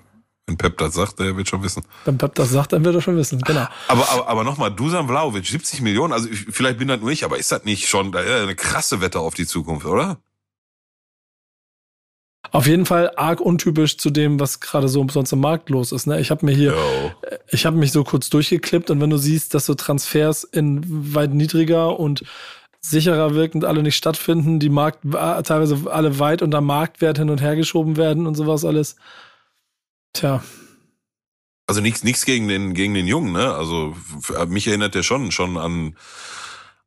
wenn 0.47 0.57
Pep 0.57 0.79
das 0.79 0.95
sagt, 0.95 1.19
der 1.19 1.37
wird 1.37 1.49
schon 1.49 1.63
wissen. 1.63 1.83
Wenn 2.05 2.19
Pep 2.19 2.35
das 2.35 2.51
sagt, 2.51 2.73
dann 2.73 2.85
wird 2.85 2.95
er 2.95 3.03
schon 3.03 3.17
wissen, 3.17 3.41
genau. 3.41 3.67
Aber, 3.89 4.09
aber, 4.11 4.29
aber 4.29 4.45
nochmal, 4.45 4.75
Dusan 4.75 5.07
Vlaovic, 5.07 5.47
70 5.47 5.81
Millionen, 5.83 6.13
also 6.13 6.29
vielleicht 6.31 6.79
bin 6.79 6.89
das 6.89 7.01
nur 7.01 7.11
ich, 7.11 7.25
aber 7.25 7.39
ist 7.39 7.53
das 7.53 7.65
nicht 7.65 7.89
schon 7.89 8.15
eine 8.15 8.55
krasse 8.55 9.01
Wette 9.01 9.21
auf 9.21 9.35
die 9.35 9.47
Zukunft, 9.47 9.87
oder? 9.87 10.19
Auf 12.53 12.67
jeden 12.67 12.87
Fall 12.87 13.13
arg 13.17 13.41
untypisch 13.41 13.97
zu 13.97 14.11
dem, 14.11 14.41
was 14.41 14.61
gerade 14.61 14.89
so 14.89 15.07
sonst 15.09 15.33
im 15.33 15.41
Markt 15.41 15.71
los 15.71 15.93
ist. 15.93 16.07
Ne? 16.07 16.21
Ich 16.21 16.31
habe 16.31 16.45
mir 16.45 16.53
hier, 16.53 16.73
Yo. 16.73 17.13
ich 17.49 17.65
habe 17.65 17.77
mich 17.77 17.93
so 17.93 18.03
kurz 18.03 18.29
durchgeklippt 18.31 18.91
und 18.91 19.01
wenn 19.01 19.11
du 19.11 19.19
siehst, 19.19 19.55
dass 19.55 19.67
so 19.67 19.75
Transfers 19.75 20.45
in 20.45 21.15
weit 21.15 21.33
niedriger 21.33 21.99
und 21.99 22.25
sicherer 22.81 23.35
wirkend 23.35 23.65
alle 23.65 23.83
nicht 23.83 23.97
stattfinden, 23.97 24.59
die 24.59 24.71
Markt 24.71 25.01
teilweise 25.13 25.91
alle 25.91 26.19
weit 26.19 26.43
unter 26.43 26.61
Marktwert 26.61 27.19
hin 27.19 27.31
und 27.31 27.41
her 27.41 27.55
geschoben 27.55 27.97
werden 27.97 28.27
und 28.27 28.35
sowas 28.35 28.65
alles. 28.65 28.97
Tja. 30.13 30.43
Also 31.67 31.81
nichts 31.81 32.03
nichts 32.03 32.25
gegen 32.25 32.49
den 32.49 32.75
gegen 32.75 32.95
den 32.95 33.07
Jungen, 33.07 33.33
ne? 33.33 33.55
Also 33.55 33.95
mich 34.49 34.67
erinnert 34.67 34.97
der 34.97 35.05
schon 35.05 35.31
schon 35.31 35.57
an 35.57 35.95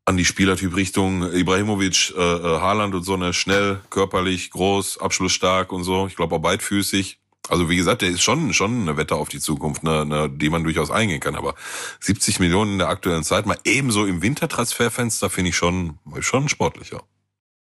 an 0.06 0.18
die 0.18 0.26
Spielertyp 0.26 0.76
Richtung 0.76 1.32
Ibrahimovic, 1.32 2.14
äh, 2.18 2.22
äh, 2.22 2.60
Haaland 2.60 2.94
und 2.94 3.04
so, 3.04 3.16
ne, 3.16 3.34
schnell, 3.34 3.80
körperlich, 3.90 4.52
groß, 4.52 5.00
abschlussstark 5.00 5.72
und 5.72 5.84
so. 5.84 6.08
Ich 6.08 6.16
glaube 6.16 6.36
auch 6.36 6.40
beidfüßig. 6.40 7.20
Also 7.50 7.70
wie 7.70 7.76
gesagt, 7.76 8.02
der 8.02 8.10
ist 8.10 8.22
schon 8.22 8.54
schon 8.54 8.82
eine 8.82 8.96
Wette 8.96 9.16
auf 9.16 9.28
die 9.28 9.40
Zukunft, 9.40 9.86
eine, 9.86 10.02
eine, 10.02 10.30
die 10.30 10.50
man 10.50 10.64
durchaus 10.64 10.92
eingehen 10.92 11.20
kann. 11.20 11.36
Aber 11.36 11.56
70 12.00 12.40
Millionen 12.40 12.74
in 12.74 12.78
der 12.80 12.90
aktuellen 12.90 13.24
Zeit, 13.24 13.46
mal 13.46 13.58
ebenso 13.66 14.06
im 14.06 14.22
Wintertransferfenster, 14.22 15.30
finde 15.30 15.50
ich 15.50 15.58
schon 15.58 16.00
schon 16.20 16.48
sportlicher. 16.48 17.04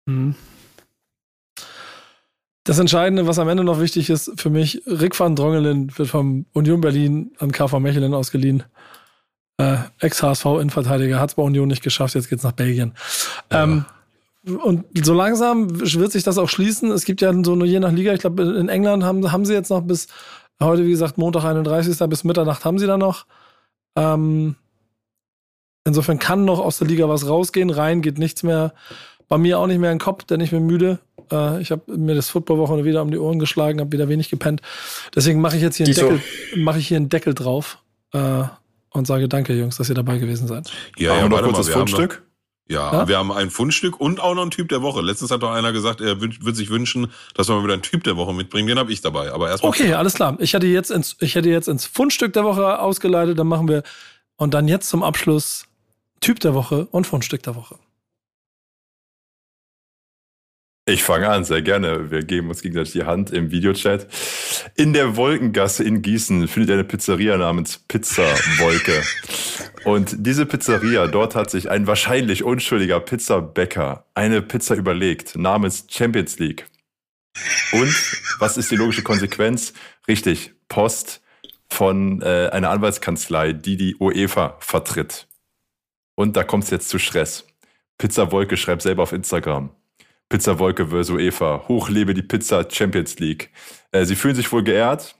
Mhm. 0.06 0.36
Das 2.64 2.78
Entscheidende, 2.78 3.26
was 3.26 3.40
am 3.40 3.50
Ende 3.50 3.64
noch 3.64 3.80
wichtig 3.80 4.12
ist 4.12 4.34
für 4.40 4.52
mich, 4.52 4.84
Rick 4.86 5.20
van 5.20 5.36
Drongelen 5.36 5.98
wird 5.98 6.10
vom 6.10 6.46
Union 6.54 6.80
Berlin 6.80 7.32
an 7.40 7.52
KV 7.52 7.80
Mechelen 7.80 8.14
ausgeliehen. 8.14 8.64
Äh, 9.62 9.78
Ex-HSV-Innenverteidiger 10.00 11.20
hat 11.20 11.30
es 11.30 11.36
bei 11.36 11.44
Union 11.44 11.68
nicht 11.68 11.84
geschafft, 11.84 12.16
jetzt 12.16 12.30
geht's 12.30 12.44
nach 12.44 12.52
Belgien. 12.52 12.94
Ja. 13.52 13.64
Ähm, 13.64 13.86
und 14.44 14.86
so 15.06 15.14
langsam 15.14 15.80
wird 15.80 16.12
sich 16.12 16.24
das 16.24 16.40
auch 16.40 16.50
schließen. 16.50 16.90
Es 16.92 17.06
gibt 17.06 17.22
ja 17.22 17.32
so 17.44 17.56
nur 17.56 17.68
je 17.68 17.80
nach 17.80 17.92
Liga, 17.92 18.14
ich 18.14 18.22
glaube, 18.22 18.42
in 18.42 18.70
England 18.70 19.04
haben, 19.04 19.32
haben 19.32 19.46
sie 19.46 19.54
jetzt 19.54 19.70
noch 19.70 19.82
bis 19.82 20.08
heute, 20.60 20.86
wie 20.86 20.90
gesagt, 20.90 21.18
Montag 21.18 21.44
31. 21.44 21.98
bis 22.10 22.24
Mitternacht 22.24 22.66
haben 22.66 22.80
sie 22.80 22.88
da 22.88 22.98
noch. 22.98 23.26
Ähm, 23.96 24.56
insofern 25.86 26.18
kann 26.18 26.46
noch 26.46 26.60
aus 26.60 26.80
der 26.80 26.88
Liga 26.88 27.08
was 27.08 27.28
rausgehen. 27.28 27.70
Rein 27.70 28.02
geht 28.02 28.18
nichts 28.18 28.42
mehr. 28.42 28.74
Bei 29.28 29.38
mir 29.38 29.60
auch 29.60 29.68
nicht 29.68 29.80
mehr 29.80 29.92
in 29.92 29.98
den 30.00 30.04
Kopf, 30.04 30.24
denn 30.24 30.40
ich 30.40 30.50
bin 30.50 30.66
müde. 30.66 31.00
Äh, 31.32 31.62
ich 31.62 31.72
habe 31.72 31.96
mir 31.96 32.16
das 32.16 32.30
Footballwochenende 32.30 32.86
wieder 32.86 33.04
um 33.04 33.12
die 33.12 33.20
Ohren 33.20 33.38
geschlagen, 33.38 33.80
habe 33.80 33.92
wieder 33.92 34.10
wenig 34.10 34.30
gepennt. 34.30 34.62
Deswegen 35.16 35.40
mache 35.40 35.56
ich 35.56 35.62
jetzt 35.62 35.76
hier 35.76 35.86
einen, 35.86 35.96
Deckel, 35.96 36.22
mach 36.58 36.78
ich 36.78 36.88
hier 36.88 36.98
einen 36.98 37.10
Deckel 37.10 37.36
drauf 37.36 37.78
äh, 38.14 38.44
und 38.92 39.08
sage 39.08 39.28
danke, 39.28 39.54
Jungs, 39.54 39.78
dass 39.78 39.90
ihr 39.90 39.96
dabei 39.96 40.18
gewesen 40.18 40.48
seid. 40.48 40.72
Ja, 40.98 41.16
ja, 41.16 41.28
noch 41.28 41.42
kurz 41.42 41.58
das 41.58 41.70
Fundstück. 41.70 42.24
Ja, 42.70 42.94
ja, 42.94 43.08
wir 43.08 43.18
haben 43.18 43.34
ein 43.34 43.50
Fundstück 43.50 44.00
und 44.00 44.22
auch 44.22 44.34
noch 44.34 44.44
ein 44.44 44.52
Typ 44.52 44.70
der 44.70 44.82
Woche. 44.82 45.02
Letztens 45.02 45.30
hat 45.32 45.44
doch 45.44 45.52
einer 45.52 45.74
gesagt, 45.74 46.00
er 46.00 46.22
würde 46.22 46.54
sich 46.54 46.70
wünschen, 46.70 47.12
dass 47.34 47.50
wir 47.50 47.56
mal 47.56 47.64
wieder 47.64 47.74
einen 47.74 47.82
Typ 47.82 48.06
der 48.06 48.16
Woche 48.16 48.34
mitbringen. 48.34 48.68
Den 48.68 48.80
habe 48.80 48.94
ich 48.94 49.02
dabei. 49.02 49.34
Aber 49.34 49.50
erstmal. 49.50 49.72
Okay, 49.72 49.94
alles 49.94 50.14
klar. 50.14 50.38
Ich 50.40 50.54
hätte 50.54 50.68
jetzt 50.68 50.90
ins, 50.90 51.18
ich 51.20 51.36
hätte 51.36 51.50
jetzt 51.50 51.68
ins 51.68 51.86
Fundstück 51.86 52.32
der 52.32 52.46
Woche 52.46 52.80
ausgeleitet. 52.80 53.38
Dann 53.38 53.48
machen 53.48 53.68
wir 53.68 53.84
und 54.38 54.54
dann 54.54 54.70
jetzt 54.70 54.88
zum 54.88 55.04
Abschluss 55.04 55.66
Typ 56.22 56.40
der 56.40 56.54
Woche 56.54 56.88
und 56.92 57.08
Fundstück 57.08 57.44
der 57.44 57.56
Woche. 57.56 57.78
Ich 60.92 61.04
fange 61.04 61.30
an, 61.30 61.46
sehr 61.46 61.62
gerne. 61.62 62.12
Wir 62.12 62.22
geben 62.22 62.50
uns 62.50 62.62
gegenseitig 62.62 62.92
die 62.92 63.06
Hand 63.06 63.32
im 63.32 63.50
Videochat. 63.50 64.08
In 64.76 64.92
der 64.92 65.16
Wolkengasse 65.16 65.86
in 65.86 66.02
Gießen 66.02 66.50
findet 66.50 66.72
eine 66.72 66.84
Pizzeria 66.84 67.38
namens 67.38 67.78
Pizza 67.88 68.24
Wolke. 68.58 69.02
Und 69.86 70.14
diese 70.18 70.46
Pizzeria, 70.46 71.08
dort 71.08 71.34
hat 71.34 71.50
sich 71.50 71.70
ein 71.70 71.88
wahrscheinlich 71.88 72.44
unschuldiger 72.44 73.00
Pizzabäcker 73.00 74.06
eine 74.16 74.42
Pizza 74.42 74.76
überlegt, 74.76 75.38
namens 75.38 75.86
Champions 75.88 76.40
League. 76.40 76.66
Und 77.72 77.96
was 78.40 78.58
ist 78.58 78.70
die 78.70 78.76
logische 78.76 79.02
Konsequenz? 79.02 79.72
Richtig, 80.10 80.54
Post 80.68 81.22
von 81.70 82.22
äh, 82.22 82.50
einer 82.52 82.70
Anwaltskanzlei, 82.70 83.54
die 83.54 83.78
die 83.78 83.96
UEFA 83.96 84.58
vertritt. 84.60 85.30
Und 86.16 86.36
da 86.36 86.44
kommt 86.44 86.66
es 86.66 86.70
jetzt 86.70 86.90
zu 86.90 87.00
Stress. 87.00 87.48
Pizza 87.98 88.34
Wolke 88.34 88.58
schreibt 88.58 88.82
selber 88.82 89.04
auf 89.04 89.14
Instagram. 89.14 89.74
Pizza 90.32 90.58
Wolke 90.58 90.88
versus 90.88 91.20
Eva. 91.20 91.66
Hochlebe 91.68 92.14
die 92.14 92.24
Pizza 92.24 92.66
Champions 92.68 93.20
League. 93.20 93.52
Äh, 93.92 94.06
sie 94.06 94.16
fühlen 94.16 94.34
sich 94.34 94.52
wohl 94.52 94.64
geehrt. 94.64 95.16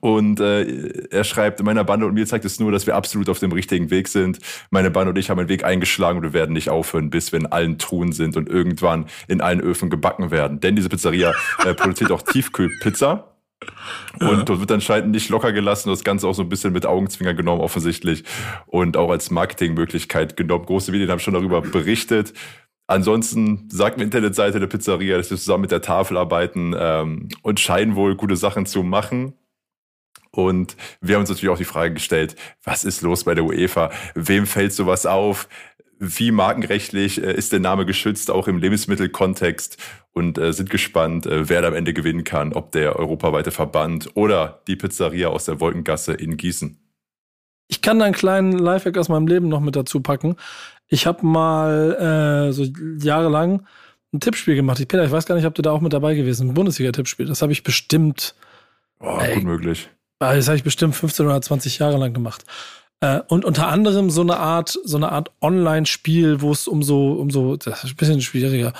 Und 0.00 0.40
äh, 0.40 1.06
er 1.10 1.24
schreibt, 1.24 1.62
meiner 1.62 1.84
Bande 1.84 2.04
und 2.04 2.12
mir 2.12 2.26
zeigt 2.26 2.44
es 2.44 2.60
nur, 2.60 2.72
dass 2.72 2.86
wir 2.86 2.96
absolut 2.96 3.28
auf 3.30 3.38
dem 3.38 3.52
richtigen 3.52 3.90
Weg 3.90 4.08
sind. 4.08 4.40
Meine 4.70 4.90
Bande 4.90 5.10
und 5.10 5.18
ich 5.18 5.30
haben 5.30 5.38
einen 5.38 5.48
Weg 5.48 5.64
eingeschlagen 5.64 6.18
und 6.18 6.24
wir 6.24 6.32
werden 6.32 6.52
nicht 6.52 6.68
aufhören, 6.68 7.10
bis 7.10 7.32
wir 7.32 7.38
in 7.38 7.46
allen 7.46 7.78
Truhen 7.78 8.12
sind 8.12 8.36
und 8.36 8.48
irgendwann 8.48 9.06
in 9.28 9.40
allen 9.40 9.60
Öfen 9.60 9.88
gebacken 9.88 10.30
werden. 10.30 10.60
Denn 10.60 10.76
diese 10.76 10.88
Pizzeria 10.88 11.32
äh, 11.64 11.72
produziert 11.72 12.10
auch 12.10 12.22
Tiefkühlpizza. 12.22 13.36
Und 14.20 14.48
dort 14.48 14.60
wird 14.60 14.72
anscheinend 14.72 15.10
nicht 15.10 15.30
locker 15.30 15.52
gelassen, 15.52 15.90
das 15.90 16.04
Ganze 16.04 16.26
auch 16.26 16.34
so 16.34 16.42
ein 16.42 16.48
bisschen 16.48 16.72
mit 16.72 16.86
Augenzwinger 16.86 17.34
genommen, 17.34 17.60
offensichtlich. 17.60 18.24
Und 18.66 18.96
auch 18.96 19.10
als 19.10 19.30
Marketingmöglichkeit 19.30 20.36
genommen. 20.36 20.66
Große 20.66 20.90
Medien 20.90 21.10
haben 21.10 21.18
schon 21.18 21.34
darüber 21.34 21.60
berichtet. 21.60 22.34
Ansonsten 22.90 23.68
sagt 23.70 23.98
mir 23.98 24.04
Internetseite 24.04 24.60
der 24.60 24.66
Pizzeria, 24.66 25.18
dass 25.18 25.30
wir 25.30 25.36
zusammen 25.36 25.62
mit 25.62 25.72
der 25.72 25.82
Tafel 25.82 26.16
arbeiten 26.16 26.74
ähm, 26.76 27.28
und 27.42 27.60
scheinen 27.60 27.96
wohl 27.96 28.16
gute 28.16 28.34
Sachen 28.34 28.64
zu 28.64 28.82
machen. 28.82 29.34
Und 30.30 30.74
wir 31.02 31.14
haben 31.14 31.20
uns 31.20 31.28
natürlich 31.28 31.52
auch 31.52 31.58
die 31.58 31.64
Frage 31.64 31.92
gestellt, 31.94 32.34
was 32.64 32.84
ist 32.84 33.02
los 33.02 33.24
bei 33.24 33.34
der 33.34 33.44
UEFA? 33.44 33.90
Wem 34.14 34.46
fällt 34.46 34.72
sowas 34.72 35.04
auf? 35.04 35.48
Wie 35.98 36.30
markenrechtlich 36.30 37.22
äh, 37.22 37.34
ist 37.34 37.52
der 37.52 37.60
Name 37.60 37.84
geschützt, 37.84 38.30
auch 38.30 38.48
im 38.48 38.56
Lebensmittelkontext? 38.56 39.76
Und 40.12 40.38
äh, 40.38 40.54
sind 40.54 40.70
gespannt, 40.70 41.26
äh, 41.26 41.50
wer 41.50 41.60
da 41.60 41.68
am 41.68 41.74
Ende 41.74 41.92
gewinnen 41.92 42.24
kann, 42.24 42.54
ob 42.54 42.72
der 42.72 42.96
europaweite 42.96 43.50
Verband 43.50 44.10
oder 44.14 44.62
die 44.66 44.76
Pizzeria 44.76 45.28
aus 45.28 45.44
der 45.44 45.60
Wolkengasse 45.60 46.14
in 46.14 46.38
Gießen. 46.38 46.80
Ich 47.70 47.82
kann 47.82 47.98
da 47.98 48.06
einen 48.06 48.14
kleinen 48.14 48.52
Lifehack 48.52 48.96
aus 48.96 49.10
meinem 49.10 49.26
Leben 49.26 49.48
noch 49.48 49.60
mit 49.60 49.76
dazu 49.76 50.00
packen. 50.00 50.36
Ich 50.88 51.06
habe 51.06 51.24
mal 51.24 52.48
äh, 52.48 52.52
so 52.52 52.64
jahrelang 53.00 53.66
ein 54.12 54.20
Tippspiel 54.20 54.54
gemacht. 54.54 54.80
Ich, 54.80 54.88
Peter, 54.88 55.04
ich 55.04 55.10
weiß 55.10 55.26
gar 55.26 55.34
nicht, 55.34 55.46
ob 55.46 55.54
du 55.54 55.62
da 55.62 55.72
auch 55.72 55.80
mit 55.80 55.92
dabei 55.92 56.14
gewesen 56.14 56.46
bist. 56.46 56.50
Ein 56.50 56.54
Bundesliga-Tippspiel. 56.54 57.26
Das 57.26 57.42
habe 57.42 57.52
ich 57.52 57.62
bestimmt. 57.62 58.34
Oh, 59.00 59.18
ey, 59.20 59.34
gut 59.34 59.44
möglich. 59.44 59.90
Das 60.18 60.48
habe 60.48 60.56
ich 60.56 60.64
bestimmt 60.64 60.96
15 60.96 61.26
oder 61.26 61.40
20 61.40 61.78
Jahre 61.78 61.98
lang 61.98 62.12
gemacht. 62.12 62.44
Äh, 63.00 63.20
und 63.28 63.44
unter 63.44 63.68
anderem 63.68 64.10
so 64.10 64.22
eine 64.22 64.38
Art, 64.38 64.76
so 64.84 64.96
eine 64.96 65.12
Art 65.12 65.30
Online-Spiel, 65.40 66.40
wo 66.40 66.50
es 66.50 66.66
um 66.66 66.82
so, 66.82 67.12
um 67.12 67.30
so, 67.30 67.56
das 67.56 67.84
ist 67.84 67.90
ein 67.92 67.96
bisschen 67.96 68.20
schwieriger. 68.20 68.72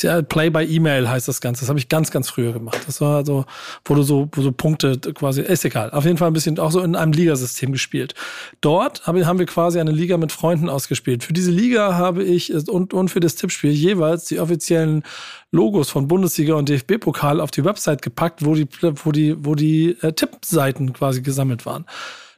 Ja, 0.00 0.22
Play 0.22 0.50
by 0.50 0.64
E-Mail 0.64 1.08
heißt 1.08 1.28
das 1.28 1.40
Ganze. 1.40 1.60
Das 1.60 1.68
habe 1.68 1.78
ich 1.78 1.88
ganz, 1.88 2.10
ganz 2.10 2.28
früher 2.28 2.52
gemacht. 2.52 2.78
Das 2.86 3.00
war 3.00 3.24
so, 3.24 3.44
wo 3.84 3.94
du 3.94 4.02
so, 4.02 4.28
wo 4.32 4.42
so 4.42 4.50
Punkte 4.50 4.98
quasi, 4.98 5.42
ist 5.42 5.64
egal. 5.64 5.90
Auf 5.90 6.04
jeden 6.04 6.16
Fall 6.16 6.28
ein 6.28 6.32
bisschen 6.32 6.58
auch 6.58 6.72
so 6.72 6.80
in 6.80 6.96
einem 6.96 7.12
Ligasystem 7.12 7.70
gespielt. 7.70 8.14
Dort 8.60 9.06
haben 9.06 9.18
wir 9.18 9.46
quasi 9.46 9.78
eine 9.78 9.92
Liga 9.92 10.16
mit 10.16 10.32
Freunden 10.32 10.68
ausgespielt. 10.68 11.22
Für 11.22 11.32
diese 11.32 11.50
Liga 11.52 11.94
habe 11.94 12.24
ich 12.24 12.52
und, 12.68 12.92
und 12.92 13.08
für 13.08 13.20
das 13.20 13.36
Tippspiel 13.36 13.70
jeweils 13.70 14.24
die 14.24 14.40
offiziellen 14.40 15.04
Logos 15.52 15.90
von 15.90 16.08
Bundesliga 16.08 16.54
und 16.54 16.68
DFB-Pokal 16.68 17.40
auf 17.40 17.50
die 17.50 17.64
Website 17.64 18.02
gepackt, 18.02 18.44
wo 18.44 18.54
die, 18.54 18.68
wo 18.80 19.12
die, 19.12 19.44
wo 19.44 19.54
die 19.54 19.96
äh, 20.00 20.12
Tippseiten 20.12 20.92
quasi 20.92 21.22
gesammelt 21.22 21.66
waren. 21.66 21.84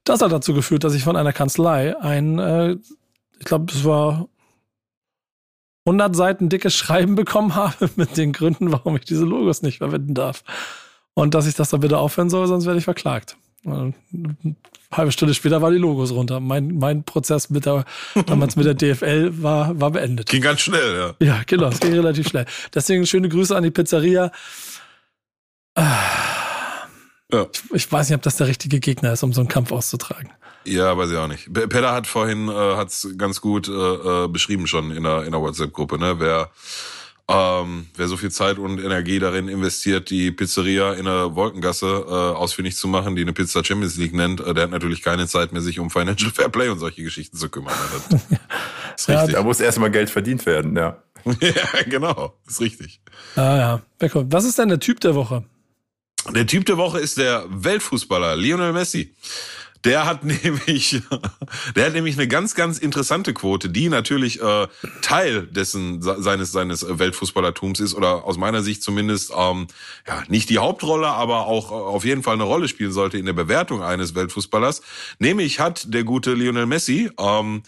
Das 0.04 0.20
hat 0.20 0.32
dazu 0.32 0.54
geführt, 0.54 0.84
dass 0.84 0.94
ich 0.94 1.04
von 1.04 1.16
einer 1.16 1.32
Kanzlei 1.32 1.96
ein, 1.98 2.38
äh, 2.38 2.76
ich 3.38 3.44
glaube, 3.44 3.72
es 3.72 3.84
war 3.84 4.28
100 5.86 6.14
Seiten 6.14 6.48
dickes 6.48 6.74
Schreiben 6.74 7.14
bekommen 7.16 7.54
habe 7.54 7.90
mit 7.96 8.16
den 8.16 8.32
Gründen, 8.32 8.72
warum 8.72 8.96
ich 8.96 9.04
diese 9.04 9.24
Logos 9.24 9.62
nicht 9.62 9.78
verwenden 9.78 10.14
darf. 10.14 10.42
Und 11.14 11.34
dass 11.34 11.46
ich 11.46 11.54
das 11.54 11.70
dann 11.70 11.80
bitte 11.80 11.98
aufhören 11.98 12.30
soll, 12.30 12.46
sonst 12.46 12.66
werde 12.66 12.78
ich 12.78 12.84
verklagt. 12.84 13.36
Eine 13.64 13.94
halbe 14.90 15.12
Stunde 15.12 15.34
später 15.34 15.62
war 15.62 15.70
die 15.70 15.78
Logos 15.78 16.10
runter. 16.10 16.40
Mein, 16.40 16.78
mein 16.78 17.04
Prozess 17.04 17.48
mit 17.50 17.66
der, 17.66 17.84
damals 18.26 18.56
mit 18.56 18.66
der 18.66 18.74
DFL 18.74 19.42
war, 19.42 19.80
war 19.80 19.92
beendet. 19.92 20.28
Ging 20.30 20.42
ganz 20.42 20.60
schnell, 20.60 21.14
ja. 21.20 21.26
Ja, 21.26 21.42
genau, 21.46 21.68
es 21.68 21.78
ging 21.78 21.92
relativ 21.92 22.28
schnell. 22.28 22.46
Deswegen 22.74 23.06
schöne 23.06 23.28
Grüße 23.28 23.54
an 23.54 23.62
die 23.62 23.70
Pizzeria. 23.70 24.32
Ah 25.74 26.41
ja. 27.32 27.46
Ich, 27.52 27.70
ich, 27.72 27.92
weiß 27.92 28.08
nicht, 28.08 28.16
ob 28.16 28.22
das 28.22 28.36
der 28.36 28.46
richtige 28.46 28.80
Gegner 28.80 29.12
ist, 29.12 29.22
um 29.22 29.32
so 29.32 29.40
einen 29.40 29.48
Kampf 29.48 29.72
auszutragen. 29.72 30.30
Ja, 30.64 30.96
weiß 30.96 31.10
ich 31.10 31.16
auch 31.16 31.28
nicht. 31.28 31.52
Pedda 31.52 31.92
hat 31.92 32.06
vorhin 32.06 32.48
äh, 32.48 32.52
hat's 32.52 33.08
ganz 33.16 33.40
gut 33.40 33.68
äh, 33.68 33.72
äh, 33.72 34.28
beschrieben 34.28 34.66
schon 34.66 34.92
in 34.92 35.02
der, 35.02 35.24
in 35.24 35.32
der 35.32 35.40
WhatsApp-Gruppe, 35.40 35.98
ne? 35.98 36.20
Wer 36.20 36.50
ähm, 37.28 37.86
wer 37.96 38.08
so 38.08 38.16
viel 38.16 38.30
Zeit 38.30 38.58
und 38.58 38.78
Energie 38.78 39.18
darin 39.18 39.48
investiert, 39.48 40.10
die 40.10 40.32
Pizzeria 40.32 40.92
in 40.94 41.04
der 41.04 41.34
Wolkengasse 41.34 41.86
äh, 41.86 42.10
ausfindig 42.10 42.76
zu 42.76 42.88
machen, 42.88 43.14
die 43.14 43.22
eine 43.22 43.32
Pizza 43.32 43.64
Champions 43.64 43.96
League 43.96 44.12
nennt, 44.12 44.40
äh, 44.40 44.52
der 44.52 44.64
hat 44.64 44.70
natürlich 44.70 45.02
keine 45.02 45.26
Zeit 45.26 45.52
mehr, 45.52 45.62
sich 45.62 45.78
um 45.78 45.88
Financial 45.88 46.30
Fair 46.34 46.48
Play 46.48 46.68
und 46.68 46.78
solche 46.78 47.02
Geschichten 47.02 47.36
zu 47.36 47.48
kümmern. 47.48 47.74
Das 48.92 49.04
ist 49.04 49.08
richtig. 49.08 49.32
Ja, 49.32 49.38
da 49.38 49.42
muss 49.42 49.58
erstmal 49.58 49.90
Geld 49.90 50.10
verdient 50.10 50.44
werden, 50.44 50.76
ja. 50.76 51.02
ja, 51.24 51.82
genau. 51.88 52.34
ist 52.46 52.60
richtig. 52.60 53.00
Ah 53.36 53.56
ja. 53.56 54.12
Was 54.12 54.44
ist 54.44 54.58
denn 54.58 54.68
der 54.68 54.80
Typ 54.80 55.00
der 55.00 55.14
Woche? 55.14 55.44
Der 56.30 56.46
Typ 56.46 56.66
der 56.66 56.76
Woche 56.76 57.00
ist 57.00 57.18
der 57.18 57.44
Weltfußballer 57.48 58.36
Lionel 58.36 58.72
Messi. 58.72 59.14
Der 59.84 60.06
hat 60.06 60.22
nämlich, 60.44 61.02
der 61.74 61.86
hat 61.86 61.92
nämlich 61.94 62.16
eine 62.16 62.28
ganz, 62.28 62.54
ganz 62.54 62.78
interessante 62.78 63.34
Quote, 63.34 63.68
die 63.68 63.88
natürlich 63.88 64.40
äh, 64.40 64.68
Teil 65.00 65.46
dessen 65.46 66.00
seines 66.00 66.52
seines 66.52 66.86
Weltfußballertums 66.88 67.80
ist 67.80 67.94
oder 67.94 68.24
aus 68.24 68.38
meiner 68.38 68.62
Sicht 68.62 68.82
zumindest 68.84 69.32
ähm, 69.36 69.66
ja 70.06 70.22
nicht 70.28 70.50
die 70.50 70.58
Hauptrolle, 70.58 71.08
aber 71.08 71.46
auch 71.46 71.72
äh, 71.72 71.74
auf 71.74 72.04
jeden 72.04 72.22
Fall 72.22 72.34
eine 72.34 72.44
Rolle 72.44 72.68
spielen 72.68 72.92
sollte 72.92 73.18
in 73.18 73.26
der 73.26 73.32
Bewertung 73.32 73.82
eines 73.82 74.14
Weltfußballers. 74.14 74.82
Nämlich 75.18 75.58
hat 75.58 75.92
der 75.92 76.04
gute 76.04 76.34
Lionel 76.34 76.66
Messi 76.66 77.10
ähm, 77.18 77.64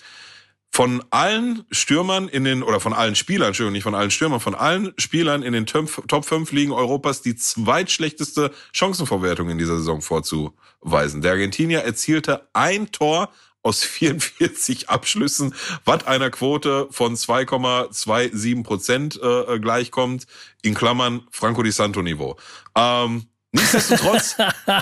von 0.75 1.05
allen 1.11 1.65
Stürmern 1.71 2.27
in 2.27 2.43
den, 2.43 2.65
oder 2.65 2.81
von 2.81 2.93
allen 2.93 3.15
Spielern, 3.15 3.49
Entschuldigung, 3.49 3.75
nicht 3.75 3.85
von 3.85 3.95
allen 3.95 4.11
Stürmern, 4.11 4.41
von 4.41 4.57
allen 4.57 4.93
Spielern 4.99 5.45
in 5.45 5.53
den 5.53 5.67
Top 5.67 6.25
5 6.25 6.51
Ligen 6.51 6.73
Europas 6.73 7.23
die 7.23 7.37
zweitschlechteste 7.37 8.51
Chancenverwertung 8.73 9.49
in 9.51 9.59
dieser 9.59 9.77
Saison 9.77 10.03
vorzuweisen. 10.03 11.23
Der 11.23 11.31
Argentinier 11.31 11.85
erzielte 11.85 12.49
ein 12.55 12.91
Tor 12.91 13.31
aus 13.63 13.85
44 13.85 14.91
Abschlüssen, 14.91 15.55
was 15.85 16.09
einer 16.09 16.31
Quote 16.31 16.89
von 16.91 17.15
2,27 17.15 18.65
Prozent 18.65 19.21
äh, 19.23 19.61
gleichkommt, 19.61 20.27
in 20.63 20.75
Klammern 20.75 21.23
Franco 21.31 21.63
Di 21.63 21.71
Santo 21.71 22.03
Niveau. 22.03 22.37
Ähm, 22.75 23.29
Nichtsdestotrotz. 23.55 24.37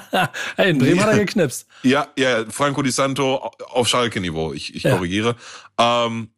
hey, 0.57 0.71
in 0.71 0.79
Bremen 0.79 1.01
hat 1.03 1.11
er 1.11 1.19
geknipst. 1.19 1.67
Ja, 1.83 2.09
ja, 2.17 2.47
Franco 2.49 2.81
Di 2.81 2.91
Santo 2.91 3.37
auf 3.69 3.87
Schalke-Niveau. 3.87 4.55
Ich, 4.55 4.75
ich 4.75 4.85
ja. 4.85 4.95
korrigiere. 4.95 5.37
Ähm, 5.83 6.29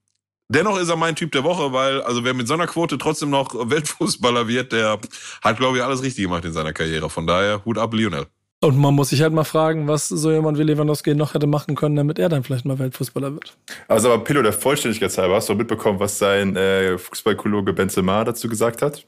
dennoch 0.49 0.79
ist 0.79 0.89
er 0.89 0.97
mein 0.97 1.17
Typ 1.17 1.33
der 1.33 1.45
Woche, 1.45 1.73
weil, 1.73 2.03
also 2.03 2.25
wer 2.25 2.35
mit 2.35 2.49
so 2.49 2.55
einer 2.55 2.67
Quote 2.67 2.99
trotzdem 2.99 3.31
noch 3.31 3.55
Weltfußballer 3.71 4.49
wird, 4.49 4.73
der 4.73 4.99
hat, 5.43 5.57
glaube 5.57 5.79
ich, 5.79 5.83
alles 5.83 6.03
richtig 6.03 6.25
gemacht 6.25 6.45
in 6.45 6.53
seiner 6.53 6.73
Karriere. 6.73 7.11
Von 7.11 7.27
daher, 7.27 7.65
Hut 7.65 7.79
ab, 7.79 7.93
Lionel. 7.93 8.27
Und 8.61 8.79
man 8.79 8.95
muss 8.95 9.11
sich 9.11 9.21
halt 9.21 9.35
mal 9.35 9.45
fragen, 9.45 9.89
was 9.89 10.09
so 10.09 10.33
jemand 10.33 10.59
wie 10.59 10.63
Lewandowski 10.63 11.15
noch 11.15 11.35
hätte 11.35 11.47
machen 11.47 11.75
können, 11.75 11.97
damit 11.97 12.19
er 12.19 12.31
dann 12.31 12.43
vielleicht 12.45 12.65
mal 12.65 12.79
Weltfußballer 12.79 13.35
wird. 13.35 13.59
Also 13.89 14.11
aber 14.11 14.25
Pillow, 14.25 14.41
der 14.41 14.55
Vollständigkeit 14.55 15.17
halber, 15.19 15.35
hast 15.35 15.51
du 15.51 15.55
mitbekommen, 15.55 16.01
was 16.01 16.19
sein 16.19 16.57
äh, 16.57 16.97
Fußballkollege 16.97 17.75
Benzema 17.75 18.25
dazu 18.25 18.49
gesagt 18.49 18.81
hat? 18.81 19.07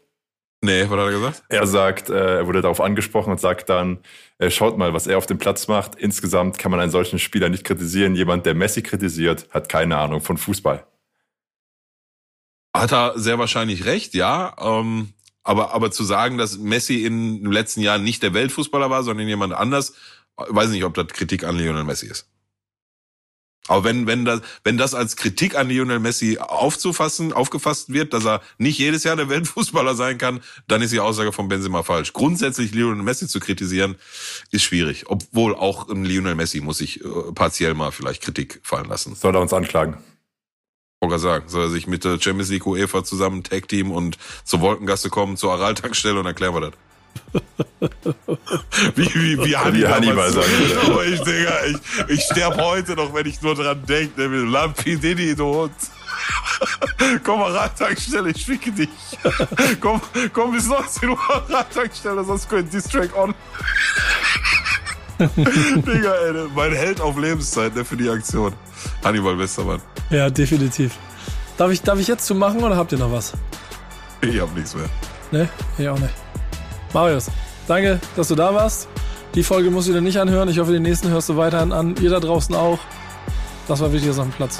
Nee, 0.62 0.82
was 0.82 0.90
hat 0.90 0.98
er 0.98 1.10
gesagt? 1.10 1.42
Er 1.48 1.66
sagt, 1.66 2.10
äh, 2.10 2.38
er 2.38 2.46
wurde 2.46 2.62
darauf 2.62 2.80
angesprochen 2.80 3.30
und 3.30 3.40
sagt 3.40 3.68
dann, 3.68 3.98
äh, 4.38 4.50
schaut 4.50 4.78
mal, 4.78 4.94
was 4.94 5.06
er 5.06 5.18
auf 5.18 5.26
dem 5.26 5.38
Platz 5.38 5.68
macht. 5.68 5.94
Insgesamt 5.96 6.58
kann 6.58 6.70
man 6.70 6.80
einen 6.80 6.90
solchen 6.90 7.18
Spieler 7.18 7.48
nicht 7.48 7.64
kritisieren. 7.64 8.14
Jemand, 8.14 8.46
der 8.46 8.54
Messi 8.54 8.82
kritisiert, 8.82 9.48
hat 9.50 9.68
keine 9.68 9.96
Ahnung 9.98 10.20
von 10.22 10.38
Fußball. 10.38 10.86
Hat 12.74 12.92
er 12.92 13.18
sehr 13.18 13.38
wahrscheinlich 13.38 13.84
recht, 13.84 14.14
ja. 14.14 14.54
Ähm, 14.58 15.12
aber, 15.44 15.72
aber 15.72 15.90
zu 15.90 16.04
sagen, 16.04 16.38
dass 16.38 16.58
Messi 16.58 17.04
in 17.04 17.42
den 17.42 17.52
letzten 17.52 17.80
Jahren 17.80 18.02
nicht 18.02 18.22
der 18.22 18.34
Weltfußballer 18.34 18.90
war, 18.90 19.02
sondern 19.02 19.28
jemand 19.28 19.52
anders, 19.52 19.94
weiß 20.36 20.70
nicht, 20.70 20.84
ob 20.84 20.94
das 20.94 21.06
Kritik 21.08 21.44
an 21.44 21.56
Lionel 21.56 21.84
Messi 21.84 22.06
ist. 22.06 22.28
Aber 23.68 23.84
wenn, 23.84 24.06
wenn, 24.06 24.24
das, 24.24 24.42
wenn 24.64 24.78
das 24.78 24.94
als 24.94 25.16
Kritik 25.16 25.56
an 25.56 25.68
Lionel 25.68 25.98
Messi 25.98 26.38
aufzufassen, 26.38 27.32
aufgefasst 27.32 27.92
wird, 27.92 28.12
dass 28.12 28.24
er 28.24 28.40
nicht 28.58 28.78
jedes 28.78 29.04
Jahr 29.04 29.16
der 29.16 29.28
Weltfußballer 29.28 29.94
sein 29.94 30.18
kann, 30.18 30.40
dann 30.68 30.82
ist 30.82 30.92
die 30.92 31.00
Aussage 31.00 31.32
von 31.32 31.48
Benzema 31.48 31.82
falsch. 31.82 32.12
Grundsätzlich 32.12 32.74
Lionel 32.74 33.02
Messi 33.02 33.26
zu 33.26 33.40
kritisieren, 33.40 33.96
ist 34.50 34.62
schwierig. 34.62 35.04
Obwohl 35.08 35.54
auch 35.54 35.88
Lionel 35.88 36.34
Messi 36.34 36.60
muss 36.60 36.78
sich 36.78 37.04
äh, 37.04 37.08
partiell 37.34 37.74
mal 37.74 37.90
vielleicht 37.90 38.22
Kritik 38.22 38.60
fallen 38.62 38.88
lassen. 38.88 39.14
Soll 39.14 39.34
er 39.34 39.40
uns 39.40 39.52
anklagen? 39.52 39.98
Wollte 41.00 41.18
sagen, 41.18 41.48
soll 41.48 41.64
er 41.64 41.70
sich 41.70 41.86
mit 41.86 42.04
der 42.04 42.18
Champions 42.20 42.48
League 42.48 42.66
UEFA 42.66 43.04
zusammen 43.04 43.42
Tag 43.42 43.68
Team 43.68 43.90
und 43.90 44.16
zur 44.44 44.60
Wolkengasse 44.60 45.10
kommen, 45.10 45.36
zur 45.36 45.52
Aral-Tankstelle 45.52 46.18
und 46.18 46.26
erklären 46.26 46.54
wir 46.54 46.60
das. 46.62 46.72
Wie, 48.94 49.14
wie, 49.14 49.44
wie 49.44 49.56
Hannibal, 49.56 49.94
Hannibal 49.94 50.32
sagen 50.32 50.46
würde. 50.58 50.92
Oh, 50.92 51.00
ich, 51.06 51.20
Digga, 51.20 51.64
ich, 51.66 51.78
ich 52.08 52.22
sterbe 52.24 52.56
heute 52.56 52.94
noch, 52.94 53.12
wenn 53.14 53.26
ich 53.26 53.40
nur 53.42 53.54
dran 53.54 53.82
denke. 53.86 54.26
Lampi 54.26 54.96
Diddy, 54.96 55.34
du 55.34 55.44
Hund. 55.44 55.72
komm 57.24 57.40
mal 57.40 57.52
Radtankstelle, 57.52 58.30
ich 58.30 58.42
schicke 58.42 58.72
dich. 58.72 58.88
komm, 59.80 60.00
komm 60.32 60.52
bis 60.52 60.66
19 60.66 61.08
Uhr 61.10 61.18
Radtankstelle, 61.48 62.24
sonst 62.24 62.48
könnt 62.48 62.72
Distrack 62.72 63.16
on. 63.16 63.34
Digga, 65.18 66.14
ey, 66.14 66.48
mein 66.54 66.72
Held 66.72 67.00
auf 67.00 67.18
Lebenszeit 67.18 67.74
ne, 67.74 67.84
für 67.84 67.96
die 67.96 68.08
Aktion. 68.08 68.52
Hannibal 69.02 69.38
Westermann. 69.38 69.80
Ja, 70.10 70.28
definitiv. 70.30 70.92
Darf 71.56 71.70
ich, 71.70 71.82
darf 71.82 71.98
ich 71.98 72.06
jetzt 72.06 72.26
zu 72.26 72.34
machen 72.34 72.62
oder 72.62 72.76
habt 72.76 72.92
ihr 72.92 72.98
noch 72.98 73.10
was? 73.10 73.32
Ich 74.20 74.40
hab 74.40 74.54
nichts 74.54 74.74
mehr. 74.74 74.88
Ne, 75.30 75.48
ich 75.78 75.88
auch 75.88 75.98
nicht. 75.98 76.25
Marius, 76.96 77.26
danke, 77.68 78.00
dass 78.16 78.28
du 78.28 78.34
da 78.34 78.54
warst. 78.54 78.88
Die 79.34 79.42
Folge 79.42 79.70
musst 79.70 79.86
du 79.86 79.92
dir 79.92 80.00
nicht 80.00 80.18
anhören. 80.18 80.48
Ich 80.48 80.58
hoffe, 80.58 80.72
den 80.72 80.82
nächsten 80.82 81.10
hörst 81.10 81.28
du 81.28 81.36
weiterhin 81.36 81.70
an. 81.70 81.94
Ihr 82.00 82.08
da 82.08 82.20
draußen 82.20 82.54
auch. 82.54 82.78
Das 83.68 83.80
war 83.80 83.92
Wichtiges 83.92 84.18
auf 84.18 84.24
dem 84.24 84.32
Platz. 84.32 84.56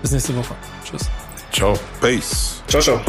Bis 0.00 0.12
nächste 0.12 0.34
Woche. 0.34 0.54
Tschüss. 0.82 1.10
Ciao. 1.52 1.74
Peace. 2.00 2.62
Ciao, 2.68 2.80
ciao. 2.80 3.02